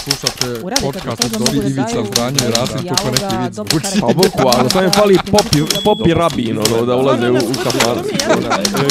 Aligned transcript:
Slušate 0.00 0.64
Uradite 0.64 0.82
podcast 0.82 1.20
to, 1.22 1.26
od 1.26 1.32
Dobri 1.34 1.58
Ivica 1.60 1.82
daju 1.84 2.06
Zdanje 2.06 2.38
i 2.38 2.50
Rasim 2.50 2.76
neki 2.76 3.36
vic 3.36 3.54
dobro 3.54 3.70
zvuči. 3.70 3.86
karakter. 3.86 4.00
Pa 4.00 4.06
boku, 4.08 4.58
ali 4.58 4.70
samo 4.70 4.84
je 4.84 4.90
fali 4.90 5.18
popi, 5.26 5.58
popi 5.84 6.14
rabin, 6.14 6.58
ono, 6.58 6.86
da 6.86 6.96
ulaze 6.96 7.30
u, 7.30 7.34
u. 7.34 7.38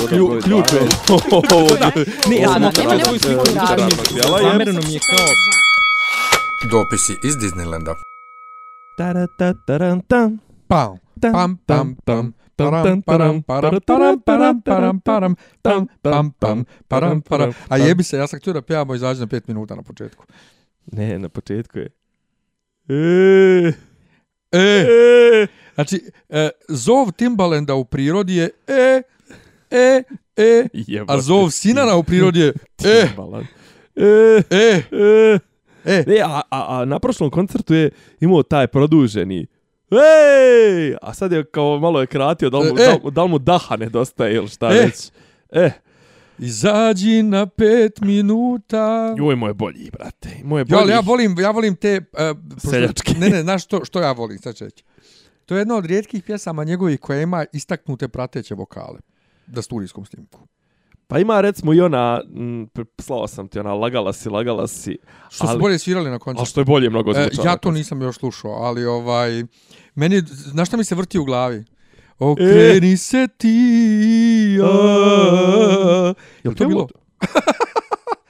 Klju- 0.09 0.41
Ključ 0.43 0.73
je. 0.73 0.81
Ne, 2.29 2.37
ja 2.37 2.49
sam 2.49 2.71
svoju 2.99 3.19
sliku. 3.19 3.45
Zamereno 4.41 4.81
mi 4.81 4.93
je 4.93 4.99
kao... 4.99 5.25
Dopisi 6.71 7.13
iz 7.23 7.35
Disneylanda. 7.35 7.93
Taratatarantam. 8.97 10.37
Pam, 10.67 10.97
Tam, 11.21 11.31
pam, 11.33 11.57
pam, 11.57 11.95
pam. 12.05 12.33
tam, 12.55 12.71
Param, 12.71 13.01
param, 13.01 13.41
param, 13.43 13.79
param, 13.81 14.19
param, 14.19 14.61
param, 14.61 14.99
param, 14.99 15.35
pam, 15.61 15.87
pam, 16.01 16.31
pam, 16.31 16.63
param, 16.87 17.21
param. 17.21 17.51
A 17.69 17.77
jebi 17.77 18.03
se, 18.03 18.17
ja 18.17 18.27
sam 18.27 18.39
htio 18.39 18.53
da 18.53 18.61
pjevamo 18.61 18.93
i 18.93 18.97
izađe 18.97 19.19
na 19.19 19.27
pet 19.27 19.47
minuta 19.47 19.75
na 19.75 19.81
početku. 19.81 20.25
Ne, 20.91 21.19
na 21.19 21.29
početku 21.29 21.79
je. 21.79 21.89
E, 22.89 23.73
E, 24.51 24.59
e, 24.59 25.47
znači, 25.75 26.01
e, 26.29 26.49
zov 26.67 27.11
Timbalenda 27.11 27.75
u 27.75 27.85
prirodi 27.85 28.35
je 28.35 28.49
e, 28.67 29.01
e, 29.71 30.03
e, 30.37 30.67
jebote. 30.73 31.13
a 31.13 31.21
zov 31.21 31.49
Sinana 31.49 31.95
u 31.95 32.03
prirodi 32.03 32.39
je 32.39 32.47
e, 32.47 32.53
Timbaland. 33.07 33.45
E, 33.95 34.41
e, 34.49 34.81
e. 34.91 35.39
e. 35.85 36.03
Ne, 36.07 36.19
a, 36.19 36.41
a, 36.49 36.79
a 36.79 36.85
na 36.85 36.99
prošlom 36.99 37.29
koncertu 37.29 37.73
je 37.73 37.91
imao 38.19 38.43
taj 38.43 38.67
produženi 38.67 39.47
Ej! 39.91 40.95
A 41.01 41.13
sad 41.13 41.31
je 41.31 41.45
kao 41.45 41.79
malo 41.79 42.01
je 42.01 42.07
kratio, 42.07 42.49
da 42.49 42.57
li 42.57 42.71
mu, 42.71 42.79
E, 42.79 43.11
da 43.11 43.23
li 43.23 43.29
mu 43.29 43.39
daha 43.39 43.75
nedostaje 43.77 44.35
ili 44.35 44.47
šta 44.47 44.67
E. 44.67 44.73
već. 44.85 45.11
E, 45.51 45.71
Izađi 46.39 47.23
na 47.23 47.45
pet 47.47 48.01
minuta. 48.01 49.15
joj 49.17 49.35
moj 49.35 49.53
bolji, 49.53 49.89
brate. 49.91 50.29
Moj 50.43 50.61
Jo, 50.61 50.65
bolji. 50.65 50.81
ali 50.81 50.91
ja 50.91 50.99
volim, 50.99 51.35
ja 51.39 51.51
volim 51.51 51.75
te... 51.75 52.01
Uh, 52.13 52.37
Seljačke. 52.61 53.13
Ne, 53.13 53.29
ne, 53.29 53.41
znaš 53.41 53.63
što, 53.63 53.85
što 53.85 54.01
ja 54.01 54.11
volim, 54.11 54.37
sad 54.37 54.55
ću 54.55 54.63
reći. 54.63 54.83
To 55.45 55.55
je 55.55 55.61
jedna 55.61 55.75
od 55.75 55.85
rijetkih 55.85 56.23
pjesama 56.23 56.63
njegovih 56.63 56.99
koja 56.99 57.21
ima 57.21 57.45
istaknute 57.53 58.07
prateće 58.07 58.55
vokale. 58.55 58.99
Da 59.47 59.61
studijskom 59.61 60.05
snimku. 60.05 60.39
Pa 61.07 61.19
ima 61.19 61.41
recimo 61.41 61.73
i 61.73 61.81
ona, 61.81 62.21
m, 62.29 62.67
p- 62.67 62.83
slao 62.99 63.27
sam 63.27 63.47
ti 63.47 63.59
ona, 63.59 63.73
lagala 63.73 64.13
si, 64.13 64.29
lagala 64.29 64.67
si. 64.67 64.97
Što 65.29 65.37
su 65.37 65.51
Ali- 65.51 65.59
bolje 65.59 65.79
svirali 65.79 66.09
na 66.09 66.15
A 66.15 66.19
koncertu. 66.19 66.45
što 66.45 66.61
je 66.61 66.65
bolje 66.65 66.89
mnogo 66.89 67.11
E, 67.11 67.13
zvučalo. 67.13 67.47
ja 67.47 67.57
to 67.57 67.71
nisam 67.71 68.01
još 68.01 68.17
slušao, 68.17 68.51
ali 68.51 68.85
ovaj... 68.85 69.43
Meni, 69.95 70.21
znaš 70.25 70.67
šta 70.67 70.77
mi 70.77 70.83
se 70.83 70.95
vrti 70.95 71.19
u 71.19 71.25
glavi? 71.25 71.63
Okreni 72.19 72.97
se 72.97 73.27
ti, 73.27 74.59
a... 74.63 76.13
Jel 76.43 76.53
to 76.53 76.67
bilo? 76.67 76.87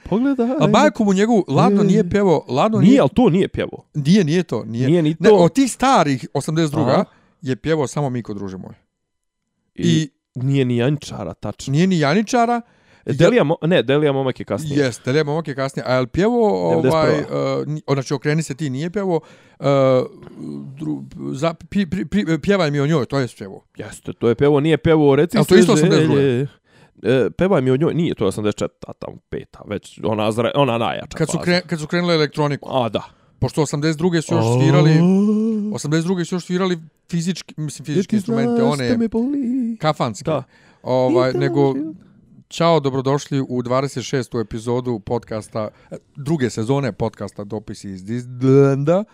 Pogledaj. 0.04 0.46
A 0.60 0.66
bajku 0.66 1.04
mu 1.04 1.12
njegu, 1.12 1.44
Ladno 1.48 1.82
nije 1.82 2.10
pjevo, 2.10 2.44
Ladno 2.48 2.78
Nije, 2.78 2.90
nije, 2.90 3.00
ali 3.00 3.10
to 3.10 3.30
nije 3.30 3.48
pjevo. 3.48 3.84
nije, 3.94 4.24
nije 4.24 4.42
to, 4.42 4.64
nije. 4.64 4.86
Nije 4.86 5.02
ni 5.02 5.16
Ne, 5.18 5.28
to. 5.28 5.36
od 5.36 5.52
tih 5.52 5.72
starih 5.72 6.26
82. 6.34 6.82
Aha. 6.82 7.04
je 7.42 7.56
pjevao 7.56 7.86
samo 7.86 8.10
Miko, 8.10 8.34
druže 8.34 8.56
moj. 8.56 8.74
I, 9.74 9.82
I 9.84 10.10
nije 10.34 10.64
ni 10.64 10.76
Jančara, 10.76 11.34
tačno. 11.34 11.72
nije 11.72 11.86
ni 11.86 11.98
Janičara, 11.98 12.54
E, 12.56 12.70
Delija, 13.06 13.44
mo, 13.44 13.56
ne, 13.62 13.82
Delija 13.82 14.12
momak 14.12 14.40
je 14.40 14.44
kasnije. 14.44 14.84
Jeste, 14.84 15.02
Delija 15.04 15.24
momak 15.24 15.48
je 15.48 15.54
kasnije, 15.54 15.84
a 15.86 15.94
je 15.94 16.00
li 16.00 16.06
pjevo, 16.06 16.72
91. 16.82 16.88
ovaj, 16.88 17.20
uh, 17.86 17.94
znači 17.94 18.14
okreni 18.14 18.42
se 18.42 18.54
ti 18.54 18.70
nije 18.70 18.90
pjevo, 18.90 19.20
uh, 19.58 19.66
dru, 20.78 21.02
za, 21.32 21.54
pi, 21.54 21.86
pri, 21.86 22.04
pri, 22.04 22.38
pjevaj 22.42 22.70
mi 22.70 22.80
o 22.80 22.86
njoj, 22.86 23.06
to 23.06 23.18
je 23.18 23.28
pjevo. 23.38 23.64
Jeste, 23.76 24.12
to 24.12 24.28
je 24.28 24.34
pevo, 24.34 24.60
nije 24.60 24.78
pevo, 24.78 25.16
reci 25.16 25.36
Jel 25.36 25.44
to 25.44 25.56
isto 25.56 25.72
82? 25.76 26.16
želje. 26.16 26.46
E, 27.02 27.30
pevaj 27.30 27.62
mi 27.62 27.70
o 27.70 27.76
njoj, 27.76 27.94
nije 27.94 28.14
to 28.14 28.26
84, 28.26 28.68
a 28.86 28.92
tamo 28.92 29.16
peta, 29.28 29.60
već 29.66 30.00
ona, 30.04 30.32
zre, 30.32 30.50
ona 30.54 30.78
najjača 30.78 31.18
Kad 31.18 31.30
su, 31.30 31.38
kre, 31.38 31.60
kad 31.66 31.80
su 31.80 31.86
krenule 31.86 32.14
elektroniku, 32.14 32.68
A, 32.72 32.88
da. 32.88 33.02
pošto 33.38 33.62
82. 33.62 34.20
su 34.22 34.34
još 34.34 34.44
svirali, 34.60 34.90
82. 34.90 36.24
su 36.24 36.34
još 36.34 36.44
svirali 36.44 36.78
fizički, 37.10 37.54
mislim 37.56 37.86
fizički 37.86 38.16
instrumente, 38.16 38.62
one 38.62 38.98
kafanske. 39.78 40.30
Da. 40.30 40.42
Ovaj, 40.82 41.32
nego, 41.32 41.74
Ćao, 42.50 42.80
dobrodošli 42.80 43.40
u 43.40 43.62
26. 43.62 44.40
epizodu 44.40 44.98
podcasta, 45.00 45.68
e, 45.90 45.96
druge 46.16 46.50
sezone 46.50 46.92
podcasta 46.92 47.44
Dopisi 47.44 47.90
iz 47.90 48.02
Disneylanda. 48.02 49.04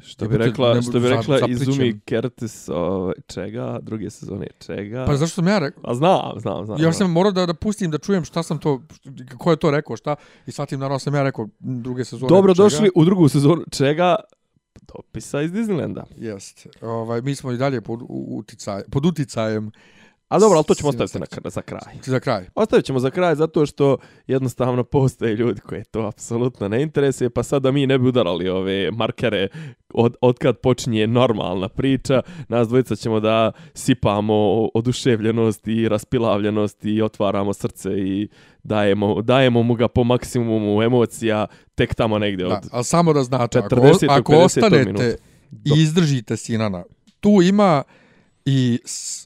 Što 0.00 0.28
bi 0.28 0.36
rekla, 0.36 0.74
ne 0.74 0.82
što 0.82 0.92
bi 0.92 1.00
za- 1.00 1.08
rekla 1.08 1.38
zaplićem. 1.38 1.62
Izumi 1.62 2.00
Curtis, 2.08 2.68
ovaj, 2.68 3.14
čega, 3.26 3.78
druge 3.82 4.10
sezone, 4.10 4.46
čega. 4.58 5.04
Pa 5.06 5.16
zašto 5.16 5.34
sam 5.34 5.48
ja 5.48 5.58
rekao? 5.58 5.82
A 5.86 5.94
znam, 5.94 6.20
znam, 6.36 6.66
znam. 6.66 6.76
Ja 6.76 6.82
znam. 6.82 6.92
sam 6.92 7.10
morao 7.10 7.32
da, 7.32 7.46
da 7.46 7.54
pustim, 7.54 7.90
da 7.90 7.98
čujem 7.98 8.24
šta 8.24 8.42
sam 8.42 8.58
to, 8.58 8.82
ko 9.38 9.50
je 9.50 9.56
to 9.56 9.70
rekao, 9.70 9.96
šta, 9.96 10.16
i 10.46 10.52
shvatim, 10.52 10.80
naravno 10.80 10.98
sam 10.98 11.14
ja 11.14 11.22
rekao 11.22 11.48
druge 11.58 12.04
sezone. 12.04 12.28
Dobro 12.28 12.54
čega. 12.54 12.62
došli 12.62 12.90
u 12.94 13.04
drugu 13.04 13.28
sezonu, 13.28 13.62
čega? 13.70 14.16
Dopisa 14.88 15.42
iz 15.42 15.52
Disneylanda. 15.52 16.02
Jest. 16.16 16.66
Ovaj, 16.82 17.22
mi 17.22 17.34
smo 17.34 17.52
i 17.52 17.56
dalje 17.56 17.80
pod, 17.80 18.00
uticaj, 18.08 18.82
pod 18.90 19.06
uticajem 19.06 19.70
A 20.34 20.38
dobro, 20.38 20.56
ali 20.56 20.64
to 20.64 20.74
ćemo 20.74 20.88
ostaviti 20.88 21.18
na, 21.18 21.50
za 21.50 21.62
kraj. 21.62 21.94
za 22.04 22.20
kraj. 22.20 22.46
Ostavit 22.54 22.84
ćemo 22.84 22.98
za 22.98 23.10
kraj 23.10 23.34
zato 23.34 23.66
što 23.66 23.96
jednostavno 24.26 24.84
postoje 24.84 25.36
ljudi 25.36 25.60
koje 25.60 25.84
to 25.84 26.00
apsolutno 26.00 26.68
ne 26.68 26.82
interesuje, 26.82 27.30
pa 27.30 27.42
sad 27.42 27.62
da 27.62 27.70
mi 27.70 27.86
ne 27.86 27.98
bi 27.98 28.08
udarali 28.08 28.48
ove 28.48 28.90
markere 28.90 29.48
od, 29.94 30.16
od 30.20 30.38
kad 30.38 30.58
počinje 30.58 31.06
normalna 31.06 31.68
priča, 31.68 32.22
nas 32.48 32.68
dvojica 32.68 32.96
ćemo 32.96 33.20
da 33.20 33.52
sipamo 33.74 34.68
oduševljenost 34.74 35.68
i 35.68 35.88
raspilavljenost 35.88 36.84
i 36.84 37.02
otvaramo 37.02 37.52
srce 37.52 37.90
i 37.90 38.28
dajemo, 38.62 39.22
dajemo 39.22 39.62
mu 39.62 39.74
ga 39.74 39.88
po 39.88 40.04
maksimumu 40.04 40.82
emocija 40.82 41.46
tek 41.74 41.94
tamo 41.94 42.18
negdje 42.18 42.46
Da, 42.46 42.54
od... 42.54 42.68
ali 42.72 42.84
samo 42.84 43.12
da 43.12 43.22
znate, 43.22 43.58
ako, 43.58 43.76
40. 43.76 44.06
ako 44.10 44.32
50. 44.32 44.44
ostanete 44.44 44.84
minuta. 44.84 45.04
i 45.64 45.82
izdržite 45.82 46.36
Sinana, 46.36 46.84
tu 47.20 47.42
ima 47.42 47.82
i 48.46 48.78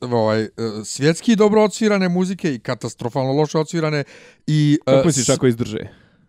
ovaj, 0.03 0.43
e, 0.43 0.49
svjetski 0.85 1.37
dobro 1.37 1.63
odsvirane 1.63 2.09
muzike 2.09 2.55
i 2.55 2.59
katastrofalno 2.59 3.33
loše 3.33 3.59
odsvirane 3.59 4.05
i 4.47 4.79
e, 4.83 4.91
Kako 4.93 5.07
misliš 5.07 5.27
s- 5.27 5.31
ako 5.31 5.47
izdrže? 5.47 5.79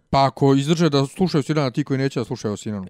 pa 0.10 0.26
ako 0.26 0.56
izdrže 0.56 0.90
da 0.90 1.06
slušaju 1.08 1.44
Sinana 1.44 1.72
ti 1.72 1.84
koji 1.84 1.98
neće 1.98 2.20
da 2.20 2.26
slušaju 2.26 2.58
Sinanu. 2.58 2.88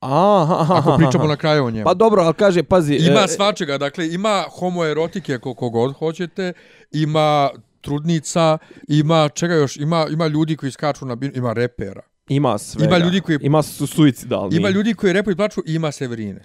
Aha, 0.00 0.16
aha, 0.60 0.74
Ako 0.74 0.96
pričamo 0.96 1.24
na 1.24 1.36
kraju 1.36 1.64
o 1.64 1.70
njemu. 1.70 1.84
Pa 1.84 1.94
dobro, 1.94 2.22
ali 2.22 2.34
kaže, 2.34 2.62
pazi... 2.62 2.94
Ima 2.94 3.20
e, 3.20 3.28
svačega, 3.28 3.78
dakle 3.78 4.08
ima 4.08 4.44
homoerotike 4.50 5.38
koliko 5.38 5.70
god 5.70 5.94
hoćete, 5.94 6.52
ima 6.92 7.50
trudnica, 7.80 8.58
ima 8.88 9.28
čega 9.28 9.54
još, 9.54 9.76
ima 9.76 10.06
ima 10.10 10.26
ljudi 10.26 10.56
koji 10.56 10.72
skaču 10.72 11.06
na 11.06 11.16
ima 11.34 11.52
repera. 11.52 12.02
Ima 12.28 12.58
svega. 12.58 12.84
Ima 12.86 13.04
ljudi 13.04 13.20
koji- 13.20 13.38
Ima 13.40 13.62
su 13.62 13.86
suicidalni. 13.86 14.56
Ima 14.56 14.68
ljudi 14.68 14.94
koji 14.94 15.12
repaju 15.12 15.32
i 15.32 15.36
plaču 15.36 15.60
i 15.66 15.74
ima 15.74 15.92
Severine. 15.92 16.44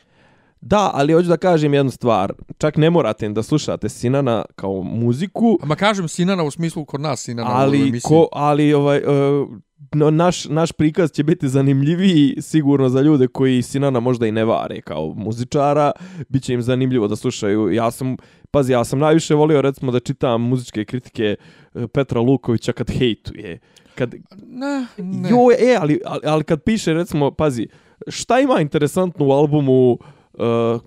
Da, 0.61 0.91
ali 0.93 1.13
hoću 1.13 1.27
da 1.27 1.37
kažem 1.37 1.73
jednu 1.73 1.91
stvar. 1.91 2.33
Čak 2.57 2.77
ne 2.77 2.89
morate 2.89 3.29
da 3.29 3.43
slušate 3.43 3.89
Sinana 3.89 4.45
kao 4.55 4.83
muziku, 4.83 5.59
Ma 5.63 5.75
kažem 5.75 6.07
Sinana 6.07 6.43
u 6.43 6.51
smislu 6.51 6.85
kod 6.85 7.01
nas 7.01 7.23
Sinana 7.23 7.49
u 7.49 7.53
ali, 7.53 8.01
ko, 8.03 8.27
ali 8.31 8.73
ovaj, 8.73 8.97
uh, 8.97 9.49
no, 9.93 10.11
naš, 10.11 10.45
naš 10.45 10.71
prikaz 10.71 11.11
će 11.11 11.23
biti 11.23 11.49
zanimljiviji 11.49 12.35
sigurno 12.41 12.89
za 12.89 13.01
ljude 13.01 13.27
koji 13.27 13.61
Sinana 13.61 13.99
možda 13.99 14.27
i 14.27 14.31
ne 14.31 14.45
vare 14.45 14.81
kao 14.81 15.13
muzičara. 15.17 15.91
Biće 16.29 16.53
im 16.53 16.61
zanimljivo 16.61 17.07
da 17.07 17.15
slušaju. 17.15 17.71
Ja 17.73 17.91
sam, 17.91 18.17
pazi, 18.51 18.71
ja 18.71 18.83
sam 18.83 18.99
najviše 18.99 19.35
volio 19.35 19.61
recimo 19.61 19.91
da 19.91 19.99
čitam 19.99 20.41
muzičke 20.41 20.85
kritike 20.85 21.35
eh, 21.73 21.87
Petra 21.87 22.21
Lukovića 22.21 22.71
kad 22.71 22.91
hejtuje. 22.91 23.59
Kad, 23.95 24.15
Ne, 24.47 24.85
ne. 24.97 25.29
Jo, 25.29 25.37
e, 25.59 25.77
ali, 25.79 26.01
ali, 26.05 26.21
ali 26.23 26.43
kad 26.43 26.63
piše, 26.63 26.93
recimo, 26.93 27.31
pazi, 27.31 27.67
šta 28.07 28.39
ima 28.39 28.61
interesantno 28.61 29.25
u 29.25 29.31
albumu, 29.31 29.91
uh, 29.91 29.99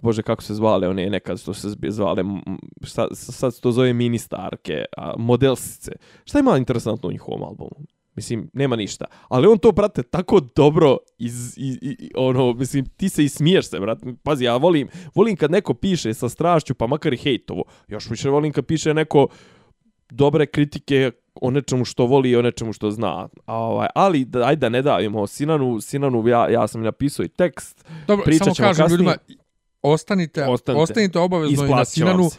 bože, 0.03 0.23
kako 0.23 0.43
se 0.43 0.55
zvale 0.55 0.89
one 0.89 1.11
nekad 1.11 1.41
što 1.41 1.55
se 1.55 1.69
zvale, 1.89 2.25
šta, 2.83 3.09
sad 3.15 3.55
se 3.55 3.61
to 3.61 3.73
zove 3.73 3.93
ministarke, 3.93 4.85
a, 4.97 5.15
modelsice. 5.19 5.93
Šta 6.25 6.39
ima 6.39 6.59
interesantno 6.59 7.09
u 7.09 7.13
njihovom 7.13 7.43
albumu? 7.43 7.87
Mislim, 8.15 8.51
nema 8.53 8.77
ništa. 8.77 9.05
Ali 9.29 9.47
on 9.47 9.59
to, 9.59 9.73
brate, 9.73 10.03
tako 10.03 10.41
dobro 10.57 10.97
iz, 11.19 11.59
i, 11.59 11.78
i, 11.83 12.10
ono, 12.15 12.53
mislim, 12.53 12.87
ti 12.97 13.09
se 13.09 13.25
i 13.25 13.28
smiješ 13.28 13.66
se, 13.66 13.81
brate. 13.81 14.07
Pazi, 14.22 14.45
ja 14.45 14.57
volim, 14.57 14.89
volim 15.15 15.37
kad 15.37 15.51
neko 15.51 15.75
piše 15.75 16.15
sa 16.15 16.28
strašću, 16.28 16.75
pa 16.75 16.87
makar 16.87 17.13
i 17.13 17.16
hejtovo. 17.16 17.65
Još 17.89 18.10
više 18.10 18.31
volim 18.31 18.53
kad 18.53 18.66
piše 18.66 18.95
neko 18.95 19.27
dobre 20.10 20.47
kritike 20.47 21.10
o 21.34 21.51
nečemu 21.51 21.84
što 21.84 22.07
voli 22.07 22.31
i 22.31 22.37
o 22.37 22.43
nečemu 22.43 22.72
što 22.72 22.91
zna. 22.91 23.28
A, 23.47 23.57
ovaj, 23.57 23.89
ali, 23.95 24.25
da, 24.25 24.47
ajde 24.47 24.60
da 24.60 24.69
ne 24.69 24.83
davimo 24.83 25.27
Sinanu, 25.27 25.81
Sinanu 25.81 26.28
ja, 26.28 26.48
ja 26.48 26.66
sam 26.66 26.83
napisao 26.83 27.25
i 27.25 27.28
tekst. 27.28 27.84
Dobro, 28.07 28.25
samo 28.33 28.55
kažem 28.55 28.66
kasnije. 28.66 28.89
ljudima, 28.89 29.15
ostanite, 29.83 30.45
Ostanite. 30.49 30.83
ostanite, 30.83 31.19
obavezno 31.19 31.67
i 31.67 31.71
na 31.71 31.84
Sinanu, 31.84 32.31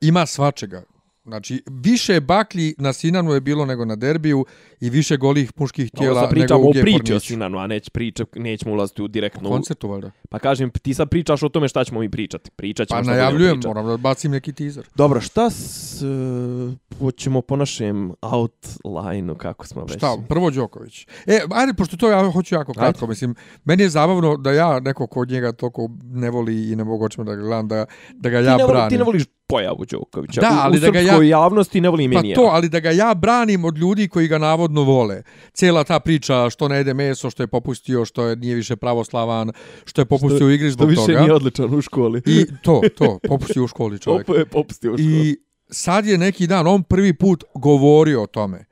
ima 0.00 0.26
svačega. 0.26 0.82
Znači, 1.30 1.62
više 1.66 2.20
baklji 2.20 2.74
na 2.78 2.92
Sinanu 2.92 3.32
je 3.32 3.40
bilo 3.40 3.66
nego 3.66 3.84
na 3.84 3.96
derbiju 3.96 4.46
i 4.80 4.90
više 4.90 5.16
golih 5.16 5.52
muških 5.56 5.90
Ovo 5.94 6.00
tijela 6.00 6.20
sad 6.20 6.22
nego 6.22 6.40
pričamo 6.40 6.60
u 6.60 6.68
o 6.68 6.72
priči 6.72 7.14
o. 7.14 7.20
Sinanu, 7.20 7.58
a 7.58 7.66
neć 7.66 7.88
priča, 7.88 8.24
nećemo 8.36 8.74
ulaziti 8.74 9.02
u 9.02 9.08
direktno... 9.08 9.48
u- 9.48 9.52
koncertu, 9.52 9.88
valjda. 9.88 10.10
Pa 10.28 10.38
kažem, 10.38 10.70
ti 10.70 10.94
sad 10.94 11.08
pričaš 11.08 11.42
o 11.42 11.48
tome 11.48 11.68
šta 11.68 11.84
ćemo 11.84 12.00
mi 12.00 12.08
pričati. 12.10 12.50
Pričat 12.50 12.88
ćemo 12.88 13.00
Pa 13.00 13.04
šta 13.04 13.12
najavljujem, 13.12 13.54
pričati. 13.54 13.68
moram 13.68 13.86
da 13.86 13.96
bacim 13.96 14.30
neki 14.30 14.52
teaser. 14.52 14.88
Dobro, 14.94 15.20
šta 15.20 15.50
s, 15.50 16.02
uh, 16.02 16.72
hoćemo 16.98 17.40
po 17.40 17.56
našem 17.56 18.12
outline-u, 18.20 19.34
kako 19.34 19.66
smo 19.66 19.82
već? 19.84 19.96
Šta, 19.96 20.16
prvo 20.28 20.50
Đoković. 20.50 21.06
E, 21.26 21.40
ajde, 21.50 21.74
pošto 21.74 21.96
to 21.96 22.10
ja 22.10 22.30
hoću 22.30 22.54
jako 22.54 22.72
kratko, 22.72 23.06
mislim, 23.06 23.34
meni 23.64 23.82
je 23.82 23.88
zabavno 23.88 24.36
da 24.36 24.52
ja 24.52 24.80
neko 24.80 25.06
kod 25.06 25.30
njega 25.30 25.52
toliko 25.52 25.88
ne 26.04 26.30
voli 26.30 26.70
i 26.72 26.76
ne 26.76 26.84
mogu 26.84 27.04
očima 27.04 27.24
da 27.24 27.34
ga 27.34 27.42
gledam, 27.42 27.68
da, 27.68 27.86
da 28.14 28.30
ga 28.30 28.38
ti, 28.40 28.44
ja 28.44 28.56
ne 28.56 28.62
voli, 28.64 28.72
branim. 28.72 28.90
ti 28.90 28.98
ne 28.98 29.04
voliš 29.04 29.24
pojavu 29.50 29.84
Đokovića. 29.90 30.40
Da, 30.40 30.48
u, 30.48 30.58
ali 30.60 30.76
u 30.76 30.80
da 30.80 30.90
ga 30.90 31.00
ja- 31.00 31.22
javnosti 31.22 31.80
ne 31.80 31.88
volim 31.88 32.12
Pa 32.12 32.20
je 32.24 32.34
to, 32.34 32.48
ali 32.52 32.68
da 32.68 32.80
ga 32.80 32.90
ja 32.90 33.14
branim 33.14 33.64
od 33.64 33.78
ljudi 33.78 34.08
koji 34.08 34.28
ga 34.28 34.38
navodno 34.38 34.82
vole. 34.82 35.22
Cijela 35.52 35.84
ta 35.84 36.00
priča 36.00 36.50
što 36.50 36.68
ne 36.68 36.76
jede 36.76 36.94
meso, 36.94 37.30
što 37.30 37.42
je 37.42 37.46
popustio, 37.46 38.04
što 38.04 38.26
je 38.26 38.36
nije 38.36 38.54
više 38.54 38.76
pravoslavan, 38.76 39.52
što 39.84 40.00
je 40.00 40.04
popustio 40.04 40.46
u 40.46 40.50
igri 40.50 40.70
zbog 40.70 40.88
više 40.88 41.06
toga. 41.06 41.20
nije 41.20 41.34
odličan 41.34 41.74
u 41.74 41.82
školi. 41.82 42.22
I 42.26 42.46
to, 42.62 42.80
to, 42.96 43.18
popustio 43.28 43.64
u 43.64 43.68
školi 43.68 43.98
čovjek. 43.98 44.28
Opo 44.28 44.38
je 44.38 44.44
popustio 44.46 44.92
u 44.92 44.96
školi. 44.96 45.28
I 45.28 45.36
sad 45.70 46.06
je 46.06 46.18
neki 46.18 46.46
dan, 46.46 46.66
on 46.66 46.82
prvi 46.82 47.12
put 47.12 47.44
govorio 47.54 48.22
o 48.22 48.26
tome. 48.26 48.64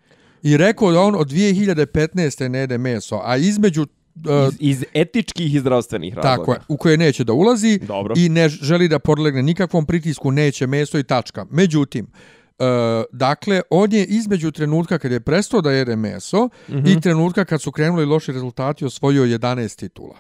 I 0.42 0.56
rekao 0.56 0.92
da 0.92 1.00
on 1.00 1.14
od 1.14 1.28
2015. 1.30 2.48
ne 2.48 2.58
jede 2.58 2.78
meso, 2.78 3.20
a 3.24 3.36
između... 3.36 3.86
uh, 4.26 4.54
Iz, 4.58 4.80
iz 4.80 4.84
etičkih 4.94 5.54
i 5.54 5.60
zdravstvenih 5.60 6.14
razloga. 6.14 6.36
Tako 6.36 6.52
je, 6.52 6.58
u 6.68 6.76
koje 6.76 6.96
neće 6.96 7.24
da 7.24 7.32
ulazi 7.32 7.78
Dobro. 7.78 8.14
i 8.16 8.28
ne 8.28 8.48
želi 8.48 8.88
da 8.88 8.98
podlegne 8.98 9.42
nikakvom 9.42 9.86
pritisku, 9.86 10.30
neće 10.30 10.66
meso 10.66 10.98
i 10.98 11.02
tačka. 11.02 11.46
Međutim, 11.50 12.06
e, 12.58 12.64
dakle, 13.12 13.60
on 13.70 13.92
je 13.92 14.04
između 14.04 14.50
trenutka 14.50 14.98
kad 14.98 15.12
je 15.12 15.20
prestao 15.20 15.60
da 15.60 15.70
jede 15.70 15.96
meso 15.96 16.46
mm. 16.46 16.72
-hmm. 16.72 16.96
i 16.96 17.00
trenutka 17.00 17.44
kad 17.44 17.62
su 17.62 17.72
krenuli 17.72 18.04
loši 18.04 18.32
rezultati 18.32 18.84
osvojio 18.84 19.24
11 19.24 19.78
titula. 19.78 20.16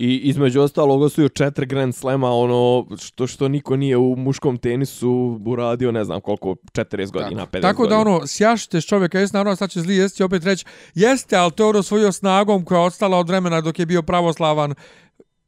I 0.00 0.16
između 0.16 0.60
ostalog 0.60 1.02
osvojio 1.02 1.28
četiri 1.28 1.66
Grand 1.66 1.94
Slema, 1.94 2.32
ono 2.32 2.86
što 2.98 3.26
što 3.26 3.48
niko 3.48 3.76
nije 3.76 3.96
u 3.96 4.16
muškom 4.16 4.58
tenisu 4.58 5.40
uradio, 5.46 5.92
ne 5.92 6.04
znam 6.04 6.20
koliko, 6.20 6.54
40 6.72 7.12
godina, 7.12 7.46
50 7.46 7.62
Tako 7.62 7.86
da 7.86 7.96
godina. 7.96 8.16
ono, 8.16 8.26
sjašite 8.26 8.80
s 8.80 8.84
čovjeka, 8.84 9.18
jeste 9.18 9.36
naravno 9.36 9.56
sad 9.56 9.70
će 9.70 9.80
zli, 9.80 9.96
jeste 9.96 10.16
će 10.16 10.24
opet 10.24 10.44
reći, 10.44 10.64
jeste, 10.94 11.36
ali 11.36 11.52
to 11.52 11.62
je 11.62 11.68
on 11.68 11.76
osvojio 11.76 12.12
snagom 12.12 12.64
koja 12.64 12.80
je 12.80 12.86
ostala 12.86 13.18
od 13.18 13.28
vremena 13.28 13.60
dok 13.60 13.78
je 13.78 13.86
bio 13.86 14.02
pravoslavan. 14.02 14.74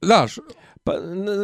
Znaš, 0.03 0.39
Pa 0.85 0.93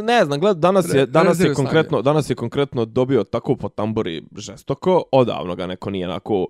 ne, 0.03 0.25
znam, 0.25 0.41
gled, 0.41 0.57
danas 0.57 0.95
je 0.95 1.07
danas 1.07 1.41
je 1.41 1.55
konkretno 1.55 2.03
danas 2.03 2.31
je 2.31 2.35
konkretno 2.35 2.85
dobio 2.85 3.25
tako 3.25 3.57
po 3.57 3.69
tamburi 3.69 4.23
žestoko, 4.37 5.03
odavno 5.13 5.57
ga 5.57 5.67
neko 5.67 5.91
nije 5.91 6.09
onako 6.09 6.47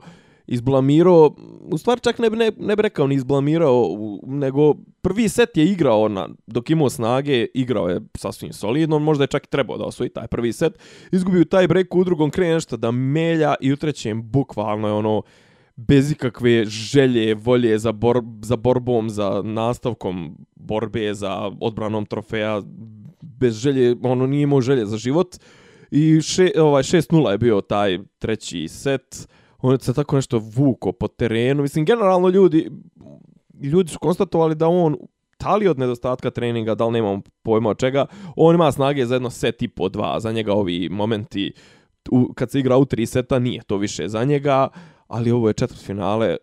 izblamirao, 0.48 1.34
u 1.72 1.78
stvari 1.78 2.00
čak 2.00 2.18
ne 2.18 2.30
bi, 2.30 2.36
ne, 2.36 2.52
ne 2.58 2.76
bi 2.76 2.82
rekao 2.82 3.06
ni 3.06 3.14
izblamirao, 3.14 3.88
nego 4.26 4.74
prvi 5.02 5.28
set 5.28 5.56
je 5.56 5.64
igrao 5.64 6.08
na, 6.08 6.28
dok 6.46 6.70
imao 6.70 6.90
snage, 6.90 7.46
igrao 7.54 7.88
je 7.88 8.00
sasvim 8.14 8.52
solidno, 8.52 8.98
možda 8.98 9.24
je 9.24 9.28
čak 9.28 9.44
i 9.44 9.50
trebao 9.50 9.78
da 9.78 9.84
osvoji 9.84 10.10
taj 10.10 10.26
prvi 10.26 10.52
set, 10.52 10.78
izgubio 11.12 11.44
taj 11.44 11.68
break 11.68 11.94
u 11.94 12.04
drugom 12.04 12.30
krene 12.30 12.54
nešto 12.54 12.76
da 12.76 12.90
melja 12.90 13.54
i 13.60 13.72
u 13.72 13.76
trećem 13.76 14.22
bukvalno 14.30 14.88
je 14.88 14.94
ono 14.94 15.22
bez 15.76 16.10
ikakve 16.12 16.64
želje, 16.64 17.34
volje 17.34 17.78
za, 17.78 17.92
bor, 17.92 18.22
za 18.42 18.56
borbom, 18.56 19.10
za 19.10 19.42
nastavkom 19.44 20.36
borbe, 20.54 21.14
za 21.14 21.50
odbranom 21.60 22.06
trofeja, 22.06 22.62
bez 23.22 23.54
želje, 23.54 23.96
ono 24.02 24.26
nije 24.26 24.42
imao 24.42 24.60
želje 24.60 24.86
za 24.86 24.96
život. 24.96 25.36
I 25.90 26.20
še, 26.20 26.50
ovaj 26.56 26.82
6-0 26.82 27.30
je 27.30 27.38
bio 27.38 27.60
taj 27.60 27.98
treći 28.18 28.68
set. 28.68 29.28
On 29.62 29.72
je 29.72 29.78
se 29.80 29.94
tako 29.94 30.16
nešto 30.16 30.38
vuko 30.38 30.92
po 30.92 31.08
terenu. 31.08 31.62
Mislim, 31.62 31.84
generalno 31.84 32.28
ljudi, 32.28 32.70
ljudi 33.62 33.90
su 33.90 33.98
konstatovali 33.98 34.54
da 34.54 34.68
on 34.68 34.96
da 35.40 35.56
li 35.56 35.68
od 35.68 35.78
nedostatka 35.78 36.30
treninga, 36.30 36.74
da 36.74 36.86
li 36.86 36.92
nemam 36.92 37.22
pojma 37.42 37.70
od 37.70 37.78
čega, 37.78 38.06
on 38.36 38.54
ima 38.54 38.72
snage 38.72 39.06
za 39.06 39.14
jedno 39.14 39.30
set 39.30 39.62
i 39.62 39.68
po 39.68 39.88
dva, 39.88 40.20
za 40.20 40.32
njega 40.32 40.52
ovi 40.52 40.88
momenti 40.88 41.52
u, 42.10 42.32
kad 42.34 42.50
se 42.50 42.58
igra 42.58 42.76
u 42.76 42.84
tri 42.84 43.06
seta 43.06 43.38
nije 43.38 43.62
to 43.62 43.76
više 43.76 44.08
za 44.08 44.24
njega, 44.24 44.68
ali 45.06 45.30
ovo 45.30 45.48
je 45.48 45.54
četvrt 45.54 45.80
finale 45.80 46.36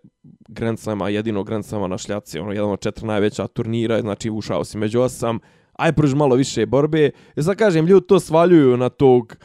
Grand 0.47 0.79
Slama, 0.79 1.09
jedino 1.09 1.43
Grand 1.43 1.65
Slama 1.65 1.87
na 1.87 1.97
šljaci, 1.97 2.39
ono 2.39 2.51
jedan 2.51 2.71
od 2.71 2.79
četiri 2.79 3.07
najveća 3.07 3.47
turnira, 3.47 4.01
znači 4.01 4.29
ušao 4.29 4.63
si 4.63 4.77
među 4.77 5.01
osam, 5.01 5.39
aj 5.73 5.93
pruži 5.93 6.15
malo 6.15 6.35
više 6.35 6.65
borbe. 6.65 7.11
E 7.35 7.41
sad 7.41 7.55
kažem, 7.55 7.85
ljudi 7.85 8.07
to 8.07 8.19
svaljuju 8.19 8.77
na 8.77 8.89
tog 8.89 9.35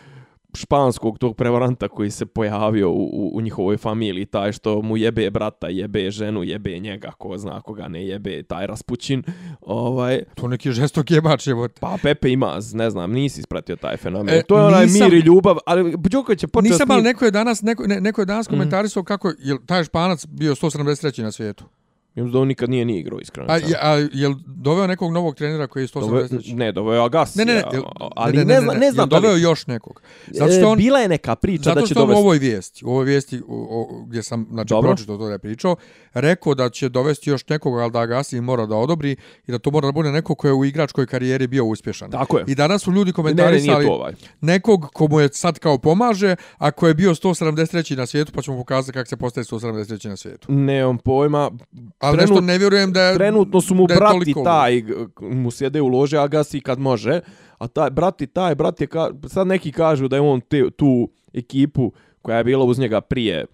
španskog 0.55 1.19
tog 1.19 1.37
prevaranta 1.37 1.89
koji 1.89 2.11
se 2.11 2.27
pojavio 2.27 2.91
u, 2.91 3.05
u, 3.05 3.31
u 3.35 3.41
njihovoj 3.41 3.77
familiji, 3.77 4.27
taj 4.27 4.53
što 4.53 4.83
mu 4.83 4.97
jebe 4.97 5.31
brata, 5.31 5.69
jebe 5.69 6.11
ženu, 6.11 6.43
jebe 6.43 6.79
njega, 6.79 7.11
ko 7.11 7.39
zna 7.39 7.61
koga 7.61 7.89
ne 7.89 8.07
jebe, 8.07 8.43
taj 8.43 8.67
Raspućin. 8.67 9.23
Ovaj, 9.61 10.23
to 10.35 10.49
neki 10.49 10.73
žestok 10.73 11.11
jebač 11.11 11.47
je. 11.47 11.55
pa 11.81 11.97
Pepe 12.03 12.31
ima, 12.31 12.59
ne 12.73 12.91
znam, 12.91 13.13
nisi 13.13 13.41
ispratio 13.41 13.77
taj 13.77 13.97
fenomen. 13.97 14.35
E, 14.35 14.43
to 14.43 14.59
je 14.59 14.65
onaj 14.65 14.87
nisam- 14.87 15.01
mir 15.03 15.15
i 15.15 15.21
ljubav, 15.21 15.57
ali 15.67 15.95
Đoković 16.01 16.43
je 16.43 16.49
počeo 16.49 16.71
Nisam, 16.71 16.91
ali 16.91 17.03
neko 17.03 17.25
je 17.25 17.31
danas, 17.31 17.63
neko, 17.63 17.85
ne, 17.87 18.01
neko 18.01 18.21
je 18.21 18.27
danas 18.27 18.49
Mhm. 18.49 18.55
komentarisao 18.55 19.03
kako 19.03 19.29
je 19.29 19.35
taj 19.67 19.85
španac 19.85 20.27
bio 20.27 20.55
173. 20.55 21.23
na 21.23 21.33
svijetu. 21.33 21.65
Ja 22.11 22.23
mislim 22.23 22.33
da 22.33 22.39
on 22.39 22.49
nikad 22.49 22.71
nije 22.71 22.85
ni 22.85 22.99
igrao, 22.99 23.19
iskreno. 23.21 23.51
A, 23.51 23.55
rečeno. 23.55 23.71
je, 23.71 23.79
a 23.83 24.09
jel 24.13 24.35
doveo 24.47 24.87
nekog 24.87 25.13
novog 25.13 25.35
trenera 25.35 25.67
koji 25.67 25.83
je 25.83 25.89
Dove, 25.95 26.23
173? 26.23 26.55
ne, 26.55 26.73
doveo 26.73 27.03
Agassi. 27.03 27.39
Ne, 27.39 27.45
ne, 27.45 27.55
ne, 27.55 27.63
jel, 27.73 27.83
ali 28.11 28.37
ne, 28.37 28.45
ne, 28.45 28.61
znam, 28.61 28.79
ne 28.79 28.91
znam 28.93 29.03
jel 29.03 29.09
da 29.09 29.17
li- 29.17 29.23
doveo 29.23 29.37
još 29.39 29.67
nekog. 29.67 30.03
Zato 30.29 30.53
što 30.53 30.61
E, 30.61 30.65
on, 30.65 30.79
bila 30.79 30.99
je 30.99 31.09
neka 31.09 31.37
priča 31.37 31.63
zato 31.63 31.81
da 31.81 31.87
će 31.87 31.95
što 31.95 32.01
on 32.01 32.05
u 32.05 32.07
dovesti. 32.07 32.21
ovoj 32.21 32.39
vijesti, 32.39 32.85
u 32.85 32.91
ovoj 32.91 33.05
vijesti 33.05 33.39
o, 33.39 33.67
o, 33.71 34.05
gdje 34.05 34.23
sam 34.23 34.47
znači, 34.51 34.69
Dobro. 34.69 34.91
pročitao 34.91 35.17
to 35.17 35.27
da 35.27 35.33
je 35.33 35.39
pričao, 35.39 35.77
rekao 36.13 36.55
da 36.55 36.71
će 36.71 36.89
dovesti 36.89 37.31
još 37.31 37.49
nekog, 37.49 37.75
ali 37.75 37.91
da 37.91 37.99
Agassi 38.01 38.41
mora 38.41 38.67
da 38.67 38.77
odobri 38.77 39.17
i 39.47 39.53
da 39.53 39.59
to 39.59 39.71
mora 39.71 39.87
da 39.87 39.93
bude 39.93 40.11
neko 40.11 40.35
ko 40.35 40.47
je 40.47 40.53
u 40.53 40.65
igračkoj 40.65 41.07
karijeri 41.07 41.47
bio 41.47 41.65
uspješan. 41.65 42.11
Tako 42.11 42.39
je. 42.39 42.45
I 42.47 42.55
danas 42.55 42.83
su 42.83 42.91
ljudi 42.91 43.01
Ne, 43.01 43.07
ne, 43.09 43.13
komentarisali 43.15 43.61
nije 43.75 43.87
to 43.87 43.93
ovaj. 43.93 44.13
nekog 44.41 44.87
komu 44.87 45.21
je 45.21 45.29
sad 45.29 45.59
kao 45.59 45.79
pomaže, 45.79 46.37
a 46.59 46.71
ko 46.71 46.89
je 46.89 46.95
bio 46.95 47.11
173. 47.13 47.61
na 47.93 48.07
svijetu, 48.07 48.33
pa 48.33 48.43
ćemo 48.43 48.57
pokazati 48.57 48.93
kako 48.93 49.09
se 49.09 49.17
postaje 49.17 49.45
173. 49.45 50.09
na 50.09 50.17
svijetu. 50.17 50.53
Nemam 50.53 50.99
pojma. 50.99 51.51
Ali 52.01 52.17
Trenut- 52.17 52.21
nešto 52.21 52.41
ne 52.41 52.59
vjerujem 52.59 52.93
da 52.93 53.03
je... 53.03 53.15
Trenutno 53.17 53.61
su 53.61 53.75
mu 53.75 53.87
da 53.87 53.95
brati 53.95 54.13
toliko- 54.13 54.45
taj, 54.45 54.83
mu 55.21 55.51
sjede 55.51 55.81
u 55.81 55.89
lože, 55.89 56.19
a 56.19 56.27
gasi 56.29 56.61
kad 56.61 56.79
može. 56.79 57.21
A 57.59 57.67
taj, 57.69 57.91
brati 57.91 58.27
taj, 58.27 58.55
brat 58.55 58.81
je, 58.81 58.87
ka, 58.87 59.11
sad 59.29 59.47
neki 59.47 59.73
kažu 59.73 60.09
da 60.09 60.17
je 60.17 60.21
on 60.23 60.41
te, 60.41 60.71
tu 60.71 61.11
ekipu 61.33 61.93
koja 62.23 62.39
je 62.39 62.45
bila 62.45 62.65
uz 62.65 62.79
njega 62.79 63.01
prije, 63.01 63.47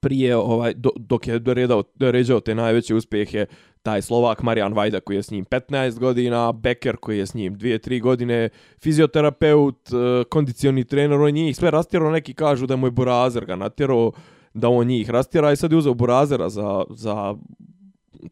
prije 0.00 0.36
ovaj, 0.36 0.74
do, 0.74 0.90
dok 0.96 1.26
je 1.26 1.38
doredao, 1.38 1.82
doređao 1.94 2.40
te 2.40 2.54
najveće 2.54 2.94
uspjehe, 2.94 3.46
taj 3.82 4.02
Slovak 4.02 4.42
Marijan 4.42 4.72
Vajda 4.72 5.00
koji 5.00 5.16
je 5.16 5.22
s 5.22 5.30
njim 5.30 5.44
15 5.44 5.98
godina, 5.98 6.52
Becker 6.52 6.96
koji 6.96 7.18
je 7.18 7.26
s 7.26 7.34
njim 7.34 7.54
2-3 7.58 8.00
godine, 8.02 8.48
fizioterapeut, 8.82 9.88
eh, 9.92 10.24
kondicioni 10.24 10.84
trener, 10.84 11.20
on 11.20 11.30
njih 11.30 11.56
sve 11.56 11.70
rastjerao, 11.70 12.10
neki 12.10 12.34
kažu 12.34 12.66
da 12.66 12.76
mu 12.76 12.86
je 12.86 12.90
Burazer 12.90 13.44
ga 13.44 13.56
natjerao, 13.56 14.12
da 14.54 14.68
on 14.68 14.86
njih 14.86 15.10
rastjera 15.10 15.52
i 15.52 15.56
sad 15.56 15.72
je 15.72 15.78
uzeo 15.78 15.94
Burazera 15.94 16.48
za, 16.48 16.84
za 16.90 17.34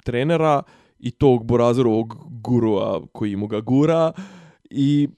trenera 0.04 0.62
i 0.98 1.10
tog 1.10 1.44
Burazerovog 1.44 2.16
gurua 2.30 3.02
koji 3.12 3.36
mu 3.36 3.46
ga 3.46 3.60
gura 3.60 4.12
i 4.70 5.08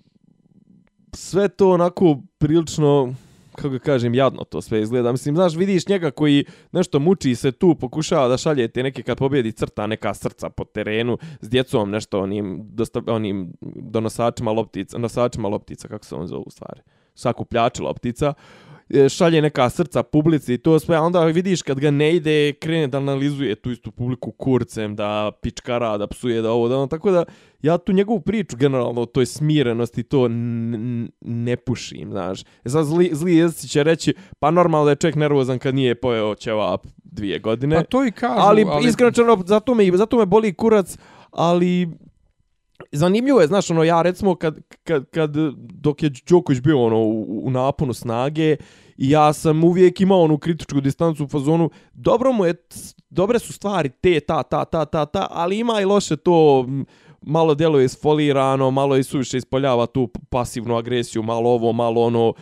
sve 1.13 1.49
to 1.49 1.71
onako 1.71 2.17
prilično 2.39 3.15
kako 3.55 3.69
ga 3.69 3.79
kažem, 3.79 4.15
jadno 4.15 4.45
to 4.45 4.63
sve 4.63 4.83
izgleda. 4.83 5.13
Mislim, 5.13 5.35
znaš, 5.35 5.55
vidiš 5.55 5.89
njega 5.89 6.11
koji 6.11 6.45
nešto 6.73 6.99
muči 6.99 7.35
se 7.35 7.53
tu, 7.53 7.75
pokušava 7.75 8.29
da 8.29 8.37
šalje 8.37 8.69
te 8.69 8.83
neke 8.83 9.03
kad 9.03 9.19
pobjedi 9.19 9.53
crta 9.53 9.87
neka 9.87 10.15
srca 10.15 10.51
po 10.51 10.65
terenu 10.65 11.19
s 11.41 11.49
djecom, 11.49 11.91
nešto 11.91 12.21
onim, 12.21 12.61
dosta, 12.73 13.03
onim 13.07 13.53
donosačima 13.61 14.53
loptica, 14.53 14.99
nosačima 14.99 15.49
loptica, 15.49 15.89
kako 15.89 16.05
se 16.05 16.15
on 16.15 16.27
zove 16.27 16.43
u 16.47 16.51
stvari, 16.51 16.81
sakupljači 17.15 17.83
loptica, 17.83 18.35
Uh, 18.35 18.64
šalje 19.09 19.43
neka 19.43 19.71
srca 19.71 20.03
publici 20.03 20.55
i 20.55 20.59
to 20.59 20.79
sve, 20.79 20.97
a 20.97 21.03
onda 21.03 21.25
vidiš 21.25 21.63
kad 21.63 21.81
ga 21.81 21.91
ne 21.91 22.17
ide, 22.17 22.53
krene 22.53 22.87
da 22.87 22.99
analizuje 22.99 23.55
tu 23.55 23.71
istu 23.71 23.91
publiku 23.91 24.33
kurcem, 24.33 24.97
da 24.97 25.31
pičkara, 25.43 25.99
da 25.99 26.07
psuje, 26.07 26.43
da 26.43 26.51
ovo, 26.51 26.69
da 26.69 26.77
ono, 26.77 26.87
tako 26.87 27.11
da 27.11 27.25
ja 27.63 27.79
tu 27.79 27.93
njegovu 27.93 28.21
priču 28.21 28.57
generalno 28.57 29.01
o 29.01 29.07
toj 29.07 29.27
smirenosti 29.27 30.03
to 30.03 30.29
ne 31.21 31.57
pušim, 31.57 32.11
znaš. 32.11 32.43
E 32.65 32.69
sad 32.69 32.87
zli, 32.87 33.11
zli 33.13 33.37
jezici 33.37 33.69
će 33.69 33.83
reći, 33.83 34.15
pa 34.39 34.51
normalno 34.51 34.85
da 34.85 34.91
je 34.91 34.97
čovjek 34.97 35.17
nervozan 35.17 35.59
kad 35.59 35.75
nije 35.75 35.95
pojeo 35.95 36.35
ćevap 36.35 36.87
dvije 37.05 37.39
godine. 37.39 37.77
Pa 37.77 37.83
to 37.83 38.07
i 38.07 38.13
kažu, 38.13 38.35
ali, 38.37 38.65
ali, 38.69 38.89
iskreno 38.89 39.43
zato 39.47 39.75
me, 39.75 39.91
zato 39.95 40.19
me 40.19 40.27
boli 40.27 40.55
kurac, 40.55 40.99
ali 41.31 41.89
zanimljivo 42.97 43.41
je, 43.41 43.47
znaš, 43.47 43.71
ono, 43.71 43.85
ja 43.85 44.03
recimo 44.03 44.35
kad, 44.35 44.59
kad, 44.85 45.11
kad 45.11 45.31
dok 45.57 46.03
je 46.03 46.11
Đoković 46.29 46.61
bio 46.61 46.83
ono, 46.83 46.99
u, 46.99 47.47
u 47.47 47.51
naponu 47.51 47.93
snage, 47.95 48.57
i 48.97 49.11
ja 49.11 49.33
sam 49.33 49.65
uvijek 49.65 50.01
imao 50.01 50.23
onu 50.23 50.39
kritičku 50.39 50.81
distancu 50.81 51.25
u 51.25 51.29
fazonu, 51.29 51.71
dobro 51.93 52.33
mu 52.33 52.47
je, 52.47 52.55
dobre 53.11 53.39
su 53.39 53.53
stvari 53.53 53.91
te, 54.01 54.21
ta, 54.21 54.43
ta, 54.43 54.65
ta, 54.65 54.85
ta, 54.85 55.07
ta, 55.07 55.27
ali 55.31 55.59
ima 55.59 55.81
i 55.81 55.85
loše 55.85 56.17
to, 56.17 56.67
malo 57.27 57.55
djeluje 57.55 57.85
isfolirano, 57.85 58.71
malo 58.71 58.97
i 58.97 59.03
suviše 59.03 59.37
ispoljava 59.37 59.87
tu 59.87 60.11
pasivnu 60.31 60.77
agresiju, 60.77 61.23
malo 61.23 61.51
ovo, 61.51 61.73
malo 61.73 62.03
ono, 62.03 62.33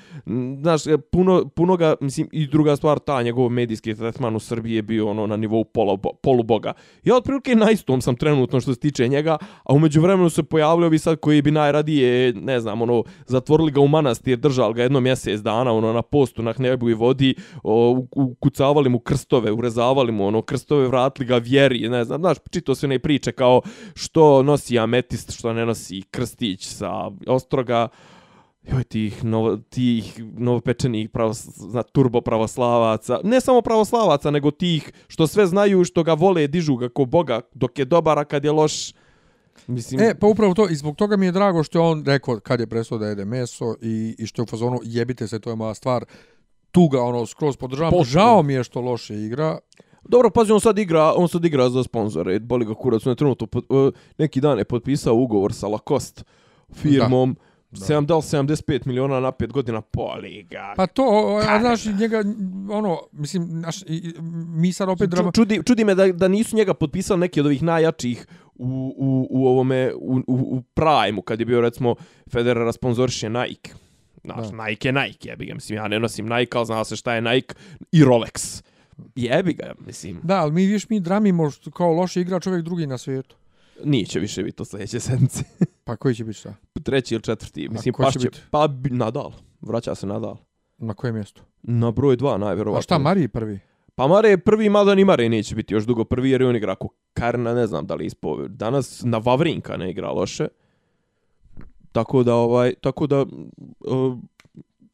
znaš, 0.60 0.82
puno, 1.12 1.48
puno 1.48 1.76
ga, 1.76 1.94
mislim, 2.00 2.28
i 2.32 2.46
druga 2.46 2.76
stvar, 2.76 2.98
ta 2.98 3.22
njegov 3.22 3.48
medijski 3.48 3.94
tretman 3.94 4.36
u 4.36 4.40
Srbiji 4.40 4.74
je 4.74 4.82
bio 4.82 5.08
ono 5.08 5.26
na 5.26 5.36
nivou 5.36 5.64
polo, 5.64 5.96
poluboga. 6.22 6.72
Ja 7.04 7.16
otprilike 7.16 7.54
na 7.54 7.70
istom 7.70 8.00
sam 8.00 8.16
trenutno 8.16 8.60
što 8.60 8.74
se 8.74 8.80
tiče 8.80 9.08
njega, 9.08 9.38
a 9.64 9.74
umeđu 9.74 10.00
vremenu 10.00 10.30
se 10.30 10.42
pojavljaju 10.42 10.90
bi 10.90 10.98
sad 10.98 11.20
koji 11.20 11.42
bi 11.42 11.50
najradije, 11.50 12.32
ne 12.32 12.60
znam, 12.60 12.82
ono, 12.82 13.04
zatvorili 13.26 13.72
ga 13.72 13.80
u 13.80 13.88
manastir, 13.88 14.38
držali 14.38 14.74
ga 14.74 14.82
jedno 14.82 15.00
mjesec 15.00 15.40
dana, 15.40 15.72
ono, 15.72 15.92
na 15.92 16.02
postu, 16.02 16.42
na 16.42 16.52
hnebu 16.52 16.90
i 16.90 16.94
vodi, 16.94 17.34
o, 17.62 18.04
ukucavali 18.16 18.88
mu 18.88 18.98
krstove, 18.98 19.52
urezavali 19.52 20.12
mu, 20.12 20.26
ono, 20.26 20.42
krstove, 20.42 20.88
vratili 20.88 21.26
ga 21.26 21.36
vjeri, 21.36 21.88
ne 21.88 22.04
znam, 22.04 22.20
znaš, 22.20 22.36
čito 22.50 22.74
se 22.74 22.88
ne 22.88 22.98
priče 22.98 23.32
kao 23.32 23.60
što 23.94 24.42
nosi 24.42 24.71
ametist, 24.78 25.32
što 25.32 25.52
ne 25.52 25.66
nosi 25.66 26.02
krstić 26.10 26.66
sa 26.66 27.10
ostroga, 27.26 27.88
joj, 28.62 28.84
tih, 28.84 29.24
novo, 29.24 29.56
tih 29.56 30.14
novopečenih 30.18 31.10
pravos, 31.10 31.42
zna, 31.56 31.82
turbo 31.82 32.20
pravoslavaca, 32.20 33.20
ne 33.24 33.40
samo 33.40 33.62
pravoslavaca, 33.62 34.30
nego 34.30 34.50
tih 34.50 34.92
što 35.08 35.26
sve 35.26 35.46
znaju, 35.46 35.84
što 35.84 36.02
ga 36.02 36.14
vole, 36.14 36.46
dižu 36.46 36.76
ga 36.76 36.88
ko 36.88 37.04
Boga, 37.04 37.40
dok 37.54 37.78
je 37.78 37.84
dobar, 37.84 38.18
a 38.18 38.24
kad 38.24 38.44
je 38.44 38.52
loš, 38.52 38.92
Mislim... 39.66 40.00
E, 40.00 40.14
pa 40.14 40.26
upravo 40.26 40.54
to, 40.54 40.68
i 40.68 40.74
zbog 40.74 40.96
toga 40.96 41.16
mi 41.16 41.26
je 41.26 41.32
drago 41.32 41.62
što 41.62 41.78
je 41.78 41.82
on 41.82 42.04
rekao 42.06 42.40
kad 42.40 42.60
je 42.60 42.66
prestao 42.66 42.98
da 42.98 43.06
jede 43.06 43.24
meso 43.24 43.74
i, 43.82 44.16
i 44.18 44.26
što 44.26 44.42
je 44.42 44.44
u 44.44 44.46
fazonu 44.46 44.80
jebite 44.82 45.28
se, 45.28 45.40
to 45.40 45.50
je 45.50 45.56
moja 45.56 45.74
stvar, 45.74 46.04
tu 46.70 46.88
ga 46.88 47.02
ono 47.02 47.26
skroz 47.26 47.56
podržavam. 47.56 47.90
Potpuno. 47.90 48.04
Žao 48.04 48.42
mi 48.42 48.54
je 48.54 48.64
što 48.64 48.80
loše 48.80 49.14
igra. 49.14 49.58
Dobro, 50.04 50.30
pazi, 50.30 50.52
on 50.52 50.60
sad 50.60 50.78
igra, 50.78 51.12
on 51.16 51.28
sad 51.28 51.44
igra 51.44 51.70
za 51.70 51.82
sponzore, 51.82 52.38
boli 52.40 52.64
ga 52.64 52.74
kurac, 52.74 53.06
on 53.06 53.12
je 53.12 53.16
trenutno, 53.16 53.46
pod, 53.46 53.64
uh, 53.68 53.92
neki 54.18 54.40
dan 54.40 54.58
je 54.58 54.64
potpisao 54.64 55.14
ugovor 55.14 55.52
sa 55.52 55.68
Lacoste 55.68 56.22
firmom, 56.72 57.36
da. 57.70 57.78
7, 57.86 58.06
da 58.06 58.16
li 58.16 58.22
75 58.22 58.86
miliona 58.86 59.20
na 59.20 59.32
5 59.32 59.46
godina, 59.46 59.82
boli 59.92 60.42
ga. 60.42 60.72
Pa 60.76 60.86
to, 60.86 61.02
a 61.48 61.60
znaš, 61.60 61.84
njega, 61.86 62.22
ono, 62.70 62.98
mislim, 63.12 63.60
naš, 63.60 63.76
mi 64.48 64.72
sad 64.72 64.88
opet 64.88 65.10
drama... 65.10 65.28
Ču- 65.28 65.34
Čudi, 65.34 65.60
čudi 65.66 65.84
me 65.84 65.94
da, 65.94 66.06
da 66.06 66.28
nisu 66.28 66.56
njega 66.56 66.74
potpisali 66.74 67.20
neki 67.20 67.40
od 67.40 67.46
ovih 67.46 67.62
najjačih 67.62 68.26
u, 68.54 68.94
u, 68.96 69.26
u 69.30 69.46
ovome, 69.46 69.92
u, 69.94 70.20
u, 70.26 70.56
u 70.56 70.62
Prime-u, 70.62 71.22
kad 71.22 71.40
je 71.40 71.46
bio, 71.46 71.60
recimo, 71.60 71.94
Federer 72.32 72.72
sponzoriše 72.72 73.30
Nike. 73.30 73.72
Znaš, 74.24 74.48
Da. 74.48 74.64
Nike 74.64 74.88
je 74.88 74.92
Nike, 74.92 75.28
jebi 75.28 75.46
ga, 75.46 75.54
mislim, 75.54 75.76
ja 75.76 75.88
ne 75.88 76.00
nosim 76.00 76.26
Nike, 76.28 76.58
ali 76.58 76.66
zna 76.66 76.84
se 76.84 76.96
šta 76.96 77.14
je 77.14 77.20
Nike 77.22 77.54
i 77.92 78.04
Rolex. 78.04 78.62
Jebi 79.16 79.52
ga, 79.52 79.72
mislim, 79.86 80.20
Da, 80.22 80.40
ali 80.40 80.52
mi, 80.52 80.66
viš, 80.66 80.88
mi 80.88 81.00
dramimo 81.00 81.50
što 81.50 81.70
kao 81.70 81.92
loši 81.92 82.20
igra 82.20 82.40
čovjek 82.40 82.64
drugi 82.64 82.86
na 82.86 82.98
svijetu. 82.98 83.36
nije 83.84 84.06
će 84.06 84.20
više 84.20 84.42
biti 84.42 84.56
to 84.56 84.64
sljedeće 84.64 85.00
sedmice. 85.00 85.44
Pa 85.84 85.96
koji 85.96 86.14
će 86.14 86.24
biti 86.24 86.38
šta? 86.38 86.54
Treći 86.82 87.14
ili 87.14 87.22
četvrti, 87.22 87.68
mislim, 87.68 87.94
pa 87.98 88.10
će 88.10 88.18
će, 88.18 88.28
pa 88.50 88.68
Nadal, 88.90 89.32
vraća 89.60 89.94
se 89.94 90.06
Nadal. 90.06 90.36
Na 90.78 90.94
kojem 90.94 91.14
mjestu? 91.14 91.42
Na 91.62 91.90
broj 91.90 92.16
dva, 92.16 92.38
najvjerovatno. 92.38 92.78
A 92.78 92.82
šta, 92.82 92.98
Mariji 92.98 93.28
prvi? 93.28 93.60
Pa 93.94 94.06
Mare 94.06 94.28
je 94.28 94.38
prvi, 94.38 94.68
mada 94.68 94.94
ni 94.94 95.04
Mare 95.04 95.28
neće 95.28 95.54
biti 95.54 95.74
još 95.74 95.84
dugo 95.84 96.04
prvi, 96.04 96.30
jer 96.30 96.40
je 96.40 96.48
on 96.48 96.56
igra 96.56 96.72
ako 96.72 96.88
Karna, 97.12 97.54
ne 97.54 97.66
znam 97.66 97.86
da 97.86 97.94
li 97.94 98.06
ispo... 98.06 98.48
Danas 98.48 99.02
na 99.04 99.18
Vavrinka 99.18 99.76
ne 99.76 99.90
igra 99.90 100.10
loše. 100.10 100.48
Tako 101.92 102.22
da, 102.22 102.34
ovaj, 102.34 102.74
tako 102.74 103.06
da, 103.06 103.20
uh, 103.20 104.18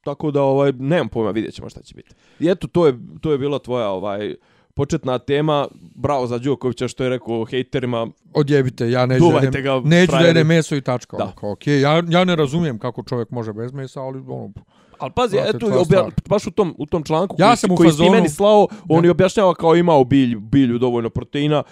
tako 0.08 0.30
da, 0.30 0.42
ovaj, 0.42 0.72
nemam 0.72 1.08
pojma, 1.08 1.30
vidjet 1.30 1.54
ćemo 1.54 1.68
šta 1.68 1.82
će 1.82 1.94
biti. 1.94 2.14
I 2.40 2.48
eto, 2.48 2.66
to 2.66 2.86
je, 2.86 2.92
to 3.20 3.32
je 3.32 3.38
bila 3.38 3.58
tvoja, 3.58 3.88
ovaj, 3.88 4.34
početna 4.74 5.18
tema. 5.18 5.68
Bravo 5.94 6.26
za 6.26 6.38
Đokovića 6.38 6.88
što 6.88 7.04
je 7.04 7.10
rekao 7.10 7.44
hejterima. 7.44 8.06
Odjebite, 8.34 8.90
ja 8.90 9.06
neću 9.06 9.20
da 9.20 9.26
Duvajte 9.26 9.46
jedem, 9.48 9.62
ga, 9.62 9.88
neću 9.88 10.06
da 10.06 10.12
frajeri. 10.12 10.28
jedem 10.30 10.46
meso 10.46 10.76
i 10.76 10.80
tačka. 10.80 11.16
Da. 11.16 11.24
Da. 11.24 11.32
Kao, 11.32 11.50
okay. 11.50 11.70
ja, 11.72 12.02
ja 12.08 12.24
ne 12.24 12.36
razumijem 12.36 12.78
kako 12.78 13.02
čovjek 13.02 13.30
može 13.30 13.52
bez 13.52 13.72
mesa, 13.72 14.00
ali 14.00 14.18
ono, 14.18 14.52
Ali 14.98 15.12
pazi, 15.12 15.36
Brate, 15.36 15.56
eto, 15.56 15.66
obja, 15.80 16.06
baš 16.28 16.46
u 16.46 16.50
tom, 16.50 16.74
u 16.78 16.86
tom 16.86 17.04
članku 17.04 17.36
Ja 17.38 17.46
koji, 17.46 17.56
sam 17.56 17.70
u 17.70 17.76
koji 17.76 17.86
ti 17.86 17.92
fazonu- 17.92 18.10
meni 18.10 18.28
slao, 18.28 18.68
on 18.88 19.02
Da. 19.02 19.06
je 19.06 19.10
objašnjava 19.10 19.54
kao 19.54 19.76
imao 19.76 20.04
bilju, 20.04 20.40
bilju 20.40 20.78
dovoljno 20.78 21.10
proteina. 21.10 21.62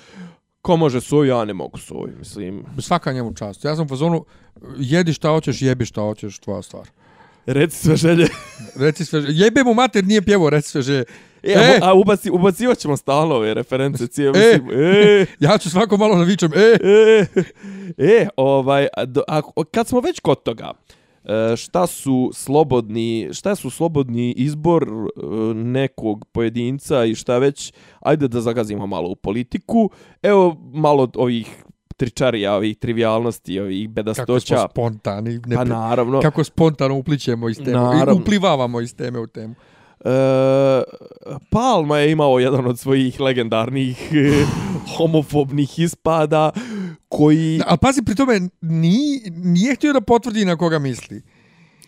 Ko 0.63 0.77
može 0.77 1.01
soju, 1.01 1.25
ja 1.25 1.45
ne 1.45 1.55
mogu 1.55 1.79
soju, 1.79 2.13
mislim. 2.19 2.65
svaka 2.79 3.13
njemu 3.13 3.35
čast. 3.35 3.65
Ja 3.65 3.77
sam 3.77 3.85
u 3.85 3.89
fazonu, 3.89 4.25
jedi 4.79 5.13
šta 5.13 5.29
hoćeš, 5.29 5.63
jebi 5.63 5.85
šta 5.85 6.01
hoćeš, 6.01 6.39
tvoja 6.39 6.63
stvar. 6.63 6.89
Reci 7.47 7.77
sve 7.77 7.97
želje. 7.97 8.29
Reci 8.77 9.05
sve, 9.05 9.23
jebe 9.29 9.65
mu 9.65 9.75
mater, 9.75 10.05
nije 10.05 10.23
pjevo, 10.23 10.51
reci 10.51 10.71
sve 10.71 10.83
že. 10.83 11.05
E, 11.43 11.53
E! 11.53 11.79
a 11.83 11.95
ubaci, 11.95 12.31
ubacivat 12.31 12.79
ćemo 12.79 12.97
stalno 12.97 13.35
ove 13.35 13.55
reference 13.55 14.07
cije, 14.07 14.29
E! 14.29 14.33
mislim, 14.33 14.81
e, 14.81 15.27
Ja 15.47 15.59
ću 15.59 15.71
svako 15.71 15.97
malo 15.97 16.17
da 16.17 16.25
vičem, 16.25 16.53
e, 16.55 16.79
e, 16.89 17.27
e, 17.99 18.29
ovaj, 18.37 18.87
a, 18.97 19.05
a, 19.29 19.43
kad 19.71 19.89
smo 19.89 20.01
već 20.01 20.21
kod 20.21 20.43
toga, 20.43 20.73
e, 21.25 21.57
šta 21.57 21.87
su 21.87 22.31
slobodni, 22.35 23.29
šta 23.33 23.55
su 23.55 23.71
slobodni 23.71 24.33
izbor 24.33 24.83
e, 24.83 25.27
nekog 25.55 26.25
pojedinca 26.33 27.05
i 27.05 27.15
šta 27.15 27.39
već, 27.39 27.73
ajde 28.01 28.29
da 28.29 28.41
zagazimo 28.41 28.87
malo 28.87 29.09
u 29.09 29.17
politiku, 29.17 29.91
evo 30.23 30.57
malo 30.73 31.11
ovih 31.15 31.65
tričarija, 31.97 32.55
ovih 32.55 32.77
trivialnosti, 32.77 33.61
ovih 33.61 33.89
kako 33.89 33.95
bedastoća, 33.95 34.59
smo 34.59 34.69
spontani. 34.71 35.41
Ne, 35.47 35.57
pa 35.57 35.65
naravno. 35.65 36.21
Kako 36.21 36.45
spontano 36.45 36.95
uplićemo 36.95 37.49
iz 37.49 37.57
teme, 37.57 37.71
Naravno. 37.73 38.13
i 38.13 38.23
uplivavamo 38.23 38.81
iz 38.81 38.95
teme 38.95 39.19
u 39.19 39.27
temu. 39.27 39.55
E, 40.05 40.83
Palma 41.51 41.99
je 41.99 42.13
imao 42.13 42.39
jedan 42.39 42.67
od 42.67 42.79
svojih 42.79 43.21
legendarnih 43.21 44.13
e, 44.13 44.45
homofobnih 44.97 45.79
ispada 45.79 46.51
koji... 47.09 47.61
A 47.67 47.77
pazi, 47.77 48.03
pri 48.03 48.15
tome 48.15 48.41
nije, 48.61 49.21
nije 49.31 49.75
htio 49.75 49.93
da 49.93 50.01
potvrdi 50.01 50.45
na 50.45 50.57
koga 50.57 50.79
misli. 50.79 51.23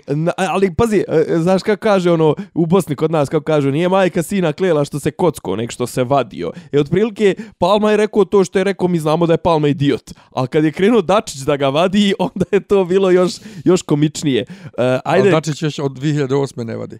Na, 0.09 0.33
ali 0.37 0.75
pazi, 0.75 1.05
e, 1.09 1.39
znaš 1.39 1.63
kako 1.63 1.81
kaže 1.81 2.11
ono 2.11 2.35
u 2.55 2.67
Bosni 2.67 2.97
kod 2.97 3.11
nas 3.11 3.29
kako 3.29 3.45
kažu 3.45 3.71
nije 3.71 3.89
majka 3.89 4.23
sina 4.23 4.53
klela 4.53 4.85
što 4.85 5.01
se 5.01 5.11
kocko, 5.11 5.57
nek 5.57 5.71
što 5.71 5.87
se 5.87 6.05
vadio. 6.05 6.53
E 6.73 6.81
otprilike 6.81 7.35
Palma 7.59 7.91
je 7.91 7.97
rekao 7.97 8.25
to 8.25 8.45
što 8.45 8.59
je 8.59 8.65
rekao 8.65 8.89
mi 8.89 8.99
znamo 8.99 9.27
da 9.27 9.33
je 9.33 9.37
Palma 9.37 9.69
idiot. 9.69 10.15
Ali 10.31 10.49
kad 10.49 10.65
je 10.65 10.73
krenuo 10.73 11.03
Dačić 11.03 11.41
da 11.41 11.57
ga 11.57 11.69
vadi, 11.69 12.15
onda 12.19 12.45
je 12.53 12.61
to 12.61 12.85
bilo 12.85 13.11
još 13.11 13.33
još 13.65 13.83
komičnije. 13.83 14.45
Uh, 14.49 14.71
Ajde. 14.79 15.01
ajde, 15.05 15.31
Dačić 15.31 15.63
još 15.63 15.79
od 15.79 15.93
2008. 15.93 16.65
ne 16.65 16.77
vadi. 16.77 16.99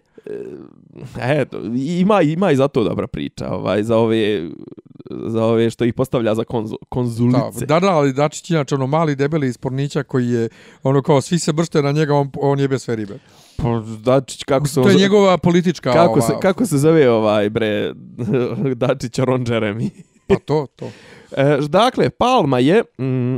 eto, 1.21 1.61
ima 1.75 2.21
ima 2.21 2.51
i 2.51 2.55
za 2.55 2.67
to 2.67 2.83
dobra 2.83 3.07
priča, 3.07 3.49
ovaj 3.51 3.83
za 3.83 3.97
ove 3.97 4.49
za 5.09 5.43
ove 5.45 5.69
što 5.69 5.85
ih 5.85 5.93
postavlja 5.93 6.35
za 6.35 6.43
konzu, 6.43 6.75
konzulice. 6.89 7.65
da, 7.65 7.79
da, 7.79 7.89
ali 7.89 8.13
Dačić 8.13 8.49
inače 8.49 8.75
ono 8.75 8.87
mali 8.87 9.15
debeli 9.15 9.47
ispornića 9.47 10.03
koji 10.03 10.29
je 10.29 10.49
ono 10.83 11.01
kao 11.01 11.21
svi 11.21 11.39
se 11.39 11.53
bršte 11.53 11.81
na 11.81 11.91
njega, 11.91 12.15
on, 12.15 12.31
on 12.41 12.59
jebe 12.59 12.79
sve 12.79 12.95
ribe. 12.95 13.19
Pa, 13.57 13.83
Dačić 14.03 14.43
kako 14.43 14.67
se 14.67 14.81
To 14.81 14.89
je 14.89 14.95
njegova 14.95 15.37
politička... 15.37 15.93
kako 15.93 16.21
se 16.21 16.31
ova, 16.31 16.39
kako 16.39 16.65
se 16.65 16.77
zove 16.77 17.09
ovaj 17.09 17.49
bre 17.49 17.93
Dačić 18.75 19.19
Ron 19.19 19.45
Jeremy. 19.45 19.89
Pa 20.27 20.35
to, 20.35 20.67
to. 20.75 20.89
E, 21.37 21.57
dakle, 21.67 22.09
Palma 22.09 22.59
je... 22.59 22.83
Mm, 22.99 23.37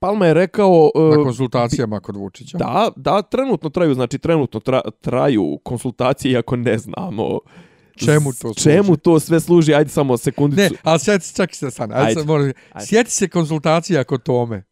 Palma 0.00 0.26
je 0.26 0.34
rekao... 0.34 0.90
e, 0.94 1.16
Na 1.16 1.24
konsultacijama 1.24 2.00
kod 2.00 2.16
Vučića. 2.16 2.58
da, 2.58 2.90
da, 2.96 3.22
trenutno 3.22 3.70
traju, 3.70 3.94
znači 3.94 4.18
trenutno 4.18 4.60
tra, 4.60 4.80
traju 5.00 5.58
konsultacije, 5.62 6.32
iako 6.32 6.56
ne 6.56 6.78
znamo 6.78 7.38
Čemu 7.98 8.32
to 8.32 8.38
služi? 8.38 8.60
čemu 8.62 8.96
to 8.96 9.20
sve 9.20 9.40
služi. 9.40 9.74
Ajde 9.74 9.90
samo 9.90 10.16
sekundicu. 10.16 10.62
Ne, 10.62 10.78
ali 10.82 11.00
sjeti 11.00 11.26
se, 11.26 11.34
čak 11.34 11.54
se 11.54 11.70
sad, 11.70 11.90
ajde, 11.90 12.02
Ajde. 12.02 12.14
sad 12.14 12.26
moram, 12.26 12.52
Ajde. 12.72 12.86
sjeti 12.86 13.10
se 13.10 13.28
konsultacija 13.28 14.04
kod 14.04 14.22
tome. 14.22 14.64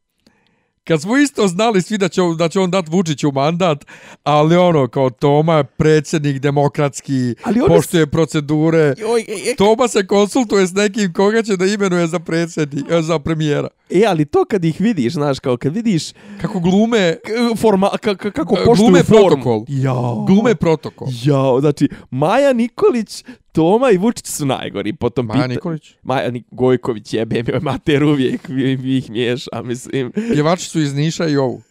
Kad 0.86 1.02
smo 1.02 1.16
isto 1.16 1.48
znali 1.48 1.82
svi 1.82 1.98
da 1.98 2.08
će, 2.08 2.20
da 2.38 2.48
će 2.48 2.60
on 2.60 2.70
dati 2.70 2.90
Vučiću 2.90 3.32
mandat, 3.32 3.84
ali 4.24 4.56
ono, 4.56 4.88
kao 4.88 5.10
Toma 5.10 5.54
je 5.54 5.64
predsjednik 5.66 6.38
demokratski, 6.38 7.34
Ali 7.42 7.60
poštuje 7.68 8.06
procedure, 8.06 8.94
Joj, 8.98 9.20
e, 9.20 9.50
e, 9.50 9.54
Toma 9.56 9.88
se 9.88 10.06
konsultuje 10.06 10.66
s 10.66 10.72
nekim 10.72 11.12
koga 11.12 11.42
će 11.42 11.56
da 11.56 11.66
imenuje 11.66 12.06
za 12.06 12.18
predsjednik, 12.18 12.84
e, 12.90 13.02
za 13.02 13.18
premijera. 13.18 13.68
e, 13.90 14.04
ali 14.06 14.24
to 14.24 14.44
kad 14.44 14.64
ih 14.64 14.80
vidiš, 14.80 15.12
znaš, 15.12 15.38
kao 15.38 15.56
kad 15.56 15.74
vidiš 15.74 16.02
Kako 16.40 16.60
glume, 16.60 17.16
k- 17.16 17.56
forma, 17.56 17.90
ka, 17.92 18.14
ka, 18.14 18.30
kako 18.30 18.54
E, 18.54 18.64
poštuju 18.64 18.86
glume 18.86 19.02
formu. 19.02 19.20
protokol. 19.20 19.64
Jao. 19.68 20.24
glume 20.24 20.54
protokol. 20.54 21.08
Jao, 21.22 21.60
znači, 21.60 21.88
Maja 22.10 22.52
Nikolić, 22.52 23.24
Toma 23.56 23.90
i 23.90 23.98
Vučić 23.98 24.26
su 24.26 24.46
najgori. 24.46 24.92
Potom 24.92 25.26
Maja 25.26 25.36
pita- 25.38 25.48
Nikolić. 25.48 25.94
Maja 26.02 26.30
Nik 26.30 26.46
Gojković 26.50 27.14
jebe 27.14 27.42
mi 27.44 27.60
mater 27.62 28.04
uvijek 28.04 28.48
vi, 28.48 28.76
vi 28.76 28.98
ih 28.98 29.10
miješa, 29.10 29.62
mislim. 29.62 30.12
Pjevači 30.32 30.64
su 30.64 30.80
iz 30.80 30.94
Niša 30.94 31.26
i 31.26 31.36
ovu. 31.36 31.62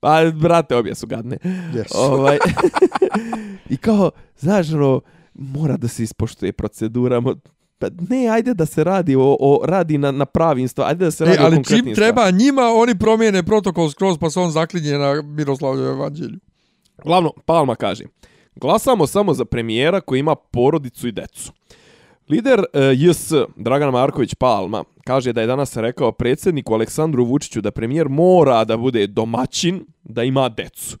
Pa, 0.00 0.30
brate, 0.32 0.76
obje 0.76 0.94
su 0.94 1.06
gadne. 1.06 1.36
Yes. 1.74 1.84
ovaj, 1.94 2.38
I 3.70 3.76
kao, 3.76 4.10
znaš, 4.38 4.70
ono, 4.70 5.00
mora 5.34 5.76
da 5.76 5.88
se 5.88 6.02
ispoštuje 6.02 6.52
procedura. 6.52 7.16
mo- 7.18 7.38
Pa 7.78 7.86
ne, 8.00 8.28
ajde 8.28 8.54
da 8.54 8.66
se 8.66 8.84
radi 8.84 9.16
o, 9.16 9.36
o 9.40 9.60
radi 9.64 9.98
na, 9.98 10.10
na 10.10 10.24
pravim 10.24 10.68
stvarima. 10.68 10.90
Ajde 10.90 11.04
da 11.04 11.10
se 11.10 11.24
E, 11.24 11.26
radi 11.26 11.38
o 11.38 11.44
ali 11.44 11.56
konkretnim 11.56 11.84
čim 11.84 11.94
treba 11.94 12.30
njima, 12.30 12.62
oni 12.64 12.94
promijene 12.94 13.42
protokol 13.42 13.90
skroz, 13.90 14.18
pa 14.18 14.30
se 14.30 14.40
on 14.40 14.50
zaklinje 14.50 14.92
na 14.92 15.22
Miroslavljev 15.24 15.86
evanđelju. 15.86 16.38
Glavno, 17.04 17.32
Palma 17.46 17.74
kaže, 17.74 18.04
glasamo 18.60 19.06
samo 19.06 19.34
za 19.34 19.44
premijera 19.44 20.00
koji 20.00 20.20
ima 20.20 20.34
porodicu 20.34 21.08
i 21.08 21.12
decu. 21.12 21.52
Lider 22.28 22.58
uh, 22.58 22.64
JS 22.96 23.32
Dragan 23.56 23.92
Marković 23.92 24.34
Palma 24.34 24.84
kaže 25.04 25.32
da 25.32 25.40
je 25.40 25.46
danas 25.46 25.76
rekao 25.76 26.12
predsjedniku 26.12 26.74
Aleksandru 26.74 27.24
Vučiću 27.24 27.60
da 27.60 27.70
premijer 27.70 28.08
mora 28.08 28.64
da 28.64 28.76
bude 28.76 29.06
domaćin, 29.06 29.86
da 30.04 30.22
ima 30.24 30.48
decu. 30.48 30.98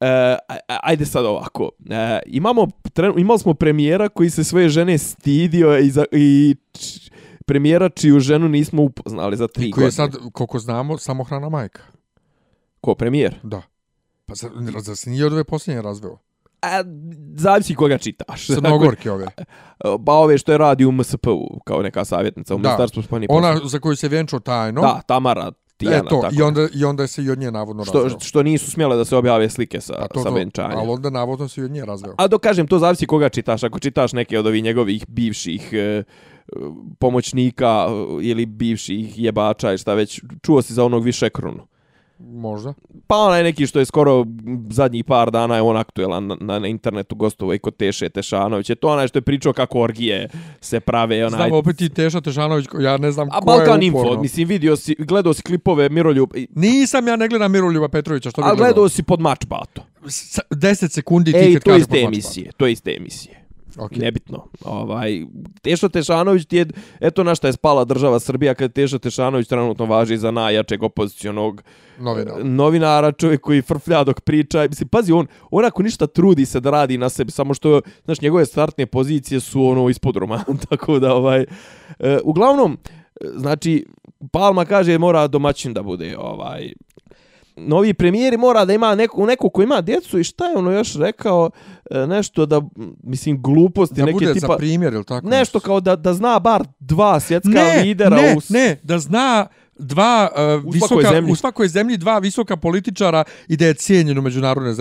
E, 0.00 0.36
ajde 0.82 1.06
sad 1.06 1.24
ovako. 1.24 1.70
E, 1.90 2.18
imamo, 2.26 2.68
tren, 2.92 3.12
imali 3.18 3.38
smo 3.38 3.54
premijera 3.54 4.08
koji 4.08 4.30
se 4.30 4.44
svoje 4.44 4.68
žene 4.68 4.98
stidio 4.98 5.78
i, 5.78 5.90
za, 5.90 6.04
i 6.12 6.56
č- 6.72 7.10
premijera 7.46 7.88
čiju 7.88 8.20
ženu 8.20 8.48
nismo 8.48 8.82
upoznali 8.82 9.36
za 9.36 9.48
tri 9.48 9.62
Koji 9.62 9.70
godine. 9.70 9.86
je 9.86 9.92
sad, 9.92 10.16
koliko 10.32 10.58
znamo, 10.58 10.98
samohrana 10.98 11.48
majka. 11.48 11.82
Ko, 12.80 12.94
premijer? 12.94 13.34
Da. 13.42 13.62
Pa 14.26 14.34
zar, 14.34 14.50
zar 14.78 14.96
se 14.96 15.10
nije 15.10 15.26
od 15.26 15.32
ove 15.32 15.44
posljednje 15.44 15.82
razveo? 15.82 16.18
A, 16.62 16.82
zavisi 17.36 17.74
koga 17.74 17.98
čitaš. 17.98 18.46
Crnogorke 18.46 19.10
ove. 19.10 19.26
Ba 19.98 20.12
ove 20.12 20.38
što 20.38 20.52
je 20.52 20.58
radi 20.58 20.84
u 20.84 20.92
MSP-u 20.92 21.60
kao 21.64 21.82
neka 21.82 22.04
savjetnica 22.04 22.54
u. 22.54 22.58
Ministarstvu 22.58 23.02
spoljnih 23.02 23.28
Ona 23.32 23.60
za 23.64 23.78
koju 23.78 23.96
se 23.96 24.08
vjenčao 24.08 24.40
tajno. 24.40 24.80
Da, 24.80 25.00
Tamara 25.06 25.52
Tijana. 25.76 25.96
e 25.96 26.08
to, 26.08 26.20
tako. 26.22 26.34
i 26.38 26.42
onda, 26.42 26.68
i 26.74 26.84
onda 26.84 27.06
se 27.06 27.24
i 27.24 27.30
od 27.30 27.38
nje 27.38 27.50
navodno 27.50 27.84
što, 27.84 28.02
razveo. 28.02 28.20
što 28.20 28.42
nisu 28.42 28.70
smjele 28.70 28.96
da 28.96 29.04
se 29.04 29.16
objave 29.16 29.50
slike 29.50 29.80
sa, 29.80 29.94
Pa 29.98 30.08
to, 30.08 30.22
sa 30.22 30.28
venčanjem. 30.28 30.78
ali 30.78 30.88
onda 30.88 31.10
navodno 31.10 31.48
se 31.48 31.60
i 31.60 31.64
od 31.64 31.70
nje 31.70 31.84
razveo. 31.84 32.14
A 32.18 32.28
dok 32.28 32.42
kažem, 32.42 32.66
to 32.66 32.78
zavisi 32.78 33.06
koga 33.06 33.28
čitaš. 33.28 33.62
Ako 33.62 33.78
čitaš 33.78 34.12
neke 34.12 34.38
od 34.38 34.46
ovih 34.46 34.62
njegovih 34.62 35.04
bivših 35.08 35.68
e, 35.72 36.02
pomoćnika 36.98 37.86
e, 37.88 37.92
ili 38.22 38.46
bivših 38.46 39.18
jebača 39.18 39.72
i 39.72 39.78
šta 39.78 39.94
već, 39.94 40.20
čuo 40.42 40.62
si 40.62 40.74
za 40.74 40.84
onog 40.84 41.04
višekrunu. 41.04 41.66
Možda. 42.18 42.74
Pa 43.06 43.16
onaj 43.16 43.42
neki 43.42 43.66
što 43.66 43.78
je 43.78 43.84
skoro 43.84 44.24
zadnjih 44.70 45.04
par 45.04 45.30
dana 45.30 45.56
je 45.56 45.62
on 45.62 45.76
aktuelan 45.76 46.26
na, 46.26 46.36
na, 46.40 46.58
na 46.58 46.66
internetu 46.68 47.14
gostovo 47.14 47.54
i 47.54 47.58
kod 47.58 47.76
Teše 47.76 48.08
Tešanović. 48.08 48.70
Je 48.70 48.76
to 48.76 48.88
onaj 48.88 49.08
što 49.08 49.18
je 49.18 49.22
pričao 49.22 49.52
kako 49.52 49.80
orgije 49.80 50.28
se 50.60 50.80
prave. 50.80 51.26
Onaj... 51.26 51.38
Znam 51.38 51.52
opet 51.52 51.80
i 51.80 51.88
Teša 51.88 52.20
Tešanović, 52.20 52.66
ja 52.80 52.96
ne 52.96 53.12
znam 53.12 53.28
A 53.32 53.38
ko 53.38 53.44
Balkan 53.46 53.82
je 53.82 53.86
Info, 53.86 53.98
uporno. 53.98 54.22
mislim, 54.22 54.48
vidio 54.48 54.76
si, 54.76 54.94
gledao 54.98 55.34
si 55.34 55.42
klipove 55.42 55.88
Miroljub, 55.88 56.30
Nisam 56.50 57.08
ja 57.08 57.16
ne 57.16 57.28
gledam 57.28 57.52
Miroljuba 57.52 57.88
Petrovića, 57.88 58.30
što 58.30 58.40
bi 58.40 58.44
a 58.44 58.50
gledao? 58.50 58.66
gledao 58.66 58.88
si 58.88 59.02
pod 59.02 59.20
mač 59.20 59.46
bato. 59.46 59.82
S- 60.06 60.38
10 60.50 60.88
sekundi 60.88 61.32
ti 61.32 61.38
Ej, 61.38 61.52
kad 61.54 61.62
to 61.62 61.70
je 61.70 61.74
kaže 61.74 61.80
iz 61.80 61.86
te 61.86 61.90
pod 61.92 62.04
emisije, 62.04 62.50
to 62.56 62.66
je 62.66 62.72
iz 62.72 62.82
te 62.82 62.94
emisije. 62.96 63.41
Pa. 63.76 63.84
Ok. 63.84 63.96
Nebitno. 63.96 64.44
Ovaj, 64.64 65.22
Tešo 65.62 65.88
Tešanović 65.88 66.46
ti 66.46 66.56
je, 66.56 66.66
eto 67.00 67.24
na 67.24 67.34
šta 67.34 67.46
je 67.46 67.52
spala 67.52 67.84
država 67.84 68.20
Srbija 68.20 68.54
kad 68.54 68.72
Tešo 68.72 68.98
Tešanović 68.98 69.48
trenutno 69.48 69.84
važi 69.84 70.16
za 70.16 70.30
najjačeg 70.30 70.82
opozicionog 70.82 71.62
Novina. 71.98 72.32
novinara, 72.42 73.12
čovjek 73.12 73.40
koji 73.40 73.62
frflja 73.62 74.04
dok 74.04 74.20
priča. 74.20 74.66
Mislim, 74.68 74.88
pazi, 74.88 75.12
on, 75.12 75.26
on 75.50 75.64
ako 75.64 75.82
ništa 75.82 76.06
trudi 76.06 76.46
se 76.46 76.60
da 76.60 76.70
radi 76.70 76.98
na 76.98 77.08
sebi, 77.08 77.30
samo 77.30 77.54
što, 77.54 77.80
znaš, 78.04 78.20
njegove 78.20 78.46
startne 78.46 78.86
pozicije 78.86 79.40
su 79.40 79.64
ono 79.64 79.88
ispod 79.88 80.16
roma, 80.16 80.44
tako 80.70 80.98
da, 80.98 81.14
ovaj, 81.14 81.44
e, 81.98 82.18
uglavnom, 82.24 82.78
e, 83.20 83.24
znači, 83.36 83.86
Palma 84.32 84.64
kaže 84.64 84.98
mora 84.98 85.26
domaćin 85.26 85.72
da 85.72 85.82
bude, 85.82 86.16
ovaj, 86.18 86.72
novi 87.56 87.94
premijeri 87.94 88.36
mora 88.36 88.64
da 88.64 88.72
ima 88.72 88.94
neko, 88.94 89.26
neko 89.26 89.48
ko 89.48 89.62
ima 89.62 89.80
djecu 89.80 90.18
i 90.18 90.24
šta 90.24 90.44
je 90.44 90.56
ono 90.56 90.70
još 90.70 90.94
rekao, 90.94 91.50
e, 91.90 92.06
nešto 92.06 92.46
da, 92.46 92.62
mislim, 93.02 93.42
gluposti, 93.42 93.94
Da 93.94 94.04
neke 94.04 94.12
bude 94.14 94.32
tipa, 94.32 94.46
za 94.46 94.56
primjer 94.56 94.92
ili 94.92 95.04
tako 95.04 95.28
nešto? 95.28 95.60
kao 95.60 95.80
da, 95.80 95.96
da 95.96 96.14
zna 96.14 96.38
bar 96.38 96.62
dva 96.80 97.20
svjetska 97.20 97.50
ne, 97.50 97.82
lidera 97.82 98.16
ne, 98.16 98.34
u... 98.36 98.40
s- 98.40 98.48
ne, 98.48 98.80
da 98.82 98.98
zna 98.98 99.46
dva 99.82 100.30
uh, 100.58 100.64
U 100.64 100.70
visoka, 100.70 100.88
svakoj 100.88 101.04
zemlji. 101.14 101.32
u 101.32 101.36
svakoj 101.36 101.68
zemlji 101.68 101.96
dva 101.96 102.18
visoka 102.18 102.56
političara 102.56 103.24
i 103.48 103.56
da 103.56 103.66
je 103.66 103.74
cijenjen 103.74 104.18
u 104.18 104.22
međunarodnoj. 104.22 104.74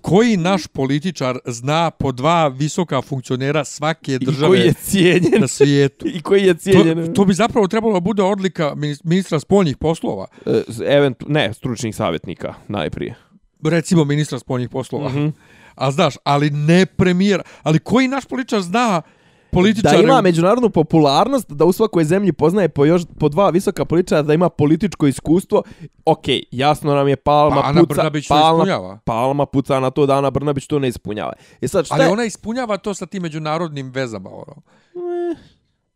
Koji 0.00 0.36
naš 0.36 0.66
političar 0.66 1.38
zna 1.46 1.90
po 1.90 2.12
dva 2.12 2.48
visoka 2.48 3.02
funkcionera 3.02 3.64
svake 3.64 4.14
I 4.14 4.18
države 4.18 4.48
koji 4.48 4.60
je 4.60 4.72
cijenjen. 4.72 5.40
na 5.40 5.48
svijetu? 5.48 6.06
I 6.16 6.20
koji 6.22 6.42
je 6.42 6.54
cijenjen. 6.54 7.06
To, 7.06 7.12
to 7.12 7.24
bi 7.24 7.34
zapravo 7.34 7.68
trebalo 7.68 7.94
da 7.94 8.00
bude 8.00 8.22
odlika 8.22 8.74
minis- 8.74 9.00
ministra 9.04 9.40
spoljnih 9.40 9.76
poslova. 9.76 10.26
E, 10.46 10.62
Event, 10.96 11.16
ne, 11.28 11.54
stručnih 11.54 11.96
savjetnika, 11.96 12.54
najprije. 12.68 13.14
Recimo 13.64 14.04
ministra 14.04 14.38
spoljnih 14.38 14.68
poslova. 14.68 15.08
Mhm. 15.08 15.28
A 15.74 15.90
znaš, 15.90 16.14
ali 16.24 16.50
ne 16.50 16.86
premijer. 16.86 17.42
Ali 17.62 17.78
koji 17.78 18.08
naš 18.08 18.24
političar 18.26 18.60
zna 18.60 19.02
Da 19.82 19.96
ima 19.96 20.20
međunarodnu 20.20 20.70
popularnost, 20.70 21.52
da 21.52 21.64
u 21.64 21.72
svakoj 21.72 22.04
zemlji 22.04 22.32
poznaje 22.32 22.68
po 22.68 22.84
još 22.84 23.02
po 23.18 23.28
dva 23.28 23.50
visoka 23.50 23.84
političara, 23.84 24.22
da 24.22 24.34
ima 24.34 24.48
političko 24.48 25.06
iskustvo. 25.06 25.62
Ok, 26.04 26.24
jasno 26.50 26.94
nam 26.94 27.08
je 27.08 27.16
Palma 27.16 27.62
Pa 27.62 27.68
Ana 27.68 27.80
puca, 27.80 27.94
Brnabić 27.94 28.28
to 28.28 28.34
Palma, 28.34 28.62
ispunjava. 28.62 28.98
Palma 29.04 29.46
puca 29.46 29.80
na 29.80 29.90
to 29.90 30.06
da 30.06 30.18
Ana 30.18 30.30
Brnabić 30.30 30.66
to 30.66 30.78
ne 30.78 30.88
ispunjava. 30.88 31.32
E 31.60 31.68
sad, 31.68 31.86
šta 31.86 31.94
Ali 31.94 32.04
je? 32.04 32.10
ona 32.10 32.24
ispunjava 32.24 32.76
to 32.76 32.94
sa 32.94 33.06
tim 33.06 33.22
međunarodnim 33.22 33.90
vezama. 33.90 34.30
Ono. 34.30 34.62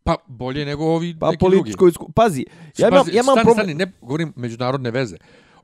Pa 0.05 0.17
bolje 0.27 0.65
nego 0.65 0.85
ovi 0.85 1.17
Pa 1.21 1.31
neki 1.31 1.39
političko 1.39 1.89
iskustvo. 1.89 2.13
Pazi, 2.15 2.47
ja 2.79 2.89
imam, 2.89 3.05
Pazi, 3.05 3.17
ja 3.17 3.23
imam 3.23 3.35
stani, 3.35 3.45
problem... 3.45 3.67
stani, 3.67 3.75
ne 3.75 3.93
govorim 4.01 4.33
međunarodne 4.37 4.91
veze. 4.91 5.17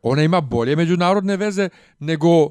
Ona 0.03 0.23
ima 0.23 0.41
bolje 0.41 0.77
međunarodne 0.77 1.37
veze 1.37 1.69
nego 1.99 2.51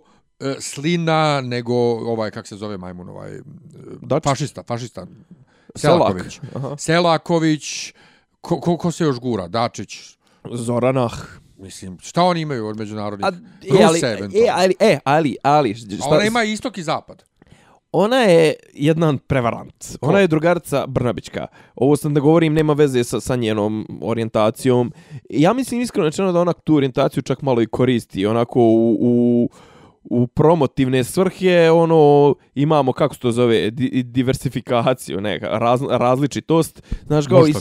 Slina, 0.60 1.42
nego 1.42 1.74
ovaj, 2.12 2.32
kak 2.32 2.48
se 2.48 2.56
zove 2.56 2.78
majmun, 2.78 3.10
ovaj, 3.10 3.36
e, 3.36 3.42
Dačić? 4.02 4.24
fašista, 4.24 4.64
fašista. 4.64 5.06
Selak. 5.76 6.14
Selaković. 6.14 6.40
Aha. 6.56 6.76
Selaković, 6.78 7.94
ko, 8.42 8.60
ko, 8.60 8.78
ko 8.78 8.92
se 8.92 9.04
još 9.04 9.20
gura? 9.20 9.48
Dačić. 9.48 10.18
Zoranah. 10.52 11.14
Mislim, 11.58 11.98
šta 12.02 12.24
oni 12.24 12.42
imaju 12.42 12.68
od 12.68 12.78
međunarodnih? 12.78 13.28
A, 13.28 13.30
Ruse, 13.30 13.82
e, 13.82 13.86
ali, 13.86 14.00
eventualno. 14.00 14.48
e, 14.48 14.50
ali, 14.54 14.76
e, 14.80 15.00
ali, 15.04 15.36
ali, 15.44 15.76
šta, 15.76 15.96
A 16.04 16.08
ona 16.10 16.26
ima 16.26 16.44
istok 16.44 16.78
i 16.78 16.84
zapad. 16.84 17.24
Ona 17.92 18.18
je 18.18 18.54
jedan 18.74 19.18
prevarant. 19.18 19.98
Ko? 20.00 20.10
Ona 20.10 20.20
je 20.20 20.28
drugarica 20.28 20.88
Brnabićka. 20.88 21.48
Ovo 21.76 21.96
sam 21.96 22.14
da 22.14 22.20
govorim, 22.20 22.54
nema 22.54 22.74
veze 22.74 23.04
sa, 23.04 23.20
sa 23.20 23.36
njenom 23.36 24.00
orijentacijom. 24.02 24.94
Ja 25.30 25.54
mislim 25.54 25.82
iskreno 25.82 26.06
rečeno 26.06 26.32
da 26.32 26.42
ona 26.42 26.54
tu 26.54 26.76
orijentaciju 26.76 27.24
čak 27.24 27.42
malo 27.42 27.62
i 27.62 27.68
koristi. 27.68 28.26
Onako 28.26 28.60
u, 28.60 28.98
u, 29.00 29.50
u 30.10 30.28
promotivne 30.28 31.04
svrhe, 31.04 31.72
ono, 31.72 32.36
imamo, 32.56 32.94
kako 32.94 33.16
se 33.16 33.22
to 33.22 33.32
zove, 33.32 33.72
di, 33.72 34.04
diversifikaciju, 34.04 35.22
neka, 35.22 35.48
raz, 35.48 35.82
različitost. 35.90 36.84
Znaš, 37.08 37.28
kao, 37.28 37.48
i, 37.48 37.54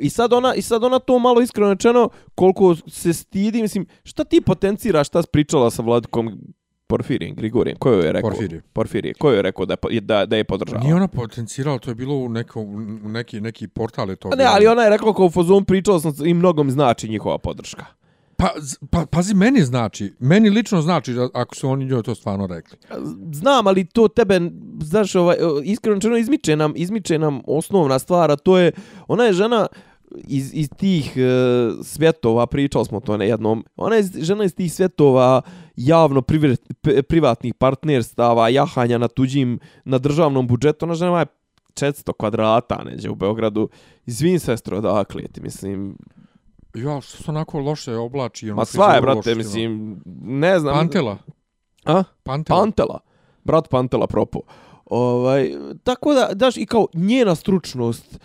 i, 0.00 0.10
sad 0.10 0.32
ona, 0.32 0.54
I 0.54 0.62
sad 0.62 0.84
ona 0.84 0.98
to 0.98 1.18
malo 1.18 1.40
iskreno 1.40 1.72
rečeno, 1.72 2.08
koliko 2.34 2.76
se 2.88 3.12
stidi, 3.12 3.62
mislim, 3.62 3.86
šta 4.04 4.24
ti 4.24 4.40
potenciraš, 4.40 5.06
šta 5.06 5.22
si 5.22 5.28
pričala 5.32 5.70
sa 5.70 5.82
Vladikom 5.82 6.38
Porfirijem, 6.86 7.34
Grigorijem, 7.34 7.78
ko 7.78 7.90
je 7.90 8.12
rekao? 8.12 8.30
Porfirije. 8.30 8.62
Porfirije, 8.72 9.14
ko 9.14 9.30
je 9.30 9.42
rekao 9.42 9.66
da, 9.66 9.76
je 9.90 10.00
da, 10.00 10.26
da 10.26 10.36
je 10.36 10.44
podržava? 10.44 10.82
Nije 10.82 10.94
ona 10.94 11.08
potencirala, 11.08 11.78
to 11.78 11.90
je 11.90 11.94
bilo 11.94 12.14
u, 12.14 12.28
neko, 12.28 12.60
u 12.60 13.08
neki, 13.08 13.40
neki 13.40 13.68
portal 13.68 14.10
je 14.10 14.16
to. 14.16 14.30
Pa 14.30 14.36
ne, 14.36 14.44
ali 14.44 14.66
ona 14.66 14.82
je 14.82 14.90
rekla 14.90 15.14
kao 15.14 15.26
u 15.26 15.30
fazonu 15.30 15.64
pričala 15.64 16.00
sam 16.00 16.26
i 16.26 16.34
mnogom 16.34 16.70
znači 16.70 17.08
njihova 17.08 17.38
podrška. 17.38 17.84
Pa, 18.36 18.50
pa, 18.90 19.06
pazi, 19.06 19.34
meni 19.34 19.62
znači, 19.62 20.14
meni 20.18 20.50
lično 20.50 20.82
znači 20.82 21.12
da 21.12 21.28
ako 21.34 21.54
su 21.54 21.68
oni 21.68 21.84
njoj 21.84 22.02
to 22.02 22.14
stvarno 22.14 22.46
rekli. 22.46 22.78
Znam, 23.32 23.66
ali 23.66 23.84
to 23.84 24.08
tebe, 24.08 24.40
znaš, 24.80 25.14
ovaj, 25.14 25.36
iskreno 25.64 26.00
čeno 26.00 26.16
izmiče 26.16 26.56
nam, 26.56 26.72
izmiče 26.76 27.18
nam 27.18 27.40
osnovna 27.46 27.98
stvar, 27.98 28.30
a 28.30 28.36
to 28.36 28.58
je, 28.58 28.72
ona 29.08 29.24
je 29.24 29.32
žena 29.32 29.66
iz, 30.16 30.54
iz 30.54 30.68
tih 30.76 31.16
e, 31.16 31.20
svjetova, 31.82 32.46
pričali 32.46 32.84
smo 32.84 33.00
to 33.00 33.16
na 33.16 33.24
jednom, 33.24 33.64
ona 33.76 33.96
je 33.96 34.02
žena 34.02 34.44
iz 34.44 34.54
tih 34.54 34.72
svjetova 34.72 35.42
javno 35.76 36.22
privret, 36.22 36.60
p- 36.80 37.02
privatnih 37.02 37.54
partnerstava, 37.54 38.48
jahanja 38.48 38.98
na 38.98 39.08
tuđim, 39.08 39.58
na 39.84 39.98
državnom 39.98 40.46
budžetu, 40.46 40.84
ona 40.84 40.94
žena 40.94 41.20
je 41.20 41.26
400 41.74 42.12
kvadrata 42.18 42.82
neđe 42.84 43.10
u 43.10 43.14
Beogradu. 43.14 43.68
Izvin 44.06 44.40
sestro, 44.40 44.80
dakle, 44.80 45.22
ti, 45.22 45.40
mislim, 45.40 45.96
Ja, 46.74 47.00
što 47.00 47.22
se 47.22 47.30
onako 47.30 47.58
loše 47.58 47.96
oblači. 47.96 48.50
Ono, 48.50 48.56
ma 48.56 48.64
sva 48.64 48.94
je, 48.94 49.00
brate, 49.00 49.16
loše 49.16 49.32
ima. 49.32 49.38
mislim, 49.38 50.02
ne 50.22 50.58
znam. 50.60 50.74
Pantela. 50.74 51.18
A? 51.84 52.02
Pantela. 52.22 52.60
Pantela. 52.60 52.98
Brat 53.44 53.68
Pantela 53.68 54.06
propo. 54.06 54.40
Ovaj, 54.84 55.50
tako 55.82 56.14
da, 56.14 56.28
daš, 56.34 56.56
i 56.56 56.66
kao 56.66 56.86
njena 56.94 57.34
stručnost, 57.34 58.18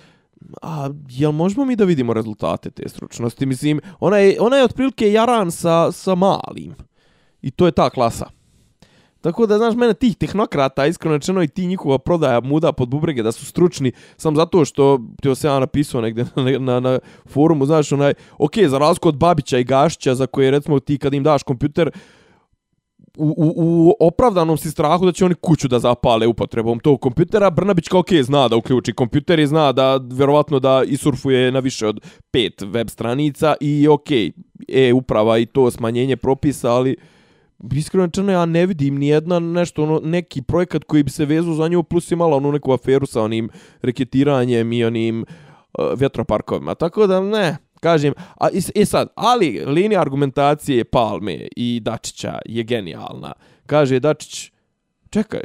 a 0.61 0.89
jel 1.09 1.31
možemo 1.31 1.65
mi 1.65 1.75
da 1.75 1.83
vidimo 1.85 2.13
rezultate 2.13 2.69
te 2.69 2.89
stručnosti? 2.89 3.45
Mislim, 3.45 3.81
ona 3.99 4.17
je, 4.17 4.37
ona 4.39 4.57
je 4.57 4.63
otprilike 4.63 5.11
jaran 5.11 5.51
sa, 5.51 5.91
sa 5.91 6.15
malim. 6.15 6.75
I 7.41 7.51
to 7.51 7.65
je 7.65 7.71
ta 7.71 7.89
klasa. 7.89 8.36
Tako 9.21 9.45
da, 9.45 9.57
znaš, 9.57 9.75
mene 9.75 9.93
tih 9.93 10.15
tehnokrata, 10.15 10.85
iskreno 10.85 11.15
rečeno, 11.15 11.43
i 11.43 11.47
ti 11.47 11.67
njihova 11.67 11.97
prodaja 11.97 12.39
muda 12.39 12.71
pod 12.71 12.89
bubrege 12.89 13.23
da 13.23 13.31
su 13.31 13.45
stručni, 13.45 13.91
sam 14.17 14.35
zato 14.35 14.65
što, 14.65 14.99
ti 15.21 15.35
se 15.35 15.47
ja 15.47 15.59
napisao 15.59 16.01
negde 16.01 16.25
na, 16.35 16.59
na, 16.59 16.79
na 16.79 16.99
forumu, 17.25 17.65
znaš, 17.65 17.91
onaj, 17.91 18.13
ok, 18.37 18.57
za 18.67 18.77
razliku 18.77 19.09
od 19.09 19.17
Babića 19.17 19.57
i 19.57 19.63
Gašića, 19.63 20.15
za 20.15 20.27
koje, 20.27 20.51
recimo, 20.51 20.79
ti 20.79 20.97
kad 20.97 21.13
im 21.13 21.23
daš 21.23 21.43
kompjuter, 21.43 21.91
u, 23.17 23.33
u, 23.37 23.53
u 23.55 23.93
opravdanom 23.99 24.57
si 24.57 24.71
strahu 24.71 25.05
da 25.05 25.11
će 25.11 25.25
oni 25.25 25.35
kuću 25.35 25.67
da 25.67 25.79
zapale 25.79 26.27
upotrebom 26.27 26.79
tog 26.79 27.01
kompjutera. 27.01 27.49
Brnabić 27.49 27.87
kao 27.87 27.99
ok, 27.99 28.13
zna 28.21 28.47
da 28.47 28.55
uključi 28.55 28.93
kompjuter 28.93 29.39
i 29.39 29.47
zna 29.47 29.71
da 29.71 29.99
vjerovatno 30.11 30.59
da 30.59 30.83
isurfuje 30.85 31.51
na 31.51 31.59
više 31.59 31.87
od 31.87 31.99
pet 32.31 32.61
web 32.61 32.89
stranica 32.89 33.55
i 33.61 33.87
ok, 33.87 34.11
e 34.67 34.93
uprava 34.93 35.37
i 35.37 35.45
to 35.45 35.71
smanjenje 35.71 36.17
propisa, 36.17 36.71
ali 36.71 36.95
iskreno 37.75 38.05
rečeno 38.05 38.31
ja 38.31 38.45
ne 38.45 38.65
vidim 38.65 38.97
ni 38.97 39.07
jedna 39.07 39.39
nešto 39.39 39.83
ono 39.83 40.01
neki 40.03 40.41
projekat 40.41 40.83
koji 40.83 41.03
bi 41.03 41.09
se 41.09 41.25
vezao 41.25 41.53
za 41.53 41.67
nju 41.67 41.83
plus 41.83 42.11
imala 42.11 42.37
onu 42.37 42.51
neku 42.51 42.73
aferu 42.73 43.05
sa 43.05 43.21
onim 43.21 43.49
reketiranjem 43.81 44.73
i 44.73 44.85
onim 44.85 45.21
uh, 45.21 45.99
vjetroparkovima. 45.99 46.75
Tako 46.75 47.07
da 47.07 47.21
ne, 47.21 47.57
kažem, 47.79 48.13
a 48.37 48.49
i, 48.49 48.61
i 48.75 48.85
sad, 48.85 49.07
ali 49.15 49.63
linija 49.65 50.01
argumentacije 50.01 50.83
Palme 50.83 51.47
i 51.55 51.79
Dačića 51.79 52.39
je 52.45 52.63
genijalna. 52.63 53.33
Kaže 53.65 53.99
Dačić, 53.99 54.51
čekaj, 55.09 55.41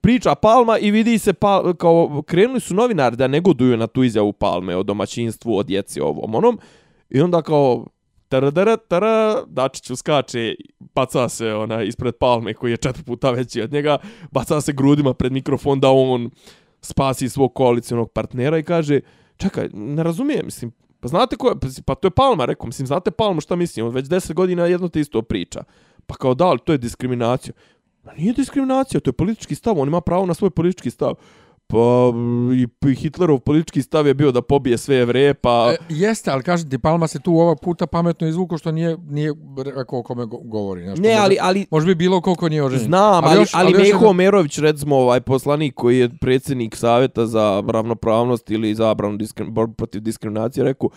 priča 0.00 0.34
Palma 0.34 0.78
i 0.78 0.90
vidi 0.90 1.18
se 1.18 1.32
pa, 1.32 1.74
kao 1.78 2.22
krenuli 2.26 2.60
su 2.60 2.74
novinari 2.74 3.16
da 3.16 3.26
negoduju 3.26 3.76
na 3.76 3.86
tu 3.86 4.04
izjavu 4.04 4.32
Palme 4.32 4.76
o 4.76 4.82
domaćinstvu, 4.82 5.56
o 5.56 5.62
djeci 5.62 6.00
ovom 6.00 6.34
onom 6.34 6.58
i 7.10 7.20
onda 7.20 7.42
kao 7.42 7.86
taradara, 8.28 8.76
tara 8.76 9.44
Dačić 9.46 9.90
uskače 9.90 10.54
baca 10.94 11.28
se 11.28 11.54
ona 11.54 11.82
ispred 11.82 12.14
Palme 12.14 12.54
koji 12.54 12.70
je 12.70 12.76
četiri 12.76 13.02
puta 13.02 13.30
veći 13.30 13.62
od 13.62 13.72
njega 13.72 13.98
baca 14.30 14.60
se 14.60 14.72
grudima 14.72 15.14
pred 15.14 15.32
mikrofon 15.32 15.80
da 15.80 15.90
on 15.90 16.30
spasi 16.80 17.28
svog 17.28 17.54
koalicijonog 17.54 18.12
partnera 18.12 18.58
i 18.58 18.62
kaže 18.62 19.00
čekaj 19.36 19.68
ne 19.72 20.02
razumijem 20.02 20.44
mislim 20.44 20.72
pa 21.00 21.08
znate 21.08 21.36
ko 21.36 21.48
je 21.48 21.54
pa, 21.60 21.68
pa 21.86 21.94
to 21.94 22.06
je 22.06 22.10
Palma 22.10 22.44
rekao 22.44 22.66
mislim 22.66 22.86
znate 22.86 23.10
Palma 23.10 23.40
šta 23.40 23.56
mislim 23.56 23.86
on 23.86 23.92
već 23.92 24.06
10 24.06 24.34
godina 24.34 24.66
jedno 24.66 24.88
te 24.88 25.00
isto 25.00 25.22
priča 25.22 25.64
pa 26.06 26.14
kao 26.14 26.34
da 26.34 26.46
ali 26.46 26.58
to 26.64 26.72
je 26.72 26.78
diskriminacija 26.78 27.54
Ma 28.06 28.12
nije 28.12 28.32
diskriminacija, 28.32 29.00
to 29.00 29.08
je 29.08 29.12
politički 29.12 29.54
stav, 29.54 29.78
on 29.78 29.88
ima 29.88 30.00
pravo 30.00 30.26
na 30.26 30.34
svoj 30.34 30.50
politički 30.50 30.90
stav. 30.90 31.14
Pa 31.68 32.12
i 32.54 32.94
Hitlerov 32.94 33.38
politički 33.38 33.82
stav 33.82 34.06
je 34.06 34.14
bio 34.14 34.32
da 34.32 34.42
pobije 34.42 34.78
sve 34.78 34.96
jevreje, 34.96 35.34
pa... 35.34 35.72
E, 35.72 35.76
jeste, 35.88 36.30
ali 36.30 36.42
kažem 36.42 36.70
ti, 36.70 36.78
Palma 36.78 37.06
se 37.06 37.20
tu 37.20 37.32
ovog 37.32 37.60
puta 37.60 37.86
pametno 37.86 38.28
izvuko 38.28 38.58
što 38.58 38.72
nije, 38.72 38.96
nije 39.08 39.32
rekao 39.76 39.98
o 39.98 40.02
kome 40.02 40.26
govori. 40.44 40.84
Znaš, 40.84 40.98
ne, 40.98 41.14
ali, 41.20 41.36
ali... 41.40 41.66
Može 41.70 41.86
bi 41.86 41.94
bilo 41.94 42.20
koliko 42.20 42.48
nije 42.48 42.62
oženjen. 42.62 42.86
Znam, 42.86 43.24
ali, 43.24 43.32
ali, 43.32 43.40
još, 43.40 43.54
ali, 43.54 43.74
ali 43.74 43.84
Meho 43.84 43.98
jedan... 43.98 44.16
Merović, 44.16 44.58
recimo, 44.58 44.96
ovaj 44.96 45.20
poslanik 45.20 45.74
koji 45.74 45.98
je 45.98 46.10
predsjednik 46.20 46.76
savjeta 46.76 47.26
za 47.26 47.62
ravnopravnost 47.68 48.50
ili 48.50 48.74
za 48.74 48.94
diskrim, 49.18 49.54
protiv 49.76 50.00
diskriminacije, 50.00 50.64
rekao, 50.64 50.88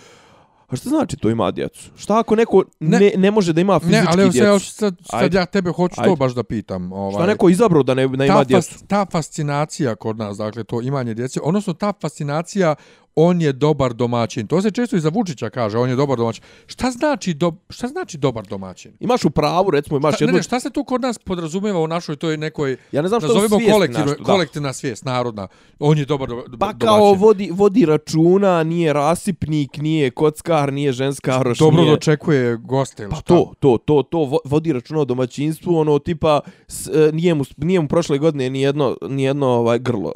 A 0.69 0.75
šta 0.75 0.89
znači 0.89 1.17
to 1.17 1.29
ima 1.29 1.51
djecu? 1.51 1.91
Šta 1.97 2.19
ako 2.19 2.35
neko 2.35 2.63
ne, 2.79 2.99
ne, 2.99 3.11
ne 3.17 3.31
može 3.31 3.53
da 3.53 3.61
ima 3.61 3.79
fizički 3.79 4.05
djecu? 4.05 4.17
Ne, 4.17 4.23
ali 4.23 4.31
djecu? 4.31 4.71
sad, 4.71 4.95
sad, 5.03 5.21
sad 5.21 5.33
ja 5.33 5.45
tebe 5.45 5.71
hoću 5.71 5.95
Ajde. 5.97 6.09
to 6.09 6.15
baš 6.15 6.33
da 6.33 6.43
pitam. 6.43 6.91
Ovaj, 6.91 7.13
šta 7.13 7.25
neko 7.25 7.49
izabrao 7.49 7.83
da 7.83 7.93
ne, 7.93 8.07
ne 8.07 8.27
ima 8.27 8.43
djecu? 8.43 8.71
Fas, 8.71 8.83
ta 8.87 9.05
fascinacija 9.11 9.95
kod 9.95 10.17
nas, 10.17 10.37
dakle, 10.37 10.63
to 10.63 10.81
imanje 10.81 11.13
djece, 11.13 11.39
odnosno 11.43 11.73
ta 11.73 11.93
fascinacija 12.01 12.75
on 13.21 13.41
je 13.41 13.53
dobar 13.53 13.93
domaćin. 13.93 14.47
To 14.47 14.61
se 14.61 14.71
često 14.71 14.95
i 14.95 14.99
za 14.99 15.09
Vučića 15.09 15.49
kaže, 15.49 15.77
on 15.77 15.89
je 15.89 15.95
dobar 15.95 16.17
domaćin. 16.17 16.43
Šta 16.67 16.91
znači, 16.91 17.33
do, 17.33 17.53
šta 17.69 17.87
znači 17.87 18.17
dobar 18.17 18.45
domaćin? 18.45 18.91
Imaš 18.99 19.25
u 19.25 19.29
pravu, 19.29 19.71
recimo, 19.71 19.97
imaš 19.97 20.15
šta, 20.15 20.23
jednu... 20.23 20.37
Ne, 20.37 20.43
šta 20.43 20.59
se 20.59 20.69
tu 20.69 20.83
kod 20.83 21.01
nas 21.01 21.17
podrazumijeva 21.17 21.79
u 21.79 21.87
našoj 21.87 22.15
toj 22.15 22.37
nekoj... 22.37 22.77
Ja 22.91 23.01
ne 23.01 23.07
znam 23.07 23.21
što 23.21 23.43
je 23.43 23.49
svijest 23.49 23.71
kolektiv, 23.71 24.05
našto, 24.05 24.23
kolektivna 24.23 24.73
svijest, 24.73 25.05
narodna. 25.05 25.47
On 25.79 25.97
je 25.97 26.05
dobar, 26.05 26.29
dobar 26.29 26.45
pa 26.45 26.73
domaćin. 26.73 26.79
Pa 26.79 26.85
kao 26.85 27.13
vodi, 27.13 27.49
vodi 27.53 27.85
računa, 27.85 28.63
nije 28.63 28.93
rasipnik, 28.93 29.77
nije 29.77 30.11
kockar, 30.11 30.73
nije 30.73 30.91
ženska 30.91 31.41
roš, 31.41 31.59
Dobro 31.59 31.81
nije... 31.81 31.91
dočekuje 31.91 32.57
goste 32.57 33.03
ili 33.03 33.11
pa 33.11 33.21
to, 33.21 33.53
to, 33.59 33.77
to, 33.77 34.03
to, 34.03 34.39
vodi 34.45 34.73
računa 34.73 34.99
o 34.99 35.05
domaćinstvu, 35.05 35.77
ono, 35.77 35.99
tipa, 35.99 36.39
s, 36.67 36.87
e, 36.87 37.11
nije, 37.13 37.33
mu, 37.33 37.43
nije 37.57 37.81
mu 37.81 37.87
prošle 37.87 38.17
godine 38.17 38.49
ni 38.49 38.61
jedno, 38.61 38.97
ni 39.09 39.23
jedno 39.23 39.47
ovaj, 39.47 39.79
grlo 39.79 40.11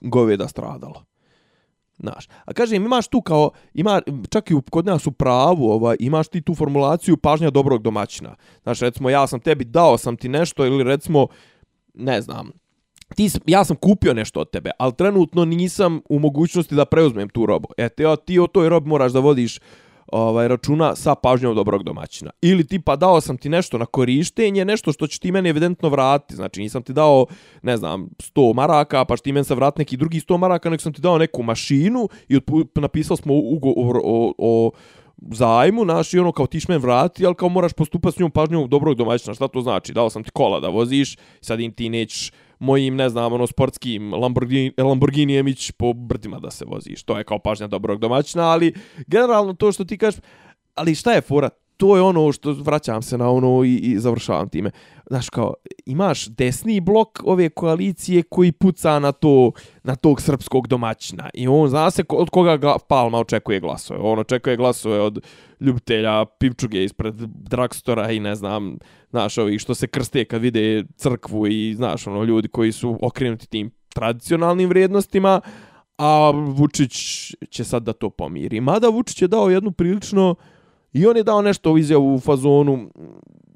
goveda 0.00 0.48
stradalo. 0.48 1.13
Znaš, 1.98 2.28
a 2.44 2.52
kažem, 2.52 2.84
imaš 2.84 3.08
tu 3.08 3.22
kao, 3.22 3.50
ima, 3.74 4.02
čak 4.30 4.50
i 4.50 4.54
kod 4.70 4.86
nas 4.86 5.06
u 5.06 5.12
pravu, 5.12 5.70
ovaj, 5.70 5.96
imaš 6.00 6.28
ti 6.28 6.42
tu 6.42 6.54
formulaciju 6.54 7.16
pažnja 7.16 7.50
dobrog 7.50 7.82
domaćina. 7.82 8.34
Znaš, 8.62 8.80
recimo, 8.80 9.10
ja 9.10 9.26
sam 9.26 9.40
tebi 9.40 9.64
dao 9.64 9.98
sam 9.98 10.16
ti 10.16 10.28
nešto 10.28 10.66
ili 10.66 10.84
recimo, 10.84 11.26
ne 11.94 12.20
znam, 12.20 12.50
ti, 13.14 13.30
ja 13.46 13.64
sam 13.64 13.76
kupio 13.76 14.14
nešto 14.14 14.40
od 14.40 14.50
tebe, 14.50 14.70
ali 14.78 14.92
trenutno 14.94 15.44
nisam 15.44 16.00
u 16.08 16.18
mogućnosti 16.18 16.74
da 16.74 16.84
preuzmem 16.84 17.28
tu 17.28 17.46
robu. 17.46 17.68
E, 17.76 17.88
te, 17.88 18.04
ti 18.24 18.38
o 18.38 18.46
toj 18.46 18.68
robi 18.68 18.88
moraš 18.88 19.12
da 19.12 19.20
vodiš 19.20 19.60
ovaj 20.12 20.48
računa 20.48 20.96
sa 20.96 21.14
pažnjom 21.14 21.54
dobrog 21.54 21.82
domaćina. 21.82 22.30
Ili 22.42 22.66
tipa 22.66 22.96
dao 22.96 23.20
sam 23.20 23.36
ti 23.36 23.48
nešto 23.48 23.78
na 23.78 23.86
korištenje, 23.86 24.64
nešto 24.64 24.92
što 24.92 25.06
će 25.06 25.20
ti 25.20 25.32
meni 25.32 25.48
evidentno 25.48 25.88
vratiti. 25.88 26.36
Znači 26.36 26.60
nisam 26.60 26.82
ti 26.82 26.92
dao, 26.92 27.26
ne 27.62 27.76
znam, 27.76 28.08
100 28.18 28.54
maraka, 28.54 29.04
pa 29.04 29.16
što 29.16 29.24
ti 29.24 29.32
meni 29.32 29.44
sa 29.44 29.54
vrat 29.54 29.78
neki 29.78 29.96
drugi 29.96 30.20
100 30.20 30.38
maraka, 30.38 30.70
nego 30.70 30.80
sam 30.80 30.92
ti 30.92 31.00
dao 31.00 31.18
neku 31.18 31.42
mašinu 31.42 32.08
i 32.28 32.40
napisao 32.74 33.16
smo 33.16 33.34
ugovor 33.34 33.96
o, 34.04 34.32
o, 34.38 34.70
zajmu, 35.30 35.84
naš, 35.84 36.14
i 36.14 36.18
ono 36.18 36.32
kao 36.32 36.46
ti 36.46 36.60
men 36.68 36.80
vrati, 36.80 37.26
ali 37.26 37.34
kao 37.34 37.48
moraš 37.48 37.72
postupati 37.72 38.16
s 38.16 38.18
njom 38.18 38.30
pažnjom 38.30 38.68
dobrog 38.68 38.96
domaćina. 38.96 39.34
Šta 39.34 39.48
to 39.48 39.60
znači? 39.60 39.92
Dao 39.92 40.10
sam 40.10 40.24
ti 40.24 40.30
kola 40.30 40.60
da 40.60 40.68
voziš, 40.68 41.16
sad 41.40 41.60
im 41.60 41.72
ti 41.72 41.88
nećeš 41.88 42.32
mojim, 42.58 42.96
ne 42.96 43.08
znam, 43.08 43.32
ono, 43.32 43.46
sportskim 43.46 44.14
Lamborghini, 44.14 44.72
Lamborghinijem 44.78 45.48
ići 45.48 45.72
po 45.72 45.92
brdima 45.92 46.40
da 46.40 46.50
se 46.50 46.64
voziš. 46.64 47.02
To 47.02 47.18
je 47.18 47.24
kao 47.24 47.38
pažnja 47.38 47.66
dobrog 47.66 47.98
domaćina, 47.98 48.50
ali 48.50 48.74
generalno 49.06 49.54
to 49.54 49.72
što 49.72 49.84
ti 49.84 49.98
kažeš, 49.98 50.20
ali 50.74 50.94
šta 50.94 51.12
je 51.12 51.20
fora? 51.20 51.48
To 51.76 51.96
je 51.96 52.02
ono 52.02 52.32
što 52.32 52.52
vraćam 52.52 53.02
se 53.02 53.18
na 53.18 53.30
ono 53.30 53.64
i, 53.64 53.76
i 53.76 53.98
završavam 53.98 54.48
time. 54.48 54.70
Znaš, 55.06 55.30
kao, 55.30 55.54
imaš 55.86 56.26
desni 56.26 56.80
blok 56.80 57.20
ove 57.24 57.48
koalicije 57.48 58.22
koji 58.22 58.52
puca 58.52 58.98
na 58.98 59.12
to, 59.12 59.52
na 59.82 59.96
tog 59.96 60.22
srpskog 60.22 60.68
domaćina. 60.68 61.30
I 61.34 61.48
on 61.48 61.68
zna 61.68 61.90
se 61.90 62.04
od 62.08 62.30
koga 62.30 62.56
ga 62.56 62.76
Palma 62.88 63.18
očekuje 63.18 63.60
glasove. 63.60 64.00
On 64.02 64.18
očekuje 64.18 64.56
glasove 64.56 65.00
od 65.00 65.24
ljubitelja 65.60 66.24
pivčuge 66.24 66.84
ispred 66.84 67.14
dragstora 67.24 68.10
i 68.10 68.20
ne 68.20 68.34
znam, 68.34 68.78
znaš, 69.10 69.38
ovi 69.38 69.58
što 69.58 69.74
se 69.74 69.86
krste 69.86 70.24
kad 70.24 70.42
vide 70.42 70.84
crkvu 70.96 71.46
i, 71.46 71.74
znaš, 71.74 72.06
ono, 72.06 72.24
ljudi 72.24 72.48
koji 72.48 72.72
su 72.72 72.98
okrenuti 73.02 73.48
tim 73.48 73.70
tradicionalnim 73.94 74.68
vrijednostima, 74.68 75.40
a 75.98 76.30
Vučić 76.30 76.92
će 77.50 77.64
sad 77.64 77.82
da 77.82 77.92
to 77.92 78.10
pomiri. 78.10 78.60
Mada 78.60 78.88
Vučić 78.88 79.22
je 79.22 79.28
dao 79.28 79.50
jednu 79.50 79.70
prilično, 79.70 80.34
i 80.94 81.06
on 81.06 81.16
je 81.16 81.22
dao 81.22 81.42
nešto 81.42 81.72
u 81.72 81.78
izjavu 81.78 82.14
u 82.14 82.20
fazonu 82.20 82.90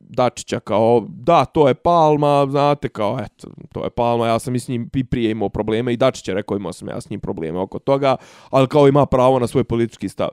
Dačića 0.08 0.60
kao, 0.60 1.06
da, 1.08 1.44
to 1.44 1.68
je 1.68 1.74
Palma, 1.74 2.46
znate, 2.50 2.88
kao, 2.88 3.18
eto, 3.20 3.48
to 3.72 3.84
je 3.84 3.90
Palma, 3.90 4.26
ja 4.26 4.38
sam 4.38 4.54
i 4.54 4.60
s 4.60 4.68
njim 4.68 4.90
i 4.94 5.04
prije 5.04 5.30
imao 5.30 5.48
probleme, 5.48 5.92
i 5.92 5.96
Dačić 5.96 6.28
je 6.28 6.34
rekao, 6.34 6.56
imao 6.56 6.72
sam 6.72 6.88
ja 6.88 7.00
s 7.00 7.10
njim 7.10 7.20
probleme 7.20 7.58
oko 7.58 7.78
toga, 7.78 8.16
ali 8.50 8.68
kao 8.68 8.88
ima 8.88 9.06
pravo 9.06 9.38
na 9.38 9.46
svoj 9.46 9.64
politički 9.64 10.08
stav. 10.08 10.28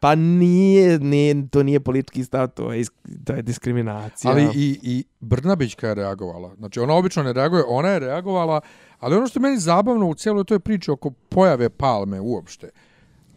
Pa 0.00 0.14
nije, 0.14 0.98
nije, 0.98 1.48
to 1.48 1.62
nije 1.62 1.80
politički 1.80 2.24
stav, 2.24 2.48
to 2.48 2.72
je, 2.72 2.84
to 3.24 3.32
je 3.32 3.42
diskriminacija. 3.42 4.30
Ali 4.30 4.48
i, 4.54 4.78
i 4.82 5.04
Brnabićka 5.20 5.88
je 5.88 5.94
reagovala. 5.94 6.54
Znači, 6.58 6.80
ona 6.80 6.94
obično 6.94 7.22
ne 7.22 7.32
reaguje, 7.32 7.64
ona 7.68 7.88
je 7.88 7.98
reagovala, 7.98 8.60
ali 8.98 9.16
ono 9.16 9.26
što 9.26 9.38
je 9.38 9.42
meni 9.42 9.58
zabavno 9.58 10.08
u 10.08 10.14
cijeloj 10.14 10.44
toj 10.44 10.58
priči 10.58 10.90
oko 10.90 11.10
pojave 11.10 11.70
palme 11.70 12.20
uopšte, 12.20 12.70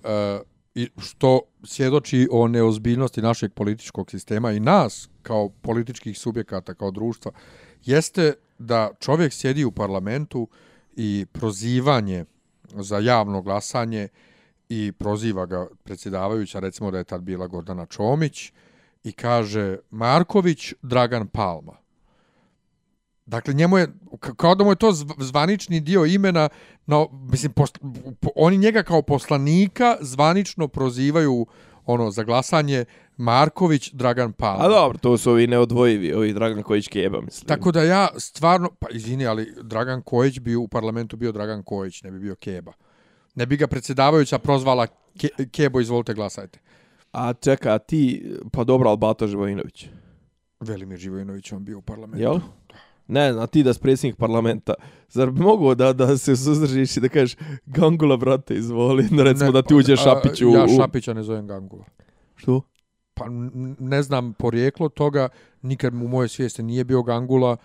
uh, 0.03 0.09
i 0.75 0.89
što 0.97 1.41
svjedoči 1.63 2.27
o 2.31 2.47
neozbiljnosti 2.47 3.21
našeg 3.21 3.53
političkog 3.53 4.11
sistema 4.11 4.51
i 4.51 4.59
nas 4.59 5.09
kao 5.21 5.49
političkih 5.49 6.19
subjekata, 6.19 6.73
kao 6.73 6.91
društva, 6.91 7.31
jeste 7.85 8.33
da 8.59 8.91
čovjek 8.99 9.33
sjedi 9.33 9.65
u 9.65 9.71
parlamentu 9.71 10.47
i 10.95 11.25
prozivanje 11.31 12.25
za 12.73 12.99
javno 12.99 13.41
glasanje 13.41 14.07
i 14.69 14.91
proziva 14.91 15.45
ga 15.45 15.67
predsjedavajuća, 15.83 16.59
recimo 16.59 16.91
da 16.91 16.97
je 16.97 17.03
tad 17.03 17.21
bila 17.21 17.47
Gordana 17.47 17.85
Čomić, 17.85 18.51
i 19.05 19.11
kaže 19.11 19.77
Marković 19.91 20.73
Dragan 20.81 21.27
Palma. 21.27 21.77
Dakle, 23.25 23.53
njemu 23.53 23.77
je, 23.77 23.87
kao 24.35 24.55
da 24.55 24.63
mu 24.63 24.71
je 24.71 24.75
to 24.75 24.91
zvanični 25.17 25.79
dio 25.79 26.05
imena, 26.05 26.49
no, 26.85 27.09
mislim, 27.31 27.51
post, 27.51 27.79
oni 28.35 28.57
njega 28.57 28.83
kao 28.83 29.01
poslanika 29.01 29.97
zvanično 30.01 30.67
prozivaju 30.67 31.45
ono 31.85 32.11
za 32.11 32.23
glasanje 32.23 32.85
Marković, 33.17 33.91
Dragan 33.93 34.33
Palma. 34.33 34.65
A 34.65 34.67
dobro, 34.67 34.97
to 34.97 35.17
su 35.17 35.31
ovi 35.31 35.47
neodvojivi, 35.47 36.13
ovi 36.13 36.33
Dragan 36.33 36.63
Kojić 36.63 36.87
Keba, 36.87 37.21
mislim. 37.21 37.47
Tako 37.47 37.71
da 37.71 37.83
ja 37.83 38.07
stvarno, 38.17 38.69
pa 38.79 38.87
izvini, 38.91 39.27
ali 39.27 39.53
Dragan 39.61 40.01
Kojić 40.01 40.39
bi 40.39 40.55
u 40.55 40.67
parlamentu 40.67 41.17
bio 41.17 41.31
Dragan 41.31 41.63
Kojić, 41.63 42.03
ne 42.03 42.11
bi 42.11 42.19
bio 42.19 42.35
Keba 42.35 42.73
ne 43.35 43.45
bi 43.45 43.57
ga 43.57 43.67
predsjedavajuća 43.67 44.39
prozvala 44.39 44.87
ke, 45.19 45.29
Kebo, 45.51 45.79
izvolite, 45.79 46.13
glasajte. 46.13 46.59
A 47.11 47.33
čeka, 47.33 47.73
a 47.73 47.79
ti, 47.79 48.31
pa 48.51 48.63
dobro, 48.63 48.89
Albato 48.89 49.27
Živojinović. 49.27 49.87
Velimir 50.59 50.99
Živojinović, 50.99 51.51
on 51.51 51.65
bio 51.65 51.77
u 51.77 51.81
parlamentu. 51.81 52.23
Jel? 52.23 52.39
Ne, 53.07 53.29
a 53.29 53.47
ti 53.47 53.63
da 53.63 53.73
si 53.73 53.79
predsjednik 53.79 54.17
parlamenta, 54.17 54.73
zar 55.09 55.31
bi 55.31 55.41
mogo 55.41 55.75
da, 55.75 55.93
da 55.93 56.17
se 56.17 56.35
suzdržiš 56.35 56.97
i 56.97 56.99
da 56.99 57.09
kažeš 57.09 57.35
Gangula, 57.65 58.17
brate, 58.17 58.55
izvoli, 58.55 59.07
da 59.11 59.23
recimo 59.23 59.45
ne, 59.45 59.51
da 59.51 59.61
ti 59.61 59.75
uđe 59.75 59.95
Šapiću? 59.95 60.49
Ja 60.49 60.67
Šapića 60.67 61.13
ne 61.13 61.23
zovem 61.23 61.47
Gangula. 61.47 61.85
Što? 62.35 62.61
Pa 63.13 63.25
ne 63.79 64.03
znam 64.03 64.33
porijeklo 64.33 64.89
toga, 64.89 65.29
nikad 65.61 65.93
mu 65.93 66.05
u 66.05 66.07
moje 66.07 66.27
svijeste 66.27 66.63
nije 66.63 66.83
bio 66.83 67.03
Gangula, 67.03 67.57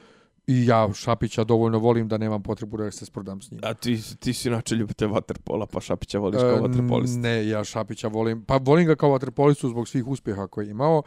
I 0.47 0.67
ja 0.67 0.89
Šapića 0.95 1.45
dovoljno 1.45 1.79
volim 1.79 2.09
da 2.09 2.19
nemam 2.19 2.43
potrebu 2.43 2.77
da 2.77 2.91
se 2.91 3.07
sprodam 3.07 3.41
s 3.41 3.51
njim. 3.51 3.61
A 3.65 3.75
ti, 3.75 4.17
ti 4.21 4.33
si 4.33 4.49
inače 4.49 4.75
ljubite 4.75 5.07
vaterpola, 5.07 5.67
pa 5.67 5.81
Šapića 5.81 6.19
voliš 6.19 6.41
kao 6.41 6.63
vaterpolist. 6.63 7.19
Ne, 7.19 7.49
ja 7.49 7.65
Šapića 7.65 8.09
volim. 8.09 8.45
Pa 8.45 8.57
volim 8.57 8.87
ga 8.87 8.97
kao 8.97 9.11
vaterpolistu 9.11 9.69
zbog 9.69 9.89
svih 9.89 10.07
uspjeha 10.07 10.47
koje 10.47 10.67
je 10.67 10.71
imao. 10.71 11.03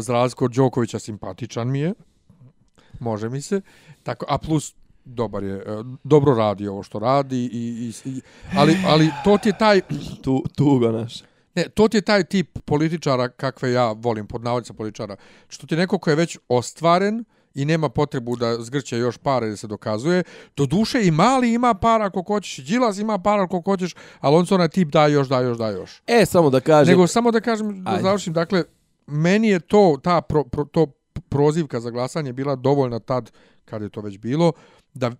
za 0.00 0.12
razliku 0.12 0.44
od 0.44 0.52
Đokovića 0.52 0.98
simpatičan 0.98 1.70
mi 1.70 1.80
je. 1.80 1.94
Može 3.02 3.28
mi 3.28 3.42
se. 3.42 3.60
Tako, 4.02 4.26
a 4.28 4.38
plus 4.38 4.74
dobar 5.04 5.44
je, 5.44 5.54
e, 5.56 5.62
dobro 6.04 6.34
radi 6.34 6.68
ovo 6.68 6.82
što 6.82 6.98
radi 6.98 7.50
i, 7.52 7.92
i, 8.04 8.10
i 8.10 8.20
ali, 8.56 8.76
ali 8.86 9.10
to 9.24 9.38
ti 9.38 9.48
je 9.48 9.58
taj 9.58 9.80
tu, 10.22 10.44
tuga 10.56 10.92
naša. 10.92 11.24
Ne, 11.54 11.68
to 11.68 11.88
ti 11.88 11.96
je 11.96 12.00
taj 12.00 12.24
tip 12.24 12.58
političara 12.64 13.28
kakve 13.28 13.72
ja 13.72 13.92
volim, 13.92 14.26
pod 14.26 14.44
navodicama 14.44 14.76
političara. 14.76 15.16
Što 15.48 15.66
ti 15.66 15.74
je 15.74 15.78
neko 15.78 15.98
ko 15.98 16.10
je 16.10 16.16
već 16.16 16.38
ostvaren 16.48 17.24
i 17.54 17.64
nema 17.64 17.88
potrebu 17.88 18.36
da 18.36 18.62
zgrće 18.62 18.98
još 18.98 19.18
pare 19.18 19.48
da 19.48 19.56
se 19.56 19.66
dokazuje. 19.66 20.22
Do 20.56 20.66
duše 20.66 21.06
i 21.06 21.10
mali 21.10 21.52
ima 21.52 21.74
para 21.74 22.04
ako 22.04 22.22
hoćeš, 22.22 22.64
Đilas 22.64 22.98
ima 22.98 23.18
para 23.18 23.42
ako 23.42 23.62
hoćeš, 23.64 23.94
ali 24.20 24.36
on 24.36 24.46
se 24.46 24.54
onaj 24.54 24.68
tip 24.68 24.88
da 24.88 25.06
još, 25.06 25.28
da 25.28 25.40
još, 25.40 25.58
da 25.58 25.68
još. 25.68 26.02
E, 26.06 26.26
samo 26.26 26.50
da 26.50 26.60
kažem... 26.60 26.92
Nego 26.92 27.06
samo 27.06 27.30
da 27.30 27.40
kažem, 27.40 27.84
da 27.84 27.90
Ajde. 27.90 28.02
završim, 28.02 28.32
dakle, 28.32 28.64
meni 29.06 29.48
je 29.48 29.60
to, 29.60 29.98
ta 30.02 30.20
pro, 30.20 30.44
pro, 30.44 30.64
to 30.64 30.86
prozivka 31.32 31.80
za 31.80 31.90
glasanje 31.90 32.32
bila 32.32 32.56
dovoljna 32.56 32.98
tad, 32.98 33.30
kad 33.64 33.82
je 33.82 33.88
to 33.88 34.00
već 34.00 34.18
bilo, 34.18 34.52
da 34.94 35.12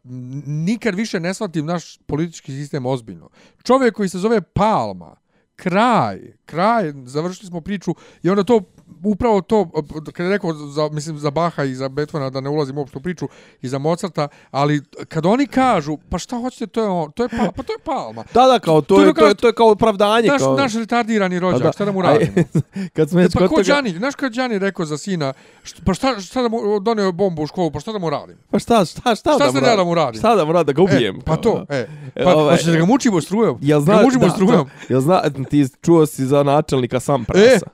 nikad 0.46 0.94
više 0.94 1.20
ne 1.20 1.34
shvatim 1.34 1.66
naš 1.66 1.98
politički 2.06 2.52
sistem 2.52 2.86
ozbiljno. 2.86 3.28
Čovjek 3.62 3.94
koji 3.94 4.08
se 4.08 4.18
zove 4.18 4.40
Palma, 4.40 5.16
kraj, 5.56 6.32
kraj, 6.44 6.92
završili 7.04 7.46
smo 7.46 7.60
priču 7.60 7.94
i 8.22 8.30
onda 8.30 8.44
to 8.44 8.60
upravo 9.04 9.40
to, 9.40 9.70
kada 10.12 10.28
je 10.28 10.30
rekao 10.30 10.52
za, 10.54 10.88
mislim, 10.92 11.18
za 11.18 11.30
Baha 11.30 11.64
i 11.64 11.74
za 11.74 11.88
Beethovena, 11.88 12.30
da 12.30 12.40
ne 12.40 12.50
ulazim 12.50 12.78
uopšte 12.78 12.98
u 12.98 13.00
priču, 13.00 13.28
i 13.62 13.68
za 13.68 13.78
Mozarta, 13.78 14.28
ali 14.50 14.82
kad 15.08 15.26
oni 15.26 15.46
kažu, 15.46 15.98
pa 16.10 16.18
šta 16.18 16.36
hoćete, 16.36 16.66
to 16.66 16.82
je, 16.82 16.88
on, 16.88 17.12
to 17.12 17.22
je, 17.22 17.28
pa, 17.28 17.52
pa 17.56 17.62
to 17.62 17.72
je 17.72 17.78
Palma. 17.84 18.24
Da, 18.34 18.46
da, 18.46 18.58
kao, 18.58 18.80
to, 18.80 18.94
to, 18.94 19.02
je, 19.02 19.14
to, 19.14 19.26
je, 19.26 19.34
to 19.34 19.46
je 19.46 19.52
kao 19.52 19.70
opravdanje. 19.70 20.28
Naš, 20.28 20.42
kao... 20.42 20.56
naš 20.56 20.74
retardirani 20.74 21.38
rođak, 21.38 21.62
da, 21.62 21.72
šta 21.72 21.84
da 21.84 21.92
mu 21.92 22.02
radimo? 22.02 22.32
kad 22.96 23.10
smo 23.10 23.20
e, 23.20 23.28
pa 23.34 23.48
ko 23.48 23.62
Đani, 23.62 23.90
znaš 23.90 24.14
kad 24.14 24.32
Đani 24.32 24.58
rekao 24.58 24.86
za 24.86 24.98
sina, 24.98 25.32
št, 25.62 25.80
pa 25.84 25.94
šta, 25.94 26.20
šta 26.20 26.42
da 26.42 26.48
mu 26.48 26.80
donio 26.80 27.12
bombu 27.12 27.42
u 27.42 27.46
školu, 27.46 27.70
pa 27.70 27.80
šta 27.80 27.92
da 27.92 27.98
mu 27.98 28.10
radim? 28.10 28.36
Pa 28.50 28.58
šta, 28.58 28.84
šta, 28.84 29.00
šta, 29.00 29.14
šta 29.14 29.38
da, 29.38 29.52
mu 29.52 29.60
radim? 29.60 29.76
da 29.76 29.84
mu 29.84 29.94
radim? 29.94 30.18
Šta 30.18 30.34
da 30.34 30.44
mu 30.44 30.52
radim, 30.52 30.66
da 30.66 30.72
ga 30.72 30.82
ubijem? 30.82 31.16
E, 31.16 31.20
pa 31.24 31.36
to, 31.36 31.66
e. 31.68 31.86
Pa, 32.24 32.34
ovaj, 32.34 32.56
pa 32.64 32.70
da 32.70 32.78
ga 32.78 32.84
mučimo 32.84 33.20
strujom? 33.20 33.58
Jel 33.62 33.80
zna, 33.80 34.02
mučimo 34.02 34.30
strujom? 34.30 34.70
Jel 34.88 35.00
zna, 35.00 35.22
ti 35.50 35.66
čuo 35.82 36.06
si 36.06 36.26
za 36.26 36.42
načelnika 36.42 37.00
sam 37.00 37.24
prasa? 37.24 37.66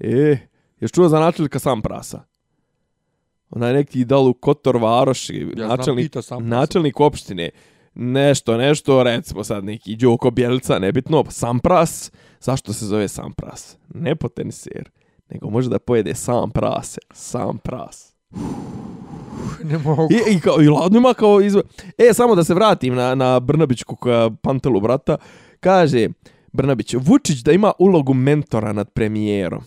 E, 0.00 0.08
e 0.08 0.48
Jesi 0.80 0.94
čuo 0.94 1.08
za 1.08 1.20
načelnika 1.20 1.58
sam 1.58 1.82
prasa? 1.82 2.22
Onaj 3.50 3.72
neki 3.72 4.04
dal 4.04 4.28
u 4.28 4.34
Kotor 4.34 4.76
Varoši, 4.76 5.52
ja 5.56 5.68
načelnik, 5.68 6.12
načelnik 6.40 7.00
opštine. 7.00 7.50
Nešto, 7.94 8.56
nešto, 8.56 9.02
recimo 9.02 9.44
sad 9.44 9.64
neki 9.64 9.96
Đoko 9.96 10.30
Bjelica, 10.30 10.78
nebitno, 10.78 11.24
sam 11.28 11.58
pras. 11.58 12.12
Zašto 12.40 12.72
se 12.72 12.86
zove 12.86 13.08
sam 13.08 13.32
pras? 13.32 13.76
Ne 13.94 14.16
poteniser, 14.16 14.90
nego 15.30 15.50
može 15.50 15.68
da 15.68 15.78
pojede 15.78 16.14
sam 16.14 16.50
prase. 16.50 17.00
Sam 17.12 17.58
pras. 17.58 18.14
Ne 19.64 19.78
mogu. 19.78 20.08
I, 20.10 20.34
i, 20.34 20.40
kao, 20.40 20.62
i 20.62 20.68
ladno 20.68 20.98
ima 20.98 21.14
kao 21.14 21.40
izve... 21.40 21.62
E, 21.98 22.12
samo 22.14 22.34
da 22.34 22.44
se 22.44 22.54
vratim 22.54 22.94
na, 22.94 23.14
na 23.14 23.40
Brnabićku 23.40 23.96
koja 23.96 24.30
pantelu 24.42 24.80
brata. 24.80 25.16
Kaže, 25.60 26.08
Brnabić, 26.52 26.94
Vučić 26.94 27.38
da 27.38 27.52
ima 27.52 27.72
ulogu 27.78 28.14
mentora 28.14 28.72
nad 28.72 28.90
premijerom. 28.90 29.64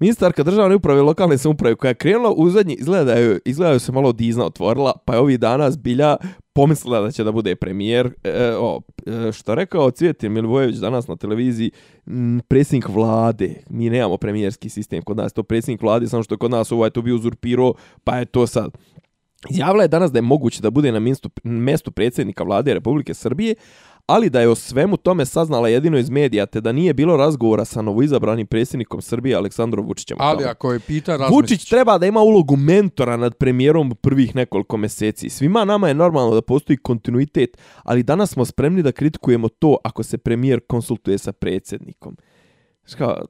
Ministarka 0.00 0.42
državne 0.42 0.76
uprave 0.76 1.00
i 1.00 1.02
lokalne 1.02 1.38
samouprave 1.38 1.74
koja 1.74 1.88
je 1.88 1.94
krenula 1.94 2.32
u 2.36 2.50
zadnji, 2.50 2.74
izgleda 2.74 3.12
je, 3.12 3.40
izgleda 3.44 3.78
se 3.78 3.92
malo 3.92 4.12
dizna 4.12 4.44
otvorila, 4.46 4.92
pa 5.04 5.14
je 5.14 5.20
ovih 5.20 5.38
dana 5.38 5.70
zbilja 5.70 6.16
pomislila 6.52 7.00
da 7.00 7.10
će 7.10 7.24
da 7.24 7.32
bude 7.32 7.56
premijer. 7.56 8.06
E, 8.24 8.28
e 8.30 8.56
o, 8.56 8.80
e, 9.06 9.32
što 9.32 9.54
rekao 9.54 9.90
Cvjetin 9.90 10.32
Milivojević 10.32 10.76
danas 10.76 11.08
na 11.08 11.16
televiziji, 11.16 11.70
m, 12.06 12.40
predsjednik 12.48 12.88
vlade, 12.88 13.54
mi 13.70 13.90
nemamo 13.90 14.16
premijerski 14.16 14.68
sistem, 14.68 15.02
kod 15.02 15.16
nas 15.16 15.32
to 15.32 15.42
predsjednik 15.42 15.82
vlade, 15.82 16.06
samo 16.06 16.22
što 16.22 16.34
je 16.34 16.38
kod 16.38 16.50
nas 16.50 16.72
ovaj 16.72 16.90
to 16.90 17.02
bio 17.02 17.14
uzurpiro, 17.14 17.72
pa 18.04 18.16
je 18.16 18.24
to 18.24 18.46
sad. 18.46 18.70
Izjavila 19.50 19.82
je 19.82 19.88
danas 19.88 20.12
da 20.12 20.18
je 20.18 20.22
moguće 20.22 20.62
da 20.62 20.70
bude 20.70 20.92
na 20.92 21.00
mjestu, 21.00 21.30
mjestu 21.44 21.90
predsjednika 21.90 22.44
vlade 22.44 22.74
Republike 22.74 23.14
Srbije, 23.14 23.54
ali 24.08 24.30
da 24.30 24.40
je 24.40 24.48
o 24.48 24.54
svemu 24.54 24.96
tome 24.96 25.26
saznala 25.26 25.68
jedino 25.68 25.98
iz 25.98 26.10
medija, 26.10 26.46
te 26.46 26.60
da 26.60 26.72
nije 26.72 26.94
bilo 26.94 27.16
razgovora 27.16 27.64
sa 27.64 27.82
novoizabranim 27.82 28.46
predsjednikom 28.46 29.02
Srbije 29.02 29.36
Aleksandrom 29.36 29.86
Vučićem. 29.86 30.16
Ali 30.20 30.44
ako 30.44 30.72
je 30.72 30.80
pita 30.80 31.16
razmislić... 31.16 31.34
Vučić 31.34 31.68
treba 31.68 31.98
da 31.98 32.06
ima 32.06 32.20
ulogu 32.20 32.56
mentora 32.56 33.16
nad 33.16 33.34
premijerom 33.34 33.96
prvih 34.00 34.36
nekoliko 34.36 34.76
mjeseci. 34.76 35.30
Svima 35.30 35.64
nama 35.64 35.88
je 35.88 35.94
normalno 35.94 36.34
da 36.34 36.42
postoji 36.42 36.76
kontinuitet, 36.76 37.58
ali 37.82 38.02
danas 38.02 38.30
smo 38.30 38.44
spremni 38.44 38.82
da 38.82 38.92
kritikujemo 38.92 39.48
to 39.48 39.76
ako 39.84 40.02
se 40.02 40.18
premijer 40.18 40.60
konsultuje 40.68 41.18
sa 41.18 41.32
predsjednikom. 41.32 42.16
Ška, 42.86 43.20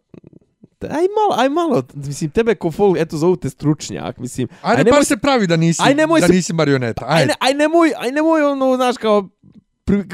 aj 0.80 1.06
malo, 1.16 1.42
aj 1.42 1.48
malo, 1.48 1.82
mislim, 1.94 2.30
tebe 2.30 2.54
ko 2.54 2.70
fol, 2.70 2.94
eto, 2.98 3.16
zovu 3.16 3.36
te 3.36 3.50
stručnjak, 3.50 4.18
mislim. 4.18 4.48
Ajde, 4.62 4.80
aj 4.80 4.84
nemoj, 4.84 5.04
se 5.04 5.16
pravi 5.16 5.46
da 5.46 5.56
nisi, 5.56 5.82
aj 5.84 5.94
nemoj 5.94 6.20
da 6.20 6.28
nisi 6.28 6.52
marioneta, 6.52 7.04
ajde. 7.08 7.22
Aj, 7.22 7.26
ne, 7.26 7.34
aj 7.40 7.54
nemoj, 7.54 7.92
aj 7.98 8.12
nemoj, 8.12 8.42
ono, 8.42 8.76
znaš, 8.76 8.96
kao, 8.96 9.28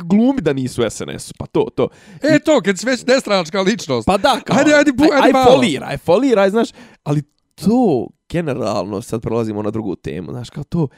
glumi 0.02 0.40
da 0.40 0.52
nisu 0.52 0.82
SNS, 0.90 1.32
pa 1.38 1.46
to, 1.46 1.66
to. 1.74 1.88
E 2.22 2.38
to, 2.38 2.60
kad 2.60 2.78
si 2.78 2.86
već 2.86 3.06
nestranačka 3.06 3.60
ličnost. 3.60 4.06
Pa 4.06 4.18
da, 4.18 4.40
kao, 4.44 4.58
ajde, 4.58 4.74
ajde, 4.74 4.90
ajde, 4.90 5.14
ajde, 5.14 5.38
ajde 5.38 5.50
foliraj, 5.50 5.90
aj 5.90 5.98
foliraj, 5.98 6.50
znaš, 6.50 6.68
ali 7.02 7.22
to, 7.54 8.08
generalno, 8.28 9.02
sad 9.02 9.22
prelazimo 9.22 9.62
na 9.62 9.70
drugu 9.70 9.96
temu, 9.96 10.32
znaš, 10.32 10.50
kao 10.50 10.64
to, 10.64 10.88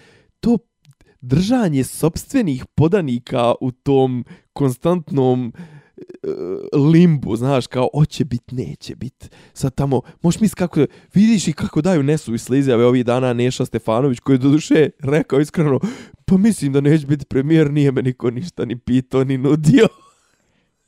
to 0.40 0.58
držanje 1.20 1.84
sobstvenih 1.84 2.66
podanika 2.74 3.54
u 3.60 3.70
tom 3.70 4.24
konstantnom 4.52 5.52
uh, 5.52 6.90
limbu, 6.92 7.36
znaš, 7.36 7.66
kao, 7.66 7.88
oće 7.92 8.24
bit, 8.24 8.52
neće 8.52 8.94
bit. 8.94 9.30
Sad 9.52 9.74
tamo, 9.74 10.00
možeš 10.22 10.40
misli 10.40 10.56
kako, 10.56 10.86
vidiš 11.14 11.48
i 11.48 11.52
kako 11.52 11.82
daju 11.82 12.02
nesu 12.02 12.34
i 12.34 12.38
slizjave 12.38 12.86
ovih 12.86 13.04
dana 13.04 13.32
Neša 13.32 13.64
Stefanović, 13.64 14.20
koji 14.20 14.34
je 14.34 14.38
do 14.38 14.48
duše 14.48 14.90
rekao 14.98 15.40
iskreno, 15.40 15.80
pa 16.26 16.36
mislim 16.36 16.72
da 16.72 16.80
neće 16.80 17.06
biti 17.06 17.24
premijer, 17.24 17.70
nije 17.70 17.92
me 17.92 18.02
niko 18.02 18.30
ništa 18.30 18.64
ni 18.64 18.78
pitao, 18.78 19.24
ni 19.24 19.38
nudio. 19.38 19.88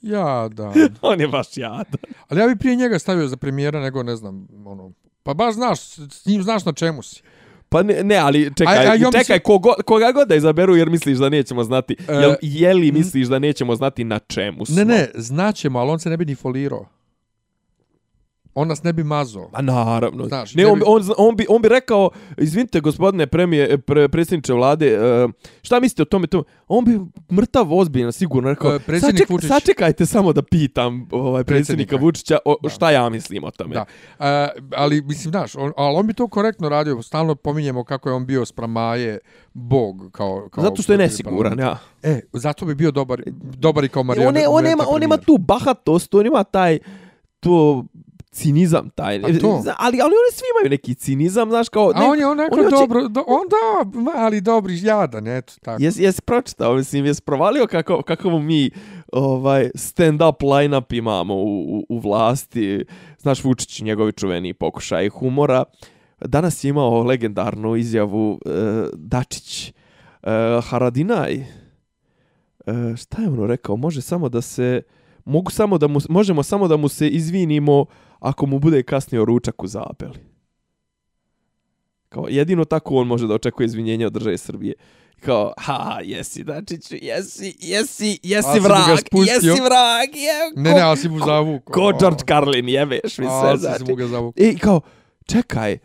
Ja, 0.03 0.49
da. 0.49 0.73
On 1.03 1.21
je 1.21 1.29
baš 1.29 1.57
jadan. 1.57 2.01
Ali 2.29 2.41
ja 2.41 2.47
bih 2.47 2.57
prije 2.59 2.77
njega 2.77 2.99
stavio 2.99 3.29
za 3.29 3.37
premijera, 3.37 3.81
nego 3.81 4.03
ne 4.03 4.17
znam, 4.17 4.49
ono, 4.65 4.93
pa 5.23 5.35
baš 5.35 5.55
znaš, 5.55 5.81
s 6.11 6.27
njim 6.27 6.43
znaš 6.43 6.65
na 6.65 6.73
čemu 6.73 7.03
si. 7.03 7.23
Pa 7.69 7.83
ne, 7.83 8.05
ne 8.05 8.17
ali 8.17 8.51
čekaj, 8.57 8.77
a, 8.77 8.93
a, 8.93 8.97
čekaj, 8.97 9.19
mislim... 9.19 9.41
kogo, 9.45 9.75
koga 9.87 10.13
god 10.13 10.29
da 10.29 10.35
izaberu 10.35 10.77
jer 10.77 10.91
misliš 10.91 11.19
da 11.19 11.29
nećemo 11.29 11.65
znati, 11.65 11.97
e, 12.09 12.13
jel, 12.13 12.35
je 12.43 12.75
li 12.75 12.93
misliš 12.93 13.29
da 13.29 13.39
nećemo 13.39 13.77
znati 13.77 14.05
na 14.05 14.19
čemu 14.19 14.67
smo? 14.67 14.77
Ne, 14.77 14.85
ne, 14.85 15.09
znaćemo, 15.15 15.79
ali 15.79 15.91
on 15.91 15.99
se 15.99 16.11
ne 16.11 16.17
bi 16.17 16.25
ni 16.25 16.35
folirao 16.35 16.87
on 18.59 18.69
nas 18.69 18.83
ne 18.83 18.93
bi 18.93 19.05
mazao. 19.05 19.51
A 19.53 19.63
naravno. 19.63 20.27
Znaš, 20.27 20.55
ne, 20.55 20.63
ne 20.63 20.71
on, 20.71 20.79
bi... 20.79 20.85
on, 20.87 21.03
on, 21.19 21.37
bi, 21.37 21.47
on 21.49 21.63
bi 21.63 21.69
rekao, 21.69 22.11
izvinite 22.39 22.81
gospodine 22.81 23.27
premije, 23.27 23.79
pre, 23.79 24.09
predsjedniče 24.09 24.53
vlade, 24.53 24.99
uh, 24.99 25.31
šta 25.63 25.81
mislite 25.81 26.03
o 26.03 26.05
tome? 26.05 26.27
To? 26.27 26.43
On 26.69 26.85
bi 26.85 27.01
mrtav 27.33 27.75
ozbiljno 27.75 28.13
sigurno 28.13 28.51
rekao, 28.51 28.75
uh, 28.75 28.83
saček, 29.01 29.31
Vučić... 29.31 29.49
sačekajte 29.49 30.07
samo 30.07 30.33
da 30.33 30.43
pitam 30.43 31.09
ovaj, 31.11 31.45
predsjednika 31.45 31.97
Vučića 31.97 32.39
o, 32.45 32.57
da. 32.63 32.69
šta 32.69 32.91
ja 32.91 33.09
mislim 33.09 33.45
o 33.45 33.51
tome. 33.51 33.75
Da. 33.75 33.85
Uh, 34.19 34.25
ali 34.77 35.03
mislim, 35.03 35.31
znaš, 35.31 35.57
on, 35.57 35.73
ali 35.77 35.97
on 35.97 36.07
bi 36.07 36.15
to 36.15 36.29
korektno 36.29 36.69
radio, 36.69 37.03
stalno 37.03 37.35
pominjemo 37.35 37.85
kako 37.85 38.09
je 38.09 38.15
on 38.15 38.27
bio 38.27 38.45
spramaje 38.45 39.19
bog. 39.53 40.11
Kao, 40.13 40.49
kao 40.53 40.65
zato 40.65 40.83
što 40.83 40.93
je 40.93 40.99
nesiguran, 40.99 41.59
ja. 41.59 41.79
E, 42.03 42.21
zato 42.33 42.67
bi 42.67 42.75
bio 42.75 42.91
dobar, 42.91 43.23
dobar 43.37 43.85
i 43.85 43.89
kao 43.89 44.03
Marijan. 44.03 44.29
On, 44.29 44.43
on, 44.49 44.65
nema, 44.65 44.85
on 44.89 45.03
ima 45.03 45.17
tu 45.17 45.39
bahatost, 45.39 46.15
on 46.15 46.27
ima 46.27 46.45
taj 46.45 46.79
to 47.41 47.85
cinizam 48.31 48.91
taj. 48.91 49.17
Ali, 49.17 49.41
ali 49.79 49.99
oni 50.01 50.31
svi 50.33 50.45
imaju 50.55 50.71
neki 50.71 50.95
cinizam, 50.95 51.49
znaš, 51.51 51.69
kao... 51.69 51.93
Ne, 51.93 52.07
A 52.07 52.11
on 52.11 52.19
je 52.19 52.27
onako 52.27 52.61
on 52.61 52.71
dobro, 52.71 53.09
do, 53.09 53.25
on 53.27 53.47
da, 53.49 53.91
ali 54.15 54.41
dobri, 54.41 54.79
jadan, 54.83 55.29
eto, 55.29 55.53
tako. 55.63 55.83
Jes, 55.83 55.99
jes 55.99 56.21
pročitao, 56.21 56.75
mislim, 56.75 57.07
jes 57.07 57.21
provalio 57.21 57.67
kako, 57.67 58.03
kako 58.03 58.39
mi 58.39 58.71
ovaj, 59.13 59.71
stand-up 59.75 60.43
line-up 60.43 60.93
imamo 60.93 61.35
u, 61.35 61.79
u, 61.79 61.87
u 61.89 61.99
vlasti. 61.99 62.85
Znaš, 63.19 63.45
Vučić, 63.45 63.81
njegovi 63.81 64.13
čuveni 64.13 64.55
pokušaj 64.55 65.09
humora. 65.09 65.65
Danas 66.21 66.65
je 66.65 66.69
imao 66.69 67.03
legendarnu 67.03 67.77
izjavu 67.77 68.33
uh, 68.33 68.41
Dačić. 68.95 69.73
Uh, 70.23 70.65
Haradinaj, 70.65 71.35
uh, 72.67 72.97
šta 72.97 73.23
je 73.23 73.29
ono 73.29 73.47
rekao? 73.47 73.77
Može 73.77 74.01
samo 74.01 74.29
da 74.29 74.41
se... 74.41 74.83
Mogu 75.25 75.51
samo 75.51 75.79
da 75.79 75.87
mu, 75.87 76.01
možemo 76.09 76.43
samo 76.43 76.69
da 76.69 76.77
mu 76.77 76.89
se 76.89 77.09
izvinimo 77.09 77.87
ako 78.19 78.47
mu 78.47 78.59
bude 78.59 78.83
kasnio 78.83 79.25
ručak 79.25 79.63
u 79.63 79.67
zapeli. 79.67 80.19
Kao, 82.09 82.27
jedino 82.29 82.65
tako 82.65 82.95
on 82.95 83.07
može 83.07 83.27
da 83.27 83.35
očekuje 83.35 83.67
izvinjenje 83.67 84.07
od 84.07 84.13
države 84.13 84.39
Srbije. 84.39 84.75
Kao, 85.21 85.53
ha, 85.59 85.99
jesi, 86.03 86.45
Dačiću, 86.45 86.95
jesi, 87.03 87.57
jesi, 87.61 88.19
jesi 88.23 88.61
vrag, 88.61 88.99
jesi 89.13 89.61
vrag, 89.61 90.09
je, 90.15 90.55
ko, 90.55 90.61
ne, 90.61 90.71
ne, 90.71 90.81
ali 90.81 90.97
si 90.97 91.09
mu 91.09 91.19
zavuk. 91.19 91.65
Ko, 91.65 91.73
ko 91.73 91.93
George 92.01 92.23
Carlin, 92.29 92.69
jebeš 92.69 93.19
mi 93.19 93.25
se. 93.25 93.31
Ali 93.31 93.59
si 93.59 93.85
mu 93.89 93.95
ga 93.95 94.07
zavuk. 94.07 94.41
I 94.41 94.59
kao, 94.59 94.81
čekaj, 95.27 95.79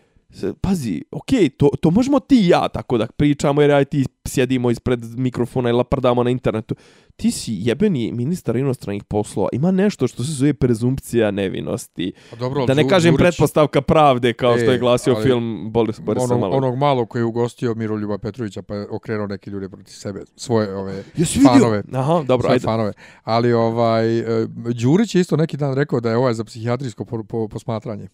pazi, 0.62 1.04
okej, 1.12 1.50
to, 1.50 1.70
to 1.82 1.92
možemo 1.92 2.20
ti 2.20 2.36
i 2.36 2.48
ja 2.48 2.68
tako 2.68 2.98
da 2.98 3.08
pričamo, 3.08 3.62
jer 3.62 3.70
ja 3.70 3.82
i 3.82 3.86
ti 3.86 4.06
sjedimo 4.28 4.72
ispred 4.72 5.20
mikrofona 5.20 5.70
i 5.70 5.74
laprdamo 5.74 6.24
na 6.24 6.30
internetu. 6.30 6.76
Ti 7.16 7.32
si 7.32 7.54
jebeni 7.56 8.12
ministar 8.12 8.56
inostranih 8.56 9.04
poslova. 9.04 9.50
Ima 9.52 9.72
nešto 9.72 10.08
što 10.08 10.24
se 10.24 10.32
zove 10.32 10.54
prezumpcija 10.54 11.32
nevinosti. 11.32 12.14
A 12.32 12.36
dobro, 12.36 12.60
ali 12.60 12.68
Da 12.68 12.74
ne 12.74 12.90
kažem 12.90 13.14
Đurić- 13.14 13.18
pretpostavka 13.18 13.82
pravde, 13.82 14.34
kao 14.34 14.58
što 14.58 14.66
E, 14.66 14.74
je 14.74 14.80
glasio 14.80 15.14
ali 15.14 15.24
film 15.24 15.70
Boris, 15.72 16.00
Borisa 16.00 16.24
onog, 16.24 16.40
Malo. 16.40 16.58
onog 16.58 16.78
malo 16.78 17.06
koji 17.06 17.20
je 17.20 17.26
ugostio 17.26 17.76
Miroljuba 17.76 18.18
Petrovića 18.18 18.62
pa 18.62 18.76
je 18.76 18.88
okrenuo 18.90 19.28
neke 19.28 19.52
ljude 19.52 19.70
protiv 19.70 19.94
sebe, 19.94 20.22
svoje 20.36 20.76
ove 20.76 21.04
Jesi 21.18 21.40
vidio? 21.40 21.52
fanove. 21.52 21.84
Aha, 21.94 22.24
dobro, 22.24 22.44
svoje 22.44 22.54
ajde. 22.54 22.64
fanove. 22.64 22.94
Ali 23.24 23.54
ovaj 23.54 24.20
e, 24.20 24.48
Đurić 24.74 25.16
je 25.16 25.22
isto 25.22 25.38
neki 25.38 25.58
dan 25.58 25.74
rekao 25.76 26.00
da 26.00 26.10
je 26.10 26.18
ovaj 26.18 26.34
za 26.34 26.44
psihijatrijsko 26.44 27.06
po, 27.06 27.24
po, 27.24 27.48
posmatranje. 27.48 28.08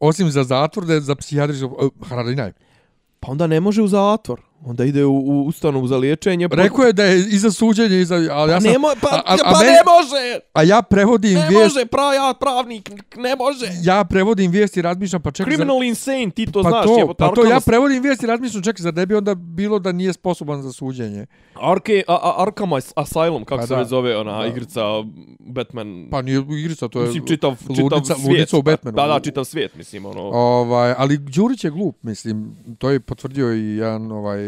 Osim 0.00 0.30
za 0.30 0.44
zatvor, 0.44 0.86
da 0.86 0.94
je 0.94 1.00
za 1.00 1.14
psihijatrijsko... 1.14 1.66
Uh, 1.96 2.08
Haradinaj. 2.08 2.52
Pa 3.20 3.32
onda 3.32 3.46
ne 3.46 3.60
može 3.60 3.82
u 3.82 3.88
zatvor. 3.88 4.40
Onda 4.62 4.84
ide 4.84 5.04
u, 5.04 5.14
u 5.14 5.42
ustanovu 5.42 5.86
za 5.86 5.96
liječenje. 5.96 6.48
pa- 6.48 6.56
Rekao 6.56 6.84
je 6.84 6.92
da 6.92 7.04
je 7.04 7.18
i 7.20 7.38
za 7.38 7.50
suđenje, 7.50 8.00
i 8.00 8.04
za... 8.04 8.14
Ali 8.30 8.50
ja 8.50 8.56
Pa 8.56 8.60
sam, 8.60 8.72
ne 8.72 8.78
mo, 8.78 8.88
pa, 9.00 9.08
a- 9.08 9.22
a- 9.26 9.34
a 9.34 9.52
pa 9.52 9.58
meni- 9.58 9.64
ne 9.66 9.80
može! 9.86 10.40
a 10.54 10.62
ja 10.64 10.82
prevodim 10.82 11.34
Ne 11.34 11.48
vijest... 11.48 11.74
može, 11.74 11.86
prav, 11.86 12.14
ja 12.14 12.34
pravnik, 12.34 12.90
ne 13.16 13.36
može. 13.36 13.66
Ja 13.82 14.04
prevodim 14.04 14.50
vijest 14.50 14.76
i 14.76 14.82
razmišljam, 14.82 15.22
pa 15.22 15.30
čekaj... 15.30 15.52
Criminal 15.52 15.82
insane, 15.82 16.30
ti 16.30 16.46
to 16.46 16.62
pa 16.62 16.68
znaš. 16.68 16.84
to, 16.84 16.98
jebote, 16.98 17.18
pa 17.18 17.28
to 17.28 17.44
ja 17.44 17.60
prevodim 17.60 18.02
vijest 18.02 18.22
i 18.22 18.26
razmišljam, 18.26 18.62
čekaj, 18.62 18.82
zar 18.82 18.94
ne 18.94 19.06
bi 19.06 19.14
onda 19.14 19.34
bilo 19.34 19.78
da 19.78 19.92
nije 19.92 20.12
sposoban 20.12 20.62
za 20.62 20.72
suđenje? 20.72 21.26
Arke, 21.54 22.02
a, 22.08 22.14
a, 22.14 22.34
Arkham 22.38 22.70
As- 22.70 22.92
Asylum, 22.96 23.44
kako 23.44 23.60
Pa 23.60 23.66
se 23.66 23.76
da. 23.76 23.84
zove 23.84 24.16
ona 24.16 24.38
Da. 24.38 24.46
igrica 24.46 24.80
Batman. 25.40 26.08
Pa 26.10 26.22
nije 26.22 26.42
igrica, 26.54 26.88
to 26.88 27.00
je... 27.00 27.06
mislim, 27.06 27.26
čitav, 27.26 27.56
čitav 27.58 27.76
ludnica- 27.78 28.14
svijet. 28.14 28.28
ludnica 28.28 28.56
u 28.56 28.62
Batmanu. 28.62 28.96
Da, 28.96 29.06
da, 29.06 29.20
čitav 29.20 29.44
svijet, 29.44 29.74
mislim, 29.74 30.06
ono. 30.06 30.20
Ovaj, 30.22 30.94
ali 30.98 31.18
Đurić 31.18 31.64
je 31.64 31.70
glup, 31.70 31.96
mislim, 32.02 32.50
to 32.78 32.90
je 32.90 33.00
potvrdio 33.00 33.54
i 33.54 33.76
jedan 33.76 34.12
ovaj 34.12 34.47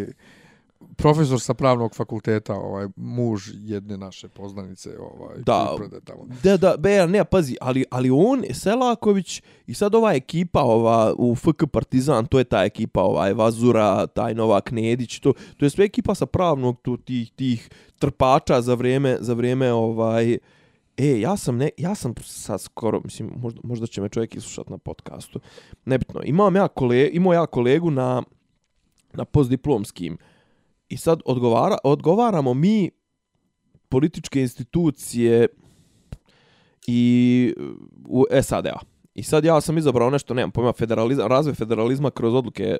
profesor 1.02 1.40
sa 1.40 1.54
pravnog 1.54 1.94
fakulteta, 1.94 2.54
ovaj 2.54 2.88
muž 2.96 3.48
jedne 3.54 3.96
naše 3.96 4.28
poznanice, 4.28 4.98
ovaj 4.98 5.36
Da. 5.46 5.66
koji 5.68 5.88
prede 5.88 6.04
tamo. 6.04 6.26
Da, 6.42 6.56
da, 6.56 6.76
be, 6.78 7.06
ne, 7.06 7.24
pazi, 7.24 7.56
ali, 7.60 7.84
ali 7.90 8.10
on, 8.10 8.44
Selaković 8.52 9.42
i 9.66 9.74
sad 9.74 9.94
ova 9.94 10.12
ekipa 10.12 10.62
ova 10.62 11.14
u 11.18 11.34
FK 11.34 11.66
Partizan, 11.72 12.26
to 12.26 12.38
je 12.38 12.44
ta 12.44 12.64
ekipa, 12.64 13.02
ovaj 13.02 13.32
Vazura, 13.32 14.06
taj 14.06 14.34
Novak 14.34 14.70
Nedić, 14.70 15.18
to, 15.18 15.32
to 15.56 15.66
je 15.66 15.70
sve 15.70 15.84
ekipa 15.84 16.14
sa 16.14 16.26
pravnog 16.26 16.80
tu, 16.82 16.96
tih, 16.96 17.30
tih 17.30 17.70
trpača 17.98 18.62
za 18.62 18.74
vrijeme, 18.74 19.16
za 19.20 19.34
vrijeme 19.34 19.72
ovaj, 19.72 20.38
E, 20.96 21.20
ja 21.20 21.36
sam, 21.36 21.56
ne, 21.56 21.70
ja 21.76 21.94
sam 21.94 22.14
sad 22.24 22.60
skoro, 22.60 23.00
mislim, 23.04 23.30
možda, 23.36 23.60
možda 23.64 23.86
će 23.86 24.00
me 24.00 24.08
čovjek 24.08 24.36
islušat 24.36 24.68
na 24.68 24.78
podcastu. 24.78 25.40
Nebitno, 25.84 26.20
imam 26.24 26.56
ja 26.56 26.68
kole, 26.68 27.10
imao 27.12 27.32
ja 27.32 27.46
kolegu 27.46 27.90
na, 27.90 28.22
na 29.12 29.24
postdiplomskim 29.24 30.18
i 30.90 30.96
sad 30.96 31.20
odgovara, 31.24 31.76
odgovaramo 31.84 32.54
mi 32.54 32.90
političke 33.88 34.40
institucije 34.40 35.48
i 36.86 37.54
u 38.08 38.24
e, 38.30 38.42
SAD-a. 38.42 38.78
I 39.14 39.22
sad 39.22 39.44
ja 39.44 39.60
sam 39.60 39.78
izabrao 39.78 40.10
nešto, 40.10 40.34
nemam 40.34 40.50
pojma, 40.50 40.72
federalizam, 40.72 41.28
razvoj 41.28 41.54
federalizma 41.54 42.10
kroz 42.10 42.34
odluke 42.34 42.64
e, 42.64 42.78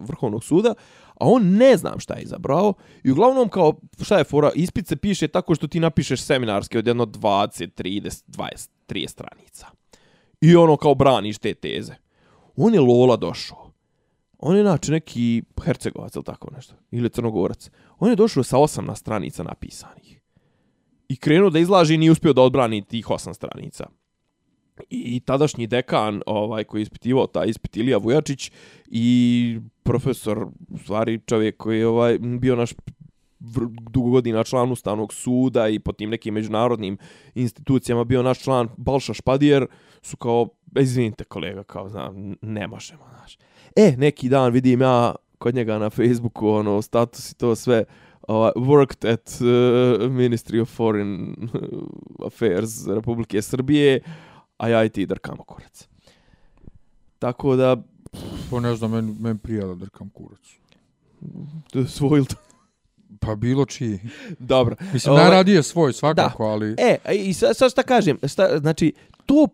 Vrhovnog 0.00 0.44
suda, 0.44 0.74
a 1.08 1.26
on 1.28 1.42
ne 1.42 1.76
znam 1.76 2.00
šta 2.00 2.14
je 2.14 2.22
izabrao. 2.22 2.74
I 3.04 3.10
uglavnom 3.10 3.48
kao, 3.48 3.74
šta 4.02 4.18
je 4.18 4.24
fora, 4.24 4.50
ispit 4.54 4.88
se 4.88 4.96
piše 4.96 5.28
tako 5.28 5.54
što 5.54 5.66
ti 5.66 5.80
napišeš 5.80 6.22
seminarske 6.22 6.78
od 6.78 6.86
jedno 6.86 7.06
20, 7.06 7.82
30, 7.82 8.22
20, 8.28 8.68
30 8.88 9.08
stranica. 9.08 9.66
I 10.40 10.56
ono 10.56 10.76
kao 10.76 10.94
braniš 10.94 11.38
te 11.38 11.54
teze. 11.54 11.94
On 12.56 12.74
je 12.74 12.80
Lola 12.80 13.16
došao. 13.16 13.70
On 14.38 14.56
je 14.56 14.60
inače 14.60 14.92
neki 14.92 15.42
Hercegovac 15.64 16.16
ili 16.16 16.24
tako 16.24 16.50
nešto. 16.56 16.74
Ili 16.90 17.10
Crnogorac. 17.10 17.70
On 17.98 18.10
je 18.10 18.16
došao 18.16 18.42
sa 18.42 18.56
18 18.56 18.94
stranica 18.94 19.42
napisanih. 19.42 20.20
I 21.08 21.16
krenuo 21.16 21.50
da 21.50 21.58
izlaži 21.58 21.94
i 21.94 21.98
nije 21.98 22.10
uspio 22.10 22.32
da 22.32 22.42
odbrani 22.42 22.84
tih 22.84 23.10
osam 23.10 23.34
stranica. 23.34 23.86
I 24.90 25.20
tadašnji 25.20 25.66
dekan 25.66 26.22
ovaj 26.26 26.64
koji 26.64 26.80
je 26.80 26.82
ispitivao 26.82 27.26
taj 27.26 27.48
ispit 27.48 27.76
Ilija 27.76 27.98
Vujačić 27.98 28.52
i 28.86 29.58
profesor, 29.82 30.46
u 30.68 30.78
stvari 30.78 31.20
čovjek 31.26 31.56
koji 31.56 31.78
je 31.78 31.86
ovaj 31.86 32.18
bio 32.18 32.56
naš 32.56 32.72
vr- 33.40 33.90
dugo 33.90 34.10
godina 34.10 34.44
član 34.44 34.72
Ustavnog 34.72 35.14
suda 35.14 35.68
i 35.68 35.78
po 35.78 35.92
tim 35.92 36.10
nekim 36.10 36.34
međunarodnim 36.34 36.98
institucijama 37.34 38.04
bio 38.04 38.22
naš 38.22 38.40
član 38.40 38.68
Balša 38.76 39.14
Špadijer 39.14 39.66
su 40.02 40.16
kao, 40.16 40.48
e, 40.76 40.82
izvinite 40.82 41.24
kolega, 41.24 41.62
kao 41.62 41.88
znam, 41.88 42.34
ne 42.42 42.66
možemo, 42.66 43.04
znaš. 43.18 43.38
E, 43.76 43.94
neki 43.98 44.28
dan 44.28 44.52
vidim 44.52 44.80
ja 44.80 45.14
kod 45.38 45.54
njega 45.54 45.78
na 45.78 45.90
Facebooku, 45.90 46.48
ono, 46.48 46.82
status 46.82 47.32
i 47.32 47.36
to 47.36 47.54
sve, 47.54 47.84
uh, 48.22 48.34
worked 48.56 49.12
at 49.12 49.28
uh, 49.30 49.46
Ministry 50.10 50.60
of 50.60 50.68
Foreign 50.70 51.34
Affairs 52.26 52.86
Republike 52.86 53.42
Srbije, 53.42 54.00
a 54.58 54.68
ja 54.68 54.84
i 54.84 54.88
ti 54.88 55.06
drkamo 55.06 55.44
kurac. 55.44 55.88
Tako 57.18 57.56
da, 57.56 57.76
Pa 58.50 58.60
ne 58.60 58.76
znam, 58.76 58.90
meni, 58.90 59.16
meni 59.20 59.38
prija 59.38 59.66
da 59.66 59.74
drkam 59.74 60.08
kurac. 60.10 60.40
to 61.70 61.78
je 61.78 61.86
svoj 61.86 62.18
ili 62.18 62.26
to- 62.26 62.36
Pa 63.20 63.34
bilo 63.34 63.64
čiji. 63.64 63.98
Dobro. 64.38 64.76
Mislim, 64.92 65.12
Ovaj- 65.12 65.24
najradije 65.24 65.62
svoj, 65.62 65.92
svakako, 65.92 66.44
ali... 66.44 66.74
E, 66.78 66.96
i 67.14 67.34
sad, 67.34 67.56
sad 67.56 67.70
šta 67.70 67.82
kažem, 67.82 68.18
šta, 68.24 68.58
znači, 68.58 68.92
to, 69.26 69.48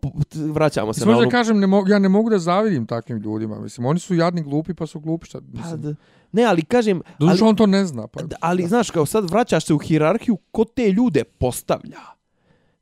vraćamo 0.53 0.93
se 0.93 1.01
Mislim, 1.01 1.13
na 1.13 1.19
ono... 1.19 1.31
kažem, 1.31 1.59
ne 1.61 1.67
mogu, 1.67 1.89
ja 1.89 1.99
ne 1.99 2.09
mogu 2.09 2.31
da 2.31 2.39
zavidim 2.39 2.87
takvim 2.87 3.19
ljudima. 3.19 3.61
Mislim, 3.61 3.87
oni 3.87 3.99
su 3.99 4.15
jadni 4.15 4.43
glupi, 4.43 4.75
pa 4.75 4.87
su 4.87 5.01
glupi. 5.01 5.27
Šta, 5.27 5.41
Pa, 5.41 5.59
mislim, 5.59 5.83
d- 5.83 5.95
ne, 6.33 6.45
ali 6.45 6.63
kažem, 6.63 7.03
ali, 7.21 7.39
on 7.43 7.57
to 7.57 7.67
ne 7.67 7.85
zna. 7.85 8.07
Pa, 8.07 8.21
ali 8.41 8.67
znaš, 8.67 8.91
kao 8.91 9.07
sad 9.07 9.31
vraćaš 9.31 9.67
se 9.67 9.75
u 9.75 9.79
hirarhiju, 9.79 10.37
ko 10.37 10.65
te 10.65 10.89
ljude 10.93 11.25
postavlja? 11.25 11.99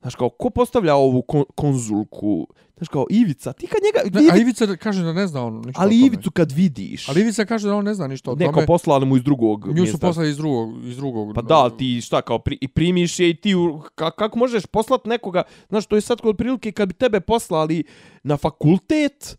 Znaš, 0.01 0.15
kao, 0.15 0.29
ko 0.29 0.51
postavlja 0.51 0.95
ovu 0.95 1.23
kon 1.23 1.45
konzulku? 1.55 2.47
Znaš, 2.77 2.89
kao, 2.89 3.07
Ivica, 3.11 3.53
ti 3.53 3.67
kad 3.67 3.81
njega... 3.83 4.21
ne, 4.21 4.31
a 4.31 4.37
Ivi- 4.37 4.41
Ivica 4.41 4.77
kaže 4.77 5.03
da 5.03 5.13
ne 5.13 5.27
zna 5.27 5.45
on 5.47 5.63
ništa 5.67 5.83
ali. 5.83 5.99
Ivicu 5.99 6.31
kad 6.31 6.53
vidiš, 6.53 7.09
Ali 7.09 7.21
Ivica 7.21 7.45
kaže 7.45 7.69
da 7.69 7.75
on 7.75 7.85
ne 7.85 7.95
zna 7.95 8.07
ništa 8.07 8.31
o 8.31 8.35
neko 8.35 8.53
tome. 8.53 8.67
poslali 8.67 9.07
mu 9.07 9.17
iz 9.17 9.23
drugog 9.23 9.67
Nju 9.75 9.87
su 9.87 9.99
poslali 9.99 10.29
iz 10.31 10.37
drugog, 10.37 10.87
iz 10.87 10.97
drugog. 10.97 11.35
Pa 11.35 11.43
da, 11.43 11.55
ali 11.55 11.77
ti 11.77 12.01
šta, 12.01 12.23
kao 12.23 12.39
pri, 12.39 12.59
i 12.61 12.69
primiš 12.69 13.21
je 13.21 13.31
i 13.31 13.35
ti, 13.35 13.55
ka, 13.95 14.11
kako 14.11 14.39
možeš 14.39 14.67
poslat 14.67 15.05
nekoga, 15.05 15.43
znaš, 15.69 15.87
to 15.87 15.97
je 15.97 16.01
sad 16.01 16.21
kod 16.21 16.37
prilike 16.37 16.73
kad 16.73 16.89
bi 16.89 16.95
tebe 16.95 17.21
poslali 17.21 17.85
na 18.23 18.37
fakultet, 18.37 19.39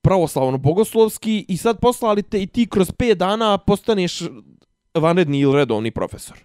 pravoslavno 0.00 0.58
bogoslovski 0.58 1.44
i 1.48 1.56
sad 1.56 1.80
poslali 1.80 2.22
te 2.22 2.42
i 2.42 2.46
ti 2.46 2.66
kroz 2.66 2.90
5 2.90 3.14
dana 3.14 3.58
postaneš 3.58 4.22
vanredni 4.94 5.40
ili 5.40 5.56
redovni 5.56 5.90
profesor. 5.90 6.38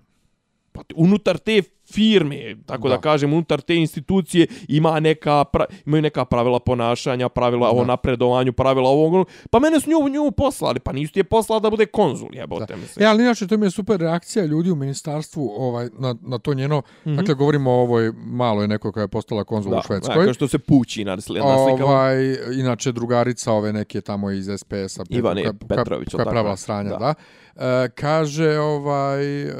Pa 0.71 0.81
unutar 0.95 1.37
te 1.37 1.61
firme, 1.93 2.55
tako 2.65 2.89
da, 2.89 2.95
Da. 2.95 3.01
kažem, 3.01 3.33
unutar 3.33 3.61
te 3.61 3.75
institucije 3.75 4.47
ima 4.67 4.99
neka 4.99 5.43
pra, 5.43 5.65
imaju 5.85 6.01
neka 6.01 6.25
pravila 6.25 6.59
ponašanja, 6.59 7.29
pravila 7.29 7.69
o 7.71 7.79
Da. 7.79 7.85
napredovanju, 7.85 8.53
pravila 8.53 8.89
ovog, 8.89 9.27
pa 9.49 9.59
mene 9.59 9.79
su 9.79 9.89
nju, 9.89 10.09
nju 10.09 10.31
poslali, 10.31 10.79
pa 10.79 10.91
nisu 10.91 11.13
ti 11.13 11.19
je 11.19 11.23
poslali 11.23 11.61
da 11.61 11.69
bude 11.69 11.85
konzul, 11.85 12.29
jebote 12.33 12.75
mi 12.75 12.87
se. 12.87 13.03
E, 13.03 13.05
ali 13.05 13.23
inače, 13.23 13.47
to 13.47 13.57
mi 13.57 13.65
je 13.65 13.71
super 13.71 13.99
reakcija 13.99 14.45
ljudi 14.45 14.71
u 14.71 14.75
ministarstvu 14.75 15.51
ovaj, 15.57 15.89
na, 15.99 16.15
na 16.21 16.37
to 16.39 16.53
njeno... 16.53 16.79
Mm 16.79 17.09
-hmm. 17.09 17.15
Dakle, 17.15 17.33
govorimo 17.33 17.71
o 17.71 17.81
ovoj 17.81 18.11
maloj 18.17 18.67
nekoj 18.67 18.91
koja 18.91 19.01
je 19.01 19.07
postala 19.07 19.43
konzul 19.43 19.73
u 19.73 19.81
Švedskoj. 19.87 20.25
kao 20.25 20.33
što 20.33 20.47
se 20.47 20.59
pući 20.59 21.05
na, 21.05 21.17
sli- 21.17 21.39
na 21.39 21.65
slikama. 21.65 21.89
Ovaj, 21.91 22.15
inače, 22.53 22.91
drugarica 22.91 23.51
ove 23.53 23.73
neke 23.73 24.01
tamo 24.01 24.31
iz 24.31 24.49
SPS-a. 24.57 25.03
Ivane 25.09 25.43
Petrović, 25.69 26.09
Koja, 26.11 26.21
je 26.21 26.29
pravila 26.29 26.57
sranja, 26.57 26.89
da. 26.89 26.97
Da. 26.97 27.13
E, 27.55 27.89
kaže, 27.89 28.59
ovaj, 28.59 29.41
e, 29.41 29.53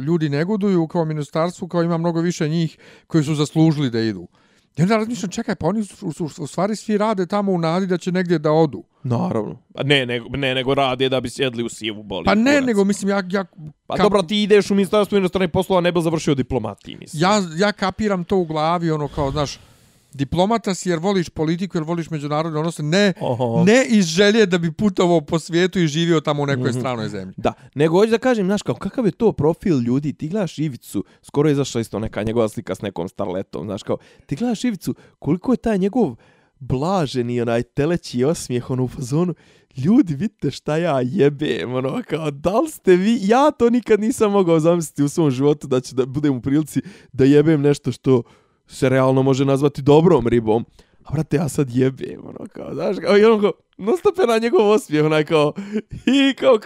ljudi 0.00 0.28
negoduju 0.28 0.86
kao 0.86 1.04
ministarstvu, 1.04 1.68
kao 1.72 1.82
ima 1.82 1.98
mnogo 1.98 2.20
više 2.20 2.48
njih 2.48 2.78
koji 3.06 3.24
su 3.24 3.34
zaslužili 3.34 3.90
da 3.90 4.00
idu. 4.00 4.28
I 4.76 4.82
onda 4.82 4.96
razmišljam, 4.96 5.30
čekaj, 5.30 5.54
pa 5.54 5.66
oni 5.66 5.84
su, 5.84 6.12
su, 6.12 6.24
u 6.38 6.46
stvari 6.46 6.76
svi 6.76 6.98
rade 6.98 7.26
tamo 7.26 7.52
u 7.52 7.58
nadi 7.58 7.86
da 7.86 7.98
će 7.98 8.12
negdje 8.12 8.38
da 8.38 8.52
odu. 8.52 8.84
Naravno. 9.02 9.58
A 9.74 9.82
ne, 9.82 10.06
nego, 10.06 10.28
ne, 10.36 10.54
nego 10.54 10.74
rade 10.74 11.08
da 11.08 11.20
bi 11.20 11.30
sjedli 11.30 11.62
u 11.62 11.68
sivu 11.68 12.02
boli. 12.02 12.24
Pa 12.24 12.34
ne, 12.34 12.52
kurac. 12.52 12.66
nego 12.66 12.84
mislim, 12.84 13.08
ja, 13.10 13.22
ja, 13.30 13.44
Pa 13.86 13.94
kap- 13.94 14.02
dobro, 14.02 14.22
ti 14.22 14.42
ideš 14.42 14.70
u 14.70 14.74
ministarstvo 14.74 15.18
inostranih 15.18 15.50
poslova, 15.50 15.80
ne 15.80 15.92
bi 15.92 16.00
završio 16.02 16.34
diplomatiji, 16.34 16.96
mislim. 17.00 17.22
ja, 17.22 17.42
ja 17.56 17.72
kapiram 17.72 18.24
to 18.24 18.36
u 18.36 18.44
glavi, 18.44 18.90
ono 18.90 19.08
kao, 19.08 19.30
znaš, 19.30 19.58
diplomata 20.14 20.74
si 20.74 20.88
jer 20.88 20.98
voliš 20.98 21.28
politiku, 21.28 21.76
jer 21.76 21.84
voliš 21.84 22.10
međunarodne 22.10 22.58
odnose, 22.58 22.82
ne, 22.82 23.12
Oho. 23.20 23.64
ne 23.64 23.84
iz 23.86 24.04
želje 24.06 24.46
da 24.46 24.58
bi 24.58 24.72
putovao 24.72 25.20
po 25.20 25.38
svijetu 25.38 25.78
i 25.78 25.86
živio 25.86 26.20
tamo 26.20 26.42
u 26.42 26.46
nekoj 26.46 26.70
Mhm. 26.70 26.78
stranoj 26.78 27.08
zemlji. 27.08 27.34
Da, 27.36 27.52
nego 27.74 27.98
hoću 27.98 28.10
da 28.10 28.18
kažem, 28.18 28.46
znaš, 28.46 28.62
kao, 28.62 28.74
kakav 28.74 29.06
je 29.06 29.12
to 29.12 29.32
profil 29.32 29.78
ljudi, 29.78 30.12
ti 30.12 30.28
gledaš 30.28 30.58
Ivicu, 30.58 31.04
skoro 31.22 31.48
je 31.48 31.52
izašla 31.52 31.80
isto 31.80 31.98
neka 31.98 32.22
njegova 32.22 32.48
slika 32.48 32.74
s 32.74 32.82
nekom 32.82 33.08
starletom, 33.08 33.66
znaš, 33.66 33.82
kao, 33.82 33.96
ti 34.26 34.36
gledaš 34.36 34.64
Ivicu, 34.64 34.94
koliko 35.18 35.52
je 35.52 35.56
taj 35.56 35.78
njegov 35.78 36.14
blaženi, 36.58 37.40
onaj 37.40 37.62
teleći 37.62 38.24
osmijeh, 38.24 38.70
ono 38.70 38.84
u 38.84 38.88
fazonu, 38.88 39.34
ljudi, 39.76 40.14
vidite 40.14 40.50
šta 40.50 40.76
ja 40.76 41.00
jebem, 41.02 41.74
ono, 41.74 42.02
kao, 42.08 42.30
da 42.30 42.60
li 42.60 42.68
ste 42.70 42.96
vi, 42.96 43.18
ja 43.22 43.50
to 43.50 43.70
nikad 43.70 44.00
nisam 44.00 44.32
mogao 44.32 44.60
zamisliti 44.60 45.02
u 45.02 45.08
svom 45.08 45.30
životu, 45.30 45.66
da 45.66 45.80
će 45.80 45.94
da 45.94 46.06
budem 46.06 46.36
u 46.36 46.42
prilici 46.42 46.80
da 47.12 47.24
jebem 47.24 47.60
nešto 47.60 47.92
što 47.92 48.22
se 48.66 48.88
realno 48.88 49.22
može 49.22 49.44
nazvati 49.44 49.82
dobrom 49.82 50.26
ribom, 50.26 50.64
a 51.04 51.12
brate, 51.12 51.36
ja 51.36 51.48
sad 51.48 51.70
jebem, 51.70 52.20
ono, 52.24 52.48
kao, 52.52 52.74
znaš, 52.74 52.96
kao, 53.04 53.18
i 53.18 53.24
ono, 53.24 53.40
kao, 53.40 53.52
non 53.76 53.96
na 54.28 54.38
njegov 54.38 54.70
osmijeh, 54.70 55.04
onaj, 55.06 55.24
kao, 55.24 55.52
i 56.06 56.34
kao, 56.34 56.58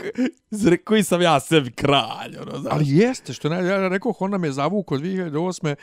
koji 0.85 1.03
sam 1.03 1.23
ja 1.23 1.41
sebi 1.41 1.71
kralj, 1.71 2.37
ono, 2.43 2.59
znaš. 2.59 2.73
Ali 2.73 2.85
jeste, 2.89 3.33
što 3.33 3.49
ne, 3.49 3.67
ja 3.67 3.89
rekao, 3.89 4.13
on 4.21 4.31
nam 4.31 4.45
je 4.45 4.53
od 4.95 5.01
2008 5.01 5.75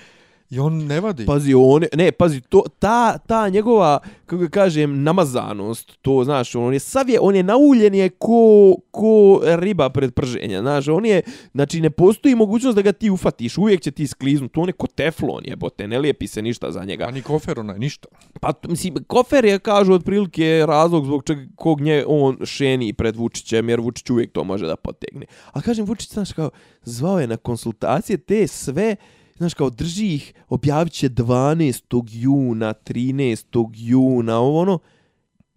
i 0.54 0.60
on 0.60 0.86
ne 0.86 1.00
vadi. 1.00 1.26
Pazi, 1.26 1.54
on, 1.54 1.84
je- 1.84 1.90
ne, 1.96 2.12
pazi, 2.12 2.42
to, 2.42 2.64
ta, 2.80 3.18
ta 3.18 3.50
njegova, 3.50 4.00
kako 4.26 4.38
ga 4.38 4.48
kažem, 4.50 5.04
namazanost, 5.04 5.98
to, 6.02 6.24
znaš, 6.24 6.56
on 6.56 6.74
je 6.74 6.80
sav 6.80 7.10
je, 7.10 7.20
on 7.20 7.36
je 7.36 7.44
nauljen 7.44 7.96
je 7.96 8.10
ko, 8.10 8.76
ko 8.92 9.14
riba 9.44 9.90
pred 9.90 10.14
prženja, 10.14 10.62
znaš, 10.62 10.88
on 10.88 11.06
je, 11.06 11.22
znači, 11.54 11.82
ne 11.82 11.90
postoji 11.90 12.36
mogućnost 12.36 12.76
da 12.76 12.82
ga 12.82 12.92
ti 12.92 13.10
ufatiš, 13.10 13.58
uvijek 13.58 13.82
će 13.82 13.92
ti 13.92 14.08
skliznuti, 14.08 14.60
on 14.60 14.70
je 14.70 14.74
ko 14.74 14.88
teflon 14.88 15.44
jebote, 15.46 15.88
ne 15.88 16.00
lijepi 16.00 16.28
se 16.28 16.42
ništa 16.42 16.72
za 16.72 16.84
njega. 16.84 17.06
A 17.06 17.12
ni 17.12 17.22
kofer 17.22 17.60
onaj, 17.60 17.80
ništa. 17.80 18.08
Pa, 18.42 18.54
mislim, 18.68 18.94
kofer 19.08 19.46
je, 19.46 19.60
kažu, 19.60 19.94
otprilike 19.94 20.66
razlog 20.68 21.06
zbog 21.06 21.24
čega 21.24 21.42
kog 21.56 21.82
nje 21.82 22.04
on 22.08 22.38
šeni 22.44 22.94
pred 22.94 23.16
Vučićem, 23.16 23.70
jer 23.70 23.80
Vučić 23.80 24.10
uvijek 24.10 24.32
to 24.32 24.44
može 24.44 24.68
da 24.68 24.76
potegne. 24.76 25.26
A 25.52 25.62
kažem, 25.62 25.86
Vučić, 25.86 26.14
znaš, 26.14 26.34
kao, 26.34 26.50
zvao 26.84 27.20
je 27.20 27.28
na 27.28 27.38
konsultacije 27.38 28.18
te 28.18 28.48
sve, 28.48 28.96
znaš, 29.38 29.54
kao, 29.54 29.70
drži 29.70 30.14
ih, 30.14 30.34
objavit 30.50 30.94
će 30.94 31.10
12. 31.10 32.04
juna, 32.12 32.74
13. 32.74 33.70
juna, 33.74 34.38
ovo 34.38 34.62
ono, 34.62 34.80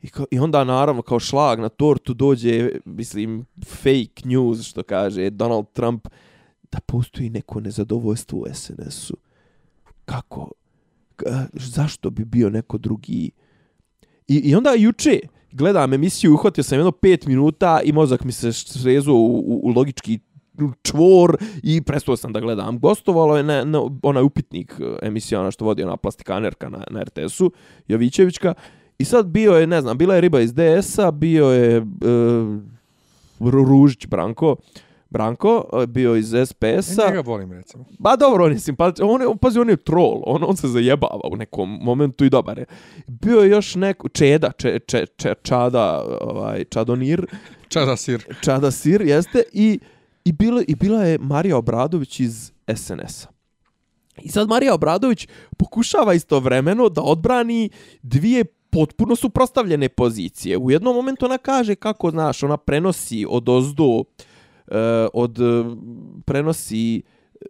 I, 0.02 0.08
kao, 0.08 0.26
I 0.30 0.38
onda 0.38 0.64
naravno 0.64 1.02
kao 1.02 1.20
šlag 1.20 1.60
na 1.60 1.68
tortu 1.68 2.14
dođe, 2.14 2.70
mislim, 2.84 3.44
fake 3.64 4.22
news 4.24 4.62
što 4.62 4.82
kaže 4.82 5.30
Donald 5.30 5.66
Trump, 5.72 6.08
da 6.72 6.80
postoji 6.80 7.30
neko 7.30 7.60
nezadovoljstvo 7.60 8.38
u 8.38 8.46
SNS-u. 8.54 9.16
Kako? 10.04 10.50
Ka- 11.16 11.44
eh, 11.44 11.46
zašto 11.52 12.10
bi 12.10 12.24
bio 12.24 12.50
neko 12.50 12.78
drugi? 12.78 13.30
I, 14.28 14.34
i 14.34 14.54
onda 14.54 14.70
juče 14.70 15.20
gledam 15.52 15.92
emisiju, 15.92 16.34
uhvatio 16.34 16.64
sam 16.64 16.78
jedno 16.78 16.92
pet 16.92 17.26
minuta 17.26 17.80
i 17.84 17.92
mozak 17.92 18.24
mi 18.24 18.32
se 18.32 18.52
srezuo 18.52 19.14
u, 19.14 19.38
u, 19.38 19.60
u 19.64 19.68
logički 19.68 20.18
čvor 20.82 21.36
i 21.62 21.82
prestao 21.82 22.16
sam 22.16 22.32
da 22.32 22.40
gledam. 22.40 22.78
Gostovalo 22.78 23.36
je 23.36 23.42
na, 23.42 23.64
na 23.64 23.80
onaj 24.02 24.22
upitnik 24.22 24.74
e, 24.80 25.06
emisija 25.06 25.40
ona 25.40 25.50
što 25.50 25.64
vodi 25.64 25.82
ona 25.82 25.96
plastikanerka 25.96 26.68
na, 26.68 26.84
na 26.90 27.02
RTS-u, 27.02 27.50
Jovićevićka. 27.88 28.54
I 28.98 29.04
sad 29.04 29.26
bio 29.26 29.52
je, 29.52 29.66
ne 29.66 29.80
znam, 29.80 29.98
bila 29.98 30.14
je 30.14 30.20
riba 30.20 30.40
iz 30.40 30.54
DS-a, 30.54 31.10
bio 31.10 31.46
je 31.46 31.76
e, 31.76 31.82
Ru- 33.40 33.68
Ružić 33.68 34.06
Branko, 34.06 34.56
Branko, 35.10 35.64
e, 35.82 35.86
bio 35.86 36.16
iz 36.16 36.32
Ja 36.32 36.46
SPS-a. 36.46 37.06
njega 37.08 37.20
volim, 37.20 37.52
recimo. 37.52 37.84
Ba 37.98 38.16
dobro, 38.16 38.44
on 38.44 38.52
je 38.52 38.58
simpatičan, 38.58 39.06
on 39.10 39.20
je, 39.22 39.28
pazi, 39.40 39.58
on 39.58 39.68
je 39.68 39.76
troll, 39.76 40.22
on, 40.26 40.44
on 40.44 40.56
se 40.56 40.68
zajebava 40.68 41.20
u 41.32 41.36
nekom 41.36 41.78
momentu 41.82 42.24
i 42.24 42.30
dobar 42.30 42.58
je. 42.58 42.64
Bio 43.06 43.40
je 43.40 43.50
još 43.50 43.74
neko, 43.74 44.08
Čeda, 44.08 44.50
če, 44.52 44.78
če, 44.78 45.06
če, 45.16 45.34
Čada, 45.42 46.04
ovaj, 46.20 46.64
Čadonir, 46.64 47.26
Čada 47.68 47.96
sir. 47.96 48.24
Čada 48.40 48.70
Sir, 48.70 49.02
jeste, 49.02 49.42
i, 49.52 49.78
i, 50.26 50.32
bilo, 50.32 50.62
i 50.68 50.74
bila 50.74 51.04
je 51.04 51.18
Marija 51.18 51.56
Obradović 51.56 52.20
iz 52.20 52.52
SNS-a. 52.74 53.28
I 54.22 54.28
sad 54.28 54.48
Marija 54.48 54.74
Obradović 54.74 55.28
pokušava 55.56 56.14
istovremeno 56.14 56.88
da 56.88 57.02
odbrani 57.02 57.70
dvije 58.02 58.44
potpuno 58.70 59.16
suprostavljene 59.16 59.88
pozicije. 59.88 60.58
U 60.58 60.70
jednom 60.70 60.94
momentu 60.94 61.24
ona 61.26 61.38
kaže 61.38 61.74
kako, 61.74 62.10
znaš, 62.10 62.42
ona 62.42 62.56
prenosi 62.56 63.26
od 63.28 63.48
ozdo, 63.48 64.04
e, 64.68 65.08
od, 65.12 65.38
prenosi 66.24 67.02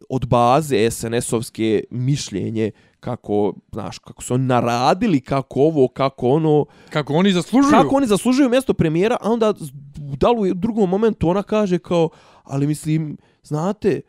od 0.08 0.26
baze 0.26 0.90
SNS-ovske 0.90 1.84
mišljenje 1.90 2.70
kako, 3.00 3.54
znaš, 3.72 3.98
kako 3.98 4.22
su 4.22 4.34
oni 4.34 4.44
naradili, 4.44 5.20
kako 5.20 5.60
ovo, 5.60 5.88
kako 5.88 6.28
ono, 6.28 6.64
Kako 6.90 7.12
oni 7.14 7.32
zaslužuju. 7.32 7.70
kako 7.70 7.96
oni 7.96 8.06
zaslužuju 8.06 8.48
mjesto 8.50 8.74
premijera, 8.74 9.16
a 9.20 9.30
onda 9.32 9.54
da 9.96 10.30
u 10.30 10.54
drugom 10.54 10.90
momentu 10.90 11.28
ona 11.28 11.42
kaže 11.42 11.78
kao, 11.78 12.08
ali 12.46 12.66
mislim, 12.66 13.16
znate, 13.42 14.00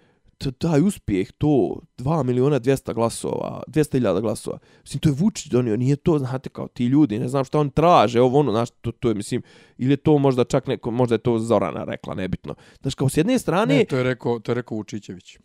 taj 0.57 0.81
uspjeh, 0.81 1.31
to 1.31 1.79
2 1.97 2.23
miliona 2.23 2.59
200 2.59 2.93
glasova, 2.93 3.63
200.000 3.67 4.21
glasova, 4.21 4.57
mislim, 4.83 4.99
to 4.99 5.09
je 5.09 5.15
Vučić 5.17 5.51
donio, 5.51 5.77
nije 5.77 5.95
to, 5.95 6.19
znate, 6.19 6.49
kao 6.49 6.67
ti 6.67 6.85
ljudi, 6.85 7.19
ne 7.19 7.27
znam 7.27 7.45
šta 7.45 7.59
on 7.59 7.69
traže, 7.69 8.21
ovo 8.21 8.39
ono, 8.39 8.51
znaš, 8.51 8.69
to, 8.81 8.91
to 8.91 9.07
je, 9.09 9.15
mislim, 9.15 9.41
ili 9.77 9.93
je 9.93 9.97
to 9.97 10.17
možda 10.17 10.43
čak 10.43 10.67
neko, 10.67 10.91
možda 10.91 11.15
je 11.15 11.19
to 11.19 11.39
Zorana 11.39 11.83
rekla, 11.83 12.15
nebitno. 12.15 12.55
Znaš, 12.81 12.95
kao 12.95 13.09
s 13.09 13.17
jedne 13.17 13.39
strane, 13.39 13.75
Ne, 13.77 13.85
to 13.85 13.97
je 13.97 14.03
rekao, 14.03 14.39
to 14.39 14.51
je 14.51 14.55
rekao 14.55 14.77
Vučićević. 14.77 15.37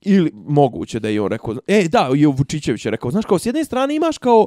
ili 0.00 0.30
moguće 0.34 1.00
da 1.00 1.08
je 1.08 1.20
on 1.20 1.30
rekao, 1.30 1.56
e 1.66 1.88
da, 1.88 2.10
i 2.16 2.26
Vučićević 2.26 2.84
je 2.84 2.90
rekao, 2.90 3.10
znaš 3.10 3.24
kao 3.24 3.38
s 3.38 3.46
jedne 3.46 3.64
strane 3.64 3.96
imaš 3.96 4.18
kao 4.18 4.46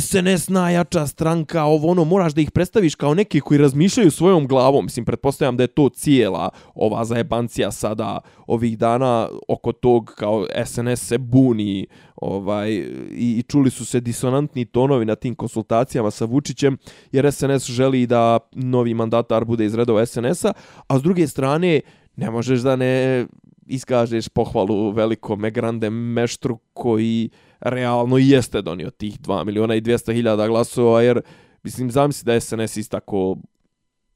SNS 0.00 0.48
najjača 0.48 1.06
stranka, 1.06 1.64
ovo 1.64 1.88
ono, 1.88 2.04
moraš 2.04 2.34
da 2.34 2.40
ih 2.40 2.50
predstaviš 2.50 2.94
kao 2.94 3.14
neki 3.14 3.40
koji 3.40 3.58
razmišljaju 3.58 4.10
svojom 4.10 4.46
glavom, 4.46 4.84
mislim, 4.84 5.04
pretpostavljam 5.04 5.56
da 5.56 5.62
je 5.62 5.66
to 5.66 5.88
cijela 5.88 6.48
ova 6.74 7.04
zajebancija 7.04 7.70
sada 7.70 8.20
ovih 8.46 8.78
dana 8.78 9.28
oko 9.48 9.72
tog 9.72 10.14
kao 10.16 10.46
SNS 10.64 11.08
se 11.08 11.18
buni 11.18 11.86
ovaj, 12.16 12.70
i, 12.70 13.38
i 13.38 13.42
čuli 13.48 13.70
su 13.70 13.84
se 13.84 14.00
disonantni 14.00 14.64
tonovi 14.64 15.04
na 15.04 15.14
tim 15.14 15.34
konsultacijama 15.34 16.10
sa 16.10 16.24
Vučićem, 16.24 16.78
jer 17.12 17.32
SNS 17.32 17.66
želi 17.66 18.06
da 18.06 18.38
novi 18.52 18.94
mandatar 18.94 19.44
bude 19.44 19.64
iz 19.64 19.74
redova 19.74 20.06
SNS-a, 20.06 20.52
a 20.86 20.98
s 20.98 21.02
druge 21.02 21.26
strane, 21.26 21.80
ne 22.16 22.30
možeš 22.30 22.60
da 22.60 22.76
ne 22.76 23.26
iskažeš 23.66 24.28
pohvalu 24.28 24.90
velikome 24.90 25.50
grande 25.50 25.90
meštru 25.90 26.58
koji 26.72 27.30
realno 27.62 28.18
i 28.18 28.28
jeste 28.28 28.62
donio 28.62 28.90
tih 28.90 29.20
2 29.20 29.44
miliona 29.44 29.74
i 29.74 29.80
200 29.80 30.14
hiljada 30.14 30.46
glasova, 30.46 31.02
jer 31.02 31.20
mislim, 31.62 31.90
zamisli 31.90 32.24
da 32.24 32.32
je 32.32 32.40
SNS 32.40 32.76
istako 32.76 33.36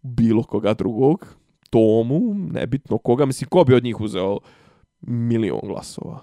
bilo 0.02 0.42
koga 0.42 0.74
drugog, 0.74 1.26
Tomu, 1.70 2.34
nebitno 2.34 2.98
koga, 2.98 3.26
mislim, 3.26 3.48
ko 3.48 3.64
bi 3.64 3.74
od 3.74 3.84
njih 3.84 4.00
uzeo 4.00 4.38
milion 5.00 5.60
glasova? 5.62 6.20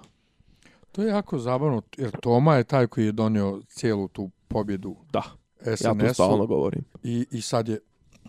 To 0.92 1.02
je 1.02 1.08
jako 1.08 1.40
zabavno, 1.40 1.82
jer 1.98 2.12
Toma 2.12 2.56
je 2.56 2.64
taj 2.64 2.88
koji 2.88 3.06
je 3.06 3.12
donio 3.12 3.62
cijelu 3.68 4.08
tu 4.08 4.30
pobjedu 4.48 4.96
Da, 5.12 5.24
ja 5.66 5.76
to 5.76 5.78
stalno 5.78 6.14
SNS-u 6.14 6.48
govorim. 6.48 6.84
i, 7.04 7.26
i 7.32 7.42
sad 7.42 7.68
je, 7.68 7.80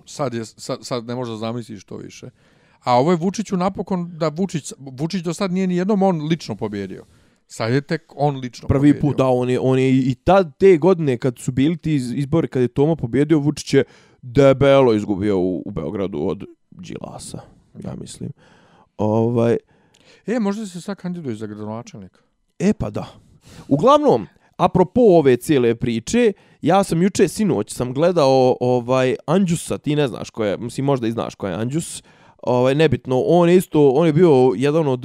sad 0.06 0.34
je, 0.34 0.44
sad, 0.44 0.78
sad 0.82 1.04
ne 1.04 1.14
može 1.14 1.30
da 1.30 1.36
zamisliš 1.36 1.84
to 1.84 1.96
više. 1.96 2.30
A 2.80 2.98
ovo 2.98 3.10
je 3.10 3.16
Vučiću 3.16 3.56
napokon 3.56 4.10
da 4.18 4.28
Vučić, 4.28 4.72
Vučić 4.78 5.22
do 5.22 5.34
sad 5.34 5.52
nije 5.52 5.66
ni 5.66 5.76
jednom 5.76 6.02
on 6.02 6.26
lično 6.26 6.56
pobjedio. 6.56 7.04
Sad 7.46 7.72
je 7.72 7.80
tek 7.80 8.02
on 8.16 8.36
lično 8.36 8.68
Prvi 8.68 8.80
pobjedio. 8.80 9.00
put, 9.00 9.16
da, 9.16 9.26
on 9.26 9.50
je, 9.50 9.60
on 9.60 9.78
je 9.78 9.90
i 9.90 10.14
tad 10.14 10.58
te 10.58 10.76
godine 10.76 11.18
kad 11.18 11.38
su 11.38 11.52
bili 11.52 11.76
ti 11.76 11.94
iz- 11.94 12.12
izbori, 12.12 12.48
kad 12.48 12.62
je 12.62 12.68
Tomo 12.68 12.96
pobjedio, 12.96 13.38
Vučić 13.38 13.74
je 13.74 13.84
debelo 14.22 14.94
izgubio 14.94 15.38
u, 15.38 15.62
u 15.66 15.70
Beogradu 15.70 16.18
od 16.20 16.44
Đilasa, 16.70 17.38
ja 17.84 17.94
mislim. 17.94 18.30
Ovaj, 18.98 19.56
E, 20.26 20.40
možda 20.40 20.66
se 20.66 20.80
sad 20.80 20.96
kandiduje 20.96 21.34
za 21.36 21.46
gradonačelnika. 21.46 22.20
E 22.58 22.72
pa 22.72 22.90
da. 22.90 23.06
Uglavnom, 23.68 24.26
apropo 24.56 25.00
ove 25.00 25.36
cijele 25.36 25.74
priče, 25.74 26.32
ja 26.62 26.84
sam 26.84 27.02
juče 27.02 27.28
sinoć 27.28 27.72
sam 27.72 27.94
gledao 27.94 28.56
ovaj 28.60 29.16
Anđusa, 29.26 29.78
ti 29.78 29.96
ne 29.96 30.08
znaš 30.08 30.30
ko 30.30 30.44
je, 30.44 30.56
mislim 30.56 30.86
možda 30.86 31.06
i 31.06 31.12
znaš 31.12 31.34
ko 31.34 31.48
je 31.48 31.54
Anđus. 31.54 32.02
Ovaj 32.42 32.74
nebitno, 32.74 33.20
on 33.20 33.48
je 33.48 33.56
isto, 33.56 33.90
on 33.90 34.06
je 34.06 34.12
bio 34.12 34.52
jedan 34.56 34.88
od 34.88 35.04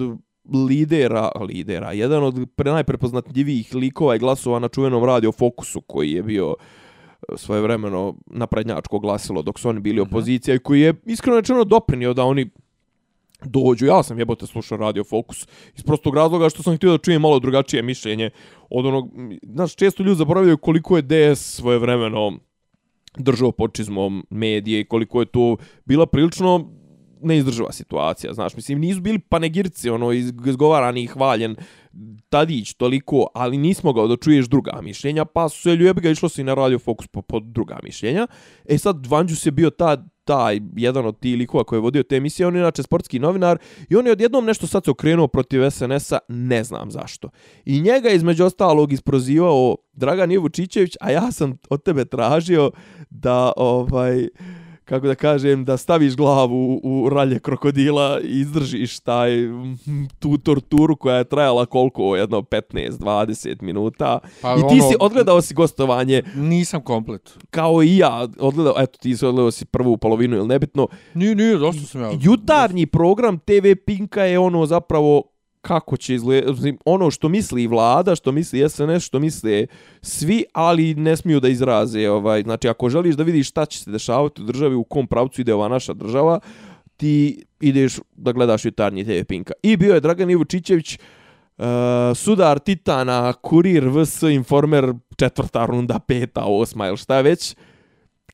lidera, 0.53 1.29
lidera, 1.47 1.91
jedan 1.91 2.23
od 2.23 2.47
pre, 2.55 2.71
najprepoznatljivijih 2.71 3.75
likova 3.75 4.15
i 4.15 4.19
glasova 4.19 4.59
na 4.59 4.67
čuvenom 4.67 5.03
radio 5.05 5.31
Fokusu 5.31 5.81
koji 5.81 6.11
je 6.11 6.23
bio 6.23 6.55
e, 6.59 7.37
svojevremeno 7.37 8.15
naprednjačko 8.25 8.99
glasilo 8.99 9.41
dok 9.41 9.59
su 9.59 9.69
oni 9.69 9.79
bili 9.79 10.01
opozicija 10.01 10.55
i 10.55 10.59
koji 10.59 10.81
je 10.81 10.93
iskreno 11.05 11.39
rečeno 11.39 11.63
doprinio 11.63 12.13
da 12.13 12.23
oni 12.23 12.49
dođu. 13.45 13.85
Ja 13.85 14.03
sam 14.03 14.19
jebote 14.19 14.47
slušao 14.47 14.77
Radio 14.77 15.03
Fokus 15.03 15.47
iz 15.75 15.83
prostog 15.83 16.15
razloga 16.15 16.49
što 16.49 16.63
sam 16.63 16.75
htio 16.75 16.91
da 16.91 16.97
čujem 16.97 17.21
malo 17.21 17.39
drugačije 17.39 17.83
mišljenje 17.83 18.29
od 18.69 18.85
onog, 18.85 19.09
znaš, 19.43 19.75
često 19.75 20.03
ljudi 20.03 20.17
zaboravljaju 20.17 20.57
koliko 20.57 20.97
je 20.97 21.01
DS 21.01 21.55
svojevremeno 21.55 22.39
držao 23.17 23.51
počizmom 23.51 24.25
medije 24.29 24.79
i 24.79 24.85
koliko 24.85 25.19
je 25.19 25.25
to 25.25 25.57
bila 25.85 26.05
prilično 26.05 26.78
neizdrživa 27.21 27.71
situacija, 27.71 28.33
znaš, 28.33 28.55
mislim, 28.55 28.79
nisu 28.79 29.01
bili 29.01 29.19
panegirci, 29.19 29.89
ono, 29.89 30.11
izgovarani 30.11 31.03
i 31.03 31.07
hvaljen 31.07 31.55
Tadić 32.29 32.73
toliko, 32.73 33.27
ali 33.33 33.57
nismo 33.57 33.93
ga 33.93 34.07
da 34.07 34.17
čuješ 34.17 34.45
druga 34.45 34.79
mišljenja, 34.81 35.25
pa 35.25 35.49
su 35.49 35.61
se 35.61 35.75
ljubi 35.75 36.01
ga 36.01 36.09
išlo 36.09 36.29
se 36.29 36.41
i 36.41 36.43
na 36.43 36.53
Radio 36.53 36.79
Fokus 36.79 37.07
po, 37.07 37.21
po 37.21 37.39
druga 37.39 37.79
mišljenja. 37.83 38.27
E 38.65 38.77
sad, 38.77 39.05
Vanđus 39.07 39.45
je 39.45 39.51
bio 39.51 39.69
ta, 39.69 40.05
taj, 40.23 40.59
jedan 40.75 41.05
od 41.05 41.19
tih 41.19 41.37
likova 41.37 41.63
koji 41.63 41.77
je 41.77 41.81
vodio 41.81 42.03
te 42.03 42.15
emisije, 42.15 42.47
on 42.47 42.55
je 42.55 42.59
inače 42.59 42.83
sportski 42.83 43.19
novinar 43.19 43.57
i 43.89 43.95
on 43.95 44.05
je 44.05 44.11
odjednom 44.11 44.45
nešto 44.45 44.67
sad 44.67 44.85
se 44.85 44.91
okrenuo 44.91 45.27
protiv 45.27 45.69
SNS-a, 45.69 46.17
ne 46.27 46.63
znam 46.63 46.91
zašto. 46.91 47.29
I 47.65 47.81
njega 47.81 48.09
između 48.09 48.45
ostalog 48.45 48.93
isprozivao 48.93 49.75
Dragan 49.93 50.31
Ivučićević, 50.31 50.97
a 51.01 51.11
ja 51.11 51.31
sam 51.31 51.57
od 51.69 51.83
tebe 51.83 52.05
tražio 52.05 52.71
da, 53.09 53.51
ovaj, 53.55 54.27
kako 54.89 55.07
da 55.07 55.15
kažem, 55.15 55.65
da 55.65 55.77
staviš 55.77 56.15
glavu 56.15 56.79
u, 56.83 57.09
ralje 57.09 57.39
krokodila 57.39 58.19
i 58.21 58.39
izdržiš 58.39 58.99
taj, 58.99 59.29
tu 60.19 60.37
torturu 60.37 60.95
koja 60.95 61.15
je 61.15 61.23
trajala 61.23 61.65
koliko, 61.65 62.15
jedno 62.15 62.41
15-20 62.41 63.61
minuta. 63.61 64.19
Pa 64.41 64.53
I 64.53 64.59
ti 64.59 64.63
ono- 64.71 64.81
si 64.81 64.95
odgledao 64.99 65.41
si 65.41 65.53
gostovanje 65.53 66.23
Nisam 66.35 66.81
komplet. 66.81 67.37
kao 67.49 67.83
i 67.83 67.97
ja, 67.97 68.27
odgledao, 68.39 68.73
eto 68.77 68.97
ti 68.99 69.17
si 69.17 69.25
odgledao 69.25 69.51
si 69.51 69.65
prvu 69.65 69.97
polovinu 69.97 70.37
ili 70.37 70.47
nebitno. 70.47 70.87
Nije, 71.13 71.35
nije, 71.35 71.57
dosta 71.57 71.81
sam 71.81 72.01
ja. 72.01 72.11
Jutarnji 72.21 72.85
program 72.85 73.39
TV 73.39 73.53
Pinka 73.85 74.23
je 74.23 74.39
ono 74.39 74.65
zapravo 74.65 75.23
kako 75.61 75.97
će 75.97 76.15
izgledati, 76.15 76.77
ono 76.85 77.11
što 77.11 77.29
misli 77.29 77.67
vlada, 77.67 78.15
što 78.15 78.31
misli 78.31 78.69
SNS, 78.69 79.03
što 79.03 79.19
misle 79.19 79.67
svi, 80.01 80.43
ali 80.53 80.95
ne 80.95 81.17
smiju 81.17 81.39
da 81.39 81.47
izraze. 81.47 82.09
Ovaj. 82.09 82.41
Znači, 82.41 82.69
ako 82.69 82.89
želiš 82.89 83.15
da 83.15 83.23
vidiš 83.23 83.49
šta 83.49 83.65
će 83.65 83.79
se 83.79 83.91
dešavati 83.91 84.41
u 84.41 84.45
državi, 84.45 84.75
u 84.75 84.83
kom 84.83 85.07
pravcu 85.07 85.41
ide 85.41 85.53
ova 85.53 85.67
naša 85.67 85.93
država, 85.93 86.39
ti 86.97 87.43
ideš 87.59 87.99
da 88.15 88.31
gledaš 88.31 88.65
jutarnji 88.65 89.03
TV 89.03 89.23
Pinka. 89.27 89.53
I 89.63 89.77
bio 89.77 89.93
je 89.93 89.99
Dragan 89.99 90.29
Ivučićević, 90.29 90.97
uh, 91.57 91.65
sudar 92.15 92.59
Titana, 92.59 93.33
kurir, 93.33 93.87
VS, 93.87 94.21
informer, 94.21 94.93
četvrta 95.17 95.65
runda, 95.65 95.99
peta, 95.99 96.43
osma 96.45 96.87
ili 96.87 96.97
šta 96.97 97.21
već. 97.21 97.55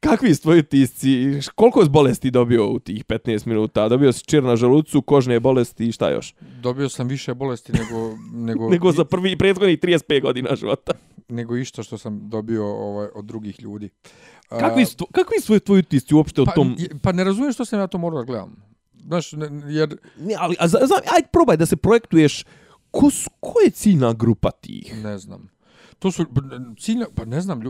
Kakvi 0.06 0.36
su 0.36 0.42
tvoji 0.42 0.64
tisci? 0.64 1.10
Koliko 1.56 1.82
je 1.82 1.90
bolesti 1.90 2.32
dobio 2.32 2.70
u 2.70 2.80
tih 2.80 3.06
15 3.06 3.48
minuta? 3.48 3.90
Dobio 3.90 4.12
si 4.12 4.24
čir 4.24 4.44
na 4.44 4.56
želucu, 4.56 5.02
kožne 5.02 5.40
bolesti 5.40 5.88
i 5.88 5.92
šta 5.92 6.10
još? 6.10 6.34
Dobio 6.62 6.90
sam 6.90 7.08
više 7.08 7.34
bolesti 7.34 7.72
nego... 7.74 8.18
nego, 8.48 8.70
Nego 8.70 8.92
za 8.92 9.06
prvi 9.06 9.38
prethodnih 9.38 9.80
35 9.80 10.22
godina 10.22 10.56
života. 10.56 10.94
nego 11.30 11.58
išta 11.58 11.84
što 11.84 11.98
sam 11.98 12.30
dobio 12.30 12.66
ovaj, 12.68 13.08
od 13.16 13.26
drugih 13.26 13.62
ljudi. 13.62 13.90
Kakvi 14.50 14.86
su, 14.86 14.96
tvo- 14.96 15.12
kakvi 15.14 15.42
su 15.42 15.60
tvoji 15.60 15.84
tisci 15.84 16.16
uopšte 16.16 16.42
o 16.42 16.46
pa, 16.46 16.52
tom... 16.52 16.76
je- 16.78 16.90
pa 17.02 17.12
ne 17.12 17.24
razumijem 17.24 17.54
što 17.54 17.66
sam 17.66 17.80
ja 17.80 17.88
to 17.88 17.98
morao 17.98 18.20
da 18.20 18.26
gledam. 18.26 18.56
Znaš, 18.98 19.32
ne, 19.32 19.50
jer 19.66 19.98
Ne, 20.18 20.36
ali, 20.38 20.56
a, 20.60 20.68
za, 20.68 20.78
ajde 21.08 21.28
probaj 21.32 21.58
da 21.58 21.66
se 21.66 21.76
projektuješ 21.76 22.44
ko, 22.92 23.10
ko 23.40 23.54
je 23.60 23.70
ciljna 23.70 24.14
grupa 24.14 24.52
tih? 24.52 25.04
ne 25.04 25.18
znam. 25.18 25.50
To 26.00 26.12
su 26.12 26.26
ciljno, 26.80 27.06
pa 27.16 27.26
ne 27.26 27.42
znam, 27.42 27.62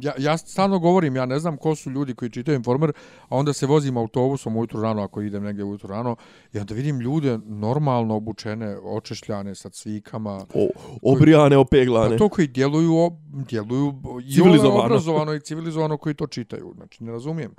ja, 0.00 0.12
ja 0.18 0.36
stalno 0.38 0.78
govorim, 0.78 1.16
ja 1.16 1.26
ne 1.26 1.38
znam 1.38 1.56
ko 1.56 1.74
su 1.74 1.90
ljudi 1.90 2.14
koji 2.14 2.30
čitaju 2.30 2.56
informer, 2.56 2.92
a 3.28 3.36
onda 3.36 3.52
se 3.52 3.66
vozim 3.66 3.96
autobusom 3.96 4.56
ujutru 4.56 4.82
rano, 4.82 5.02
ako 5.02 5.22
idem 5.22 5.42
negdje 5.42 5.64
ujutru 5.64 5.88
rano, 5.88 6.16
i 6.52 6.58
onda 6.58 6.74
vidim 6.74 7.00
ljude 7.00 7.38
normalno 7.38 8.16
obučene, 8.16 8.78
očešljane 8.78 9.54
sa 9.54 9.68
cvikama, 9.68 10.46
O, 10.54 10.68
obrijane, 11.02 11.56
opeglane. 11.56 12.10
Pa 12.10 12.16
to 12.18 12.28
koji 12.28 12.46
djeluju, 12.46 13.10
djeluju 13.48 13.94
Civilizovano. 14.34 14.84
obrazovano 14.84 15.34
i 15.34 15.40
civilizovano 15.40 15.96
koji 15.96 16.14
to 16.14 16.26
čitaju. 16.26 16.72
Znači, 16.76 17.04
ne 17.04 17.12
razumijem. 17.12 17.54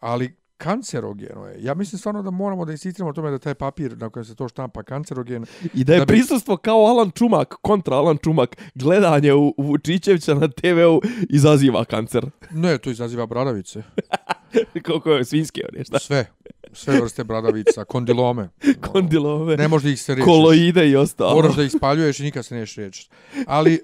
Ali 0.00 0.36
kancerogeno 0.58 1.46
je. 1.46 1.56
Ja 1.60 1.74
mislim 1.74 1.98
stvarno 1.98 2.22
da 2.22 2.30
moramo 2.30 2.64
da 2.64 2.72
insistiramo 2.72 3.10
o 3.10 3.14
tome 3.14 3.30
da 3.30 3.38
taj 3.38 3.54
papir 3.54 3.98
na 3.98 4.10
kojem 4.10 4.24
se 4.24 4.34
to 4.34 4.48
štampa 4.48 4.82
kancerogen. 4.82 5.46
I 5.74 5.84
da 5.84 5.92
je 5.92 5.98
da 5.98 6.04
bi- 6.04 6.08
prisustvo 6.08 6.56
kao 6.56 6.78
Alan 6.78 7.10
Čumak, 7.10 7.54
kontra 7.62 7.96
Alan 7.96 8.16
Čumak, 8.16 8.56
gledanje 8.74 9.34
u, 9.34 9.54
u 9.56 9.62
Vučićevića 9.62 10.34
na 10.34 10.48
TV-u 10.50 11.00
izaziva 11.28 11.84
kancer. 11.84 12.26
Ne, 12.50 12.78
to 12.78 12.90
izaziva 12.90 13.26
bradavice. 13.26 13.82
Koliko 14.86 15.10
je 15.10 15.24
svinske, 15.24 15.60
one, 15.72 15.84
šta? 15.84 15.98
Sve. 15.98 16.26
Sve 16.72 17.00
vrste 17.00 17.24
bradavica, 17.24 17.84
kondilome. 17.84 18.48
Kondilove, 18.92 19.56
Ne 19.56 19.68
možeš 19.68 19.84
da 19.84 19.90
ih 19.90 20.00
se 20.00 20.14
rešiš. 20.14 20.24
koloide 20.24 20.90
i 20.90 20.96
ostalo. 20.96 21.34
Moraš 21.34 21.56
da 21.56 21.62
ih 21.62 21.72
spaljuješ 21.72 22.20
i 22.20 22.24
nikad 22.24 22.44
se 22.44 22.54
nećeš 22.54 22.76
riješiti. 22.76 23.10
Ali, 23.46 23.80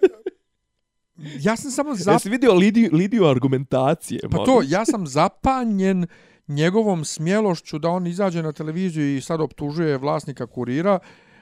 ja 1.40 1.56
sam 1.56 1.70
samo 1.70 1.94
zap... 1.94 2.14
Jesi 2.14 2.28
vidio 2.28 2.54
Lidiju, 2.54 2.90
Lidiju 2.92 3.26
argumentacije? 3.26 4.20
Pa 4.30 4.44
to, 4.44 4.60
ja 4.64 4.84
sam 4.84 5.06
zapanjen 5.06 6.06
njegovom 6.48 7.04
smjelošću 7.04 7.78
da 7.78 7.88
on 7.88 8.06
izađe 8.06 8.42
na 8.42 8.52
televiziju 8.52 9.16
i 9.16 9.20
sad 9.20 9.40
optužuje 9.40 9.98
vlasnika 9.98 10.46
kurira 10.46 10.98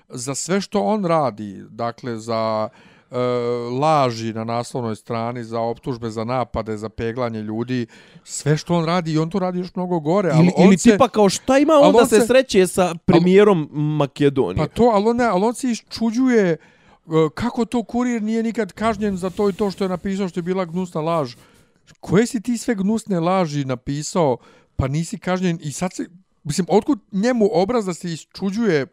za 0.08 0.34
sve 0.34 0.60
što 0.60 0.82
on 0.82 1.04
radi. 1.04 1.64
Dakle, 1.70 2.18
za 2.18 2.68
e, 3.10 3.16
laži 3.80 4.32
na 4.32 4.44
naslovnoj 4.44 4.96
strani, 4.96 5.44
za 5.44 5.60
optužbe, 5.60 6.10
za 6.10 6.24
napade, 6.24 6.76
za 6.76 6.88
peglanje 6.88 7.42
ljudi. 7.42 7.86
Sve 8.24 8.56
što 8.56 8.74
on 8.74 8.84
radi 8.84 9.12
i 9.12 9.18
on 9.18 9.30
to 9.30 9.38
radi 9.38 9.58
još 9.58 9.74
mnogo 9.74 10.00
gore. 10.00 10.30
ali 10.32 10.42
Ili, 10.44 10.52
on 10.56 10.66
ili 10.66 10.78
se, 10.78 10.90
tipa 10.90 11.08
kao 11.08 11.28
šta 11.28 11.58
ima 11.58 11.72
ali 11.72 11.86
onda 11.86 11.98
on 11.98 12.08
se 12.08 12.20
se- 12.20 12.26
sreće 12.26 12.66
sa 12.66 12.94
premijerom 13.04 13.68
Makedonije? 13.72 14.66
Pa 14.66 14.74
to, 14.74 14.82
ali 14.94 15.08
on, 15.08 15.16
ne, 15.16 15.24
ali 15.24 15.44
on 15.44 15.54
se 15.54 15.70
iščuđuje 15.70 16.50
e, 16.50 16.58
kako 17.34 17.64
to 17.64 17.82
kurir 17.82 18.22
nije 18.22 18.42
nikad 18.42 18.72
kažnjen 18.72 19.16
za 19.16 19.30
to 19.30 19.50
i 19.50 19.52
to 19.52 19.70
što 19.70 19.84
je 19.84 19.88
napisao 19.88 20.28
što 20.28 20.38
je 20.38 20.42
bila 20.42 20.64
gnusna 20.64 21.00
laž. 21.00 21.34
Koje 22.00 22.26
si 22.26 22.40
ti 22.40 22.58
sve 22.58 22.74
gnusne 22.74 23.20
laži 23.20 23.64
napisao, 23.64 24.36
pa 24.82 24.88
nisi 24.88 25.18
kažnjen 25.18 25.58
i 25.62 25.72
sad 25.72 25.92
se, 25.92 26.06
mislim, 26.44 26.66
otkud 26.70 26.98
njemu 27.12 27.48
obraz 27.52 27.86
da 27.86 27.94
se 27.94 28.12
isčuđuje 28.12 28.86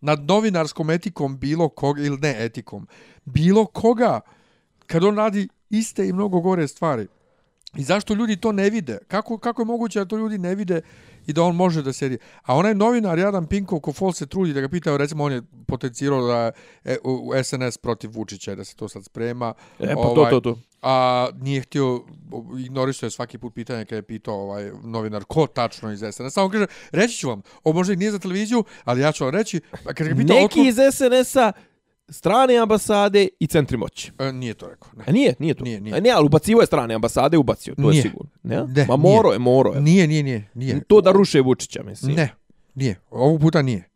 nad 0.00 0.24
novinarskom 0.24 0.90
etikom 0.90 1.38
bilo 1.38 1.68
koga, 1.68 2.02
ili 2.02 2.18
ne 2.18 2.34
etikom, 2.38 2.86
bilo 3.24 3.66
koga, 3.66 4.20
kad 4.86 5.04
on 5.04 5.16
radi 5.16 5.48
iste 5.70 6.08
i 6.08 6.12
mnogo 6.12 6.40
gore 6.40 6.68
stvari. 6.68 7.06
I 7.76 7.82
zašto 7.82 8.14
ljudi 8.14 8.36
to 8.36 8.52
ne 8.52 8.70
vide? 8.70 8.98
Kako, 9.08 9.38
kako 9.38 9.62
je 9.62 9.66
moguće 9.66 9.98
da 9.98 10.04
to 10.04 10.16
ljudi 10.16 10.38
ne 10.38 10.54
vide 10.54 10.80
i 11.28 11.32
da 11.32 11.42
on 11.42 11.56
može 11.56 11.82
da 11.82 11.92
sedi? 11.92 12.18
A 12.42 12.56
onaj 12.56 12.74
novinar, 12.74 13.18
Jadan 13.18 13.46
Pinkov, 13.46 13.80
ko 13.80 13.92
fol 13.92 14.12
se 14.12 14.26
trudi 14.26 14.52
da 14.52 14.60
ga 14.60 14.68
pitao, 14.68 14.96
recimo 14.96 15.24
on 15.24 15.32
je 15.32 15.42
potencirao 15.66 16.26
da 16.26 16.50
je 16.84 16.98
u, 17.04 17.32
SNS 17.44 17.78
protiv 17.78 18.10
Vučića 18.14 18.54
da 18.54 18.64
se 18.64 18.76
to 18.76 18.88
sad 18.88 19.04
sprema. 19.04 19.54
E, 19.78 19.94
pa 19.94 20.02
to, 20.02 20.26
to, 20.30 20.40
to. 20.40 20.58
A 20.82 21.28
nije 21.40 21.60
htio, 21.60 22.04
ignorisao 22.64 23.06
je 23.06 23.10
svaki 23.10 23.38
put 23.38 23.54
pitanje 23.54 23.84
kada 23.84 23.96
je 23.96 24.02
pitao 24.02 24.34
ovaj 24.34 24.70
novinar 24.84 25.24
ko 25.24 25.46
tačno 25.46 25.92
iz 25.92 26.00
SNS. 26.12 26.36
On 26.36 26.50
kaže, 26.50 26.66
reći 26.90 27.16
ću 27.18 27.28
vam, 27.28 27.42
ovo 27.64 27.74
možda 27.74 27.92
i 27.92 27.96
nije 27.96 28.10
za 28.10 28.18
televiziju, 28.18 28.64
ali 28.84 29.00
ja 29.00 29.12
ću 29.12 29.24
vam 29.24 29.34
reći. 29.34 29.60
A 29.72 29.92
kada 29.92 30.10
ga 30.10 30.16
pitao, 30.16 30.36
Neki 30.36 30.60
otkud- 30.60 30.68
iz 30.68 30.76
SNS-a, 30.94 31.52
strane 32.08 32.56
ambasade 32.56 33.28
i 33.40 33.46
centri 33.46 33.76
moći. 33.76 34.12
E, 34.18 34.32
nije 34.32 34.54
to 34.54 34.68
rekao. 34.68 34.90
Ne. 34.96 35.04
A 35.06 35.12
nije, 35.12 35.34
nije 35.38 35.54
to. 35.54 35.64
Nije, 35.64 35.80
nije. 35.80 35.96
A 35.96 36.00
nije, 36.00 36.14
ali 36.14 36.26
ubacivo 36.26 36.60
je 36.60 36.66
strane 36.66 36.94
ambasade, 36.94 37.36
ubacio, 37.38 37.74
to 37.74 37.82
je 37.82 37.88
Nije. 37.90 38.02
sigurno. 38.02 38.30
Ne? 38.42 38.56
Ne, 38.56 38.86
Ma 38.88 38.96
nije. 38.96 39.14
moro 39.14 39.32
je, 39.32 39.38
moro 39.38 39.72
je. 39.72 39.80
Nije, 39.80 40.06
nije, 40.06 40.22
nije. 40.22 40.50
nije. 40.54 40.80
To 40.84 41.00
da 41.00 41.12
ruše 41.12 41.40
Vučića, 41.40 41.82
mislim. 41.82 42.14
Ne, 42.16 42.34
nije. 42.74 43.00
Ovog 43.10 43.40
puta 43.40 43.62
nije. 43.62 43.87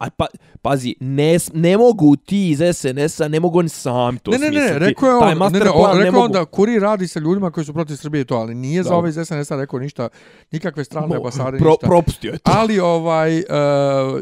A 0.00 0.10
pa, 0.10 0.26
pazi, 0.62 0.94
ne, 1.00 1.36
ne 1.54 1.76
mogu 1.76 2.16
ti 2.16 2.50
iz 2.50 2.58
SNS-a, 2.74 3.28
ne 3.28 3.40
mogu 3.40 3.58
oni 3.58 3.68
sami 3.68 4.18
to 4.18 4.30
ne, 4.30 4.38
ne, 4.38 4.50
ne, 4.50 4.50
smisliti. 4.52 4.78
rekao 4.78 5.08
je 5.08 5.20
Taj 5.20 5.32
on, 5.32 5.52
ne, 5.52 5.58
ne, 5.58 5.64
plan 5.64 5.90
on, 5.90 5.98
ne 5.98 6.04
rekao 6.04 6.20
mogu. 6.20 6.24
on 6.24 6.32
da 6.32 6.44
kuri 6.44 6.78
radi 6.78 7.08
sa 7.08 7.20
ljudima 7.20 7.50
koji 7.50 7.64
su 7.64 7.72
protiv 7.72 7.96
Srbije 7.96 8.24
to, 8.24 8.34
ali 8.36 8.54
nije 8.54 8.82
za 8.82 8.88
Dobro. 8.88 8.98
ove 8.98 9.08
iz 9.08 9.14
SNS-a 9.26 9.56
rekao 9.56 9.78
ništa, 9.78 10.08
nikakve 10.52 10.84
strane 10.84 11.16
ambasade, 11.16 11.58
pro, 11.58 11.70
ništa. 11.70 11.86
propustio 11.86 12.32
je 12.32 12.38
to. 12.38 12.52
Ali 12.54 12.80
ovaj 12.80 13.38
uh, 13.38 13.44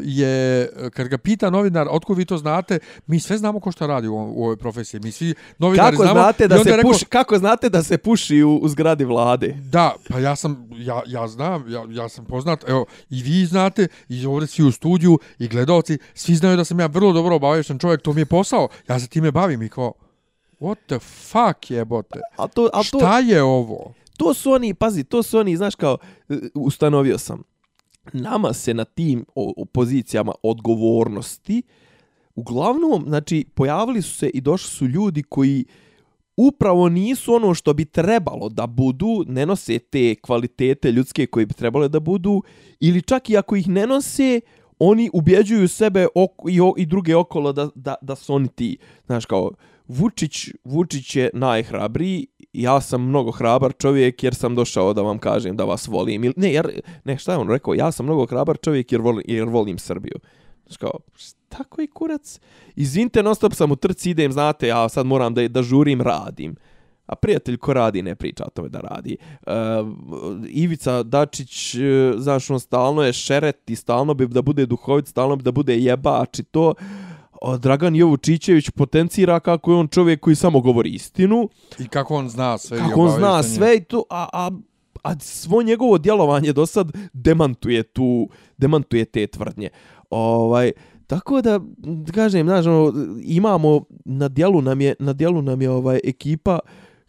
je 0.03 0.69
kad 0.93 1.07
ga 1.07 1.17
pita 1.17 1.49
novinar 1.49 1.87
otkud 1.91 2.17
vi 2.17 2.25
to 2.25 2.37
znate, 2.37 2.79
mi 3.07 3.19
sve 3.19 3.37
znamo 3.37 3.59
ko 3.59 3.71
šta 3.71 3.87
radi 3.87 4.07
u, 4.07 4.15
u 4.15 4.43
ovoj 4.43 4.57
profesiji. 4.57 4.99
Mi 5.03 5.11
svi 5.11 5.33
novinari 5.57 5.91
Kako 5.91 6.03
znamo. 6.03 6.19
znate, 6.19 6.47
da 6.47 6.63
se 6.63 6.75
rekao, 6.75 6.91
puši, 6.91 7.05
kako 7.05 7.37
znate 7.37 7.69
da 7.69 7.83
se 7.83 7.97
puši 7.97 8.43
u, 8.43 8.57
u 8.57 8.67
zgradi 8.69 9.05
vlade? 9.05 9.57
Da, 9.61 9.93
pa 10.09 10.19
ja 10.19 10.35
sam, 10.35 10.69
ja, 10.77 11.01
ja 11.07 11.27
znam, 11.27 11.71
ja, 11.71 11.85
ja 11.89 12.09
sam 12.09 12.25
poznat, 12.25 12.69
evo, 12.69 12.85
i 13.09 13.23
vi 13.23 13.45
znate, 13.45 13.87
i 14.09 14.25
ovdje 14.25 14.47
svi 14.47 14.63
u 14.63 14.71
studiju, 14.71 15.19
i 15.39 15.47
gledalci, 15.47 15.97
svi 16.13 16.35
znaju 16.35 16.57
da 16.57 16.65
sam 16.65 16.79
ja 16.79 16.85
vrlo 16.85 17.13
dobro 17.13 17.35
obavješten 17.35 17.79
čovjek, 17.79 18.01
to 18.01 18.13
mi 18.13 18.21
je 18.21 18.25
posao, 18.25 18.67
ja 18.89 18.99
se 18.99 19.07
time 19.07 19.31
bavim 19.31 19.61
i 19.61 19.69
kao, 19.69 19.93
what 20.59 20.77
the 20.87 20.99
fuck 20.99 21.71
jebote, 21.71 22.19
A 22.37 22.47
to, 22.47 22.69
a 22.73 22.77
to, 22.77 22.83
šta 22.83 23.19
je 23.19 23.43
ovo? 23.43 23.93
to 24.17 24.33
su 24.33 24.51
oni, 24.51 24.73
pazi, 24.73 25.03
to 25.03 25.23
su 25.23 25.37
oni, 25.37 25.57
znaš 25.57 25.75
kao, 25.75 25.97
e, 26.29 26.35
ustanovio 26.55 27.17
sam, 27.17 27.43
nama 28.13 28.53
se 28.53 28.73
na 28.73 28.85
tim 28.85 29.25
pozicijama 29.71 30.31
odgovornosti, 30.43 31.61
uglavnom, 32.35 33.03
znači, 33.07 33.45
pojavili 33.53 34.01
su 34.01 34.15
se 34.15 34.29
i 34.29 34.41
došli 34.41 34.69
su 34.69 34.87
ljudi 34.87 35.23
koji 35.23 35.65
upravo 36.37 36.89
nisu 36.89 37.33
ono 37.33 37.53
što 37.53 37.73
bi 37.73 37.85
trebalo 37.85 38.49
da 38.49 38.67
budu, 38.67 39.23
ne 39.27 39.45
nose 39.45 39.79
te 39.79 40.15
kvalitete 40.15 40.91
ljudske 40.91 41.25
koje 41.25 41.45
bi 41.45 41.53
trebalo 41.53 41.87
da 41.87 41.99
budu, 41.99 42.43
ili 42.79 43.01
čak 43.01 43.29
i 43.29 43.37
ako 43.37 43.55
ih 43.55 43.67
ne 43.67 43.87
nose, 43.87 44.41
oni 44.79 45.09
ubjeđuju 45.13 45.67
sebe 45.67 46.07
oko, 46.15 46.49
i, 46.49 46.61
o, 46.61 46.73
i 46.77 46.85
druge 46.85 47.15
okolo 47.15 47.53
da, 47.53 47.69
da, 47.75 47.95
da 48.01 48.15
su 48.15 48.33
oni 48.33 48.47
ti. 48.47 48.77
Znaš, 49.05 49.25
kao, 49.25 49.51
Vučić, 49.87 50.49
Vučić 50.63 51.15
je 51.15 51.29
najhrabriji, 51.33 52.27
ja 52.53 52.81
sam 52.81 53.07
mnogo 53.07 53.31
hrabar 53.31 53.73
čovjek 53.79 54.23
jer 54.23 54.35
sam 54.35 54.55
došao 54.55 54.93
da 54.93 55.01
vam 55.01 55.19
kažem 55.19 55.55
da 55.55 55.63
vas 55.63 55.87
volim. 55.87 56.23
Ili, 56.23 56.33
ne, 56.37 56.53
jer, 56.53 56.81
ne, 57.03 57.17
šta 57.17 57.31
je 57.31 57.37
on 57.37 57.49
rekao? 57.49 57.73
Ja 57.73 57.91
sam 57.91 58.05
mnogo 58.05 58.25
hrabar 58.25 58.57
čovjek 58.57 58.91
jer 58.91 59.01
volim, 59.01 59.23
jer 59.27 59.47
volim 59.49 59.77
Srbiju. 59.77 60.19
Znaš 60.65 60.77
kao, 60.77 60.99
šta 61.15 61.63
koji 61.63 61.87
kurac? 61.87 62.39
Izvinite, 62.75 63.23
non 63.23 63.35
stop 63.35 63.53
sam 63.53 63.71
u 63.71 63.75
trci, 63.75 64.09
idem, 64.09 64.31
znate, 64.31 64.67
ja 64.67 64.89
sad 64.89 65.05
moram 65.05 65.33
da, 65.33 65.47
da 65.47 65.63
žurim, 65.63 66.01
radim. 66.01 66.55
A 67.07 67.15
prijatelj 67.15 67.57
ko 67.57 67.73
radi 67.73 68.01
ne 68.01 68.15
priča 68.15 68.43
o 68.47 68.49
tome 68.49 68.69
da 68.69 68.79
radi. 68.79 69.17
Uh, 69.47 69.53
Ivica 70.47 71.03
Dačić, 71.03 71.75
uh, 71.75 71.81
znaš, 72.21 72.49
on 72.49 72.59
stalno 72.59 73.03
je 73.03 73.13
šeret 73.13 73.69
i 73.69 73.75
stalno 73.75 74.13
bi 74.13 74.27
da 74.27 74.41
bude 74.41 74.65
duhovit, 74.65 75.07
stalno 75.07 75.35
bi 75.35 75.43
da 75.43 75.51
bude 75.51 75.77
jebač 75.77 76.39
i 76.39 76.43
to. 76.43 76.73
O, 77.41 77.57
Dragan 77.57 77.95
Jovučićević 77.95 78.69
potencira 78.69 79.39
kako 79.39 79.71
je 79.71 79.77
on 79.77 79.87
čovjek 79.87 80.19
koji 80.19 80.35
samo 80.35 80.61
govori 80.61 80.89
istinu, 80.89 81.49
I 81.79 81.87
kako 81.87 82.15
on 82.15 82.29
zna 82.29 82.57
sve. 82.57 82.77
kako 82.77 83.01
on 83.01 83.11
zna 83.11 83.43
sve 83.43 83.77
i 83.77 83.83
to, 83.83 84.03
a, 84.09 84.27
a 84.33 84.49
a 85.03 85.19
svo 85.19 85.61
njegovo 85.61 85.97
djelovanje 85.97 86.53
do 86.53 86.65
sad 86.65 86.91
demantuje 87.13 87.83
tu, 87.83 88.29
demantuje 88.57 89.05
te 89.05 89.27
tvrdnje. 89.27 89.69
Ovaj, 90.09 90.71
tako 91.07 91.41
da, 91.41 91.59
kažem, 92.13 92.47
znaš, 92.47 92.65
ono, 92.65 92.93
imamo, 93.21 93.81
na 94.05 94.27
dijelu 94.27 94.61
nam 94.61 94.81
je, 94.81 94.95
na 94.99 95.13
dijelu 95.13 95.41
nam 95.41 95.61
je 95.61 95.69
ovaj 95.69 95.99
ekipa, 96.03 96.59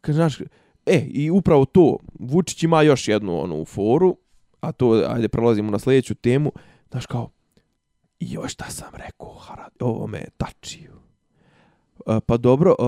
kaže, 0.00 0.16
znaš, 0.16 0.40
e, 0.86 1.06
i 1.10 1.30
upravo 1.30 1.64
to, 1.64 1.96
Vučić 2.18 2.62
ima 2.62 2.82
još 2.82 3.08
jednu 3.08 3.40
onu 3.42 3.64
foru, 3.64 4.16
a 4.60 4.72
to, 4.72 5.04
ajde, 5.08 5.28
prelazimo 5.28 5.70
na 5.70 5.78
sljedeću 5.78 6.14
temu, 6.14 6.52
znaš, 6.90 7.06
kao, 7.06 7.30
i 8.20 8.32
još 8.32 8.52
šta 8.52 8.64
sam 8.70 8.88
rekao, 8.92 9.34
Harad, 9.34 9.72
ovo 9.80 10.06
me 10.06 10.24
tačiju. 10.36 10.92
E, 12.06 12.20
pa 12.26 12.36
dobro, 12.36 12.70
e, 12.78 12.82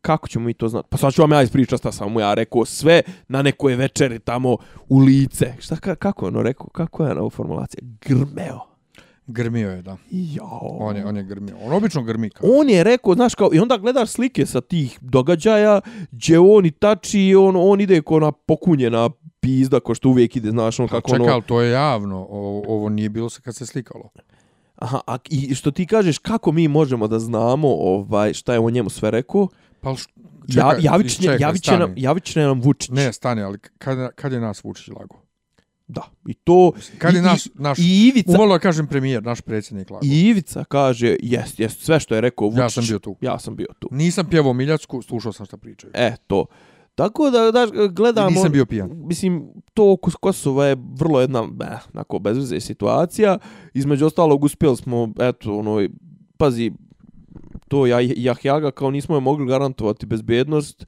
kako 0.00 0.28
ćemo 0.28 0.44
mi 0.44 0.54
to 0.54 0.68
znati? 0.68 0.88
Pa 0.90 0.96
sad 0.96 1.12
ću 1.12 1.22
vam 1.22 1.32
ja 1.32 1.42
ispričati 1.42 1.80
šta 1.80 1.92
sam 1.92 2.12
mu 2.12 2.20
ja 2.20 2.34
rekao 2.34 2.64
sve 2.64 3.02
na 3.28 3.42
nekoj 3.42 3.74
večeri 3.74 4.18
tamo 4.18 4.56
u 4.88 4.98
lice. 4.98 5.54
Šta, 5.58 5.76
kako 5.76 6.24
je 6.24 6.28
ono 6.28 6.42
rekao? 6.42 6.66
Kako 6.66 7.04
je 7.04 7.10
ono 7.10 7.30
formulacija? 7.30 7.80
Grmeo. 8.00 8.75
Grmio 9.26 9.70
je, 9.70 9.82
da. 9.82 9.96
Jao. 10.10 10.60
On 10.70 10.96
je, 10.96 11.06
on 11.06 11.16
je 11.16 11.22
grmio. 11.22 11.56
On 11.62 11.72
obično 11.72 12.02
grmi 12.02 12.30
kao. 12.30 12.50
On 12.52 12.70
je 12.70 12.84
rekao, 12.84 13.14
znaš 13.14 13.34
kao, 13.34 13.50
i 13.52 13.58
onda 13.58 13.76
gledaš 13.76 14.08
slike 14.10 14.46
sa 14.46 14.60
tih 14.60 14.98
događaja, 15.00 15.80
gdje 16.10 16.38
on 16.38 16.66
i 16.66 16.70
tači, 16.70 17.34
on, 17.38 17.54
on 17.58 17.80
ide 17.80 18.00
ko 18.00 18.20
na 18.20 18.32
pokunjena 18.32 19.10
pizda, 19.40 19.80
ko 19.80 19.94
što 19.94 20.08
uvijek 20.08 20.36
ide, 20.36 20.50
znaš, 20.50 20.80
on 20.80 20.88
Pa 20.88 20.94
kako 20.94 21.10
čekaj, 21.10 21.24
ono... 21.24 21.32
ali 21.32 21.42
to 21.42 21.60
je 21.60 21.70
javno. 21.70 22.16
Ovo, 22.30 22.62
ovo 22.68 22.88
nije 22.88 23.08
bilo 23.08 23.30
se 23.30 23.40
kad 23.40 23.56
se 23.56 23.66
slikalo. 23.66 24.08
Aha, 24.76 25.00
a, 25.06 25.16
i 25.30 25.54
što 25.54 25.70
ti 25.70 25.86
kažeš, 25.86 26.18
kako 26.18 26.52
mi 26.52 26.68
možemo 26.68 27.08
da 27.08 27.18
znamo 27.18 27.68
ovaj, 27.68 28.32
šta 28.34 28.52
je 28.52 28.58
on 28.58 28.72
njemu 28.72 28.90
sve 28.90 29.10
rekao? 29.10 29.48
Pa 29.80 29.90
š- 29.90 30.08
Ja, 30.48 30.54
čekaj, 30.70 30.84
javit, 30.84 31.10
će, 31.10 31.22
čekaj, 31.22 31.36
javit, 31.40 31.62
će 31.62 31.78
nam, 31.78 31.94
će 32.20 32.40
nam 32.40 32.60
Vučić. 32.60 32.88
Ne, 32.90 33.12
stani, 33.12 33.42
ali 33.42 33.58
kad, 33.78 34.14
kad 34.14 34.32
je 34.32 34.40
nas 34.40 34.64
Vučić 34.64 34.88
lago? 34.88 35.25
Da, 35.88 36.02
i 36.28 36.34
to... 36.34 36.72
Kad 36.98 37.14
je 37.14 37.18
i- 37.20 37.22
naš, 37.22 37.46
i- 37.46 37.50
naš 37.54 37.78
I 37.78 38.08
Ivica, 38.08 38.30
umalo 38.30 38.52
da 38.52 38.58
kažem 38.58 38.86
premijer, 38.86 39.22
naš 39.22 39.40
predsjednik 39.40 39.90
lago? 39.90 40.06
I 40.06 40.20
Ivica 40.20 40.64
kaže, 40.64 41.16
jest, 41.22 41.60
jest, 41.60 41.80
sve 41.80 42.00
što 42.00 42.14
je 42.14 42.20
rekao 42.20 42.48
Vučić. 42.48 42.58
Ja 42.60 42.68
sam 42.70 42.84
bio 42.86 42.98
tu. 42.98 43.16
Ja 43.20 43.38
sam 43.38 43.56
bio 43.56 43.66
tu. 43.78 43.88
Nisam 43.90 44.26
pjevao 44.30 44.52
Miljacku, 44.52 45.02
slušao 45.02 45.32
sam 45.32 45.46
šta 45.46 45.56
pričaju. 45.56 45.90
E, 45.94 46.16
to. 46.26 46.46
Tako 46.94 47.30
da, 47.30 47.50
da 47.50 47.66
I 47.84 47.88
gledamo... 47.88 48.30
nisam 48.30 48.52
bio 48.52 48.66
pijan. 48.66 48.90
Mislim, 48.94 49.48
to 49.74 49.92
oko 49.92 50.10
Kosova 50.20 50.66
je 50.66 50.76
vrlo 50.94 51.20
jedna, 51.20 51.48
eh, 51.60 51.78
onako, 51.94 52.18
bezveze 52.18 52.60
situacija. 52.60 53.38
Između 53.74 54.06
ostalog, 54.06 54.44
uspjeli 54.44 54.76
smo, 54.76 55.12
eto, 55.20 55.58
ono, 55.58 55.88
pazi, 56.36 56.72
to 57.68 57.86
ja, 57.86 57.98
Jahjaga 58.00 58.70
kao 58.70 58.90
nismo 58.90 59.14
je 59.14 59.20
mogli 59.20 59.46
garantovati 59.46 60.06
bezbednost, 60.06 60.86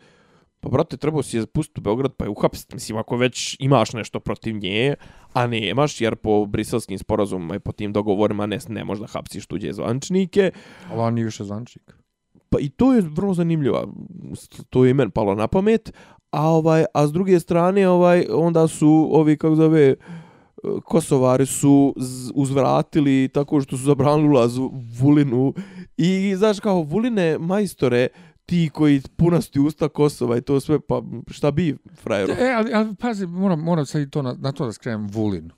pa 0.68 0.72
brate, 0.72 0.96
trebao 0.96 1.22
si 1.22 1.36
je 1.36 1.46
pustiti 1.46 1.80
u 1.80 1.82
Beograd 1.82 2.12
pa 2.16 2.24
je 2.24 2.30
uhapsiti. 2.30 2.74
Mislim, 2.74 2.98
ako 2.98 3.16
već 3.16 3.56
imaš 3.60 3.92
nešto 3.92 4.20
protiv 4.20 4.56
nje, 4.56 4.94
a 5.32 5.46
nemaš, 5.46 6.00
jer 6.00 6.16
po 6.16 6.46
briselskim 6.46 6.98
sporazumima 6.98 7.54
i 7.54 7.58
po 7.58 7.72
tim 7.72 7.92
dogovorima 7.92 8.46
ne, 8.46 8.58
ne 8.68 8.84
možda 8.84 9.06
hapsiš 9.06 9.46
tuđe 9.46 9.72
zvančnike, 9.72 10.50
Ali 10.90 11.00
on 11.00 11.14
nije 11.14 11.24
više 11.24 11.44
zvančnik. 11.44 11.94
Pa 12.50 12.58
i 12.60 12.68
to 12.68 12.94
je 12.94 13.02
vrlo 13.02 13.34
zanimljivo. 13.34 13.94
To 14.70 14.84
je 14.84 14.90
i 14.90 14.94
meni 14.94 15.10
palo 15.10 15.34
na 15.34 15.46
pamet. 15.48 15.92
A 16.30 16.48
ovaj 16.48 16.84
a 16.94 17.06
s 17.06 17.12
druge 17.12 17.40
strane 17.40 17.88
ovaj 17.88 18.26
onda 18.30 18.68
su 18.68 19.08
ovi 19.12 19.36
kako 19.36 19.54
zove 19.54 19.94
Kosovari 20.84 21.46
su 21.46 21.94
uzvratili 22.34 23.28
tako 23.34 23.60
što 23.60 23.76
su 23.76 23.84
zabranili 23.84 24.28
ulaz 24.28 24.58
Vulinu 25.00 25.54
i 25.96 26.34
znaš 26.36 26.60
kao 26.60 26.82
Vuline 26.82 27.38
majstore 27.38 28.08
ti 28.48 28.70
koji 28.74 29.02
punasti 29.16 29.60
usta 29.60 29.88
Kosova 29.88 30.36
i 30.36 30.40
to 30.40 30.60
sve 30.60 30.80
pa 30.80 31.02
šta 31.30 31.50
bi 31.50 31.76
frajeru 32.02 32.32
E, 32.38 32.52
ali, 32.56 32.74
ali 32.74 32.94
pazi, 32.94 33.26
moram, 33.26 33.60
moram 33.60 33.86
sad 33.86 34.02
i 34.02 34.10
to 34.10 34.22
na, 34.22 34.36
na 34.38 34.52
to 34.52 34.66
da 34.66 34.72
skrenem 34.72 35.06
Vulin. 35.10 35.50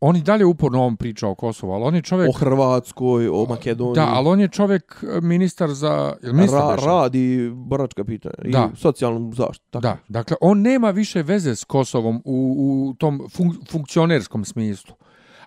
On 0.00 0.16
i 0.16 0.22
dalje 0.22 0.44
uporno 0.44 0.78
ovom 0.78 0.96
priča 0.96 1.28
o 1.28 1.34
Kosovu, 1.34 1.72
ali 1.72 1.84
on 1.84 1.94
je 1.94 2.02
čovjek... 2.02 2.28
o 2.28 2.32
Hrvatskoj 2.32 3.28
o 3.28 3.46
Makedoniji 3.48 3.94
Da, 3.94 4.08
ali 4.12 4.28
on 4.28 4.40
je 4.40 4.48
čovjek 4.48 5.04
e, 5.16 5.20
ministar 5.20 5.70
za... 5.70 6.16
Jel 6.22 6.32
ministar 6.32 6.78
Ra, 6.78 6.84
radi 6.86 7.50
boračka 7.54 8.04
pitanja 8.04 8.34
i 8.44 8.50
Da. 8.50 8.70
socijalnu 8.76 9.32
zaštitu 9.34 9.66
tako. 9.70 9.82
Da, 9.82 9.96
dakle, 10.08 10.36
on 10.40 10.60
nema 10.60 10.90
više 10.90 11.22
veze 11.22 11.56
s 11.56 11.64
Kosovom 11.64 12.22
u, 12.24 12.54
u 12.56 12.94
tom 12.94 13.28
fun, 13.36 13.58
funkcionerskom 13.70 14.44
smislu. 14.44 14.94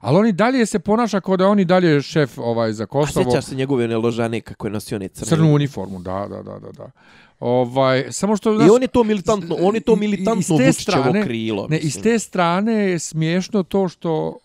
Ali 0.04 0.18
on 0.18 0.28
i 0.28 0.32
dalje 0.32 0.66
se 0.66 0.80
ponaša 0.80 1.20
kao 1.22 1.38
da 1.38 1.44
je 1.44 1.50
on 1.50 1.60
i 1.60 1.66
dalje 1.66 2.02
šef 2.02 2.38
ovaj, 2.38 2.74
za 2.74 2.84
A 2.84 2.86
Kosovo. 2.86 3.26
sjećaš 3.26 3.46
se 3.46 3.56
njegove 3.56 3.86
one 3.86 3.98
ložane 3.98 4.42
kako 4.42 4.68
je 4.68 4.72
nosio 4.72 4.96
one 4.96 5.08
crne 5.08 5.30
Crnu 5.30 5.54
uniformu, 5.56 6.00
da, 6.00 6.28
da, 6.30 6.42
da, 6.42 6.60
da. 6.60 6.72
da. 6.72 6.92
Ovaj, 7.40 8.06
samo 8.12 8.36
što... 8.38 8.54
I 8.54 8.70
on 8.70 8.82
je 8.82 8.88
to 8.88 9.04
militantno, 9.04 9.56
on 9.60 9.76
je 9.76 9.82
to 9.82 9.96
militantno 9.96 10.56
Vučićevo 10.56 10.72
strane- 10.74 11.24
krilo. 11.24 11.68
Ne, 11.70 11.78
iz 11.78 12.02
te 12.02 12.20
strane 12.20 12.74
je 12.74 13.00
smiješno 13.00 13.64
to 13.64 13.88
što 13.88 14.38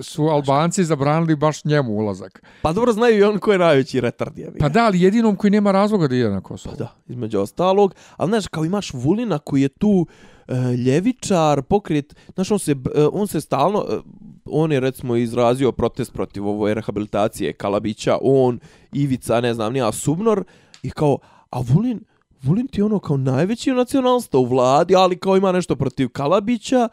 su 0.00 0.24
Albanci 0.24 0.84
zabranili 0.84 1.36
baš 1.36 1.64
njemu 1.64 1.92
ulazak. 1.92 2.42
Pa 2.62 2.72
dobro 2.72 2.92
znaju 2.92 3.18
i 3.18 3.22
on 3.22 3.38
ko 3.38 3.52
je 3.52 3.58
najveći 3.58 4.00
retard 4.00 4.38
je. 4.38 4.52
Pa 4.58 4.68
da, 4.68 4.84
ali 4.84 5.00
jedinom 5.00 5.36
koji 5.36 5.50
nema 5.50 5.72
razloga 5.72 6.08
da 6.08 6.16
ide 6.16 6.30
na 6.30 6.40
Kosovo. 6.40 6.76
da, 6.76 6.94
između 7.08 7.40
ostalog. 7.40 7.94
Ali 8.16 8.28
znaš, 8.28 8.46
kao 8.46 8.64
imaš 8.64 8.90
Vulina 8.94 9.38
koji 9.38 9.62
je 9.62 9.68
tu 9.68 10.06
e, 10.08 10.39
E, 10.50 10.76
ljevičar, 10.76 11.62
pokret, 11.62 12.16
znaš, 12.34 12.50
on 12.50 12.58
se, 12.58 12.72
e, 12.72 13.06
on 13.12 13.26
se 13.26 13.40
stalno, 13.40 13.84
e, 13.90 13.98
on 14.44 14.72
je 14.72 14.80
recimo 14.80 15.16
izrazio 15.16 15.72
protest 15.72 16.12
protiv 16.12 16.48
ovo 16.48 16.74
rehabilitacije 16.74 17.52
Kalabića, 17.52 18.18
on, 18.22 18.60
Ivica, 18.92 19.40
ne 19.40 19.54
znam, 19.54 19.72
nija 19.72 19.92
Subnor, 19.92 20.44
i 20.82 20.90
kao, 20.90 21.18
a 21.50 21.60
Vulin, 21.60 22.00
Vulin 22.42 22.66
ti 22.66 22.80
je 22.80 22.84
ono 22.84 22.98
kao 22.98 23.16
najveći 23.16 23.70
nacionalista 23.70 24.38
u 24.38 24.44
vladi, 24.44 24.96
ali 24.96 25.18
kao 25.18 25.36
ima 25.36 25.52
nešto 25.52 25.76
protiv 25.76 26.08
Kalabića, 26.08 26.88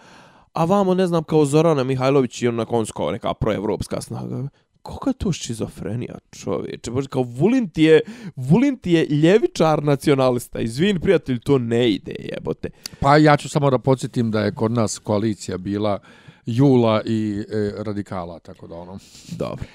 a 0.54 0.66
vamo, 0.66 0.94
ne 0.94 1.08
znam, 1.08 1.24
kao 1.24 1.46
Zorana 1.46 1.84
Mihajlović 1.84 2.42
i 2.42 2.48
on 2.48 2.56
na 2.56 2.66
koncu 2.66 2.94
kao 2.94 3.12
neka 3.12 3.34
proevropska 3.34 4.02
snaga. 4.02 4.48
Koga 4.88 5.10
je 5.10 5.14
to 5.14 5.32
šizofrenija, 5.32 6.16
čovječe? 6.32 6.92
Bože, 6.92 7.08
kao 7.08 7.24
Vulin 7.24 7.70
ti 7.70 7.84
je, 7.84 8.02
Vulin 8.36 8.78
ti 8.78 8.92
je 8.92 9.06
ljevičar 9.06 9.84
nacionalista. 9.84 10.60
Izvini, 10.60 11.00
prijatelj, 11.00 11.40
to 11.40 11.58
ne 11.58 11.92
ide, 11.92 12.16
jebote. 12.20 12.70
Pa 13.00 13.18
ja 13.18 13.38
ću 13.38 13.50
samo 13.50 13.70
da 13.70 13.78
podsjetim 13.78 14.32
da 14.32 14.42
je 14.42 14.52
kod 14.52 14.72
nas 14.72 14.98
koalicija 15.00 15.58
bila 15.58 16.00
Jula 16.46 17.02
i 17.06 17.44
e, 17.52 17.72
radikala, 17.84 18.40
tako 18.40 18.68
da 18.68 18.76
ono. 18.76 19.00
Dobro. 19.32 19.66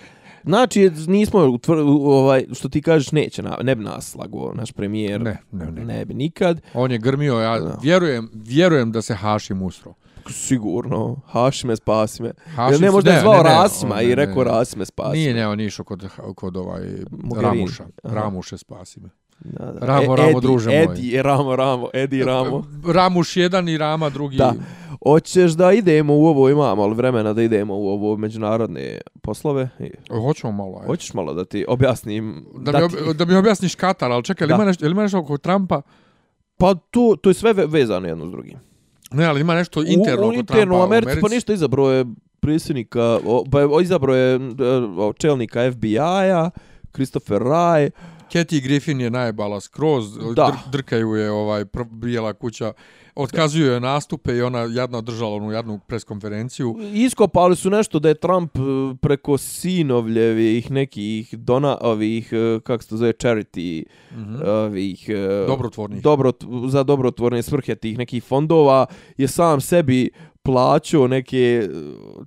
Znači, 0.44 0.90
nismo, 1.06 1.46
utvr, 1.46 1.76
ovaj, 1.86 2.44
što 2.52 2.68
ti 2.68 2.82
kažeš, 2.82 3.12
neće, 3.12 3.42
na, 3.42 3.58
ne 3.62 3.74
bi 3.74 3.84
nas 3.84 4.10
slago 4.10 4.52
naš 4.54 4.72
premijer. 4.72 5.20
Ne, 5.20 5.38
ne, 5.52 5.70
ne. 5.70 5.84
Ne 5.84 6.04
bi 6.04 6.14
nikad. 6.14 6.60
On 6.74 6.92
je 6.92 6.98
grmio, 6.98 7.34
ja 7.34 7.60
Da. 7.60 7.78
vjerujem, 7.82 8.30
vjerujem 8.34 8.92
da 8.92 9.02
se 9.02 9.14
Hašim 9.14 9.62
usro. 9.62 9.94
Sigurno. 10.26 11.16
Hašime, 11.26 11.76
spasi 11.76 12.22
me. 12.22 12.30
Hašim 12.46 12.80
ne, 12.80 12.90
možda 12.90 13.10
je 13.10 13.16
ne, 13.16 13.20
zvao 13.22 13.32
ne, 13.34 13.42
ne, 13.42 13.50
Rasima 13.50 13.94
on- 13.94 14.02
i 14.02 14.06
ne, 14.06 14.14
rekao 14.14 14.44
ne. 14.44 14.50
Rasime, 14.50 14.84
spasi 14.86 15.12
Nije, 15.12 15.34
ne, 15.34 15.48
on 15.48 15.60
je 15.60 15.66
išao 15.66 15.84
kod, 15.84 16.04
kod 16.34 16.56
ovaj 16.56 16.82
Mogherini. 17.12 17.54
Ramuša. 17.54 17.84
Aha. 18.02 18.14
Ramuše 18.14 18.58
spasi 18.58 19.00
me. 19.00 19.08
Da, 19.40 19.64
da. 19.66 19.86
Ramo, 19.86 20.02
E, 20.04 20.16
Ramo, 20.16 20.28
Edi, 20.30 20.40
druže 20.40 20.70
moj. 20.70 20.82
Edi, 20.84 21.22
Ramo, 21.22 21.56
Ramo, 21.56 21.88
Edi, 21.94 22.24
Ramo. 22.24 22.64
Ramuš 22.86 23.36
jedan 23.36 23.68
i 23.68 23.78
Rama 23.78 24.08
drugi. 24.10 24.36
Da. 24.36 24.52
Hoćeš 25.02 25.52
da 25.52 25.72
idemo 25.72 26.14
u 26.14 26.26
ovo, 26.26 26.50
imamo 26.50 26.86
li 26.86 26.94
vremena 26.94 27.32
da 27.32 27.42
idemo 27.42 27.74
u 27.74 27.88
ovo 27.88 28.16
međunarodne 28.16 29.00
poslove? 29.22 29.68
Hoćemo 30.22 30.52
malo. 30.54 30.76
Ajde. 30.76 30.86
Hoćeš 30.86 31.14
malo 31.14 31.34
da 31.34 31.44
ti 31.44 31.64
objasnim? 31.68 32.46
Da, 32.56 32.72
mi, 32.72 32.88
ti- 32.88 32.96
ob, 33.00 33.16
da 33.16 33.24
mi 33.24 33.34
objasniš 33.34 33.74
Katar, 33.74 34.12
ali 34.12 34.24
čekaj, 34.24 34.46
Da. 34.46 34.48
da. 34.48 34.54
ima 34.54 34.64
nešto, 34.64 34.84
jel 34.84 34.92
ima 34.92 35.02
nešto 35.02 35.18
oko 35.18 35.38
Trumpa? 35.38 35.82
Pa 36.56 36.74
to, 36.74 37.16
to 37.16 37.30
je 37.30 37.34
sve 37.34 37.52
ve- 37.52 37.66
vezano 37.66 38.08
jedno 38.08 38.26
s 38.26 38.30
drugim. 38.30 38.58
Ne, 39.14 39.24
ali 39.24 39.40
ima 39.40 39.54
nešto 39.54 39.82
interno 39.86 40.26
u, 40.26 40.28
u 40.28 40.32
interno 40.32 40.62
Trumpa 40.62 40.76
u 40.76 40.82
Americi, 40.82 41.20
pa 41.20 41.28
ništa 41.28 41.52
izabrao 41.52 41.90
je 41.90 42.04
predsjednika, 42.40 43.18
o, 43.26 43.44
pa 43.50 43.60
je 43.60 43.68
izabrao 43.82 44.16
je 44.16 44.34
e, 44.34 44.40
o, 44.98 45.12
čelnika 45.12 45.72
FBI-a, 45.72 46.50
Christopher 46.92 47.42
Rye, 47.42 47.90
Kathy 48.32 48.60
Griffin 48.60 49.00
je 49.00 49.10
najbala 49.10 49.60
skroz, 49.60 50.04
Da. 50.14 50.46
dr, 50.46 50.70
drkaju 50.70 51.08
je 51.08 51.30
ovaj 51.30 51.64
bijela 51.86 52.32
kuća, 52.32 52.72
otkazuju 53.14 53.66
je 53.66 53.80
nastupe 53.80 54.36
i 54.36 54.42
ona 54.42 54.58
jadno 54.60 54.98
održala 54.98 55.36
onu 55.36 55.52
jadnu 55.52 55.80
preskonferenciju. 55.86 56.76
iskopali 56.94 57.56
su 57.56 57.70
nešto 57.70 57.98
da 57.98 58.08
je 58.08 58.14
Trump 58.14 58.56
e, 58.56 58.60
preko 58.96 59.38
sinovljevih 59.38 60.70
nekih 60.70 61.34
dona, 61.34 61.78
ovih, 61.80 62.32
e, 62.32 62.60
kako 62.60 62.82
se 62.82 62.88
to 62.88 62.96
zove, 62.96 63.12
charity, 63.12 63.84
Mhm. 64.12 64.34
ovih... 64.46 65.08
e, 65.08 65.44
Dobrotvornih. 65.46 66.02
Dobro, 66.02 66.32
za 66.68 66.82
dobrotvorne 66.82 67.42
svrhe 67.42 67.74
tih 67.74 67.98
nekih 67.98 68.24
fondova 68.24 68.86
je 69.16 69.28
sam 69.28 69.60
sebi 69.60 70.10
plaćao 70.42 71.08
neke 71.08 71.68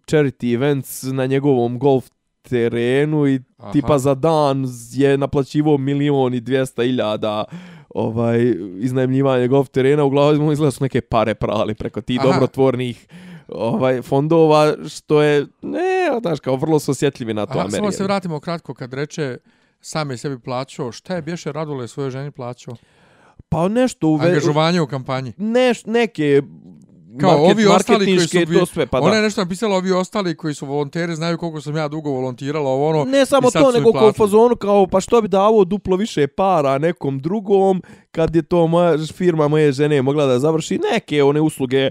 charity 0.07 0.53
events 0.53 1.03
na 1.03 1.25
njegovom 1.25 1.79
golf 1.79 2.09
terenu 2.41 3.27
i 3.27 3.39
Aha. 3.65 3.71
tipa 3.71 3.97
za 3.97 4.15
dan 4.15 4.65
je 4.91 5.17
naplaćivo 5.17 5.77
milion 5.77 6.33
i 6.33 6.39
dvijesta 6.39 6.83
iljada 6.83 7.43
ovaj, 7.89 8.39
iznajemljivanje 8.77 9.47
golf 9.47 9.69
terena, 9.69 10.03
uglavnom 10.03 10.51
izgleda 10.51 10.71
su 10.71 10.83
neke 10.83 11.01
pare 11.01 11.35
prali 11.35 11.75
preko 11.75 12.01
tih 12.01 12.19
Aha. 12.19 12.27
dobrotvornih 12.27 13.07
ovaj 13.47 14.01
fondova 14.01 14.73
što 14.89 15.21
je 15.21 15.47
ne 15.61 15.85
znaš 16.21 16.39
kao 16.39 16.55
vrlo 16.55 16.79
su 16.79 16.91
osjetljivi 16.91 17.33
na 17.33 17.45
to 17.45 17.59
Aha, 17.59 17.69
samo 17.69 17.91
se 17.91 18.03
vratimo 18.03 18.39
kratko 18.39 18.73
kad 18.73 18.93
reče 18.93 19.37
sam 19.81 20.11
je 20.11 20.17
sebi 20.17 20.39
plaćao, 20.39 20.91
šta 20.91 21.15
je 21.15 21.21
bješe 21.21 21.51
Radule 21.51 21.87
svojoj 21.87 22.11
ženi 22.11 22.31
plaćao? 22.31 22.75
pa 23.49 23.67
nešto 23.67 24.07
u 24.07 24.15
ve- 24.15 24.27
Angažovanje 24.27 24.81
u 24.81 24.87
kampanji. 24.87 25.33
neš, 25.37 25.85
neke 25.85 26.41
kao 27.21 27.31
market- 27.31 27.51
ovi 27.51 27.65
ostali 27.65 28.05
koji 28.05 28.45
su 28.45 28.59
to 28.59 28.65
sve, 28.65 28.85
pa 28.85 28.99
ona 28.99 29.09
da. 29.09 29.15
je 29.15 29.21
nešto 29.21 29.41
napisala 29.41 29.75
ovi 29.75 29.91
ostali 29.91 30.37
koji 30.37 30.53
su 30.53 30.65
volonteri 30.65 31.15
znaju 31.15 31.37
koliko 31.37 31.61
sam 31.61 31.75
ja 31.75 31.87
dugo 31.87 32.09
volontirala 32.09 32.69
ovo 32.69 32.89
ono 32.89 33.03
Ne 33.05 33.25
samo 33.25 33.51
to, 33.51 33.71
nego 33.71 33.91
kao 33.91 34.09
u 34.09 34.13
fazonu, 34.13 34.55
kao 34.55 34.87
pa 34.87 35.01
što 35.01 35.21
bi 35.21 35.27
davo 35.27 35.65
duplo 35.65 35.95
više 35.97 36.27
para 36.27 36.77
nekom 36.77 37.19
drugom, 37.19 37.81
kad 38.11 38.35
je 38.35 38.41
to 38.41 38.67
moja 38.67 38.97
firma 39.13 39.47
moje 39.47 39.71
žene 39.71 40.01
mogla 40.01 40.25
da 40.25 40.39
završi 40.39 40.79
neke 40.91 41.23
one 41.23 41.41
usluge 41.41 41.89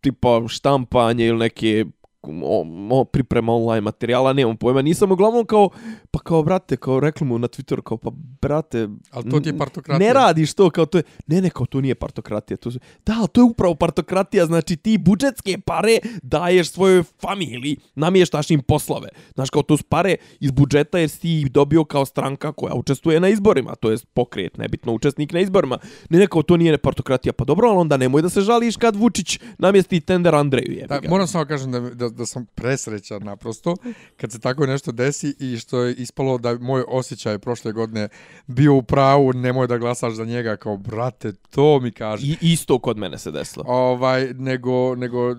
tipa 0.00 0.42
štampanje 0.48 1.26
ili 1.26 1.38
neke 1.38 1.84
o, 2.28 2.66
o, 2.90 3.04
priprema 3.04 3.52
online 3.52 3.80
materijala, 3.80 4.32
nemam 4.32 4.56
pojma, 4.56 4.82
nisam 4.82 5.12
uglavnom 5.12 5.46
kao, 5.46 5.70
pa 6.10 6.18
kao, 6.18 6.42
brate, 6.42 6.76
kao 6.76 7.00
rekli 7.00 7.26
mu 7.26 7.38
na 7.38 7.48
Twitteru, 7.48 7.82
kao, 7.82 7.96
pa, 7.96 8.10
brate, 8.40 8.88
Ali 9.10 9.30
to 9.30 9.40
ti 9.40 9.48
je 9.48 9.58
partokratija. 9.58 10.08
ne 10.08 10.14
radiš 10.14 10.54
to, 10.54 10.70
kao 10.70 10.86
to 10.86 10.98
je, 10.98 11.04
ne, 11.26 11.40
ne, 11.40 11.50
kao 11.50 11.66
to 11.66 11.80
nije 11.80 11.94
partokratija, 11.94 12.56
to 12.56 12.70
su, 12.70 12.78
da, 13.06 13.14
ali 13.18 13.28
to 13.28 13.40
je 13.40 13.44
upravo 13.44 13.74
partokratija, 13.74 14.46
znači 14.46 14.76
ti 14.76 14.98
budžetske 14.98 15.58
pare 15.58 15.98
daješ 16.22 16.70
svojoj 16.70 17.02
familiji, 17.20 17.76
namještaš 17.94 18.50
im 18.50 18.62
poslove, 18.62 19.08
znaš, 19.34 19.50
kao 19.50 19.62
to 19.62 19.76
su 19.76 19.84
pare 19.84 20.16
iz 20.40 20.50
budžeta 20.50 20.98
jer 20.98 21.10
si 21.10 21.20
ti 21.20 21.48
dobio 21.50 21.84
kao 21.84 22.04
stranka 22.04 22.52
koja 22.52 22.74
učestvuje 22.74 23.20
na 23.20 23.28
izborima, 23.28 23.74
to 23.74 23.90
je 23.90 23.98
pokret, 24.14 24.58
nebitno 24.58 24.92
učesnik 24.92 25.32
na 25.32 25.40
izborima, 25.40 25.78
ne, 26.10 26.18
ne, 26.18 26.26
kao 26.26 26.42
to 26.42 26.56
nije 26.56 26.78
partokratija, 26.78 27.32
pa 27.32 27.44
dobro, 27.44 27.68
ali 27.68 27.78
onda 27.78 27.96
nemoj 27.96 28.22
da 28.22 28.28
se 28.28 28.40
žališ 28.40 28.76
kad 28.76 28.96
Vučić 28.96 29.40
namjesti 29.58 30.00
tender 30.00 30.34
Andreju, 30.34 30.72
jebi 30.72 30.86
Da, 30.88 31.00
moram 31.08 31.26
samo 31.26 31.44
kažem 31.44 31.72
da, 31.72 31.80
da, 31.80 32.15
da 32.16 32.26
sam 32.26 32.46
presrećan 32.54 33.22
naprosto 33.22 33.76
kad 34.16 34.32
se 34.32 34.40
tako 34.40 34.66
nešto 34.66 34.92
desi 34.92 35.34
i 35.40 35.58
što 35.58 35.82
je 35.82 35.94
ispalo 35.94 36.38
da 36.38 36.58
moj 36.58 36.84
osjećaj 36.88 37.38
prošle 37.38 37.72
godine 37.72 38.08
bio 38.46 38.74
u 38.74 38.82
pravu, 38.82 39.32
nemoj 39.32 39.66
da 39.66 39.78
glasaš 39.78 40.14
za 40.14 40.24
njega 40.24 40.56
kao 40.56 40.76
brate, 40.76 41.32
to 41.32 41.80
mi 41.80 41.90
kaže. 41.90 42.26
I, 42.26 42.36
isto 42.40 42.78
kod 42.78 42.96
mene 42.98 43.18
se 43.18 43.30
desilo. 43.30 43.64
Ovaj, 43.68 44.34
nego, 44.34 44.94
nego 44.94 45.30
uh, 45.30 45.36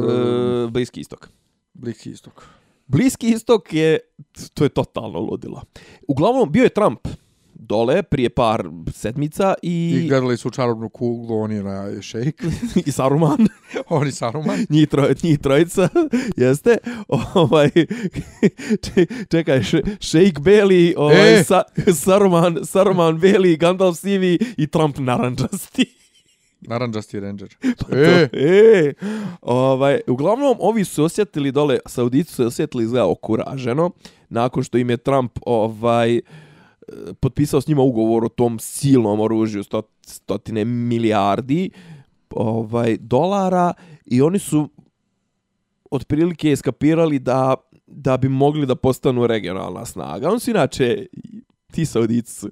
E, 0.00 0.70
Bliski 0.70 1.00
istok. 1.00 1.28
Bliski 1.74 2.10
istok. 2.10 2.44
Bliski 2.86 3.28
istok 3.28 3.72
je, 3.72 3.98
to 4.54 4.64
je 4.64 4.68
totalno 4.68 5.20
ludilo. 5.20 5.62
Uglavnom, 6.08 6.52
bio 6.52 6.62
je 6.62 6.68
Trump 6.68 7.08
dole 7.70 8.02
prije 8.02 8.30
par 8.30 8.62
sedmica 8.92 9.54
I, 9.62 9.74
i, 9.96 10.08
gledali 10.08 10.36
su 10.36 10.50
čarobnu 10.50 10.88
kuglu, 10.88 11.36
oni 11.36 11.62
na 11.62 12.02
šejk, 12.02 12.42
i 12.86 12.92
Saruman, 12.92 13.46
oni 13.90 14.12
Saruman. 14.12 14.66
njih, 14.70 14.88
troj, 14.88 15.14
njih 15.22 15.38
trojica, 15.38 15.88
jeste, 16.36 16.76
ovaj, 17.34 17.70
če- 18.82 19.06
čekaj, 19.30 19.62
še, 19.62 19.82
Sheik 20.00 20.38
Bailey, 20.40 20.94
ovaj, 20.96 21.34
E! 21.34 21.44
sa, 21.44 21.62
Saruman, 21.94 22.58
Saruman 22.64 23.18
Bailey, 23.18 23.56
Gandalf 23.56 23.98
sivi 23.98 24.38
i 24.56 24.66
Trump 24.66 24.98
naranđasti. 24.98 25.86
Naranđasti 26.62 27.20
ranger. 27.20 27.48
Pa 27.60 27.96
E, 27.96 28.04
to, 28.28 28.36
e, 28.36 28.92
ovaj, 29.42 30.00
uglavnom, 30.06 30.56
ovi 30.60 30.84
su 30.84 31.04
osjetili 31.04 31.52
dole, 31.52 31.78
Saudici 31.86 32.34
su 32.34 32.46
osjetili 32.46 32.84
izgleda 32.84 33.06
okuraženo, 33.06 33.90
nakon 34.28 34.62
što 34.62 34.78
im 34.78 34.90
je 34.90 34.96
Trump 34.98 35.38
ovaj, 35.42 36.16
e, 36.16 36.20
potpisao 37.20 37.60
s 37.60 37.66
njima 37.66 37.82
ugovor 37.82 38.24
o 38.24 38.28
tom 38.28 38.58
silnom 38.58 39.20
oružju, 39.20 39.62
sto, 39.62 39.82
stotine 40.06 40.64
milijardi 40.64 41.70
ovaj, 42.30 42.96
dolara 43.00 43.72
i 44.06 44.22
oni 44.22 44.38
su 44.38 44.68
otprilike 45.90 46.52
eskapirali 46.52 47.18
da 47.18 47.54
da 47.90 48.16
bi 48.16 48.28
mogli 48.28 48.66
da 48.66 48.74
postanu 48.74 49.26
regionalna 49.26 49.84
snaga. 49.84 50.30
On 50.30 50.40
su 50.40 50.50
inače, 50.50 51.06
ti 51.72 51.86
Saudici 51.86 52.34
su 52.34 52.50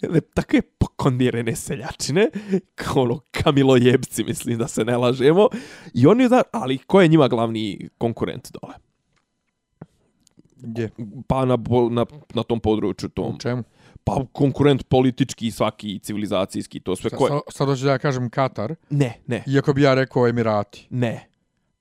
jedne 0.00 0.20
takve 0.20 0.62
pokondirene 0.62 1.56
seljačine, 1.56 2.30
kao 2.74 3.02
ono 3.02 3.20
kamilojebci, 3.30 4.24
mislim 4.24 4.58
da 4.58 4.68
se 4.68 4.84
ne 4.84 4.96
lažemo. 4.96 5.48
I 5.94 6.06
oni, 6.06 6.28
da, 6.28 6.42
ali 6.52 6.78
ko 6.78 7.00
je 7.00 7.08
njima 7.08 7.28
glavni 7.28 7.88
konkurent 7.98 8.48
dole? 8.52 8.74
Gdje? 10.62 10.90
Pa 11.26 11.44
na, 11.44 11.58
na, 11.90 12.06
na 12.34 12.42
tom 12.42 12.60
području, 12.60 13.08
tom. 13.08 13.34
U 13.34 13.38
čemu? 13.38 13.62
Pa 14.04 14.24
konkurent 14.32 14.82
politički, 14.84 15.50
svaki 15.50 15.98
civilizacijski, 15.98 16.80
to 16.80 16.96
sve. 16.96 17.10
Ko 17.10 17.24
je? 17.24 17.28
Sad, 17.28 17.40
sad 17.48 17.68
hoću 17.68 17.84
da 17.84 17.90
ja 17.90 17.98
kažem 17.98 18.30
Katar, 18.30 18.74
Ne, 18.90 19.14
ne, 19.26 19.44
iako 19.46 19.72
bi 19.72 19.82
ja 19.82 19.94
rekao 19.94 20.28
Emirati. 20.28 20.86
ne. 20.90 21.26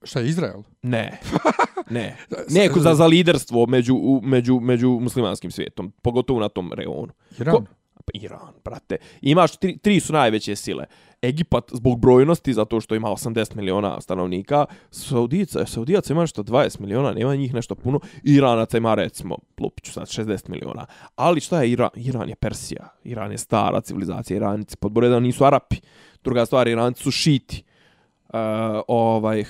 Šta 0.03 0.19
je 0.19 0.27
Izrael? 0.27 0.61
Ne. 0.83 1.19
Ne. 1.89 2.17
Ne, 2.49 2.69
za, 2.75 2.93
za 2.95 3.05
liderstvo 3.05 3.65
među, 3.65 3.95
u- 3.95 4.21
među, 4.23 4.59
među 4.59 4.89
muslimanskim 4.91 5.51
svijetom, 5.51 5.93
pogotovo 6.01 6.39
na 6.39 6.49
tom 6.49 6.73
reonu. 6.73 7.13
Iran? 7.39 7.55
Ko- 7.55 7.63
Pa 7.95 8.11
Iran, 8.13 8.53
brate. 8.65 8.97
Imaš, 9.21 9.57
tri, 9.57 9.77
tri 9.77 9.99
su 9.99 10.13
najveće 10.13 10.55
sile. 10.55 10.85
Egipat 11.21 11.71
zbog 11.73 11.99
brojnosti, 11.99 12.53
zato 12.53 12.81
što 12.81 12.95
ima 12.95 13.09
80 13.09 13.55
miliona 13.55 14.01
stanovnika. 14.01 14.65
Saudica, 14.91 15.65
Saudijaca 15.65 16.13
ima 16.13 16.21
nešto 16.21 16.43
20 16.43 16.79
miliona, 16.79 17.13
nema 17.13 17.35
njih 17.35 17.53
nešto 17.53 17.75
puno. 17.75 17.99
Iranaca 18.23 18.77
ima, 18.77 18.95
recimo, 18.95 19.37
lupiću 19.59 19.91
sad, 19.91 20.03
60 20.03 20.49
miliona. 20.49 20.85
Ali 21.15 21.39
šta 21.39 21.61
je 21.61 21.71
Iran? 21.71 21.89
Iran 21.95 22.29
je 22.29 22.35
Persija. 22.35 22.89
Iran 23.03 23.31
je 23.31 23.37
stara 23.37 23.81
civilizacija. 23.81 24.37
Iranici 24.37 24.77
pod 24.77 24.91
broj 24.91 25.07
jedan 25.07 25.23
nisu 25.23 25.45
Arapi. 25.45 25.75
Druga 26.23 26.45
stvar, 26.45 26.67
Iranci 26.67 27.03
su 27.03 27.11
šiti. 27.11 27.63
Uh, 28.33 28.39
ovaj, 28.87 29.41
uh, 29.41 29.47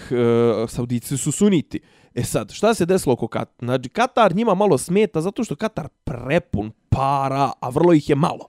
Saudici 0.70 1.17
su 1.17 1.32
suniti. 1.32 1.80
E 2.15 2.24
sad, 2.24 2.51
šta 2.51 2.74
se 2.74 2.86
desilo 2.86 3.13
oko 3.13 3.28
Katar? 3.28 3.65
Znači, 3.65 3.89
Katar 3.89 4.36
njima 4.36 4.55
malo 4.55 4.78
smeta 4.78 5.22
zato 5.22 5.43
što 5.43 5.55
Katar 5.55 5.88
prepun 6.03 6.72
para, 6.89 7.51
a 7.59 7.70
vrlo 7.70 7.93
ih 7.93 8.09
je 8.09 8.15
malo. 8.15 8.47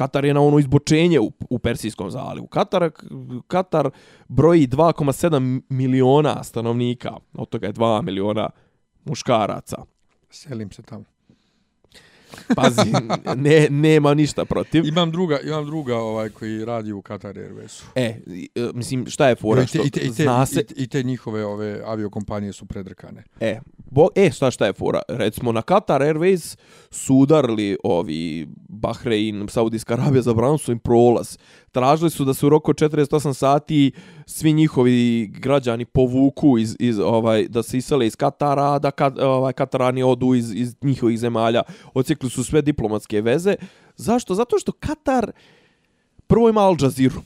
Katar 0.00 0.24
je 0.24 0.34
na 0.34 0.40
ono 0.40 0.58
izbočenje 0.58 1.20
u, 1.20 1.32
u 1.50 1.58
Persijskom 1.58 2.10
zalivu. 2.10 2.46
Katar, 2.46 2.90
Katar 3.46 3.90
broji 4.28 4.68
2,7 4.68 5.62
miliona 5.68 6.44
stanovnika, 6.44 7.16
od 7.34 7.48
toga 7.48 7.66
je 7.66 7.72
2 7.72 8.02
miliona 8.02 8.50
muškaraca. 9.04 9.76
Selim 10.30 10.72
se 10.72 10.82
tamo. 10.82 11.04
Pazi, 12.56 12.92
ne, 13.44 13.66
nema 13.70 14.14
ništa 14.14 14.44
protiv. 14.44 14.84
Imam 14.86 15.10
druga, 15.10 15.38
imam 15.40 15.66
druga 15.66 15.96
ovaj 15.96 16.28
koji 16.28 16.64
radi 16.64 16.92
u 16.92 17.02
Qatar 17.02 17.34
Airwaysu. 17.34 17.82
E, 17.94 18.02
e, 18.02 18.70
mislim, 18.74 19.06
šta 19.06 19.28
je 19.28 19.34
fora? 19.34 19.62
I 19.62 19.66
te, 19.66 19.78
Što, 19.78 19.86
i, 19.86 19.90
te, 19.90 20.00
i, 20.00 20.06
te, 20.06 20.22
zna 20.22 20.46
se, 20.46 20.60
i, 20.60 20.64
te, 20.64 20.74
I 20.76 20.86
te 20.86 21.02
njihove 21.02 21.44
ove 21.44 21.82
aviokompanije 21.84 22.52
su 22.52 22.66
predrkane. 22.66 23.24
E, 23.40 23.60
bo, 23.90 24.08
e, 24.14 24.30
šta 24.30 24.50
šta 24.50 24.66
je 24.66 24.72
fora? 24.72 25.02
Recimo, 25.08 25.52
na 25.52 25.62
Qatar 25.62 26.14
Airways 26.14 26.58
su 26.90 27.14
udarili 27.14 27.76
ovi 27.84 28.48
Bahrein, 28.68 29.48
Saudijska 29.48 29.94
Arabija, 29.94 30.22
zabranili 30.22 30.58
su 30.58 30.72
im 30.72 30.78
prolaz. 30.78 31.36
Tražili 31.72 32.10
su 32.10 32.24
da 32.24 32.34
se 32.34 32.46
u 32.46 32.48
roku 32.48 32.72
48 32.72 33.34
sati 33.34 33.92
svi 34.26 34.52
njihovi 34.52 35.26
građani 35.26 35.84
povuku 35.84 36.58
iz, 36.58 36.76
iz 36.78 36.98
ovaj 36.98 37.48
da 37.48 37.62
se 37.62 37.78
isele 37.78 38.06
iz 38.06 38.16
Katara, 38.16 38.78
da 38.78 38.90
kat, 38.90 39.18
ovaj 39.18 39.52
Katarani 39.52 40.02
odu 40.02 40.34
iz, 40.34 40.52
iz 40.54 40.74
njihovih 40.82 41.18
zemalja. 41.18 41.62
Ocikli 41.94 42.30
su 42.30 42.44
sve 42.44 42.62
diplomatske 42.62 43.20
veze. 43.20 43.54
Zašto? 43.96 44.34
Zato 44.34 44.58
što 44.58 44.72
Katar 44.72 45.32
prvo 46.26 46.48
ima 46.48 46.60
Al 46.60 46.76
Jazeera 46.80 47.20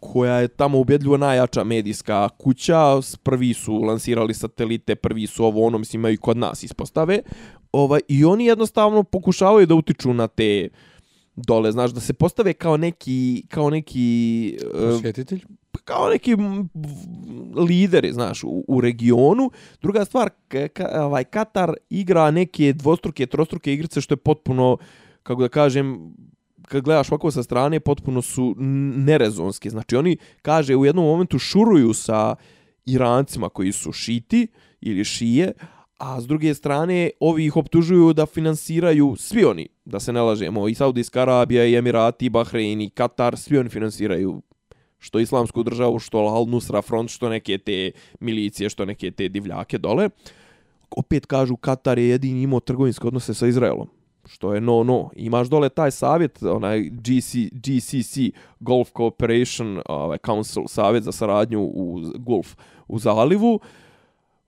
koja 0.00 0.34
je 0.34 0.48
tamo 0.48 0.78
ubjedljivo 0.78 1.16
najjača 1.16 1.64
medijska 1.64 2.28
kuća, 2.28 3.00
prvi 3.22 3.54
su 3.54 3.82
lansirali 3.82 4.34
satelite, 4.34 4.94
prvi 4.94 5.26
su 5.26 5.44
ovo 5.44 5.66
ono, 5.66 5.78
mislim, 5.78 6.00
imaju 6.00 6.14
i 6.14 6.16
kod 6.16 6.36
nas 6.36 6.62
ispostave, 6.62 7.22
ovaj, 7.72 8.00
i 8.08 8.24
oni 8.24 8.46
jednostavno 8.46 9.02
pokušavaju 9.02 9.66
da 9.66 9.74
utiču 9.74 10.14
na 10.14 10.26
te 10.28 10.68
dole, 11.46 11.72
znaš, 11.72 11.90
da 11.90 12.00
se 12.00 12.12
postave 12.12 12.52
kao 12.52 12.76
neki, 12.76 13.44
kao 13.48 13.70
neki, 13.70 14.56
e, 14.60 14.80
Prosvjetitelj? 14.80 15.44
kao 15.84 16.08
neki 16.08 16.36
lideri, 17.56 18.12
znaš, 18.12 18.44
u, 18.44 18.64
u 18.68 18.80
regionu. 18.80 19.50
Druga 19.82 20.04
stvar, 20.04 20.30
ka, 20.48 20.88
ovaj, 20.94 21.24
Katar 21.24 21.74
igra 21.90 22.30
neke 22.30 22.72
dvostruke, 22.72 23.26
trostruke 23.26 23.72
igrice, 23.72 24.00
što 24.00 24.12
je 24.12 24.16
potpuno, 24.16 24.76
kako 25.22 25.42
da 25.42 25.48
kažem, 25.48 26.14
kad 26.62 26.82
gledaš 26.82 27.12
ovako 27.12 27.30
sa 27.30 27.42
strane, 27.42 27.80
potpuno 27.80 28.22
su 28.22 28.54
nerezonske. 28.96 29.70
Znači, 29.70 29.96
oni, 29.96 30.16
kaže, 30.42 30.76
u 30.76 30.84
jednom 30.84 31.04
momentu 31.04 31.38
šuruju 31.38 31.94
sa 31.94 32.36
Irancima 32.86 33.48
koji 33.48 33.72
su 33.72 33.92
šiti 33.92 34.46
ili 34.80 35.04
šije, 35.04 35.52
a 35.98 36.20
s 36.20 36.26
druge 36.26 36.54
strane, 36.54 37.10
ovi 37.20 37.44
ih 37.46 37.56
optužuju 37.56 38.12
da 38.12 38.26
finansiraju 38.26 39.16
svi 39.18 39.44
oni, 39.44 39.68
da 39.84 40.00
se 40.00 40.12
ne 40.12 40.22
lažemo, 40.22 40.68
i 40.68 40.74
Saudijska 40.74 41.22
Arabija, 41.22 41.66
i 41.66 41.74
Emirati, 41.74 42.26
i 42.26 42.30
Bahrein, 42.30 42.80
i 42.80 42.90
Katar, 42.90 43.36
svi 43.36 43.58
oni 43.58 43.68
finansiraju 43.68 44.42
što 44.98 45.18
islamsku 45.18 45.62
državu, 45.62 45.98
što 45.98 46.18
Al 46.18 46.46
Nusra 46.46 46.82
front, 46.82 47.10
što 47.10 47.28
neke 47.28 47.58
te 47.58 47.90
milicije, 48.20 48.70
što 48.70 48.84
neke 48.84 49.10
te 49.10 49.28
divljake 49.28 49.78
dole. 49.78 50.08
Opet 50.90 51.26
kažu 51.26 51.56
Katar 51.56 51.98
je 51.98 52.08
jedini 52.08 52.42
imao 52.42 52.60
trgovinske 52.60 53.06
odnose 53.06 53.34
sa 53.34 53.46
Izraelom 53.46 53.88
što 54.28 54.54
je 54.54 54.60
no 54.60 54.84
no. 54.84 55.10
Imaš 55.16 55.48
dole 55.48 55.68
taj 55.68 55.90
savjet, 55.90 56.42
onaj 56.42 56.80
GC, 56.80 57.34
GCC, 57.52 58.16
Gulf 58.60 58.88
Cooperation 58.96 59.82
ovaj, 59.86 60.18
Council, 60.26 60.62
savjet 60.66 61.04
za 61.04 61.12
saradnju 61.12 61.60
u 61.60 62.00
Gulf 62.18 62.54
u 62.88 62.98
zalivu. 62.98 63.60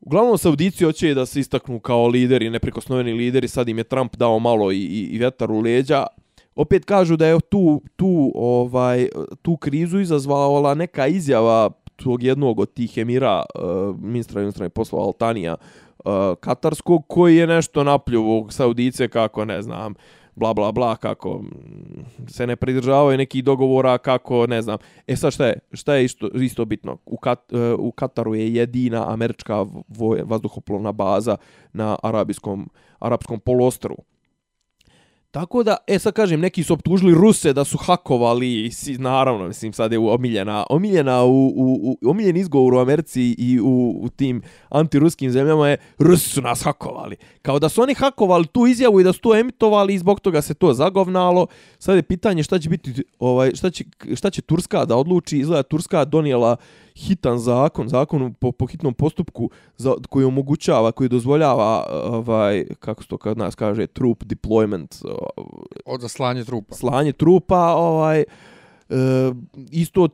Uglavnom, 0.01 0.39
Saudici 0.39 0.85
hoće 0.85 1.15
da 1.15 1.27
se 1.27 1.41
istaknu 1.41 1.81
kao 1.81 2.07
lideri, 2.07 2.51
neprikosnoveni 2.51 3.13
lideri, 3.13 3.49
sad 3.49 3.69
im 3.69 3.79
je 3.79 3.85
Trump 3.85 4.17
dao 4.17 4.39
malo 4.39 4.73
i, 4.73 4.79
i, 4.79 5.09
i 5.13 5.19
vetar 5.19 5.51
u 5.51 5.61
leđa. 5.61 6.07
Opet 6.55 6.85
kažu 6.85 7.17
da 7.17 7.27
je 7.27 7.41
tu, 7.41 7.83
tu, 7.97 8.33
ovaj, 8.35 9.09
tu 9.43 9.57
krizu 9.57 10.01
izazvala 10.01 10.75
neka 10.75 11.07
izjava 11.07 11.71
tog 11.97 12.23
jednog 12.23 12.61
od 12.61 12.73
tih 12.73 12.99
emira, 12.99 13.43
uh, 13.55 13.97
ministra 14.01 14.43
inostranih 14.43 14.73
poslova 14.73 15.05
Altanija, 15.05 15.57
uh, 16.05 16.13
Katarskog, 16.41 17.03
koji 17.09 17.37
je 17.37 17.47
nešto 17.47 17.85
napljuvo 17.85 18.51
Saudice 18.51 19.09
kako, 19.09 19.45
ne 19.45 19.63
znam, 19.63 19.95
bla 20.41 20.55
bla 20.55 20.73
bla 20.73 20.97
kako 20.97 21.39
mm, 21.39 22.27
se 22.29 22.47
ne 22.47 22.57
pridržavaju 22.57 23.19
nekih 23.19 23.45
dogovora 23.45 23.99
kako 23.99 24.47
ne 24.47 24.63
znam. 24.63 24.79
E 25.07 25.17
sad 25.17 25.33
šta 25.33 25.47
je 25.47 25.59
šta 25.73 25.95
je 25.95 26.05
isto 26.05 26.29
isto 26.29 26.65
bitno? 26.65 26.97
U 27.07 27.17
Kat, 27.17 27.53
e, 27.53 27.75
u 27.79 27.93
Kataru 27.93 28.35
je 28.35 28.55
jedina 28.55 29.13
američka 29.13 29.67
voj, 29.89 30.23
vazduhoplovna 30.25 30.93
baza 30.93 31.37
na 31.73 31.97
arapskom 32.03 32.71
arapskom 32.99 33.41
poluostrvu 33.41 33.97
Tako 35.31 35.63
da, 35.63 35.77
e 35.87 35.99
sad 35.99 36.13
kažem, 36.13 36.41
neki 36.41 36.63
su 36.63 36.73
optužili 36.73 37.15
Ruse 37.15 37.53
da 37.53 37.65
su 37.65 37.79
hakovali, 37.79 38.71
si, 38.73 38.99
naravno, 38.99 39.49
mislim, 39.49 39.73
sad 39.73 39.93
je 39.93 39.99
omiljena, 39.99 40.67
omiljena 40.71 41.25
u, 41.25 41.47
u, 41.47 41.97
u, 42.03 42.11
omiljen 42.11 42.37
izgovor 42.37 42.75
u 42.75 42.79
Americi 42.79 43.35
i 43.39 43.61
u, 43.61 43.99
u 44.03 44.09
tim 44.09 44.43
antiruskim 44.69 45.31
zemljama 45.31 45.69
je 45.69 45.77
Rusi 45.99 46.29
su 46.29 46.43
nas 46.43 46.63
hakovali. 46.63 47.17
Kao 47.43 47.59
da 47.59 47.69
su 47.69 47.83
oni 47.83 47.95
hakovali 47.95 48.47
tu 48.47 48.67
izjavu 48.67 49.01
i 49.01 49.05
da 49.05 49.13
su 49.13 49.21
to 49.21 49.37
emitovali 49.37 49.95
i 49.95 49.99
zbog 49.99 50.21
toga 50.21 50.43
se 50.43 50.55
to 50.55 50.75
zagovnalo. 50.75 51.47
Sad 51.79 51.97
je 51.97 52.03
pitanje 52.03 52.43
šta 52.43 52.59
će 52.59 52.69
biti, 52.69 53.03
ovaj, 53.19 53.51
šta 53.55 53.71
će, 53.71 53.85
šta 54.15 54.31
će 54.31 54.43
Turska 54.43 54.85
da 54.85 54.97
odluči, 54.97 55.39
izgleda 55.39 55.63
Turska 55.63 56.05
donijela 56.05 56.57
hitan 57.01 57.39
zakon, 57.39 57.89
zakon 57.89 58.35
po, 58.35 58.53
po 58.53 58.67
hitnom 58.67 58.95
postupku 58.95 59.51
za, 59.77 59.95
koji 60.09 60.25
omogućava, 60.25 60.93
koji 60.93 61.09
dozvoljava 61.09 61.87
ovaj 62.05 62.65
kako 62.81 63.03
se 63.03 63.09
to 63.09 63.19
kad 63.19 63.39
nas 63.39 63.55
kaže 63.55 63.87
troop 63.87 64.25
deployment 64.25 65.05
od 65.87 66.11
slanje 66.11 66.45
trupa. 66.45 66.75
Slanje 66.75 67.13
trupa, 67.13 67.75
ovaj 67.77 68.25
E, 68.91 69.33
isto 69.71 70.09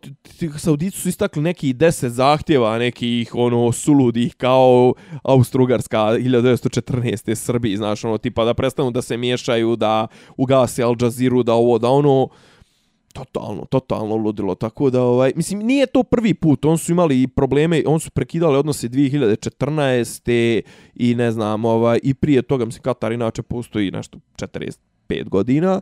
Saudici 0.58 1.00
su 1.00 1.08
istakli 1.08 1.42
neki 1.42 1.74
10 1.74 2.08
zahtjeva 2.08 2.78
nekih 2.78 3.34
ono 3.34 3.72
suludih 3.72 4.34
kao 4.34 4.94
Austrougarska 5.22 5.98
1914. 5.98 7.34
Srbiji, 7.34 7.76
znaš, 7.76 8.04
ono 8.04 8.18
tipa 8.18 8.44
da 8.44 8.54
prestanu 8.54 8.90
da 8.90 9.02
se 9.02 9.16
miješaju, 9.16 9.76
da 9.76 10.06
ugasi 10.36 10.82
Al 10.82 10.94
Jazeera, 11.00 11.42
da 11.42 11.54
ovo, 11.54 11.78
da 11.78 11.88
ono 11.88 12.28
totalno, 13.16 13.64
totalno 13.64 14.16
ludilo. 14.16 14.54
Tako 14.54 14.90
da, 14.90 15.02
ovaj, 15.02 15.32
mislim, 15.36 15.58
nije 15.58 15.86
to 15.86 16.02
prvi 16.02 16.34
put. 16.34 16.64
On 16.64 16.78
su 16.78 16.92
imali 16.92 17.26
probleme, 17.26 17.82
on 17.86 18.00
su 18.00 18.10
prekidali 18.10 18.56
odnose 18.56 18.88
2014. 18.88 20.62
i 20.94 21.14
ne 21.14 21.30
znam, 21.30 21.64
ovaj, 21.64 22.00
i 22.02 22.14
prije 22.14 22.42
toga, 22.42 22.64
mislim, 22.64 22.82
Katar 22.82 23.12
inače 23.12 23.42
postoji 23.42 23.90
nešto 23.90 24.18
45 24.38 25.28
godina. 25.28 25.80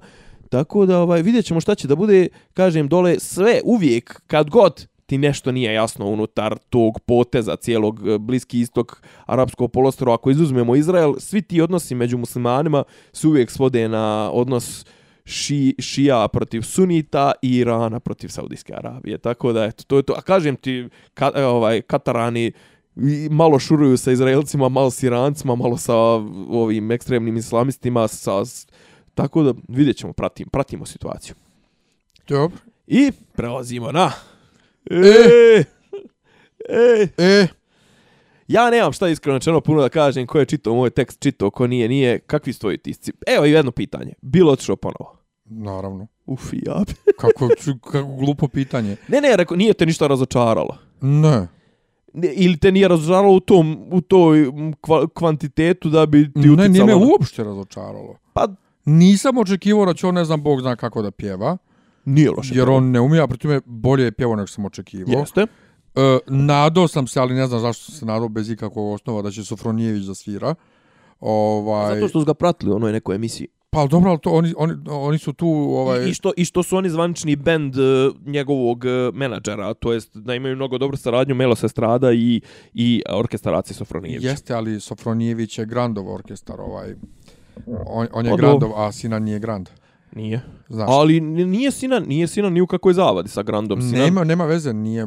Tako 0.48 0.86
da, 0.86 1.00
ovaj, 1.00 1.22
vidjet 1.22 1.44
ćemo 1.44 1.60
šta 1.60 1.74
će 1.74 1.88
da 1.88 1.96
bude, 1.96 2.28
kažem, 2.52 2.88
dole 2.88 3.20
sve, 3.20 3.60
uvijek, 3.64 4.20
kad 4.26 4.50
god 4.50 4.86
ti 5.06 5.18
nešto 5.18 5.52
nije 5.52 5.74
jasno 5.74 6.06
unutar 6.06 6.58
tog 6.70 7.00
poteza 7.00 7.56
cijelog 7.56 8.08
eh, 8.08 8.18
bliski 8.18 8.60
istok 8.60 9.02
arapskog 9.26 9.72
polostrova. 9.72 10.14
Ako 10.14 10.30
izuzmemo 10.30 10.76
Izrael, 10.76 11.14
svi 11.18 11.42
ti 11.42 11.60
odnosi 11.60 11.94
među 11.94 12.18
muslimanima 12.18 12.84
se 13.12 13.28
uvijek 13.28 13.50
svode 13.50 13.88
na 13.88 14.30
odnos 14.32 14.86
ši, 15.24 15.74
šija 15.78 16.28
protiv 16.28 16.62
sunita 16.62 17.32
i 17.42 17.56
Irana 17.56 18.00
protiv 18.00 18.28
Saudijske 18.28 18.74
Arabije. 18.74 19.18
Tako 19.18 19.52
da, 19.52 19.64
eto, 19.64 19.84
to 19.84 19.96
je 19.96 20.02
to. 20.02 20.12
A 20.12 20.20
kažem 20.22 20.56
ti, 20.56 20.88
ka, 21.14 21.32
e, 21.34 21.44
ovaj, 21.44 21.82
Katarani 21.82 22.52
malo 23.30 23.58
šuruju 23.58 23.96
sa 23.96 24.12
Izraelcima, 24.12 24.68
malo 24.68 24.90
s 24.90 25.02
Irancima, 25.02 25.54
malo 25.54 25.76
sa 25.76 25.94
ovim 26.50 26.90
ekstremnim 26.90 27.36
islamistima, 27.36 28.08
sa, 28.08 28.32
tako 29.14 29.42
da 29.42 29.54
vidjet 29.68 29.96
ćemo, 29.96 30.12
pratim, 30.12 30.48
pratimo 30.48 30.86
situaciju. 30.86 31.34
Dobro. 32.28 32.58
I 32.86 33.12
prelazimo 33.32 33.92
na... 33.92 34.12
E! 34.90 34.96
E! 34.96 35.64
E! 36.68 37.08
e. 37.18 37.63
Ja 38.48 38.70
nemam 38.70 38.92
šta 38.92 39.08
iskreno 39.08 39.38
čeno 39.38 39.60
puno 39.60 39.82
da 39.82 39.88
kažem 39.88 40.26
ko 40.26 40.38
je 40.38 40.46
čitao 40.46 40.74
moj 40.74 40.90
tekst, 40.90 41.20
čitao 41.20 41.50
ko 41.50 41.66
nije, 41.66 41.88
nije. 41.88 42.18
Kakvi 42.18 42.52
su 42.52 42.60
tvoji 42.60 42.78
tisci? 42.78 43.12
Evo 43.26 43.46
i 43.46 43.50
jedno 43.50 43.70
pitanje. 43.70 44.12
Bilo 44.22 44.52
otišao 44.52 44.76
ponovo? 44.76 45.16
Naravno. 45.44 46.06
Uf, 46.26 46.52
ja 46.52 46.84
kako, 47.20 47.48
kako 47.90 48.16
glupo 48.16 48.48
pitanje. 48.48 48.96
Ne, 49.08 49.20
ne, 49.20 49.36
reko, 49.36 49.56
nije 49.56 49.74
te 49.74 49.86
ništa 49.86 50.06
razočaralo. 50.06 50.78
Ne. 51.00 51.48
ne 52.12 52.32
ili 52.34 52.56
te 52.56 52.72
nije 52.72 52.88
razočaralo 52.88 53.34
u 53.34 53.40
tom 53.40 53.88
u 53.90 54.00
toj 54.00 54.46
kva, 54.80 55.08
kvantitetu 55.14 55.90
da 55.90 56.06
bi 56.06 56.32
ti 56.32 56.38
uticalo? 56.38 56.56
Ne, 56.56 56.68
nije 56.68 56.84
me 56.84 56.94
uopšte 56.94 57.44
razočaralo. 57.44 58.16
Pa 58.32 58.48
nisam 58.84 59.38
očekivao 59.38 59.86
da 59.86 59.94
će 59.94 60.06
on 60.06 60.14
ne 60.14 60.24
znam 60.24 60.42
bog 60.42 60.60
zna 60.60 60.76
kako 60.76 61.02
da 61.02 61.10
pjeva. 61.10 61.56
Nije 62.04 62.30
loše. 62.30 62.54
Jer 62.54 62.68
on 62.68 62.90
ne 62.90 63.00
umije, 63.00 63.22
a 63.22 63.26
pritom 63.26 63.50
je 63.50 63.60
bolje 63.64 64.04
je 64.04 64.12
pjevao 64.12 64.36
nego 64.36 64.46
sam 64.46 64.64
očekivao. 64.64 65.20
Jeste. 65.20 65.46
E, 65.94 66.18
nadao 66.26 66.88
sam 66.88 67.06
se, 67.06 67.20
ali 67.20 67.34
ne 67.34 67.46
znam 67.46 67.60
zašto 67.60 67.92
se 67.92 68.06
nadao 68.06 68.28
bez 68.28 68.50
ikakvog 68.50 68.94
osnova 68.94 69.22
da 69.22 69.30
će 69.30 69.44
Sofronijević 69.44 70.02
da 70.02 70.14
svira. 70.14 70.54
Ovaj... 71.20 71.94
Zato 71.94 72.08
što 72.08 72.20
su 72.20 72.26
ga 72.26 72.34
pratili 72.34 72.72
u 72.72 72.76
onoj 72.76 72.92
nekoj 72.92 73.14
emisiji. 73.14 73.48
Pa 73.70 73.86
dobro, 73.86 74.10
ali 74.10 74.18
to 74.18 74.30
oni, 74.30 74.54
oni, 74.56 74.74
oni 74.86 75.18
su 75.18 75.32
tu... 75.32 75.48
Ovaj... 75.48 76.06
I, 76.06 76.10
i, 76.10 76.14
što, 76.14 76.32
I 76.36 76.44
što 76.44 76.62
su 76.62 76.76
oni 76.76 76.90
zvančni 76.90 77.36
bend 77.36 77.76
uh, 77.76 78.14
njegovog 78.26 78.84
uh, 78.84 79.14
menadžera, 79.14 79.74
to 79.74 79.92
jest 79.92 80.16
da 80.16 80.34
imaju 80.34 80.56
mnogo 80.56 80.78
dobru 80.78 80.96
saradnju 80.96 81.34
Melo 81.34 81.54
Sestrada 81.54 82.12
i, 82.12 82.40
i 82.74 83.02
orkestaracije 83.10 83.76
Sofronijevića. 83.76 84.28
Jeste, 84.28 84.54
ali 84.54 84.80
Sofronijević 84.80 85.58
je 85.58 85.66
Grandov 85.66 86.14
orkestar, 86.14 86.60
ovaj... 86.60 86.94
On, 87.86 88.06
on 88.12 88.24
je 88.24 88.30
pa 88.30 88.36
Grandov, 88.36 88.70
a 88.76 88.92
Sinan 88.92 89.22
nije 89.22 89.38
Grand. 89.38 89.70
Nije. 90.14 90.40
Znaš. 90.68 90.88
Ali 90.90 91.20
nije 91.20 91.70
Sinan, 91.70 92.02
nije 92.02 92.26
Sinan 92.26 92.52
ni 92.52 92.60
u 92.60 92.66
kakvoj 92.66 92.94
zavadi 92.94 93.28
sa 93.28 93.42
Grandom. 93.42 93.82
Sinan... 93.82 94.04
Nema, 94.04 94.24
nema 94.24 94.44
veze, 94.44 94.72
nije 94.72 95.06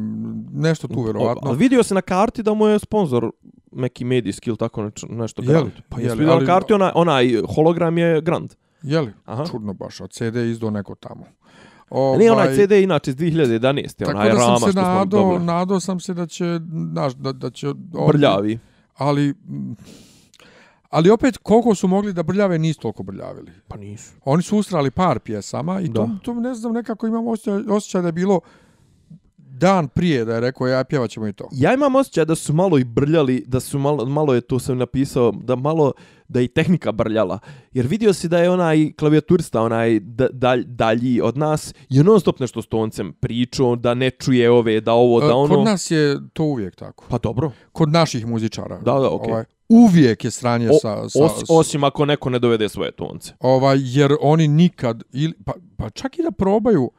nešto 0.52 0.88
tu 0.88 1.02
verovatno. 1.02 1.48
Ali 1.48 1.58
vidio 1.58 1.82
se 1.82 1.94
na 1.94 2.00
karti 2.00 2.42
da 2.42 2.54
mu 2.54 2.66
je 2.66 2.78
sponsor 2.78 3.30
neki 3.72 4.04
medijski 4.04 4.50
ili 4.50 4.56
tako 4.56 4.90
nešto 5.08 5.42
Grand. 5.42 5.70
Pa 5.88 6.00
jesi 6.00 6.16
vidio 6.16 6.40
na 6.40 6.46
karti 6.46 6.72
onaj, 6.72 6.90
onaj 6.94 7.42
hologram 7.54 7.98
je 7.98 8.20
Grand. 8.20 8.54
Je 8.82 9.00
li? 9.00 9.12
Čudno 9.50 9.72
baš, 9.72 10.00
a 10.00 10.06
CD 10.06 10.36
je 10.36 10.50
izdao 10.50 10.70
neko 10.70 10.94
tamo. 10.94 11.24
Ovaj, 11.90 12.18
ne, 12.18 12.32
onaj 12.32 12.54
CD 12.54 12.72
inače 12.72 13.10
iz 13.10 13.16
2011. 13.16 13.96
Tako 13.96 14.10
onaj 14.10 14.28
da 14.28 14.34
Rama 14.34 14.58
sam 14.58 14.72
se 14.72 14.78
nado, 14.78 15.38
nado 15.38 15.80
sam 15.80 16.00
se 16.00 16.14
da 16.14 16.26
će, 16.26 16.60
znaš, 16.92 17.14
da, 17.14 17.32
da 17.32 17.50
će... 17.50 17.74
Brljavi. 18.08 18.58
Ali, 18.96 19.34
Ali 20.88 21.10
opet, 21.10 21.36
koliko 21.36 21.74
su 21.74 21.88
mogli 21.88 22.12
da 22.12 22.22
brljave, 22.22 22.58
nisu 22.58 22.80
toliko 22.80 23.02
brljavili. 23.02 23.52
Pa 23.68 23.76
nisu. 23.76 24.12
Oni 24.24 24.42
su 24.42 24.58
ustrali 24.58 24.90
par 24.90 25.18
pjesama 25.18 25.80
i 25.80 25.92
to, 25.92 26.10
to 26.22 26.34
ne 26.34 26.54
znam, 26.54 26.72
nekako 26.72 27.06
imam 27.06 27.28
osjećaj, 27.28 27.62
osjećaj 27.68 28.02
da 28.02 28.08
je 28.08 28.12
bilo 28.12 28.40
dan 29.36 29.88
prije 29.88 30.24
da 30.24 30.34
je 30.34 30.40
rekao 30.40 30.66
ja 30.66 30.84
pjevat 30.84 31.10
ćemo 31.10 31.28
i 31.28 31.32
to. 31.32 31.48
Ja 31.52 31.74
imam 31.74 31.94
osjećaj 31.94 32.24
da 32.24 32.34
su 32.34 32.52
malo 32.52 32.78
i 32.78 32.84
brljali, 32.84 33.44
da 33.46 33.60
su 33.60 33.78
malo, 33.78 34.06
malo 34.06 34.34
je 34.34 34.40
to 34.40 34.58
sam 34.58 34.78
napisao, 34.78 35.32
da 35.32 35.56
malo 35.56 35.92
da 36.28 36.40
i 36.40 36.48
tehnika 36.48 36.92
brljala. 36.92 37.38
Jer 37.72 37.86
vidio 37.86 38.12
si 38.12 38.28
da 38.28 38.38
je 38.38 38.50
onaj 38.50 38.92
klavijaturista, 38.98 39.62
onaj 39.62 40.00
dalj, 40.32 40.64
dalji 40.66 41.20
od 41.20 41.38
nas, 41.38 41.74
je 41.88 42.04
non 42.04 42.20
stop 42.20 42.40
nešto 42.40 42.62
s 42.62 42.66
toncem 42.66 43.12
pričao, 43.12 43.76
da 43.76 43.94
ne 43.94 44.10
čuje 44.10 44.50
ove, 44.50 44.80
da 44.80 44.92
ovo, 44.92 45.20
da 45.20 45.26
e, 45.26 45.32
ono. 45.32 45.54
Kod 45.54 45.64
nas 45.64 45.90
je 45.90 46.18
to 46.32 46.44
uvijek 46.44 46.76
tako. 46.76 47.04
Pa 47.08 47.18
dobro. 47.18 47.52
Kod 47.72 47.88
naših 47.88 48.26
muzičara. 48.26 48.78
Da, 48.78 48.92
da, 48.92 49.10
okej. 49.10 49.28
Okay. 49.28 49.32
Ovaj, 49.32 49.44
uvijek 49.68 50.24
je 50.24 50.30
sranje 50.30 50.68
sa, 50.82 51.08
sa, 51.08 51.24
os, 51.24 51.32
osim 51.48 51.84
ako 51.84 52.04
neko 52.04 52.30
ne 52.30 52.38
dovede 52.38 52.68
svoje 52.68 52.92
tonce. 52.92 53.32
Ovaj 53.40 53.78
jer 53.80 54.16
oni 54.20 54.48
nikad 54.48 55.02
ili 55.12 55.34
pa, 55.44 55.52
pa 55.76 55.90
čak 55.90 56.18
i 56.18 56.22
da 56.22 56.30
probaju 56.30 56.90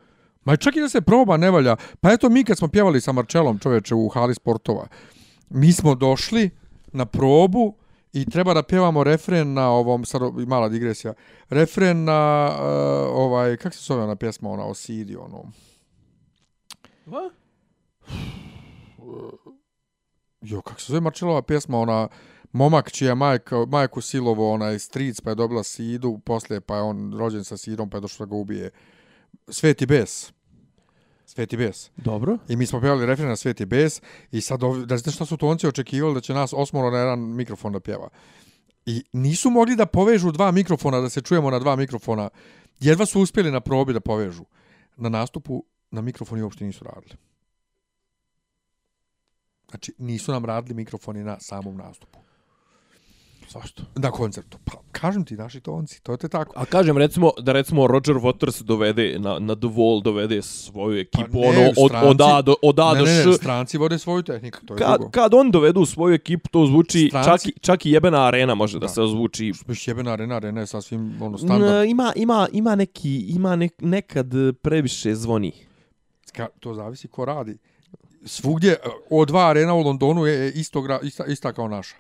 Ma 0.49 0.55
čak 0.55 0.75
i 0.75 0.81
da 0.81 0.89
se 0.89 1.01
proba 1.01 1.37
ne 1.37 1.51
valja. 1.51 1.75
Pa 2.01 2.11
eto 2.11 2.29
mi 2.29 2.43
kad 2.43 2.57
smo 2.57 2.67
pjevali 2.67 3.01
sa 3.01 3.11
Marčelom 3.11 3.59
čoveče 3.59 3.95
u 3.95 4.09
hali 4.09 4.35
sportova. 4.35 4.87
Mi 5.49 5.73
smo 5.73 5.95
došli 5.95 6.49
na 6.91 7.05
probu 7.05 7.75
i 8.13 8.25
treba 8.25 8.53
da 8.53 8.63
pjevamo 8.63 9.03
refren 9.03 9.53
na 9.53 9.69
ovom 9.69 10.05
sad 10.05 10.21
mala 10.47 10.69
digresija. 10.69 11.13
Refren 11.49 12.03
na 12.03 12.49
uh, 12.51 12.61
ovaj 13.15 13.57
kako 13.57 13.75
se 13.75 13.83
zove 13.83 14.03
ona 14.03 14.15
pjesma 14.15 14.49
ona 14.49 14.65
o 14.65 14.73
Sidi 14.73 15.15
onom. 15.15 15.53
Va? 17.05 17.29
Jo, 20.41 20.61
kako 20.61 20.81
se 20.81 20.85
zove 20.87 21.01
Marčelova 21.01 21.41
pjesma 21.41 21.79
ona 21.79 22.07
momak 22.51 22.91
čija 22.91 23.15
majka, 23.15 23.65
majku 23.65 24.01
silovo 24.01 24.53
onaj 24.53 24.79
stric 24.79 25.21
pa 25.21 25.29
je 25.29 25.35
dobila 25.35 25.63
sidu, 25.63 26.19
poslije 26.25 26.61
pa 26.61 26.75
je 26.75 26.81
on 26.81 27.17
rođen 27.17 27.43
sa 27.43 27.57
sidom 27.57 27.89
pa 27.89 27.97
je 27.97 28.01
došlo 28.01 28.25
da 28.25 28.29
ga 28.29 28.35
ubije. 28.35 28.71
Sveti 29.47 29.85
bes. 29.85 30.31
Sveti 31.25 31.57
bes. 31.57 31.89
Dobro. 31.97 32.37
I 32.47 32.55
mi 32.55 32.65
smo 32.65 32.81
pjevali 32.81 33.05
refren 33.05 33.29
na 33.29 33.35
Sveti 33.35 33.65
bes 33.65 34.01
i 34.31 34.41
sad 34.41 34.63
ovdje, 34.63 34.85
da 34.85 34.97
znate 34.97 35.11
šta 35.11 35.25
su 35.25 35.37
tonci 35.37 35.67
očekivali 35.67 36.13
da 36.13 36.21
će 36.21 36.33
nas 36.33 36.53
osmoro 36.53 36.91
na 36.91 36.97
jedan 36.97 37.19
mikrofon 37.19 37.73
da 37.73 37.79
pjeva. 37.79 38.09
I 38.85 39.03
nisu 39.13 39.49
mogli 39.49 39.75
da 39.75 39.85
povežu 39.85 40.31
dva 40.31 40.51
mikrofona, 40.51 41.01
da 41.01 41.09
se 41.09 41.21
čujemo 41.21 41.49
na 41.49 41.59
dva 41.59 41.75
mikrofona. 41.75 42.29
Jedva 42.79 43.05
su 43.05 43.21
uspjeli 43.21 43.51
na 43.51 43.59
probi 43.59 43.93
da 43.93 43.99
povežu. 43.99 44.45
Na 44.97 45.09
nastupu 45.09 45.63
na 45.91 46.01
mikrofoni 46.01 46.41
uopšte 46.41 46.65
nisu 46.65 46.85
radili. 46.85 47.15
Znači, 49.69 49.93
nisu 49.97 50.31
nam 50.31 50.45
radili 50.45 50.73
mikrofoni 50.73 51.23
na 51.23 51.39
samom 51.39 51.77
nastupu. 51.77 52.19
Zašto? 53.49 53.83
na 53.95 54.11
koncertu. 54.11 54.57
Pa, 54.65 54.71
kažem 54.91 55.25
ti, 55.25 55.35
naši 55.35 55.59
tonci, 55.59 56.01
to 56.01 56.11
je 56.11 56.17
te 56.17 56.27
tako. 56.29 56.53
A 56.55 56.65
kažem, 56.65 56.97
recimo, 56.97 57.31
da 57.39 57.51
recimo 57.51 57.87
Roger 57.87 58.15
Waters 58.15 58.63
dovede 58.63 59.19
na, 59.19 59.39
na 59.39 59.55
The 59.55 59.67
Wall, 59.67 60.03
dovede 60.03 60.41
svoju 60.41 60.99
ekipu, 60.99 61.31
Pa 61.33 61.39
ne, 61.39 61.47
ono, 61.49 61.69
od, 61.69 61.91
stranci- 61.91 62.05
od 62.05 62.21
A 62.23 62.41
do, 62.41 62.55
od 62.63 62.79
A 62.79 62.93
ne, 62.93 62.99
do 62.99 63.05
ne, 63.05 63.11
Š. 63.13 63.25
ne, 63.25 63.33
stranci 63.33 63.77
vode 63.77 63.97
svoju 63.97 64.23
tehniku, 64.23 64.59
to 64.61 64.73
je 64.73 64.77
Kad, 64.77 64.93
drugo. 64.93 65.11
kad 65.11 65.33
on 65.33 65.51
dovedu 65.51 65.85
svoju 65.85 66.13
ekipu, 66.13 66.49
to 66.49 66.65
zvuči, 66.65 67.09
Stranci- 67.09 67.25
čak, 67.25 67.45
i- 67.47 67.59
čak 67.59 67.85
i 67.85 67.91
jebena 67.91 68.21
arena 68.21 68.55
može 68.55 68.75
da, 68.75 68.79
Da. 68.79 68.87
se 68.87 69.01
ozvuči. 69.01 69.53
Miš 69.67 69.87
jebena 69.87 70.11
arena, 70.11 70.35
arena 70.35 70.59
je 70.59 70.67
sasvim 70.67 71.21
ono, 71.21 71.37
standard. 71.37 71.71
N, 71.75 71.89
ima, 71.89 72.13
ima, 72.15 72.47
ima 72.51 72.75
neki, 72.75 73.19
ima 73.19 73.55
nek, 73.55 73.73
nekad 73.79 74.27
previše 74.61 75.15
zvoni. 75.15 75.51
Ka, 76.31 76.47
to 76.59 76.73
zavisi 76.73 77.07
ko 77.07 77.25
radi. 77.25 77.57
Svugdje, 78.23 78.75
o 79.09 79.25
dva 79.25 79.49
arena 79.49 79.73
u 79.73 79.81
Londonu 79.81 80.25
je 80.25 80.51
isto, 80.51 80.83
ista, 81.03 81.25
ista 81.25 81.53
kao 81.53 81.67
naša. 81.67 81.95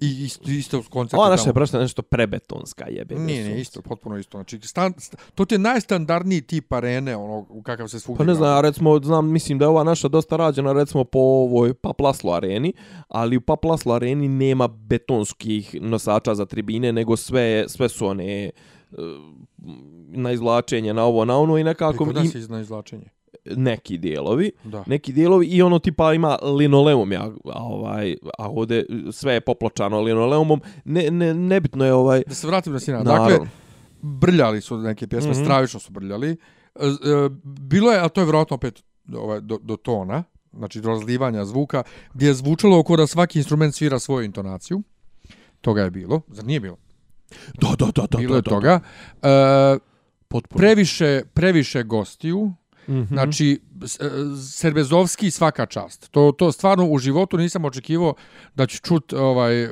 I 0.00 0.24
isto, 0.24 0.50
isto 0.50 0.82
koncert. 0.90 1.18
Ova 1.18 1.28
naša 1.28 1.48
je 1.48 1.54
prosto 1.54 1.78
nešto 1.78 2.02
prebetonska 2.02 2.84
jebe. 2.88 3.14
Nije, 3.14 3.44
nije, 3.44 3.60
isto, 3.60 3.82
potpuno 3.82 4.18
isto. 4.18 4.38
Znači, 4.38 4.60
stan, 4.60 4.94
st, 4.98 5.16
to 5.34 5.44
ti 5.44 5.54
je 5.54 5.58
najstandardniji 5.58 6.40
tip 6.40 6.72
arene, 6.72 7.16
ono, 7.16 7.46
u 7.48 7.62
kakav 7.62 7.88
se 7.88 8.00
svugdje 8.00 8.18
Pa 8.18 8.24
ne 8.24 8.34
znam, 8.34 8.56
ja 8.56 8.60
recimo, 8.60 9.00
znam, 9.02 9.30
mislim 9.32 9.58
da 9.58 9.64
je 9.64 9.68
ova 9.68 9.84
naša 9.84 10.08
dosta 10.08 10.36
rađena 10.36 10.72
recimo 10.72 11.04
po 11.04 11.18
ovoj 11.18 11.74
Paplaslo 11.74 12.32
areni, 12.32 12.72
ali 13.08 13.36
u 13.36 13.40
Paplaslo 13.40 13.94
areni 13.94 14.28
nema 14.28 14.68
betonskih 14.68 15.76
nosača 15.80 16.34
za 16.34 16.46
tribine, 16.46 16.92
nego 16.92 17.16
sve, 17.16 17.64
sve 17.68 17.88
su 17.88 18.06
one 18.06 18.44
e, 18.44 18.50
na 20.08 20.32
izvlačenje 20.32 20.94
na 20.94 21.04
ovo, 21.04 21.24
na 21.24 21.38
ono 21.38 21.58
i 21.58 21.64
nekako 21.64 22.04
Kako 22.04 22.12
da 22.12 22.24
se 22.24 22.38
izna 22.38 22.60
izvlačenje? 22.60 23.06
Neki 23.56 23.98
dijelovi. 23.98 24.50
Da. 24.64 24.84
neki 24.86 25.12
dijelovi 25.12 25.46
i 25.46 25.62
ono 25.62 25.78
tipa 25.78 26.14
ima 26.14 26.38
linoleum 26.58 27.12
ja 27.12 27.30
a 27.44 27.64
ovaj 27.64 28.16
a 28.38 28.50
ovde 28.50 28.84
sve 29.12 29.34
je 29.34 29.40
popločano 29.40 30.00
linoleumom 30.00 30.60
ne, 30.84 31.10
ne 31.10 31.34
nebitno 31.34 31.84
je 31.84 31.92
ovaj 31.92 32.22
Da 32.26 32.34
se 32.34 32.46
vratim 32.46 32.72
na 32.72 32.80
Sina. 32.80 33.02
Dakle, 33.02 33.38
brljali 34.02 34.60
su 34.60 34.78
neke 34.78 35.06
pjesme, 35.06 35.30
mm. 35.30 35.34
-hmm. 35.34 35.44
stravično 35.44 35.80
su 35.80 35.92
brljali. 35.92 36.30
E, 36.30 36.36
bilo 37.42 37.92
je, 37.92 38.00
a 38.00 38.08
to 38.08 38.20
je 38.20 38.24
vjerojatno 38.24 38.54
opet 38.54 38.82
ovaj, 39.14 39.40
do, 39.40 39.58
do 39.62 39.76
tona, 39.76 40.24
znači 40.52 40.80
do 40.80 40.88
razlivanja 40.88 41.44
zvuka, 41.44 41.82
gdje 42.14 42.26
je 42.26 42.34
zvučalo 42.34 42.78
oko 42.78 42.96
da 42.96 43.06
svaki 43.06 43.38
instrument 43.38 43.74
svira 43.74 43.98
svoju 43.98 44.24
intonaciju. 44.24 44.82
Toga 45.60 45.82
je 45.82 45.90
bilo. 45.90 46.20
Zar 46.28 46.44
nije 46.44 46.60
bilo? 46.60 46.76
da 47.60 47.68
da 47.78 47.86
da 47.86 48.06
da 48.10 48.18
bilo 48.18 48.30
da, 48.30 48.36
je 48.36 48.42
da, 48.42 48.50
toga. 48.50 48.80
E, 49.22 49.78
potpuno 50.28 50.58
previše, 50.58 51.22
previše 51.34 51.82
gostiju 51.82 52.52
mm 52.88 52.92
-hmm. 52.92 53.08
Znači, 53.08 53.60
e, 53.82 53.86
Serbezovski 54.50 55.30
svaka 55.30 55.66
čast. 55.66 56.10
To, 56.10 56.32
to 56.38 56.52
stvarno 56.52 56.86
u 56.86 56.98
životu 56.98 57.36
nisam 57.36 57.64
očekivao 57.64 58.14
da 58.54 58.66
ću 58.66 58.78
čut 58.82 59.12
ovaj, 59.12 59.64
uh, 59.64 59.70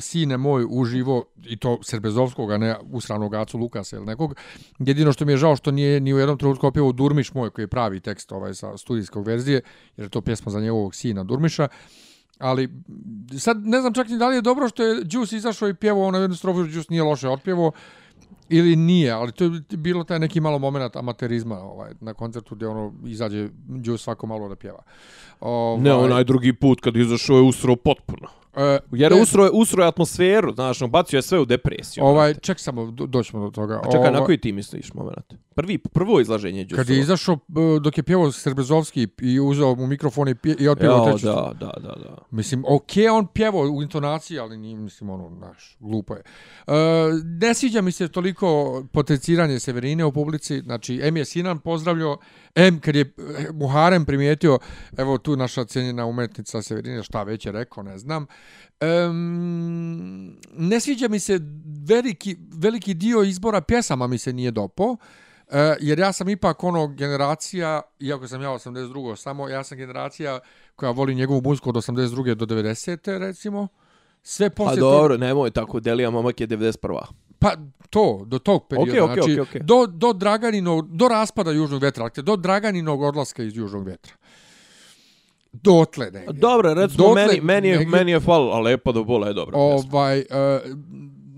sine 0.00 0.36
moj 0.36 0.66
uživo, 0.70 1.24
i 1.44 1.56
to 1.56 1.78
Serbezovskog, 1.82 2.52
a 2.52 2.58
ne 2.58 2.76
usranog 2.90 3.34
Acu 3.34 3.58
Lukasa 3.58 3.96
ili 3.96 4.06
nekog. 4.06 4.34
Jedino 4.78 5.12
što 5.12 5.24
mi 5.24 5.32
je 5.32 5.36
žao 5.36 5.56
što 5.56 5.70
nije 5.70 6.00
ni 6.00 6.14
u 6.14 6.18
jednom 6.18 6.38
trenutku 6.38 6.66
opjevao 6.66 6.92
Durmiš 6.92 7.34
moj, 7.34 7.50
koji 7.50 7.62
je 7.62 7.68
pravi 7.68 8.00
tekst 8.00 8.32
ovaj, 8.32 8.54
sa 8.54 8.76
studijskog 8.76 9.26
verzije, 9.26 9.60
jer 9.96 10.04
je 10.04 10.08
to 10.08 10.20
pjesma 10.20 10.52
za 10.52 10.60
njegovog 10.60 10.94
sina 10.94 11.24
Durmiša. 11.24 11.68
Ali 12.38 12.68
sad 13.38 13.66
ne 13.66 13.80
znam 13.80 13.94
čak 13.94 14.08
ni 14.08 14.18
da 14.18 14.28
li 14.28 14.36
je 14.36 14.42
dobro 14.42 14.68
što 14.68 14.82
je 14.82 15.02
Juice 15.10 15.36
izašao 15.36 15.68
i 15.68 15.74
pjevao 15.74 16.10
na 16.10 16.18
jednu 16.18 16.36
strofu, 16.36 16.60
Juice 16.60 16.86
nije 16.90 17.02
loše 17.02 17.28
otpjevao, 17.28 17.72
ili 18.50 18.76
nije, 18.76 19.10
ali 19.12 19.32
to 19.32 19.44
je 19.44 19.50
bilo 19.70 20.04
taj 20.04 20.18
neki 20.18 20.40
malo 20.40 20.58
moment 20.58 20.96
amaterizma 20.96 21.58
ovaj, 21.58 21.92
na 22.00 22.14
koncertu 22.14 22.54
gdje 22.54 22.68
ono 22.68 22.92
izađe 23.06 23.48
Juice 23.84 24.02
svako 24.04 24.26
malo 24.26 24.48
da 24.48 24.56
pjeva. 24.56 24.82
Ovaj, 25.40 25.82
ne 25.82 25.92
onaj 25.92 26.24
drugi 26.24 26.52
put 26.52 26.80
kad 26.80 26.96
izašao 26.96 27.36
je 27.36 27.42
usro 27.42 27.76
potpuno 27.76 28.28
e, 28.56 28.78
jer 28.92 29.12
ne, 29.12 29.22
usro 29.22 29.44
je 29.44 29.50
usro 29.52 29.82
je 29.82 29.88
atmosferu 29.88 30.54
znaš 30.54 30.80
no 30.80 30.88
bacio 30.88 31.18
je 31.18 31.22
sve 31.22 31.38
u 31.38 31.44
depresiju 31.44 32.04
Ovaj, 32.04 32.34
ček 32.34 32.60
samo, 32.60 32.90
do- 32.90 33.06
doćemo 33.06 33.44
do 33.44 33.50
toga. 33.50 33.74
a 33.74 33.84
čekaj 33.84 33.98
Ovaj, 33.98 34.12
na 34.12 34.24
koji 34.24 34.38
ti 34.38 34.52
misliš 34.52 34.94
moment 34.94 35.34
prvi 35.60 35.78
prvo 35.78 36.20
izlaženje 36.20 36.64
Đusova. 36.64 36.84
Kad 36.84 36.90
je 36.90 37.00
izašao, 37.00 37.34
e, 37.34 37.80
dok 37.80 37.98
je 37.98 38.02
pjevao 38.02 38.32
Srbezovski 38.32 39.08
i 39.20 39.40
uzeo 39.40 39.74
mu 39.74 39.86
mikrofon 39.86 40.28
i, 40.28 40.34
pje, 40.34 40.56
i 40.58 40.68
otpjevao 40.68 40.96
Jao, 40.96 41.06
treću 41.06 41.26
da 41.26 41.52
da 41.60 41.66
da 41.66 41.94
da 42.04 42.16
Mislim, 42.30 42.64
okej, 42.68 43.08
on 43.08 43.26
pjevao 43.26 43.62
u 43.62 43.82
intonaciji, 43.82 44.38
ali 44.38 44.56
nije, 44.56 44.76
mislim, 44.76 45.10
ono, 45.10 45.36
znaš, 45.36 45.76
glupo 45.80 46.14
je. 46.14 46.22
E, 46.66 46.72
ne 47.24 47.54
sviđa 47.54 47.80
mi 47.80 47.92
se 47.92 48.08
toliko 48.08 48.82
potenciranje 48.92 49.58
Severine 49.58 50.04
u 50.04 50.12
publici, 50.12 50.60
znači, 50.60 51.00
M 51.02 51.16
je 51.16 51.24
Sinan 51.24 51.58
pozdravljao, 51.58 52.18
M, 52.54 52.80
kad 52.80 52.96
je 52.96 53.00
eh, 53.00 53.46
Muharem 53.52 54.04
primijetio, 54.04 54.58
evo 54.96 55.18
tu 55.18 55.36
naša 55.36 55.64
cijenjena 55.64 56.06
umetnica 56.06 56.62
Severine, 56.62 57.02
šta 57.02 57.22
već 57.22 57.46
je 57.46 57.52
rekao, 57.52 57.82
ne 57.82 57.98
znam, 57.98 58.26
Um, 58.82 60.36
ne 60.56 60.80
sviđa 60.80 61.08
mi 61.08 61.18
se 61.18 61.40
veliki, 61.88 62.36
veliki 62.54 62.94
dio 62.94 63.22
izbora 63.22 63.60
pjesama 63.60 64.06
mi 64.06 64.18
se 64.18 64.32
nije 64.32 64.50
dopo, 64.50 64.96
e, 65.52 65.76
jer 65.80 65.98
ja 65.98 66.12
sam 66.12 66.28
ipak 66.28 66.64
ono 66.64 66.86
generacija, 66.86 67.82
iako 68.00 68.28
sam 68.28 68.42
ja 68.42 68.48
82. 68.48 69.16
samo, 69.16 69.48
ja 69.48 69.64
sam 69.64 69.78
generacija 69.78 70.38
koja 70.76 70.90
voli 70.90 71.14
njegovu 71.14 71.40
muziku 71.44 71.68
od 71.68 71.74
82. 71.74 72.34
do 72.34 72.46
90. 72.46 73.18
recimo. 73.18 73.68
Sve 74.22 74.50
Pa 74.50 74.64
poslije 74.64 74.80
dobro, 74.80 75.16
nemoj 75.16 75.50
tako, 75.50 75.80
Delija 75.80 76.10
momak 76.10 76.40
je 76.40 76.48
91. 76.48 77.00
Pa 77.38 77.52
to, 77.90 78.22
do 78.26 78.38
tog 78.38 78.66
perioda. 78.68 78.90
Okej, 78.90 79.00
okej, 79.00 79.14
znači, 79.14 79.32
okej, 79.32 79.40
okej. 79.40 79.60
Do, 79.60 79.86
do 79.86 80.12
Draganinog, 80.12 80.96
do 80.96 81.08
raspada 81.08 81.50
Južnog 81.50 81.82
vetra, 81.82 82.08
do 82.16 82.36
Draganinog 82.36 83.02
odlaska 83.02 83.42
iz 83.42 83.56
Južnog 83.56 83.86
vetra. 83.86 84.12
Dotle 85.52 86.10
negdje. 86.10 86.32
Dobro, 86.32 86.74
recimo, 86.74 87.08
Dotle 87.08 87.26
meni, 87.26 87.40
meni, 87.40 87.68
je, 87.68 87.78
negdje- 87.78 87.98
meni 87.98 88.12
je 88.12 88.20
falila 88.20 88.60
lepo 88.60 88.92
do 88.92 89.04
bola 89.04 89.28
je 89.28 89.34
pjesma. 89.34 89.50
Ovaj, 89.54 90.18
uh, 90.18 90.26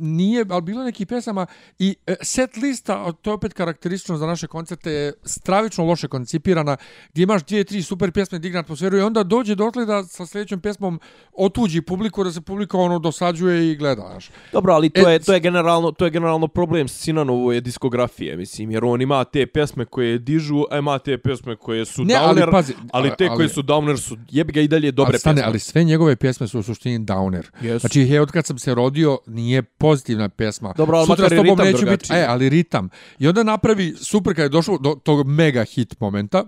nije, 0.02 0.44
ali 0.48 0.62
bilo 0.62 0.80
je 0.80 0.84
nekih 0.84 1.06
pesama 1.06 1.46
i 1.78 1.96
uh, 2.08 2.14
set 2.22 2.56
lista, 2.56 3.12
to 3.12 3.30
je 3.30 3.34
opet 3.34 3.52
karakteristično 3.52 4.16
za 4.16 4.26
naše 4.26 4.46
koncerte, 4.46 4.90
je 4.90 5.12
stravično 5.24 5.84
loše 5.84 6.08
koncipirana, 6.08 6.76
gdje 7.12 7.22
imaš 7.22 7.44
dvije, 7.44 7.64
tri 7.64 7.82
super 7.82 8.12
pjesme, 8.12 8.38
digne 8.38 8.58
atmosferu 8.58 8.98
i 8.98 9.00
onda 9.00 9.22
dođe 9.22 9.54
dotle 9.54 9.86
da 9.86 10.04
sa 10.04 10.26
sljedećom 10.26 10.60
pjesmom 10.60 11.00
otuđi 11.32 11.82
publiku, 11.82 12.24
da 12.24 12.32
se 12.32 12.40
publika 12.40 12.78
ono 12.78 12.98
dosađuje 12.98 13.70
i 13.70 13.76
gleda, 13.76 14.02
znaš. 14.10 14.30
Dobro, 14.52 14.72
ali 14.74 14.90
to 14.90 15.08
E, 15.08 15.12
je 15.12 15.18
to 15.18 15.32
je 15.32 15.40
generalno 15.40 15.92
to 15.92 16.04
je 16.04 16.10
generalno 16.10 16.48
problem 16.48 16.88
Sinanove 16.88 17.60
diskografije, 17.60 18.36
mislim, 18.36 18.70
jer 18.70 18.84
on 18.84 19.00
ima 19.02 19.24
te 19.24 19.46
pjesme 19.46 19.84
koje 19.84 20.18
dižu, 20.18 20.64
a 20.70 20.78
ima 20.78 20.98
te 20.98 21.18
pjesme 21.18 21.56
koje 21.56 21.84
su 21.84 22.04
Ne, 22.04 22.14
ali 22.14 22.40
downer, 22.40 22.50
pazi, 22.50 22.74
ali 22.92 23.10
te 23.18 23.26
ali- 23.26 23.36
koje 23.36 23.48
su 23.48 23.62
downer 23.62 23.96
su 23.96 24.16
jebi 24.30 24.52
ga 24.52 24.60
i 24.60 24.68
dalje 24.68 24.92
dobre 24.92 25.12
ali, 25.12 25.18
stane, 25.18 25.34
pjesme. 25.34 25.48
ali 25.48 25.58
sve 25.58 25.84
njegove 25.84 26.16
pjesme 26.16 26.48
su 26.48 26.58
u 26.58 26.62
suštini 26.62 26.98
downer. 26.98 27.42
Jesu. 27.60 27.78
Znači, 27.78 28.06
he, 28.06 28.20
od 28.20 28.30
kad 28.30 28.46
sam 28.46 28.58
se 28.58 28.74
rodio, 28.74 29.18
nije 29.26 29.62
pozitivna 29.92 30.28
pjesma. 30.28 30.72
Dobro, 30.76 30.98
ali 30.98 31.06
Sutra 31.06 31.22
makar 31.22 31.28
s 31.28 31.32
je 31.32 31.36
tobom 31.36 31.58
ritam 31.58 31.72
neću 31.72 31.86
biti, 31.86 32.12
e, 32.12 32.26
ali 32.28 32.48
ritam. 32.48 32.88
I 33.18 33.28
onda 33.28 33.42
napravi, 33.42 33.94
super 33.96 34.34
kad 34.34 34.42
je 34.42 34.48
došlo 34.48 34.78
do 34.78 34.94
tog 35.04 35.26
mega 35.26 35.64
hit 35.64 36.00
momenta, 36.00 36.44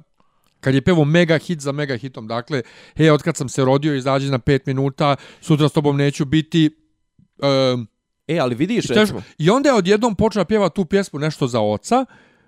kad 0.61 0.75
je 0.75 0.83
pevo 0.83 1.05
mega 1.05 1.39
hit 1.39 1.61
za 1.61 1.73
mega 1.73 1.97
hitom, 1.97 2.27
dakle, 2.27 2.63
he, 2.97 3.13
od 3.13 3.23
kad 3.23 3.37
sam 3.37 3.49
se 3.49 3.65
rodio, 3.65 3.95
izađe 3.95 4.31
na 4.31 4.39
pet 4.39 4.67
minuta, 4.67 5.17
sutra 5.41 5.69
s 5.69 5.73
tobom 5.73 5.97
neću 5.97 6.25
biti... 6.25 6.71
Um, 7.39 7.89
E, 8.29 8.39
ali 8.39 8.55
vidiš, 8.55 8.91
I, 8.91 8.95
recimo, 8.95 9.23
I 9.39 9.51
onda 9.51 9.69
je 9.69 9.75
odjednom 9.75 10.15
počeo 10.15 10.45
pjeva 10.45 10.69
tu 10.69 10.85
pjesmu 10.85 11.19
nešto 11.19 11.47
za 11.47 11.61
oca, 11.61 12.05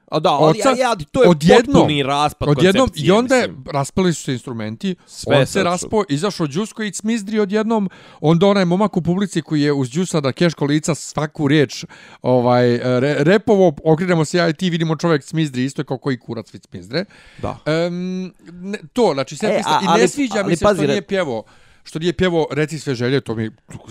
a 0.07 0.19
da, 0.19 0.31
ali, 0.31 0.51
oca, 0.53 0.69
ja, 0.71 0.77
ja, 0.81 0.97
to 1.13 1.23
je 1.23 1.29
odjednom- 1.29 1.65
potpuni 1.73 2.03
raspad 2.03 2.49
odjednom, 2.49 2.81
koncepcije, 2.81 3.07
i 3.07 3.11
onda 3.11 3.37
je, 3.37 3.55
raspali 3.67 4.15
su 4.15 4.23
se 4.23 4.33
instrumenti, 4.33 4.95
Sve 5.07 5.37
on 5.37 5.47
se 5.47 5.63
raspo, 5.63 6.05
izašao 6.09 6.47
Đusko 6.47 6.83
i 6.83 6.91
Cmizdri 6.91 7.41
odjednom, 7.41 7.91
onda 8.21 8.47
onaj 8.47 8.65
momak 8.65 8.97
u 8.97 9.03
publici 9.03 9.43
koji 9.43 9.63
je 9.63 9.73
uz 9.73 9.91
Đusa 9.91 10.21
da 10.21 10.33
keško 10.33 10.65
lica 10.65 10.95
svaku 10.95 11.49
riječ 11.49 11.85
ovaj, 12.23 12.67
re, 12.79 13.17
repovo, 13.19 13.73
okrenemo 13.85 14.25
se 14.25 14.39
ja 14.39 14.49
i 14.49 14.55
ti, 14.55 14.71
vidimo 14.71 14.97
čovjek 14.97 15.25
Cmizdri, 15.25 15.65
isto 15.65 15.85
kao 15.85 15.99
koji 15.99 16.19
kurac 16.19 16.53
vid 16.53 16.63
Cmizdre. 16.63 17.05
Da. 17.39 17.59
Um, 17.87 18.25
ne, 18.53 18.79
to, 18.93 19.11
znači, 19.15 19.37
set 19.37 19.51
E, 19.51 19.63
a- 19.67 19.81
i 19.83 19.87
ali- 19.87 20.01
ne 20.01 20.09
sviđa 20.09 20.35
ali 20.37 20.47
mi 20.47 20.57
se 20.57 20.65
pazi, 20.65 20.79
što 20.79 20.87
nije 20.87 21.03
pjevo 21.03 21.45
što 21.87 21.99
nije 21.99 22.13
pjevo 22.13 22.47
Reci 22.51 22.79
sve 22.79 22.95
želje, 22.95 23.21
to 23.21 23.35
mi 23.35 23.43
je 23.43 23.51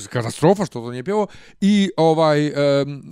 katastrofa 0.10 0.66
što 0.66 0.82
to 0.82 0.92
nije 0.92 1.04
pjevo, 1.04 1.28
i 1.62 1.90
ovaj, 1.98 2.48
um, 2.48 3.04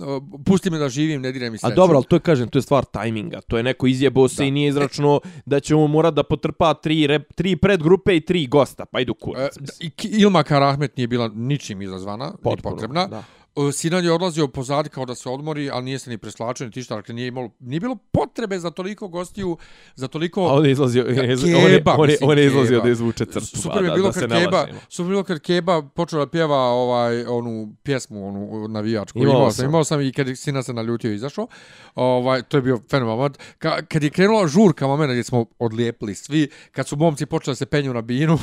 Pusti 0.44 0.70
me 0.70 0.78
da 0.78 0.88
živim, 0.88 1.22
ne 1.22 1.32
diraj 1.32 1.50
mi 1.50 1.56
A 1.56 1.58
sreću. 1.58 1.74
dobro, 1.74 1.96
ali 1.96 2.04
to 2.04 2.16
je, 2.16 2.20
kažem, 2.20 2.48
to 2.48 2.58
je 2.58 2.62
stvar 2.62 2.84
tajminga. 2.84 3.40
To 3.40 3.56
je 3.56 3.62
neko 3.62 3.86
izjebao 3.86 4.28
se 4.28 4.36
Da. 4.36 4.44
i 4.44 4.50
nije 4.50 4.68
izračuno 4.68 5.20
da 5.46 5.60
će 5.60 5.74
mu 5.74 5.88
morat 5.88 6.14
da 6.14 6.22
potrpa 6.24 6.74
tri, 6.74 7.06
rep, 7.06 7.32
tri 7.32 7.56
predgrupe 7.56 8.16
i 8.16 8.20
tri 8.22 8.46
gosta. 8.46 8.84
Pa 8.84 9.00
idu 9.00 9.12
E, 9.12 9.20
kurac. 9.20 9.54
da, 9.56 9.72
Ki- 9.90 10.08
Ilma 10.10 10.42
Karahmet 10.42 10.96
nije 10.96 11.06
bila 11.08 11.28
ničim 11.28 11.82
izazvana, 11.82 12.26
ni 12.26 12.32
Potpuno, 12.42 12.74
potrebna. 12.74 13.06
da. 13.06 13.24
E, 13.56 13.72
Sinan 13.72 14.04
je 14.04 14.12
odlazio 14.12 14.48
pozadi 14.48 14.88
kao 14.88 15.04
da 15.04 15.14
se 15.14 15.28
odmori, 15.28 15.70
ali 15.70 15.84
nije 15.84 15.98
se 15.98 16.10
ni 16.10 16.18
preslačio, 16.18 16.66
ni 16.66 16.72
tišta, 16.72 16.94
dakle 16.96 17.14
nije, 17.14 17.28
imalo, 17.28 17.50
nije 17.60 17.80
bilo 17.80 17.96
potrebe 18.12 18.58
za 18.58 18.70
toliko 18.70 19.08
gostiju, 19.08 19.56
za 19.94 20.08
toliko... 20.08 20.46
A 20.46 20.52
on 20.52 20.64
je 20.64 20.72
izlazio, 20.72 21.04
on 21.08 21.14
je, 21.14 21.36
on 21.64 21.70
je, 21.70 21.78
Keba, 21.78 21.94
on 21.98 22.10
je, 22.10 22.18
on 22.22 22.38
je 22.38 22.46
izlazio 22.46 22.76
Keba. 22.76 22.84
da 22.84 22.90
izvuče 22.90 23.26
crtu. 23.26 23.46
Super 23.46 23.84
je 23.84 23.90
bilo 23.90 24.10
da, 24.10 24.20
kad 24.20 24.30
Keba, 24.42 24.66
super 24.88 25.06
je 25.06 25.10
bilo 25.10 25.24
kad 25.24 25.40
Keba 25.40 25.82
počeo 25.82 26.18
da 26.18 26.26
pjeva 26.26 26.58
ovaj 26.58 27.26
onu 27.26 27.74
pjesmu, 27.82 28.28
onu 28.28 28.68
navijačku. 28.68 29.18
Imao 29.18 29.30
Imao, 29.30 29.50
sam. 29.50 29.56
sam, 29.56 29.66
imao 29.66 29.84
sam 29.84 30.00
i 30.00 30.12
kad 30.12 30.28
je 30.28 30.36
Sina 30.36 30.62
se 30.62 30.72
naljutio 30.72 31.12
i 31.12 31.14
izašao. 31.14 31.46
Ovaj 31.94 32.42
to 32.42 32.56
je 32.56 32.62
bio 32.62 32.80
moment. 32.92 33.38
Ka, 33.58 33.82
kad 33.82 34.02
je 34.02 34.10
krenula 34.10 34.48
žurka 34.48 34.86
momenta 34.86 35.12
gdje 35.12 35.24
smo 35.24 35.46
odlijepili 35.58 36.14
svi, 36.14 36.48
kad 36.72 36.88
su 36.88 36.96
momci 36.96 37.26
počeli 37.26 37.52
da 37.52 37.56
se 37.56 37.66
penju 37.66 37.94
na 37.94 38.02
binu, 38.02 38.38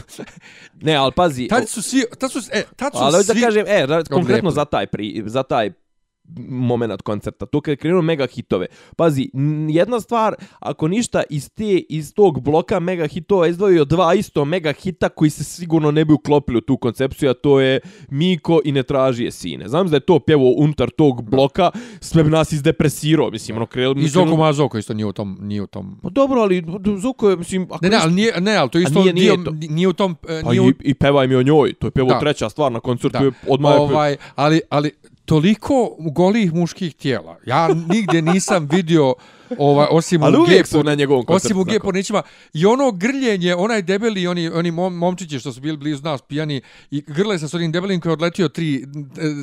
Ne, 0.81 0.95
ali 0.95 1.11
pazi, 1.15 1.47
tad 1.47 1.69
su 1.69 1.81
svi, 1.81 2.03
tad 2.19 2.31
su, 2.31 2.39
e, 2.51 2.63
tad 2.75 2.93
su 2.93 2.99
ali 3.01 3.23
svi... 3.23 3.39
da 3.39 3.45
kažem, 3.45 3.65
e, 3.67 3.87
konkretno 3.87 4.17
odlijepili. 4.17 4.51
za 4.51 4.65
taj, 4.65 4.87
pri, 4.87 5.00
za 5.25 5.43
taj 5.43 5.71
moment 6.39 7.01
koncerta. 7.01 7.45
Tu 7.45 7.61
kad 7.61 7.71
je 7.71 7.75
krenuo 7.75 8.01
mega 8.01 8.27
hitove. 8.27 8.65
Pazi, 8.95 9.29
jedna 9.69 9.99
stvar, 9.99 10.35
ako 10.59 10.87
ništa 10.87 11.23
iz 11.29 11.49
te 11.49 11.63
iz 11.79 12.13
tog 12.13 12.41
bloka 12.41 12.79
mega 12.79 13.07
hitova 13.07 13.47
izdvojio 13.47 13.85
dva 13.85 14.13
isto 14.13 14.45
mega 14.45 14.71
hita 14.73 15.09
koji 15.09 15.29
se 15.29 15.43
sigurno 15.43 15.91
ne 15.91 16.05
bi 16.05 16.13
uklopili 16.13 16.57
u 16.57 16.61
tu 16.61 16.77
koncepciju, 16.77 17.29
a 17.29 17.33
to 17.33 17.59
je 17.59 17.79
Miko 18.09 18.59
i 18.65 18.71
ne 18.71 18.83
traži 18.83 19.23
je 19.23 19.31
sine. 19.31 19.67
Znam 19.67 19.87
da 19.87 19.95
je 19.95 19.99
to 19.99 20.19
pjevo 20.19 20.53
unutar 20.57 20.89
tog 20.89 21.23
bloka, 21.23 21.71
sve 21.99 22.23
bi 22.23 22.29
nas 22.29 22.51
izdepresirao, 22.51 23.29
mislim, 23.31 23.57
ono 23.57 23.65
krel... 23.65 23.97
I 23.97 24.07
Zoko 24.07 24.37
Mazoko 24.37 24.77
isto 24.77 24.93
nije 24.93 25.05
u 25.05 25.13
tom, 25.13 25.37
nije 25.41 25.61
u 25.61 25.67
tom... 25.67 25.99
Pa 26.03 26.09
dobro, 26.09 26.41
ali 26.41 26.63
Zuko 26.97 27.29
je, 27.29 27.35
mislim... 27.35 27.63
Ako 27.63 27.79
Ne, 27.81 27.89
ne, 27.89 27.97
ali 27.97 28.13
nije, 28.13 28.41
ne, 28.41 28.55
ali 28.55 28.69
to 28.69 28.79
isto 28.79 28.99
nije- 29.01 29.13
nije 29.13 29.25
dio, 29.27 29.43
to- 29.45 29.51
nije 29.51 29.87
u 29.87 29.93
tom, 29.93 30.15
e, 30.29 30.41
Pa 30.43 30.49
nije 30.49 30.61
u, 30.61 30.69
i, 30.69 30.73
i 30.79 30.93
pevaj 30.93 31.27
mi 31.27 31.35
o 31.35 31.43
njoj, 31.43 31.73
to 31.73 31.87
je 31.87 31.91
pjevo 31.91 32.09
Da. 32.09 32.19
treća 32.19 32.49
stvar 32.49 32.71
na 32.71 32.79
koncertu, 32.79 33.17
Da. 33.19 33.25
je 33.25 33.31
odmah 33.47 33.71
ovaj, 33.73 34.15
ali, 34.35 34.61
ali 34.69 34.91
toliko 35.31 35.95
golih 35.99 36.53
muških 36.53 36.95
tijela. 36.95 37.37
Ja 37.45 37.67
nigdje 37.67 38.21
nisam 38.21 38.67
vidio 38.71 39.15
ovaj, 39.57 39.87
osim 39.91 40.23
Ali 40.23 40.37
u 40.37 40.41
uvijek 40.41 40.61
G 40.61 40.67
su 40.67 40.83
na 40.83 40.95
njegovom 40.95 41.25
koncertu. 41.25 41.47
Osim 41.47 41.57
u 41.57 41.63
G 41.63 41.73
tako. 41.73 41.83
pornićima. 41.83 42.21
I 42.53 42.65
ono 42.65 42.91
grljenje, 42.91 43.55
onaj 43.55 43.81
debeli, 43.81 44.27
oni, 44.27 44.49
oni 44.49 44.71
mom, 44.71 44.95
momčići 44.95 45.39
što 45.39 45.53
su 45.53 45.61
bili 45.61 45.77
blizu 45.77 46.03
nas 46.03 46.21
pijani, 46.21 46.61
i 46.91 47.01
grle 47.01 47.39
se 47.39 47.47
s 47.47 47.53
onim 47.53 47.71
debelim 47.71 48.01
koji 48.01 48.09
je 48.09 48.13
odletio 48.13 48.47
tri, 48.47 48.75
e, 48.75 48.83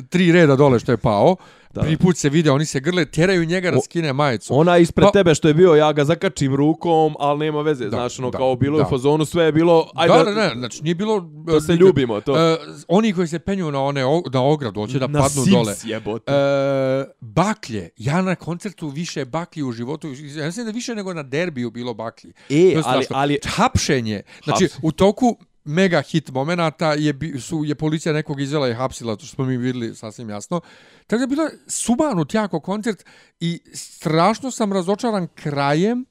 tri 0.09 0.31
reda 0.31 0.55
dole 0.55 0.79
što 0.79 0.91
je 0.91 0.97
pao. 0.97 1.35
Da. 1.73 1.81
Prvi 1.81 1.97
put 1.97 2.17
se 2.17 2.29
vide, 2.29 2.51
oni 2.51 2.65
se 2.65 2.79
grle, 2.79 3.05
teraju 3.05 3.45
njega 3.45 3.71
da 3.71 3.77
O- 3.77 3.81
skine 3.81 4.13
majicu. 4.13 4.55
Ona 4.55 4.77
ispred 4.77 5.05
Pa- 5.05 5.11
tebe 5.11 5.35
što 5.35 5.47
je 5.47 5.53
bio, 5.53 5.75
ja 5.75 5.93
ga 5.93 6.05
zakačim 6.05 6.55
rukom, 6.55 7.15
ali 7.19 7.39
nema 7.39 7.61
veze, 7.61 7.83
Da, 7.83 7.89
znaš, 7.89 8.19
ono, 8.19 8.29
da, 8.29 8.37
kao 8.37 8.55
bilo 8.55 8.77
da. 8.77 8.85
u 8.85 8.89
fazonu, 8.89 9.25
sve 9.25 9.43
je 9.43 9.51
bilo, 9.51 9.89
ajde, 9.95 10.13
da, 10.13 10.23
da, 10.23 10.47
ne, 10.47 10.53
znači 10.57 10.83
nije 10.83 10.95
bilo... 10.95 11.19
da 11.21 11.61
se 11.61 11.73
ljubimo, 11.73 12.21
to. 12.21 12.31
Uh, 12.33 12.39
oni 12.87 13.13
koji 13.13 13.27
se 13.27 13.39
penju 13.39 13.71
na 13.71 13.83
one 13.83 14.01
na 14.33 14.43
ogradu, 14.43 14.81
hoće 14.81 14.99
da 14.99 15.07
na 15.07 15.19
padnu 15.19 15.43
Sims 15.43 15.55
dole. 15.55 15.75
jebote. 15.83 16.31
E, 16.31 17.05
baklje. 17.21 17.89
Ja 17.97 18.21
na 18.21 18.35
koncertu 18.35 18.87
više 18.87 19.25
baklji 19.25 19.63
u 19.63 19.71
životu. 19.71 19.98
Ja 20.07 20.45
mislim 20.45 20.65
da 20.65 20.71
više 20.71 20.95
nego 20.95 21.13
na 21.13 21.23
derbiju 21.23 21.71
bilo 21.71 21.93
baklji. 21.93 22.33
E, 22.49 22.81
ali, 22.85 23.05
ali, 23.09 23.39
Hapšenje. 23.45 24.21
Znači, 24.43 24.63
Haps. 24.63 24.79
u 24.81 24.91
toku 24.91 25.37
mega 25.65 26.01
hit 26.01 26.31
momenata 26.31 26.93
je, 26.93 27.13
su, 27.39 27.63
je 27.65 27.75
policija 27.75 28.13
nekog 28.13 28.41
izvela 28.41 28.69
i 28.69 28.73
hapsila, 28.73 29.15
to 29.15 29.25
što 29.25 29.35
smo 29.35 29.45
mi 29.45 29.57
vidjeli 29.57 29.95
sasvim 29.95 30.29
jasno. 30.29 30.61
Tako 31.07 31.17
da 31.17 31.23
je 31.23 31.27
bilo 31.27 31.49
sumanut 31.67 32.33
jako 32.33 32.59
koncert 32.59 33.05
i 33.39 33.59
strašno 33.73 34.51
sam 34.51 34.73
razočaran 34.73 35.27
krajem 35.35 36.05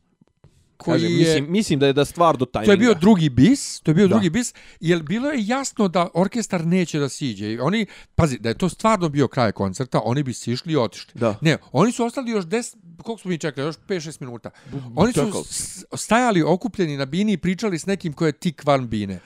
koji 0.78 1.00
kažem, 1.00 1.12
je... 1.12 1.18
mislim, 1.18 1.52
mislim 1.52 1.78
da 1.78 1.86
je 1.86 1.92
da 1.92 2.04
stvar 2.04 2.36
do 2.36 2.44
tajminga. 2.44 2.68
To 2.68 2.72
je 2.72 2.76
bio 2.76 2.94
drugi 2.94 3.28
bis, 3.28 3.80
to 3.80 3.90
je 3.90 3.94
bio 3.94 4.08
Da. 4.08 4.14
drugi 4.14 4.30
bis, 4.30 4.54
jer 4.80 5.02
bilo 5.02 5.30
je 5.30 5.46
jasno 5.46 5.88
da 5.88 6.08
orkestar 6.14 6.66
neće 6.66 6.98
da 6.98 7.08
siđe. 7.08 7.58
Oni, 7.62 7.86
pazi, 8.14 8.38
da 8.38 8.48
je 8.48 8.54
to 8.54 8.68
stvarno 8.68 9.08
bio 9.08 9.28
kraj 9.28 9.52
koncerta, 9.52 10.00
oni 10.04 10.22
bi 10.22 10.32
sišli 10.32 10.72
i 10.72 10.76
otišli. 10.76 11.12
Da. 11.14 11.38
Ne, 11.40 11.58
oni 11.72 11.92
su 11.92 12.04
ostali 12.04 12.30
još 12.30 12.44
10, 12.44 12.76
koliko 13.02 13.20
smo 13.20 13.28
mi 13.28 13.38
čekali, 13.38 13.66
još 13.66 13.76
5-6 13.88 14.20
minuta. 14.20 14.50
Oni 14.96 15.12
su 15.12 15.44
stajali 15.96 16.42
okupljeni 16.42 16.96
na 16.96 17.06
bini 17.06 17.32
i 17.32 17.36
pričali 17.36 17.78
s 17.78 17.86
nekim 17.86 18.12
ko 18.12 18.26
je 18.26 18.32
tik 18.32 18.64
van 18.64 18.88
bine. 18.88 19.20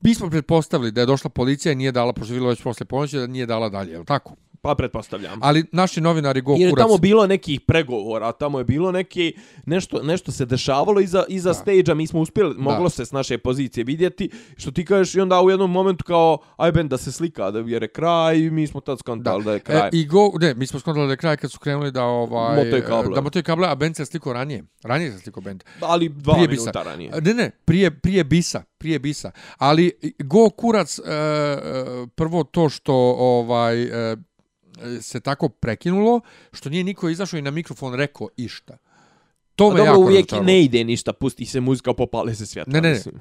Mi 0.00 0.14
smo 0.14 0.30
pretpostavili 0.30 0.92
da 0.92 1.00
je 1.00 1.06
došla 1.06 1.30
policija 1.30 1.72
i 1.72 1.76
nije 1.76 1.92
dala, 1.92 2.12
pošto 2.12 2.34
je 2.34 2.38
bilo 2.38 2.50
već 2.50 2.62
posle 2.62 2.86
ponoći, 2.86 3.16
da 3.16 3.26
nije 3.26 3.46
dala 3.46 3.68
dalje, 3.68 3.92
je 3.92 3.98
li 3.98 4.04
tako? 4.04 4.36
Pa 4.62 4.74
pretpostavljam. 4.74 5.38
Ali 5.42 5.64
naši 5.72 6.00
novinari 6.00 6.40
go 6.40 6.52
Jer 6.52 6.60
je 6.60 6.70
kurac. 6.70 6.84
tamo 6.84 6.98
bilo 6.98 7.26
nekih 7.26 7.60
pregovora, 7.60 8.32
tamo 8.32 8.58
je 8.58 8.64
bilo 8.64 8.92
neki 8.92 9.34
nešto 9.66 10.02
nešto 10.02 10.32
se 10.32 10.46
dešavalo 10.46 11.00
iza 11.00 11.24
iza 11.28 11.48
Da. 11.50 11.54
stage-a, 11.54 11.94
mi 11.94 12.06
smo 12.06 12.20
uspjeli, 12.20 12.54
moglo 12.58 12.88
se 12.90 13.04
s 13.04 13.12
naše 13.12 13.38
pozicije 13.38 13.84
vidjeti, 13.84 14.30
što 14.56 14.70
ti 14.70 14.84
kažeš 14.84 15.14
i 15.14 15.20
onda 15.20 15.40
u 15.40 15.50
jednom 15.50 15.70
momentu 15.70 16.04
kao 16.04 16.38
aj 16.56 16.72
ben 16.72 16.88
da 16.88 16.98
se 16.98 17.12
slika, 17.12 17.50
da 17.50 17.58
je 17.58 17.88
kraj, 17.88 18.38
i 18.38 18.50
mi 18.50 18.66
smo 18.66 18.80
tad 18.80 18.98
skontali 18.98 19.44
da. 19.44 19.52
je 19.52 19.60
kraj. 19.60 19.86
E, 19.86 19.90
I 19.92 20.06
go, 20.06 20.30
ne, 20.40 20.54
mi 20.54 20.66
smo 20.66 20.80
skontali 20.80 21.06
da 21.06 21.12
je 21.12 21.16
kraj 21.16 21.36
kad 21.36 21.50
su 21.52 21.58
krenuli 21.58 21.90
da 21.92 22.04
ovaj 22.04 22.56
Motaju 22.56 22.82
kable. 22.86 23.14
da 23.14 23.20
motaju 23.20 23.42
kable, 23.42 23.68
a 23.68 23.74
bend 23.74 23.96
se 23.96 24.04
sliko 24.06 24.32
ranije. 24.32 24.64
Ranije 24.82 25.12
se 25.12 25.18
sliko 25.18 25.40
bend. 25.40 25.64
ali 25.80 26.08
dva 26.08 26.34
prije 26.34 26.48
minuta 26.48 26.70
bisa. 26.70 26.82
ranije. 26.82 27.10
Ne, 27.20 27.34
ne, 27.34 27.50
prije 27.64 27.90
prije 27.90 28.24
bisa, 28.24 28.62
prije 28.78 28.98
bisa. 28.98 29.30
Ali 29.58 29.92
go 30.18 30.50
kurac 30.50 30.98
e, 30.98 31.02
e, 31.04 31.56
prvo 32.14 32.44
to 32.44 32.68
što 32.68 32.94
ovaj 33.18 33.82
e, 34.12 34.16
se 35.00 35.20
tako 35.20 35.48
prekinulo, 35.48 36.20
što 36.52 36.68
nije 36.68 36.84
niko 36.84 37.08
izašao 37.08 37.38
i 37.38 37.42
na 37.42 37.50
mikrofon 37.50 37.94
rekao 37.94 38.28
išta. 38.36 38.76
To 39.54 39.64
A 39.64 39.68
me 39.68 39.76
dobro, 39.76 39.84
jako 39.84 40.00
uvijek 40.00 40.18
razočaralo. 40.20 40.46
ne 40.46 40.62
ide 40.62 40.84
ništa, 40.84 41.12
pusti 41.12 41.46
se 41.46 41.60
muzika, 41.60 41.94
popale 41.94 42.34
se 42.34 42.46
svjetla. 42.46 42.72
Ne, 42.72 42.80
ne, 42.80 42.88
ne. 42.88 42.94
mislim. 42.94 43.14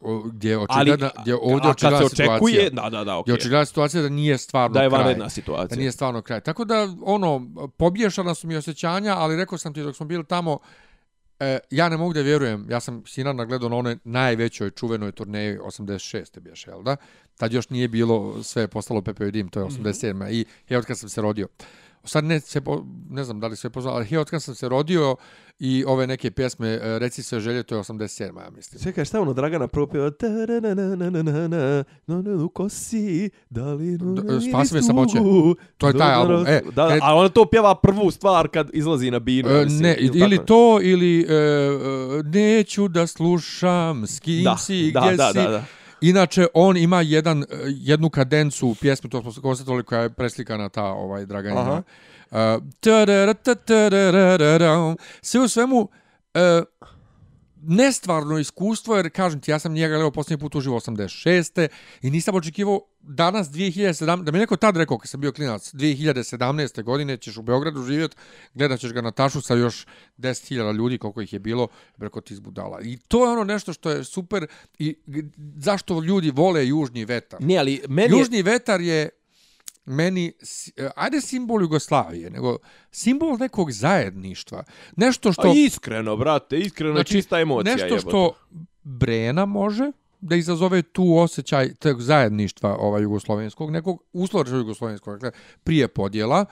O, 0.00 0.18
Gdje 0.20 0.50
je 0.50 0.56
Ali, 0.58 0.64
očigledna, 0.90 1.10
gdje 1.20 1.30
je 1.30 1.36
ovdje 1.36 1.70
a 1.70 1.74
kad 1.74 1.80
se 1.80 1.86
očigledna 1.86 2.06
očekuje, 2.06 2.52
situacija. 2.54 2.70
da, 2.82 2.90
da, 2.90 3.04
da, 3.04 3.12
Je 3.12 3.18
okej. 3.18 3.34
očigledna 3.34 3.64
situacija 3.64 4.02
da 4.02 4.08
nije 4.08 4.38
stvarno 4.38 4.74
Da 4.74 4.82
je 4.82 4.88
kraj. 4.88 4.98
vanredna 4.98 5.24
Da 5.24 5.30
situacija. 5.30 5.78
nije 5.78 5.92
stvarno 5.92 6.22
kraj. 6.22 6.40
Tako 6.40 6.64
da, 6.64 6.88
ono, 7.02 7.46
pobješana 7.68 8.34
su 8.34 8.46
mi 8.46 8.56
osjećanja, 8.56 9.14
ali 9.14 9.36
rekao 9.36 9.58
sam 9.58 9.74
ti 9.74 9.82
dok 9.82 9.96
smo 9.96 10.06
bili 10.06 10.24
tamo, 10.24 10.58
e, 11.42 11.58
ja 11.70 11.88
ne 11.88 11.96
mogu 11.96 12.12
da 12.12 12.20
vjerujem, 12.20 12.66
ja 12.70 12.80
sam 12.80 13.02
Sinana 13.06 13.44
gledao 13.44 13.68
na 13.68 13.76
onoj 13.76 13.98
najvećoj 14.04 14.70
čuvenoj 14.70 15.12
turneji 15.12 15.58
86. 15.58 16.40
bješe, 16.40 16.70
jel 16.70 16.82
da? 16.82 16.96
Tad 17.36 17.52
još 17.52 17.68
nije 17.68 17.88
bilo, 17.88 18.42
sve 18.42 18.62
je 18.62 18.68
postalo 18.68 19.02
Pepe 19.02 19.28
i 19.28 19.30
Dim, 19.30 19.48
to 19.48 19.60
je 19.60 19.66
87. 19.66 20.30
I 20.32 20.44
je 20.68 20.78
od 20.78 20.84
kad 20.84 20.98
sam 20.98 21.08
se 21.08 21.22
rodio. 21.22 21.48
Sad 22.04 22.24
ne, 22.24 22.40
se, 22.40 22.60
ne 23.10 23.24
znam 23.24 23.40
da 23.40 23.46
li 23.46 23.56
sve 23.56 23.70
poznao, 23.70 23.94
ali 23.94 24.06
kad 24.30 24.42
sam 24.42 24.54
se 24.54 24.68
rodio 24.68 25.16
i 25.58 25.84
ove 25.86 26.06
neke 26.06 26.30
pjesme, 26.30 26.68
e, 26.68 26.98
Reci 26.98 27.22
sve 27.22 27.40
želje, 27.40 27.62
to 27.62 27.74
je 27.74 27.80
87. 27.80 28.22
ja 28.38 28.50
mislim. 28.50 28.82
Čekaj, 28.82 29.04
šta 29.04 29.20
ono 29.20 29.32
Dragana 29.32 29.66
prvo 29.68 29.86
pjeva? 29.86 30.10
No, 32.06 32.22
no, 32.22 32.48
ko 32.48 32.68
si, 32.68 33.30
da 33.50 33.64
li 33.64 33.98
no, 33.98 34.22
D- 34.22 34.40
Spasi 34.50 34.74
me 34.74 34.82
samoće. 34.82 35.18
To 35.76 35.88
je 35.88 35.98
taj 35.98 36.14
album. 36.14 36.46
E, 36.46 36.60
da, 36.74 36.88
kad- 36.88 36.98
a 37.02 37.14
ona 37.14 37.28
to 37.28 37.44
pjeva 37.46 37.74
prvu 37.74 38.10
stvar 38.10 38.48
kad 38.48 38.70
izlazi 38.72 39.10
na 39.10 39.18
binu. 39.18 39.48
E, 39.48 39.64
mislim, 39.64 39.80
ne, 39.82 39.96
ili 39.98 40.46
to, 40.46 40.78
ili 40.82 41.20
e, 41.20 41.34
e, 41.34 41.68
neću 42.24 42.88
da 42.88 43.06
slušam 43.06 44.06
s 44.06 44.20
kim 44.20 44.44
da, 44.44 44.56
si, 44.56 44.90
da, 44.94 45.00
gdje 45.00 45.16
da, 45.16 45.32
si. 45.32 45.38
da, 45.38 45.48
da. 45.50 45.64
Inače, 46.02 46.46
on 46.54 46.76
ima 46.76 47.00
jedan, 47.00 47.42
e, 47.42 47.46
jednu 47.66 48.10
kadencu 48.10 48.68
u 48.68 48.74
pjesmi, 48.74 49.10
to 49.10 49.32
smo 49.32 49.42
konstatovali 49.42 49.84
koja 49.84 50.00
je 50.00 50.10
preslikana 50.10 50.68
ta 50.68 50.84
ovaj, 50.84 51.26
Draganina. 51.26 51.60
Aha. 51.60 51.82
Uh. 52.30 52.62
Sve 55.22 55.40
u 55.40 55.48
svemu, 55.48 55.80
uh, 55.80 55.88
nestvarno 57.62 58.38
iskustvo, 58.38 58.96
jer 58.96 59.10
kažem 59.10 59.40
ti, 59.40 59.50
ja 59.50 59.58
sam 59.58 59.72
njega 59.72 59.88
gledao 59.88 60.10
posljednji 60.10 60.40
put 60.40 60.54
uživo 60.54 60.80
86. 60.80 61.68
i 62.02 62.10
nisam 62.10 62.34
očekivao 62.34 62.80
danas 63.00 63.48
2017, 63.48 64.22
da 64.22 64.32
mi 64.32 64.38
neko 64.38 64.56
tad 64.56 64.76
rekao 64.76 64.98
kad 64.98 65.10
sam 65.10 65.20
bio 65.20 65.32
klinac, 65.32 65.74
2017. 65.74 66.82
godine 66.82 67.16
ćeš 67.16 67.36
u 67.36 67.42
Beogradu 67.42 67.82
živjeti, 67.82 68.16
gledat 68.54 68.80
ćeš 68.80 68.92
ga 68.92 69.00
Natašu 69.00 69.40
sa 69.40 69.54
još 69.54 69.86
10.000 70.18 70.76
ljudi 70.76 70.98
koliko 70.98 71.20
ih 71.20 71.32
je 71.32 71.38
bilo, 71.38 71.68
preko 71.98 72.20
ti 72.20 72.34
izbudala. 72.34 72.80
I 72.82 72.96
to 72.96 73.24
je 73.24 73.32
ono 73.32 73.44
nešto 73.44 73.72
što 73.72 73.90
je 73.90 74.04
super 74.04 74.46
i 74.78 74.96
zašto 75.56 76.00
ljudi 76.00 76.30
vole 76.30 76.66
južni 76.66 77.04
vetar. 77.04 77.40
Ne, 77.42 77.56
ali 77.56 77.82
meni 77.88 78.16
je... 78.16 78.18
Južni 78.18 78.42
vetar 78.42 78.80
je 78.80 79.08
meni, 79.84 80.32
e, 80.76 80.88
ajde 80.96 81.20
simbol 81.20 81.62
Jugoslavije, 81.62 82.30
nego 82.30 82.58
simbol 82.90 83.36
nekog 83.40 83.72
zajedništva. 83.72 84.64
Nešto 84.96 85.32
što... 85.32 85.42
A 85.42 85.52
iskreno, 85.56 86.16
brate, 86.16 86.58
iskreno, 86.58 86.94
Znači, 86.94 87.12
čista 87.12 87.40
emocija 87.40 87.76
nešto 87.76 87.98
što 87.98 88.32
Brena 88.82 89.46
može 89.46 89.92
da 90.20 90.36
izazove 90.36 90.82
tu 90.82 91.16
osjećaj 91.18 91.74
tog 91.74 92.02
zajedništva 92.02 92.76
ovaj 92.76 93.02
jugoslovenskog, 93.02 93.70
nekog 93.70 94.02
uslovača 94.12 94.56
jugoslovenskog, 94.56 95.14
dakle, 95.14 95.40
prije 95.64 95.88
podjela. 95.88 96.44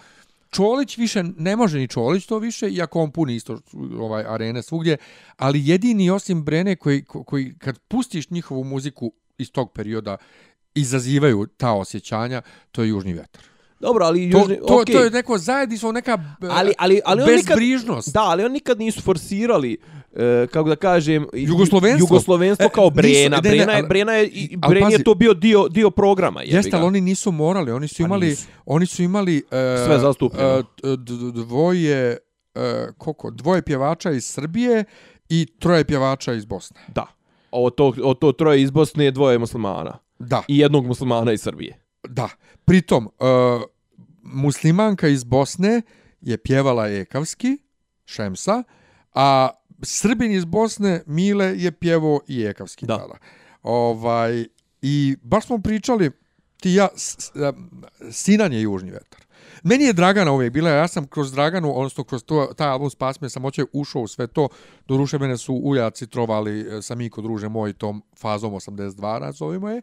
Čolić 0.50 0.98
više, 0.98 1.22
ne 1.22 1.56
može 1.56 1.78
ni 1.78 1.88
Čolić 1.88 2.26
to 2.26 2.38
više, 2.38 2.70
iako 2.70 3.00
on 3.00 3.10
puni 3.10 3.34
isto 3.34 3.58
ovaj 3.98 4.24
arene 4.28 4.62
svugdje, 4.62 4.96
ali 5.36 5.68
jedini 5.68 6.10
osim 6.10 6.44
Brene 6.44 6.76
koji, 6.76 7.04
ko- 7.04 7.24
koji 7.24 7.54
kad 7.58 7.78
pustiš 7.78 8.30
njihovu 8.30 8.64
muziku 8.64 9.12
iz 9.38 9.52
tog 9.52 9.72
perioda 9.72 10.16
izazivaju 10.80 11.46
ta 11.48 11.72
osjećanja, 11.72 12.42
to 12.72 12.82
je 12.82 12.88
Južni 12.88 13.12
vetar. 13.12 13.42
Dobro, 13.80 14.04
ali 14.04 14.30
To, 14.30 14.38
južni, 14.38 14.58
to, 14.58 14.76
okej. 14.76 14.94
to 14.94 15.00
je 15.00 15.10
neko 15.10 15.38
zajedništvo, 15.38 15.92
neka 15.92 16.12
e, 16.42 16.46
ali, 16.50 16.72
ali, 16.78 17.00
ali 17.04 17.22
oni 17.22 17.32
nikad, 17.32 17.46
bezbrižnost. 17.48 18.12
da, 18.12 18.22
ali 18.22 18.44
oni 18.44 18.52
nikad 18.52 18.78
nisu 18.78 19.02
forsirali 19.02 19.76
e, 20.12 20.46
kako 20.46 20.68
da 20.68 20.76
kažem 20.76 21.26
Jugoslovenstvo. 21.34 22.04
jugoslovenstvo 22.04 22.66
E, 22.66 22.70
kao 22.70 22.84
nisu- 22.84 22.94
Brena 22.94 23.36
ne, 23.36 23.42
ne, 23.42 23.50
Brena 23.50 23.72
je 23.72 23.82
Brena 23.82 24.12
je 24.12 24.26
i 24.26 24.56
Bren 24.58 24.90
je 24.90 25.04
to 25.04 25.14
bio 25.14 25.34
dio 25.34 25.68
dio 25.68 25.90
programa 25.90 26.40
jebi 26.42 26.54
Jeste, 26.54 26.70
ali 26.74 26.84
oni 26.84 27.00
nisu 27.00 27.32
morali, 27.32 27.72
oni 27.72 27.88
su 27.88 27.96
Pa 27.96 28.02
imali, 28.02 28.26
nisu. 28.26 28.46
oni 28.66 28.86
su 28.86 29.02
imali 29.02 29.36
e, 29.38 29.40
Sve 29.86 29.98
zastupljeno. 29.98 30.58
e, 30.58 30.62
dvoje 31.34 32.16
e, 32.54 32.86
koliko, 32.98 33.30
dvoje 33.30 33.62
pjevača 33.62 34.10
iz 34.10 34.24
Srbije 34.24 34.84
i 35.28 35.46
troje 35.58 35.84
pjevača 35.84 36.32
iz 36.32 36.44
Bosne. 36.44 36.80
da 36.88 37.06
od 37.52 37.74
to 37.74 37.94
od 37.98 38.18
to 38.18 38.32
troje 38.32 38.62
iz 38.62 38.70
Bosne 38.70 39.04
je 39.04 39.10
dvoje 39.10 39.38
muslimana 39.38 39.98
Da, 40.20 40.42
i 40.48 40.58
jednog 40.58 40.86
muslimana 40.86 41.32
iz 41.32 41.42
Srbije 41.42 41.80
da. 42.08 42.28
Pritom, 42.64 43.06
e, 43.06 43.24
muslimanka 44.22 45.08
iz 45.08 45.24
Bosne 45.24 45.82
je 46.20 46.38
pjevala 46.38 46.88
Ekavski, 46.88 47.58
Šemsa, 48.04 48.62
a 49.14 49.48
Srbin 49.82 50.32
iz 50.32 50.44
Bosne, 50.44 51.02
Mile, 51.06 51.54
je 51.56 51.72
pjevao 51.72 52.20
i 52.28 52.42
Ekavski. 52.42 52.86
Da. 52.86 52.98
tada. 52.98 53.18
Ovaj, 53.62 54.46
I 54.82 55.16
baš 55.22 55.46
smo 55.46 55.58
pričali, 55.58 56.10
ti 56.60 56.72
ja, 56.72 56.88
s, 56.96 57.32
em, 57.34 57.82
Sinan 58.12 58.52
je 58.52 58.62
južni 58.62 58.90
vetar. 58.90 59.20
Meni 59.62 59.84
je 59.84 59.92
Dragana 59.92 60.32
uvijek 60.32 60.52
bila, 60.52 60.70
ja 60.70 60.88
sam 60.88 61.06
kroz 61.06 61.32
Draganu, 61.32 61.76
odnosno 61.76 62.04
kroz 62.04 62.24
to, 62.24 62.52
taj 62.56 62.68
album 62.68 62.90
Spas 62.90 63.20
me 63.20 63.28
samoće 63.28 63.64
ušao 63.72 64.02
u 64.02 64.08
sve 64.08 64.26
to, 64.26 64.48
do 64.88 64.96
ruše 64.96 65.18
mene 65.18 65.36
su 65.36 65.54
uljaci 65.54 66.06
trovali 66.06 66.60
e, 66.60 66.82
sa 66.82 66.94
Miko 66.94 67.22
druže 67.22 67.48
moj 67.48 67.72
tom 67.72 68.02
fazom 68.16 68.52
82, 68.52 69.20
nazovimo 69.20 69.68
je, 69.68 69.82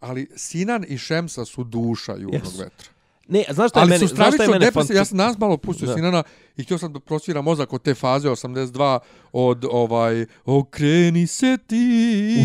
ali 0.00 0.28
Sinan 0.36 0.84
i 0.88 0.98
Šemsa 0.98 1.44
su 1.44 1.64
duša 1.64 2.12
južnog 2.12 2.34
Jesu. 2.34 2.58
vetra. 2.58 2.88
ne 3.28 3.44
znaš 3.50 3.70
šta 3.70 3.78
je 3.78 3.82
Ali 3.82 3.90
meni 3.90 4.08
su 4.08 4.14
znaš 4.14 4.34
šta 4.34 4.42
je 4.42 4.48
mene. 4.48 4.70
Ja 4.90 5.04
sam 5.04 5.16
nas 5.16 5.38
malo 5.38 5.56
pustio 5.56 5.86
Da. 5.86 5.94
Sinana 5.94 6.22
i 6.56 6.62
htio 6.62 6.78
sam 6.78 6.92
da 6.92 7.00
prosvira 7.00 7.42
mozak 7.42 7.72
od 7.72 7.82
te 7.82 7.94
faze 7.94 8.28
82 8.28 8.98
od 9.32 9.64
ovaj 9.70 10.26
okreni 10.44 11.26
se 11.26 11.58
ti. 11.66 12.44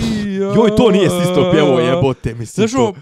joj 0.55 0.75
to 0.77 0.91
nije 0.91 1.05
isto 1.05 1.51
pjevo 1.53 1.79
jebote 1.79 2.29
mislim 2.29 2.67
Znaš, 2.67 2.71
to. 2.71 2.83
ono, 2.83 2.93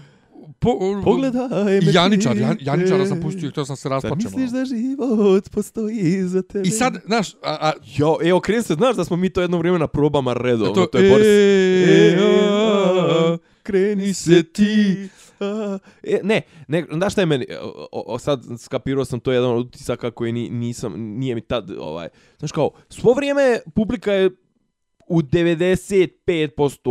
po, 0.58 0.78
Pogledaj 1.04 1.48
me 1.80 1.92
Janičar, 1.92 2.36
Jan, 2.36 2.56
Janičara 2.60 3.06
sam 3.06 3.20
pustio 3.20 3.46
i 3.46 3.50
htio 3.50 3.64
sam 3.64 3.76
se 3.76 3.82
Zar 3.82 3.90
rasplačem. 3.92 4.18
misliš 4.24 4.50
da 4.50 4.64
život 4.64 5.50
postoji 5.50 6.22
za 6.22 6.42
tebe? 6.42 6.68
I 6.68 6.70
sad, 6.70 6.96
znaš, 7.06 7.32
a, 7.32 7.36
a, 7.42 7.72
Jo, 7.86 8.16
evo, 8.22 8.40
kreni 8.40 8.62
se, 8.62 8.74
znaš 8.74 8.96
da 8.96 9.04
smo 9.04 9.16
mi 9.16 9.30
to 9.30 9.40
jedno 9.40 9.58
vrijeme 9.58 9.78
na 9.78 9.86
probama 9.86 10.32
redovno, 10.32 10.74
to, 10.74 10.86
to, 10.86 10.98
je 10.98 11.10
Boris. 11.10 11.26
e, 11.26 12.16
a, 12.20 13.34
a, 13.34 13.38
kreni 13.64 14.14
se 14.14 14.42
ti. 14.44 15.08
a. 15.40 15.78
E, 16.02 16.20
ne, 16.22 16.42
ne, 16.68 16.86
znaš 16.92 17.12
šta 17.12 17.22
je 17.22 17.26
meni, 17.26 17.46
o, 17.92 18.04
o, 18.06 18.18
sad 18.18 18.42
skapirao 18.58 19.04
sam 19.04 19.20
to 19.20 19.32
jedan 19.32 19.50
od 19.50 19.58
utisaka 19.58 20.10
koji 20.10 20.32
ni, 20.32 20.48
nisam, 20.50 20.92
nije 20.96 21.34
mi 21.34 21.40
tad, 21.40 21.70
ovaj, 21.72 22.08
znaš 22.38 22.52
kao, 22.52 22.70
svo 22.88 23.12
vrijeme 23.12 23.42
publika 23.74 24.12
je 24.12 24.30
u 25.08 25.20
95% 25.20 26.28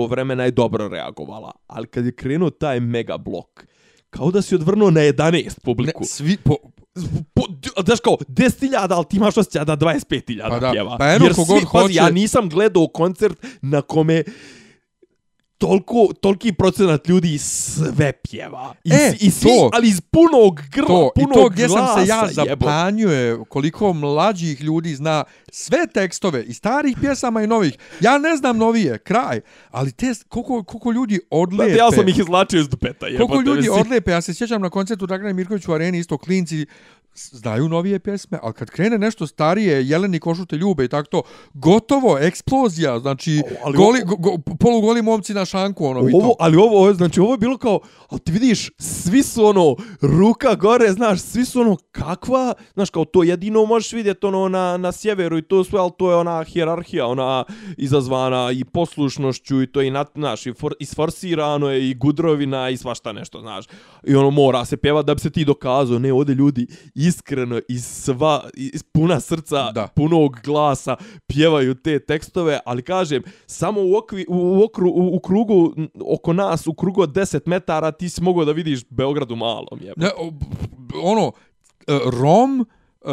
vremena 0.05 0.43
je 0.43 0.51
dobro 0.51 0.87
reagovala, 0.87 1.51
ali 1.67 1.87
kad 1.87 2.05
je 2.05 2.11
krenuo 2.13 2.49
taj 2.49 2.79
mega 2.79 3.17
blok, 3.17 3.65
kao 4.09 4.31
da 4.31 4.41
si 4.41 4.55
odvrnuo 4.55 4.91
na 4.91 5.01
11 5.01 5.31
Ne, 5.33 5.43
publiku. 5.63 6.03
svi, 6.05 6.37
po, 6.37 6.55
po, 7.33 7.41
znaš 7.83 7.99
kao, 7.99 8.17
10.000, 8.19 8.67
ali 8.89 9.05
ti 9.05 9.17
imaš 9.17 9.37
osjećaj 9.37 9.65
da 9.65 9.77
25.000 9.77 10.49
Pa 10.49 10.59
da, 10.59 10.71
pjeva. 10.71 10.97
pa 10.97 11.07
eno 11.07 11.25
Jer 11.25 11.33
svi, 11.35 11.43
pazi, 11.47 11.65
hoće- 11.65 11.93
ja 11.93 12.09
nisam 12.09 12.49
gledao 12.49 12.87
koncert 12.87 13.37
na 13.61 13.81
kome 13.81 14.23
toliko, 15.57 16.07
toliki 16.21 16.53
procenat 16.53 17.07
ljudi 17.07 17.37
sve 17.37 18.11
pjeva. 18.11 18.73
I, 18.83 18.91
E, 18.93 19.15
i 19.19 19.31
svi, 19.31 19.49
to. 19.49 19.69
ali 19.73 19.87
iz 19.87 20.01
punog 20.01 20.61
grla, 20.71 20.87
to, 20.87 21.11
i 21.15 21.19
punog 21.19 21.33
to 21.33 21.49
gdje 21.49 21.69
sam 21.69 21.87
se 21.87 22.09
ja 22.09 22.19
glasa, 22.19 22.33
zapanjuje 22.33 23.39
koliko 23.49 23.93
mlađih 23.93 24.61
ljudi 24.61 24.95
zna 24.95 25.23
sve 25.51 25.87
tekstove 25.93 26.43
i 26.43 26.53
starih 26.53 26.97
pjesama 27.01 27.43
i 27.43 27.47
novih. 27.47 27.77
Ja 27.99 28.17
ne 28.17 28.35
znam 28.35 28.57
novije, 28.57 28.97
kraj, 28.97 29.41
ali 29.71 29.91
te, 29.91 30.13
koliko, 30.27 30.63
koliko 30.63 30.91
ljudi 30.91 31.19
odlepe. 31.29 31.69
Znate, 31.71 31.79
ja 31.79 31.91
sam 31.91 32.07
ih 32.07 32.19
izlačio 32.19 32.59
iz 32.59 32.69
dupeta, 32.69 33.07
jebote. 33.07 33.27
Koliko 33.27 33.51
ljudi 33.51 33.69
odlepe, 33.69 34.11
ja 34.11 34.21
se 34.21 34.33
sjećam 34.33 34.61
na 34.61 34.69
koncertu 34.69 35.05
Dragana 35.05 35.33
Mirković 35.33 35.67
u 35.67 35.73
areni, 35.73 35.99
isto 35.99 36.17
klinci 36.17 36.65
znaju 37.15 37.69
novije 37.69 37.99
pjesme, 37.99 38.39
ali 38.41 38.53
kad 38.53 38.69
krene 38.69 38.97
nešto 38.97 39.27
starije, 39.27 39.87
Jeleni 39.87 40.19
košute 40.19 40.55
ljube 40.55 40.85
i 40.85 40.87
tako 40.87 41.07
to, 41.09 41.21
gotovo, 41.53 42.17
eksplozija, 42.17 42.99
znači, 42.99 43.41
O, 43.45 43.55
ali 43.63 43.77
goli, 43.77 44.01
go, 44.05 44.15
go, 44.15 44.37
polugoli 44.59 45.01
momci 45.01 45.33
na 45.33 45.45
šanku, 45.45 45.85
ono, 45.85 45.99
i 46.09 46.11
Ovo, 46.13 46.27
to. 46.27 46.35
ali 46.39 46.57
ovo, 46.57 46.77
ovo, 46.79 46.93
znači 46.93 47.19
ovo 47.19 47.33
je 47.33 47.37
bilo 47.37 47.57
kao, 47.57 47.79
ali 48.09 48.19
ti 48.19 48.31
vidiš, 48.31 48.71
svi 48.77 49.23
su 49.23 49.45
ono, 49.45 49.75
ruka 50.01 50.55
gore, 50.55 50.91
znaš, 50.91 51.21
svi 51.21 51.45
su 51.45 51.61
ono, 51.61 51.77
kakva, 51.91 52.53
znaš, 52.73 52.89
kao 52.89 53.05
to 53.05 53.23
jedino 53.23 53.65
možeš 53.65 53.93
vidjeti 53.93 54.25
ono 54.25 54.49
na, 54.49 54.77
na 54.77 54.91
sjeveru 54.91 55.37
i 55.37 55.41
to 55.41 55.63
sve, 55.63 55.79
ali 55.79 55.91
to 55.97 56.11
je 56.11 56.15
ona 56.15 56.43
hjerarhija, 56.43 57.07
ona 57.07 57.43
izazvana 57.77 58.51
i 58.51 58.63
poslušnošću 58.63 59.61
i 59.61 59.67
to 59.67 59.81
i, 59.81 59.91
nat, 59.91 60.07
znaš, 60.15 60.45
i 60.45 60.53
for, 60.53 60.73
isforsirano 60.79 61.69
je 61.69 61.89
i 61.89 61.93
gudrovina 61.93 62.69
i 62.69 62.77
svašta 62.77 63.11
nešto, 63.11 63.39
znaš. 63.39 63.65
I 64.03 64.15
ono 64.15 64.29
mora 64.29 64.65
se 64.65 64.77
pjeva 64.77 65.01
da 65.01 65.13
bi 65.13 65.21
se 65.21 65.29
ti 65.29 65.45
dokazao, 65.45 65.99
ne, 65.99 66.13
ovdje 66.13 66.35
ljudi 66.35 66.67
iskreno 67.07 67.61
iz 67.69 67.85
sva, 67.85 68.49
iz 68.53 68.83
puna 68.83 69.19
srca, 69.19 69.71
Da. 69.71 69.87
punog 69.95 70.39
glasa 70.43 70.95
pjevaju 71.27 71.75
te 71.75 71.99
tekstove, 71.99 72.59
ali 72.65 72.81
kažem, 72.81 73.23
samo 73.45 73.81
u, 73.81 73.95
okvi, 73.95 74.25
u, 74.29 74.63
okru, 74.63 74.89
u, 74.89 75.15
u 75.15 75.19
krugu, 75.19 75.73
oko 76.05 76.33
nas, 76.33 76.67
u 76.67 76.73
krugu 76.73 77.01
od 77.01 77.09
10 77.09 77.41
metara, 77.45 77.91
ti 77.91 78.09
si 78.09 78.21
mogao 78.21 78.45
da 78.45 78.51
vidiš 78.51 78.85
Beograd 78.89 79.31
u 79.31 79.35
malom, 79.35 79.79
jebe. 79.81 79.93
Ne, 79.97 80.09
ono, 81.03 81.31
e, 81.87 81.99
Rom, 82.21 82.61
e, 82.61 83.05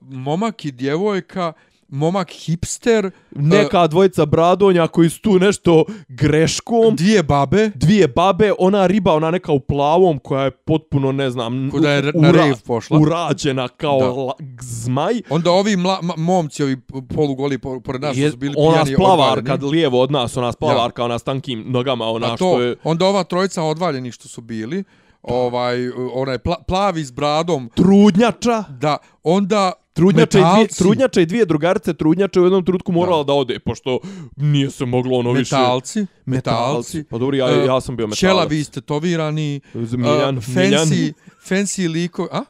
momak 0.00 0.64
i 0.64 0.72
djevojka, 0.72 1.52
momak 1.94 2.30
hipster, 2.30 3.10
Neka 3.30 3.86
dvojica 3.86 4.26
bradonja 4.26 4.86
koji 4.86 5.10
su 5.10 5.20
tu 5.20 5.38
nešto 5.38 5.84
greškom, 6.08 6.96
dvije 6.96 7.22
babe, 7.22 7.70
dvije 7.74 8.08
babe, 8.08 8.52
ona 8.58 8.86
riba, 8.86 9.12
ona 9.12 9.30
neka 9.30 9.52
u 9.52 9.60
plavom 9.60 10.18
koja 10.18 10.44
je 10.44 10.50
potpuno, 10.50 11.12
ne 11.12 11.30
znam, 11.30 11.70
Ko 11.70 11.80
da 11.80 11.90
je 11.90 12.02
na 12.04 12.12
ura- 12.20 12.32
rave 12.32 12.54
pošla. 12.66 12.98
urađena 12.98 13.68
kao 13.68 13.98
Da. 14.00 14.08
la, 14.08 14.32
zmaj. 14.62 15.14
onda 15.30 15.50
ovi 15.50 15.76
mla, 15.76 15.98
momci, 16.16 16.62
ovi 16.62 16.76
polugoli 17.08 17.58
po- 17.58 17.80
pored 17.80 18.00
nas 18.00 18.16
Je, 18.16 18.30
su 18.30 18.36
bili 18.36 18.54
ona 18.58 18.72
pijani, 18.74 18.94
splavarka 18.94 19.40
odvaljeni. 19.44 19.70
lijevo 19.70 20.00
od 20.00 20.10
nas, 20.10 20.36
ona 20.36 20.52
splavarka, 20.52 21.04
ona 21.04 21.18
s 21.18 21.22
tankim 21.22 21.64
nogama, 21.66 22.04
ona 22.06 22.26
A 22.26 22.28
što 22.28 22.44
to, 22.46 22.60
je... 22.60 22.76
onda 22.84 23.06
ova 23.06 23.24
trojica 23.24 23.62
odvaljeni 23.62 24.12
što 24.12 24.28
su 24.28 24.40
bili, 24.40 24.84
ovaj, 25.22 25.76
onaj 26.14 26.38
pla, 26.38 26.56
plavi 26.68 27.04
s 27.04 27.10
bradom, 27.10 27.70
Trudnjača, 27.74 28.64
da, 28.70 28.96
onda 29.22 29.72
Trudnjača 29.94 30.38
i, 30.38 30.42
dvije, 30.42 30.54
metalci, 30.56 30.78
trudnjača 30.78 31.20
i 31.20 31.26
dvije 31.26 31.44
drugarice, 31.44 31.94
trudnjača 31.94 32.40
u 32.40 32.44
jednom 32.44 32.64
trenutku 32.64 32.92
morala 32.92 33.24
da. 33.24 33.32
ode, 33.32 33.58
pošto 33.58 33.98
nije 34.36 34.70
se 34.70 34.84
moglo 34.84 35.18
ono 35.18 35.32
više... 35.32 35.56
metalci, 35.56 36.06
metalci, 36.26 37.04
Pa 37.04 37.18
dobro, 37.18 37.36
ja, 37.36 37.64
ja 37.64 37.80
sam 37.80 37.96
bio 37.96 38.06
metalac. 38.06 38.18
Čelavi 38.18 38.58
istetovirani, 38.58 39.60
Miljan, 39.74 40.38
uh, 40.38 40.44
fancy, 40.44 40.90
Miljan. 40.90 41.12
fancy 41.48 41.92
liko, 41.92 42.28
a? 42.32 42.42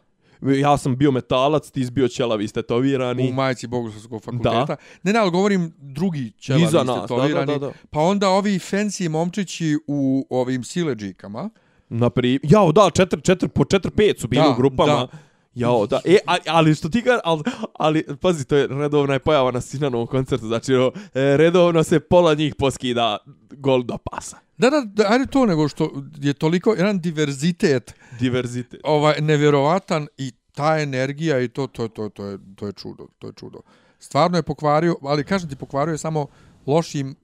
Ja 0.60 0.76
sam 0.78 0.96
bio 0.96 1.10
metalac, 1.10 1.70
ti 1.70 1.84
si 1.84 1.90
bio 1.90 2.08
čelavi 2.08 2.42
U 2.42 2.44
istetovirani. 2.44 3.32
majici 3.32 3.66
Bogoslovskog 3.66 4.22
fakulteta. 4.22 4.76
Ne, 5.02 5.12
ne, 5.12 5.18
ali 5.18 5.30
govorim 5.30 5.72
drugi 5.78 6.32
čelavi 6.38 6.64
Iza 6.64 6.84
nas, 6.84 7.08
da, 7.08 7.28
da, 7.28 7.44
da, 7.44 7.58
da. 7.58 7.72
Pa 7.90 8.00
onda 8.00 8.28
ovi 8.28 8.58
fancy 8.58 9.08
momčići 9.08 9.78
u 9.86 10.26
ovim 10.30 10.64
sileđikama. 10.64 11.50
Napri... 11.88 12.38
Jao, 12.42 12.72
da, 12.72 12.90
četiri, 12.94 13.20
četiri, 13.22 13.48
po 13.48 13.64
četiri, 13.64 13.90
pet 13.90 14.20
su 14.20 14.28
bili 14.28 14.42
Da, 14.42 14.50
u 14.50 14.54
grupama. 14.56 14.92
da. 14.92 15.08
Jao, 15.54 15.86
da. 15.86 16.00
E, 16.04 16.18
a, 16.26 16.36
ali 16.46 16.74
što 16.74 16.88
ti 16.88 17.00
ga, 17.00 17.20
ali, 17.24 17.42
ali, 17.74 18.06
pazi, 18.20 18.44
to 18.44 18.56
je 18.56 18.66
redovna 18.66 19.12
je 19.12 19.18
pojava 19.18 19.50
na 19.50 19.60
Sinanovom 19.60 20.06
koncertu, 20.06 20.46
znači, 20.46 20.74
ono, 20.74 20.92
e, 21.14 21.36
redovno 21.36 21.82
se 21.82 22.00
pola 22.00 22.34
njih 22.34 22.54
poskida 22.54 23.18
gol 23.50 23.82
do 23.82 23.98
pasa. 23.98 24.36
Da, 24.58 24.70
da, 24.70 24.82
da, 24.86 25.04
ajde 25.08 25.26
to 25.26 25.46
nego 25.46 25.68
što 25.68 25.90
je 26.20 26.32
toliko 26.32 26.70
jedan 26.74 27.00
diverzitet 27.00 27.94
Diverzitet. 28.20 28.80
ovaj 28.84 29.20
nevjerovatan 29.20 30.06
i 30.18 30.32
ta 30.54 30.78
energija 30.78 31.40
i 31.40 31.48
to 31.48 31.66
to 31.66 31.88
to 31.88 32.08
to 32.08 32.24
je 32.26 32.38
to 32.56 32.66
je 32.66 32.72
čudo, 32.72 33.06
to 33.18 33.26
je 33.26 33.32
čudo. 33.32 33.58
Stvarno 33.98 34.38
je 34.38 34.42
pokvario, 34.42 34.96
ali 35.02 35.24
kažem 35.24 35.48
ti 35.48 35.56
pokvario 35.56 35.92
je 35.92 35.98
samo 35.98 36.26
lošim 36.66 37.14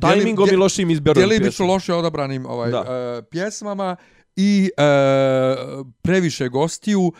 Tajmingom 0.00 0.48
i 0.52 0.56
lošim 0.56 0.90
izberom 0.90 1.14
djelibično 1.20 1.50
pjesme. 1.50 1.66
loše 1.66 1.94
odabranim 1.94 2.46
ovaj 2.46 2.70
Da. 2.70 2.80
uh, 2.80 3.24
pjesmama 3.30 3.96
i 4.36 4.70
uh, 4.78 5.86
previše 6.02 6.48
gostiju 6.48 7.12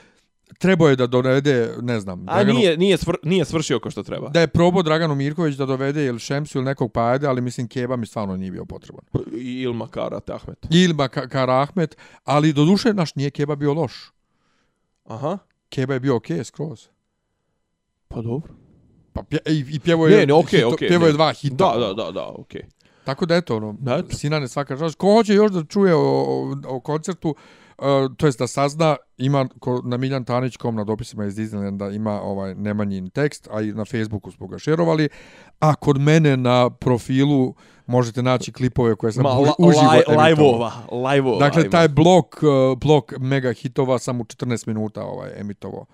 trebao 0.58 0.88
je 0.88 0.96
da 0.96 1.06
dovede, 1.06 1.74
ne 1.82 2.00
znam, 2.00 2.24
A 2.28 2.44
nije, 2.44 2.76
nije, 2.76 2.96
svr, 2.96 3.16
nije 3.22 3.44
svršio 3.44 3.80
ko 3.80 3.90
što 3.90 4.02
treba. 4.02 4.28
da 4.28 4.40
je 4.40 4.46
probao 4.46 4.82
Draganu 4.82 5.14
Mirković 5.14 5.56
da 5.56 5.66
dovede 5.66 6.04
ili 6.06 6.18
Šemsu 6.18 6.58
ili 6.58 6.64
nekog 6.64 6.92
pa 6.92 7.06
ajde, 7.06 7.26
ali 7.26 7.40
mislim 7.40 7.68
Keba 7.68 7.96
mi 7.96 8.06
stvarno 8.06 8.36
nije 8.36 8.50
bio 8.50 8.64
potreban. 8.64 9.04
I 9.36 9.60
Ilma 9.62 9.88
Karat 9.88 10.30
Ahmet. 10.30 10.66
Ilma 10.70 11.08
Ka- 11.08 11.28
Karahmet, 11.28 11.96
ali 12.24 12.52
do 12.52 12.64
duše 12.64 12.94
naš 12.94 13.14
nije 13.14 13.30
Keba 13.30 13.56
bio 13.56 13.74
loš. 13.74 13.92
Aha. 15.04 15.38
Keba 15.68 15.94
je 15.94 16.00
bio 16.00 16.16
okej 16.16 16.38
okay, 16.38 16.44
skroz. 16.44 16.88
Pa 18.08 18.22
dobro. 18.22 18.52
Pa 19.12 19.22
pje, 19.22 19.38
i, 19.46 19.64
i 19.70 19.80
pjevo 19.80 20.06
je, 20.08 20.16
Ne, 20.18 20.26
ne, 20.26 20.32
okej, 20.34 20.60
hito- 20.60 20.74
okej, 20.74 20.88
pjevo 20.88 21.02
ne. 21.02 21.08
je 21.08 21.12
dva 21.12 21.32
hita. 21.32 21.54
Da, 21.56 21.86
da, 21.86 21.94
da, 22.04 22.10
da, 22.10 22.26
okej. 22.38 22.62
Tako 23.04 23.26
da 23.26 23.36
eto, 23.36 23.56
ono, 23.56 23.76
Da, 23.80 23.96
eto. 23.96 24.16
Sinane 24.16 24.48
svaka 24.48 24.78
čast. 24.78 24.94
Ko 24.98 25.12
hoće 25.14 25.34
još 25.34 25.50
da 25.52 25.64
čuje 25.64 25.94
o, 25.94 26.00
o, 26.00 26.56
o 26.66 26.80
koncertu, 26.80 27.28
uh, 27.28 27.36
to 28.16 28.26
jest 28.26 28.38
da 28.38 28.46
sazna, 28.46 28.96
ima 29.18 29.48
ko, 29.58 29.82
na 29.84 29.96
miljantanić.com 29.96 30.74
na 30.74 30.84
dopisima 30.84 31.26
iz 31.26 31.34
Disneylanda 31.34 31.96
ima 31.96 32.20
ovaj 32.22 32.54
Nemanjin 32.54 33.10
tekst, 33.10 33.48
a 33.50 33.60
i 33.60 33.72
na 33.72 33.84
Facebooku 33.84 34.30
smo 34.30 34.46
ga 34.46 34.58
šerovali, 34.58 35.08
a 35.60 35.74
kod 35.74 36.00
mene 36.00 36.36
na 36.36 36.70
profilu 36.70 37.54
možete 37.86 38.22
naći 38.22 38.52
klipove 38.52 38.96
koje 38.96 39.12
sam 39.12 39.22
Ma, 39.22 39.28
la, 39.28 39.52
uživo 39.58 39.84
laj, 39.84 40.16
lajvova, 40.16 40.72
lajvova. 40.92 41.38
Dakle, 41.38 41.70
taj 41.70 41.88
blok, 41.88 42.42
uh, 42.42 42.78
blok 42.78 43.12
mega 43.18 43.52
hitova 43.52 43.98
sam 43.98 44.20
u 44.20 44.24
14 44.24 44.68
minuta 44.68 45.02
ovaj, 45.04 45.30
emitovao. 45.36 45.86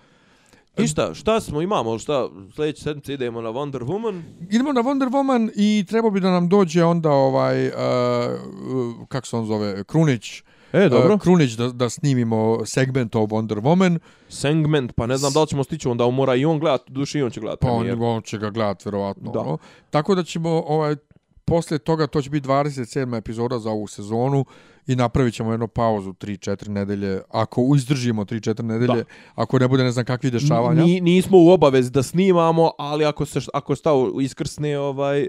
Ništa, 0.78 1.14
šta 1.14 1.40
smo, 1.40 1.62
imamo, 1.62 1.98
šta, 1.98 2.28
sljedeće 2.54 2.82
sedmice 2.82 3.14
idemo 3.14 3.40
na 3.40 3.48
Wonder 3.48 3.80
Woman. 3.80 4.22
Idemo 4.50 4.72
na 4.72 4.82
Wonder 4.82 5.10
Woman 5.10 5.50
i 5.56 5.84
treba 5.88 6.10
bi 6.10 6.20
da 6.20 6.30
nam 6.30 6.48
dođe 6.48 6.84
onda 6.84 7.10
ovaj, 7.10 7.66
uh, 7.66 7.74
uh, 7.74 9.08
kako 9.08 9.26
se 9.26 9.36
on 9.36 9.46
zove, 9.46 9.84
Krunić. 9.84 10.42
E, 10.72 10.88
dobro. 10.88 11.14
Uh, 11.14 11.20
Krunić 11.20 11.52
da, 11.52 11.68
da 11.68 11.88
snimimo 11.88 12.66
segment 12.66 13.14
o 13.14 13.20
Wonder 13.20 13.60
Woman. 13.60 13.98
Segment, 14.28 14.92
pa 14.92 15.06
ne 15.06 15.16
znam 15.16 15.32
da 15.32 15.40
li 15.40 15.46
ćemo 15.46 15.64
stići, 15.64 15.88
onda 15.88 16.10
mora 16.10 16.34
i 16.34 16.44
on 16.44 16.58
gledat, 16.58 16.82
duši 16.88 17.18
i 17.18 17.22
on 17.22 17.30
će 17.30 17.40
gledat 17.40 17.60
Pa 17.60 17.70
on, 17.70 18.02
on 18.02 18.22
će 18.22 18.38
ga 18.38 18.50
gledat 18.50 18.84
verovatno. 18.84 19.32
Da. 19.32 19.40
Ono. 19.40 19.58
Tako 19.90 20.14
da 20.14 20.24
ćemo 20.24 20.62
ovaj, 20.66 20.96
posle 21.44 21.78
toga, 21.78 22.06
to 22.06 22.22
će 22.22 22.30
biti 22.30 22.48
27. 22.48 23.18
epizoda 23.18 23.58
za 23.58 23.70
ovu 23.70 23.86
sezonu 23.86 24.44
i 24.86 24.96
napravit 24.96 25.34
ćemo 25.34 25.50
jednu 25.50 25.68
pauzu 25.68 26.12
3-4 26.12 26.68
nedelje, 26.68 27.20
ako 27.30 27.72
izdržimo 27.76 28.24
3-4 28.24 28.62
nedelje, 28.62 28.94
Da. 28.94 29.04
ako 29.34 29.58
ne 29.58 29.68
bude 29.68 29.84
ne 29.84 29.92
znam 29.92 30.04
kakvih 30.04 30.32
dešavanja. 30.32 30.82
Ni, 30.82 31.00
nismo 31.00 31.38
u 31.38 31.50
obavezi 31.50 31.90
da 31.90 32.02
snimamo, 32.02 32.70
ali 32.78 33.04
ako 33.04 33.26
se 33.26 33.40
ako 33.54 33.76
stav 33.76 33.96
iskrsne 34.20 34.78
ovaj 34.78 35.26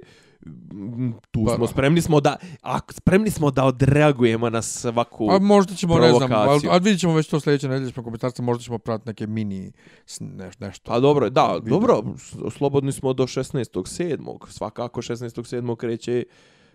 tu 1.32 1.46
Pa- 1.46 1.56
smo 1.56 1.68
spremni 1.68 2.02
smo 2.02 2.20
da 2.20 2.36
ako 2.62 2.94
spremni 2.94 3.30
smo 3.30 3.52
da 3.52 3.66
odreagujemo 3.66 4.50
na 4.50 4.62
svaku 4.62 5.28
A 5.32 5.40
možda 5.40 5.76
ćemo, 5.76 6.00
ne 6.00 6.10
znam, 6.10 6.22
ali, 6.22 6.30
provokaciju. 6.30 6.70
ali 6.72 6.80
vidjet 6.80 7.00
ćemo 7.00 7.14
već 7.14 7.28
to 7.28 7.40
sljedeće 7.40 7.68
nedelje 7.68 7.92
smo 7.92 8.04
komentarce, 8.04 8.42
možda 8.42 8.64
ćemo 8.64 8.78
pratiti 8.78 9.10
neke 9.10 9.28
mini 9.28 9.72
neš, 10.20 10.60
nešto. 10.60 10.92
Pa 10.92 11.00
dobro, 11.00 11.30
da, 11.30 11.60
Video. 11.64 11.80
dobro, 11.80 12.04
slobodni 12.52 12.92
smo 12.92 13.14
do 13.14 13.24
16.7. 13.24 14.48
Svakako 14.50 15.02
16.7. 15.02 15.76
kreće 15.76 16.24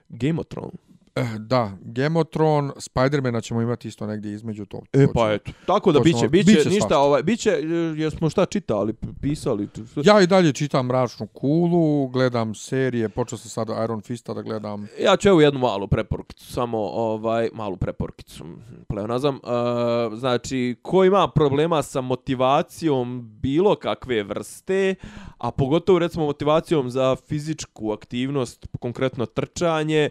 Game 0.09 0.41
of 0.41 0.47
Thrones. 0.47 0.75
Eh, 1.17 1.39
da, 1.39 1.73
Gemotron, 1.81 2.73
Spidermana 2.79 3.41
ćemo 3.41 3.63
imati 3.63 3.89
isto 3.89 4.07
negdje 4.07 4.33
između 4.33 4.67
to. 4.67 4.81
E 4.93 5.07
pa 5.15 5.33
eto, 5.33 5.53
tako 5.67 5.93
da 5.93 6.01
biće, 6.01 6.29
biće, 6.29 6.45
biće 6.45 6.69
ništa, 6.69 6.81
svašta. 6.81 6.99
ovaj, 6.99 7.23
biće, 7.23 7.51
e, 7.51 8.01
jesmo 8.03 8.31
šta 8.31 8.47
čitali, 8.47 8.95
pisali, 9.21 9.69
Ja 10.05 10.21
i 10.21 10.27
dalje 10.27 10.53
čitam 10.53 10.87
Mračnu 10.87 11.27
kulu, 11.27 12.09
gledam 12.09 12.55
serije, 12.55 13.09
počeo 13.09 13.39
sam 13.39 13.51
sada 13.51 13.85
Iron 13.85 14.01
Fista 14.01 14.35
da 14.35 14.43
gledam. 14.43 14.89
Ja 15.01 15.17
ću 15.17 15.29
evo 15.29 15.41
jednu 15.41 15.61
malu 15.61 15.89
preporukicu, 15.89 16.53
samo 16.53 16.79
ovaj 16.79 17.49
malu 17.53 17.77
preporukicu, 17.77 18.45
pleonazam. 18.89 19.35
Uh, 19.35 20.19
znači, 20.19 20.77
ko 20.83 21.05
ima 21.05 21.29
problema 21.29 21.83
sa 21.83 22.01
motivacijom 22.01 23.31
bilo 23.43 23.75
kakve 23.75 24.23
vrste, 24.23 24.95
a 25.39 25.51
pogotovo 25.51 25.99
recimo 25.99 26.25
motivacijom 26.25 26.91
za 26.91 27.17
fizičku 27.17 27.93
aktivnost, 27.93 28.67
konkretno 28.81 29.27
trčanje, 29.27 30.11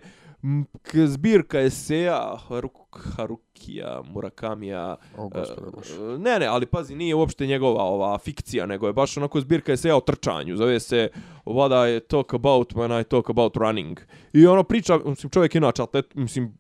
zbirka 1.08 1.60
eseja 1.62 2.38
Haruk, 2.48 2.78
Harukija, 3.18 4.02
Murakamija, 4.14 4.96
O, 5.18 5.30
gospode 5.30 5.72
Bože. 5.72 5.94
E, 5.96 6.18
Ne, 6.18 6.40
ne, 6.40 6.46
ali 6.46 6.66
pazi, 6.66 6.96
nije 6.96 7.16
uopšte 7.16 7.48
njegova 7.48 7.84
ova 7.84 8.18
fikcija, 8.18 8.66
nego 8.66 8.88
je 8.88 8.94
baš 8.94 9.18
onako 9.18 9.42
zbirka 9.42 9.72
eseja 9.72 9.98
o 9.98 10.02
trčanju. 10.02 10.58
Zove 10.58 10.80
se 10.80 11.10
What 11.46 11.98
I 11.98 12.00
talk 12.00 12.34
about 12.34 12.74
when 12.74 13.02
I 13.02 13.04
talk 13.04 13.30
about 13.30 13.58
running. 13.58 14.00
I 14.34 14.48
ono 14.48 14.64
priča, 14.64 15.00
mislim, 15.06 15.30
čovjek 15.30 15.56
je 15.56 15.60
inače 15.60 15.84
atlet, 15.84 16.16
mislim, 16.16 16.58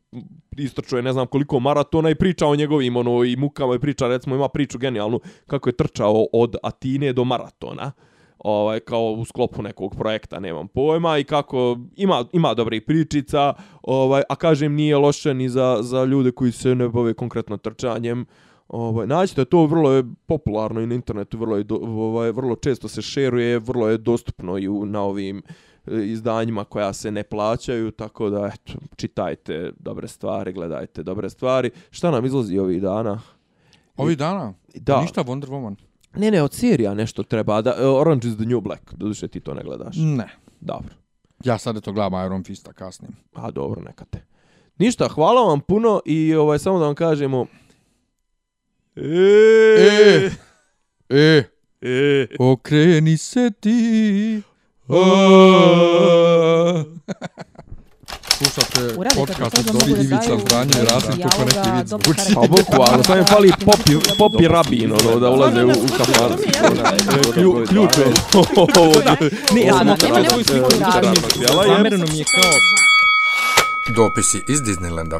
istrčao 0.57 0.97
je 0.97 1.03
ne 1.03 1.13
znam 1.13 1.27
koliko 1.27 1.59
maratona 1.59 2.09
i 2.09 2.15
priča 2.15 2.47
o 2.47 2.55
njegovim 2.55 2.97
ono, 2.97 3.23
i 3.23 3.35
mukama 3.35 3.75
i 3.75 3.79
priča, 3.79 4.07
recimo 4.07 4.35
ima 4.35 4.49
priču 4.49 4.77
genijalnu 4.77 5.19
kako 5.47 5.69
je 5.69 5.77
trčao 5.77 6.25
od 6.33 6.55
Atine 6.63 7.13
do 7.13 7.23
maratona 7.23 7.91
ovaj 8.43 8.79
kao 8.79 9.11
u 9.11 9.25
sklopu 9.25 9.61
nekog 9.61 9.95
projekta, 9.95 10.39
nemam 10.39 10.67
pojma 10.67 11.17
i 11.17 11.23
kako 11.23 11.77
ima 11.95 12.25
ima 12.31 12.53
dobrih 12.53 12.81
pričica, 12.81 13.53
ovaj 13.83 14.23
a 14.29 14.35
kažem 14.35 14.75
nije 14.75 14.97
loše 14.97 15.33
ni 15.33 15.49
za 15.49 15.77
za 15.81 16.03
ljude 16.03 16.31
koji 16.31 16.51
se 16.51 16.75
ne 16.75 16.89
bave 16.89 17.13
konkretno 17.13 17.57
trčanjem. 17.57 18.25
Ovaj 18.67 19.07
nađite 19.07 19.45
to 19.45 19.65
vrlo 19.65 19.91
je 19.91 20.03
popularno 20.25 20.81
i 20.81 20.87
na 20.87 20.95
internetu, 20.95 21.37
vrlo 21.37 21.57
je 21.57 21.63
do, 21.63 21.75
ovaj 21.75 22.31
vrlo 22.31 22.55
često 22.55 22.87
se 22.87 23.01
šeruje, 23.01 23.59
vrlo 23.59 23.87
je 23.87 23.97
dostupno 23.97 24.57
i 24.57 24.67
u, 24.67 24.85
na 24.85 25.01
ovim 25.01 25.37
e, 25.37 25.41
izdanjima 26.05 26.63
koja 26.63 26.93
se 26.93 27.11
ne 27.11 27.23
plaćaju, 27.23 27.91
tako 27.91 28.29
da 28.29 28.51
eto, 28.53 28.73
čitajte 28.95 29.71
dobre 29.79 30.07
stvari, 30.07 30.53
gledajte 30.53 31.03
dobre 31.03 31.29
stvari. 31.29 31.71
Šta 31.91 32.11
nam 32.11 32.25
izlazi 32.25 32.57
ovih 32.57 32.81
dana? 32.81 33.21
Ovih 33.97 34.17
dana? 34.17 34.53
Da. 34.75 35.01
Ništa 35.01 35.23
Wonder 35.23 35.47
Woman? 35.47 35.75
Ne, 36.15 36.31
ne, 36.31 36.41
od 36.41 36.53
serija 36.53 36.93
nešto 36.93 37.23
treba. 37.23 37.61
Da, 37.61 37.75
e, 37.79 37.85
Orange 37.85 38.27
is 38.27 38.35
the 38.35 38.45
New 38.45 38.61
Black. 38.61 38.93
Doduše 38.93 39.27
ti 39.27 39.39
to 39.39 39.53
ne 39.53 39.63
gledaš. 39.63 39.95
Ne. 39.99 40.29
Dobro. 40.59 40.93
Ja 41.43 41.57
sad 41.57 41.81
to 41.81 41.91
gledam 41.91 42.25
Iron 42.25 42.43
Fista 42.43 42.73
kasnim. 42.73 43.11
A 43.33 43.51
dobro, 43.51 43.81
neka 43.81 44.05
te. 44.05 44.19
Ništa, 44.77 45.07
hvala 45.07 45.41
vam 45.41 45.61
puno 45.61 46.01
i 46.05 46.35
ovaj 46.35 46.59
samo 46.59 46.79
da 46.79 46.85
vam 46.85 46.95
kažemo 46.95 47.45
E, 48.95 50.29
e, 51.09 51.43
e. 51.81 52.27
okreni 52.39 53.17
se 53.17 53.51
ti. 53.59 54.41
Slušate 58.43 58.95
podcast 59.15 59.57
od 59.57 59.65
da 59.65 60.01
Ivica 60.01 60.39
Zdanje 60.47 60.73
i 60.81 60.85
Rasim 60.85 61.21
Kuk 61.23 61.45
neki 61.45 61.69
vic 61.77 61.89
dobro 61.89 62.13
zvuči. 62.13 62.33
Pa 62.35 62.41
bukvalno, 62.41 63.03
sam 63.03 63.17
im 63.17 63.25
fali 63.25 63.51
popi, 63.65 63.93
popi 64.17 64.47
rabin, 64.47 64.91
ono, 64.91 65.19
da 65.19 65.29
ulaze 65.29 65.63
u. 65.65 65.71
Klju, 67.33 67.65
ključ 67.69 67.97
je. 67.97 68.05
Ne, 69.53 69.61
ja 69.61 69.73
sam 69.73 69.87
Da, 69.87 69.95
nema 70.01 70.19
da, 70.19 70.27
da, 71.57 71.63
Zamereno 71.67 72.05
mi 72.11 72.17
je 72.17 72.25
kao 72.25 72.51
Dopisi 73.95 74.43
iz 74.47 74.61
Disneylanda. 74.61 75.19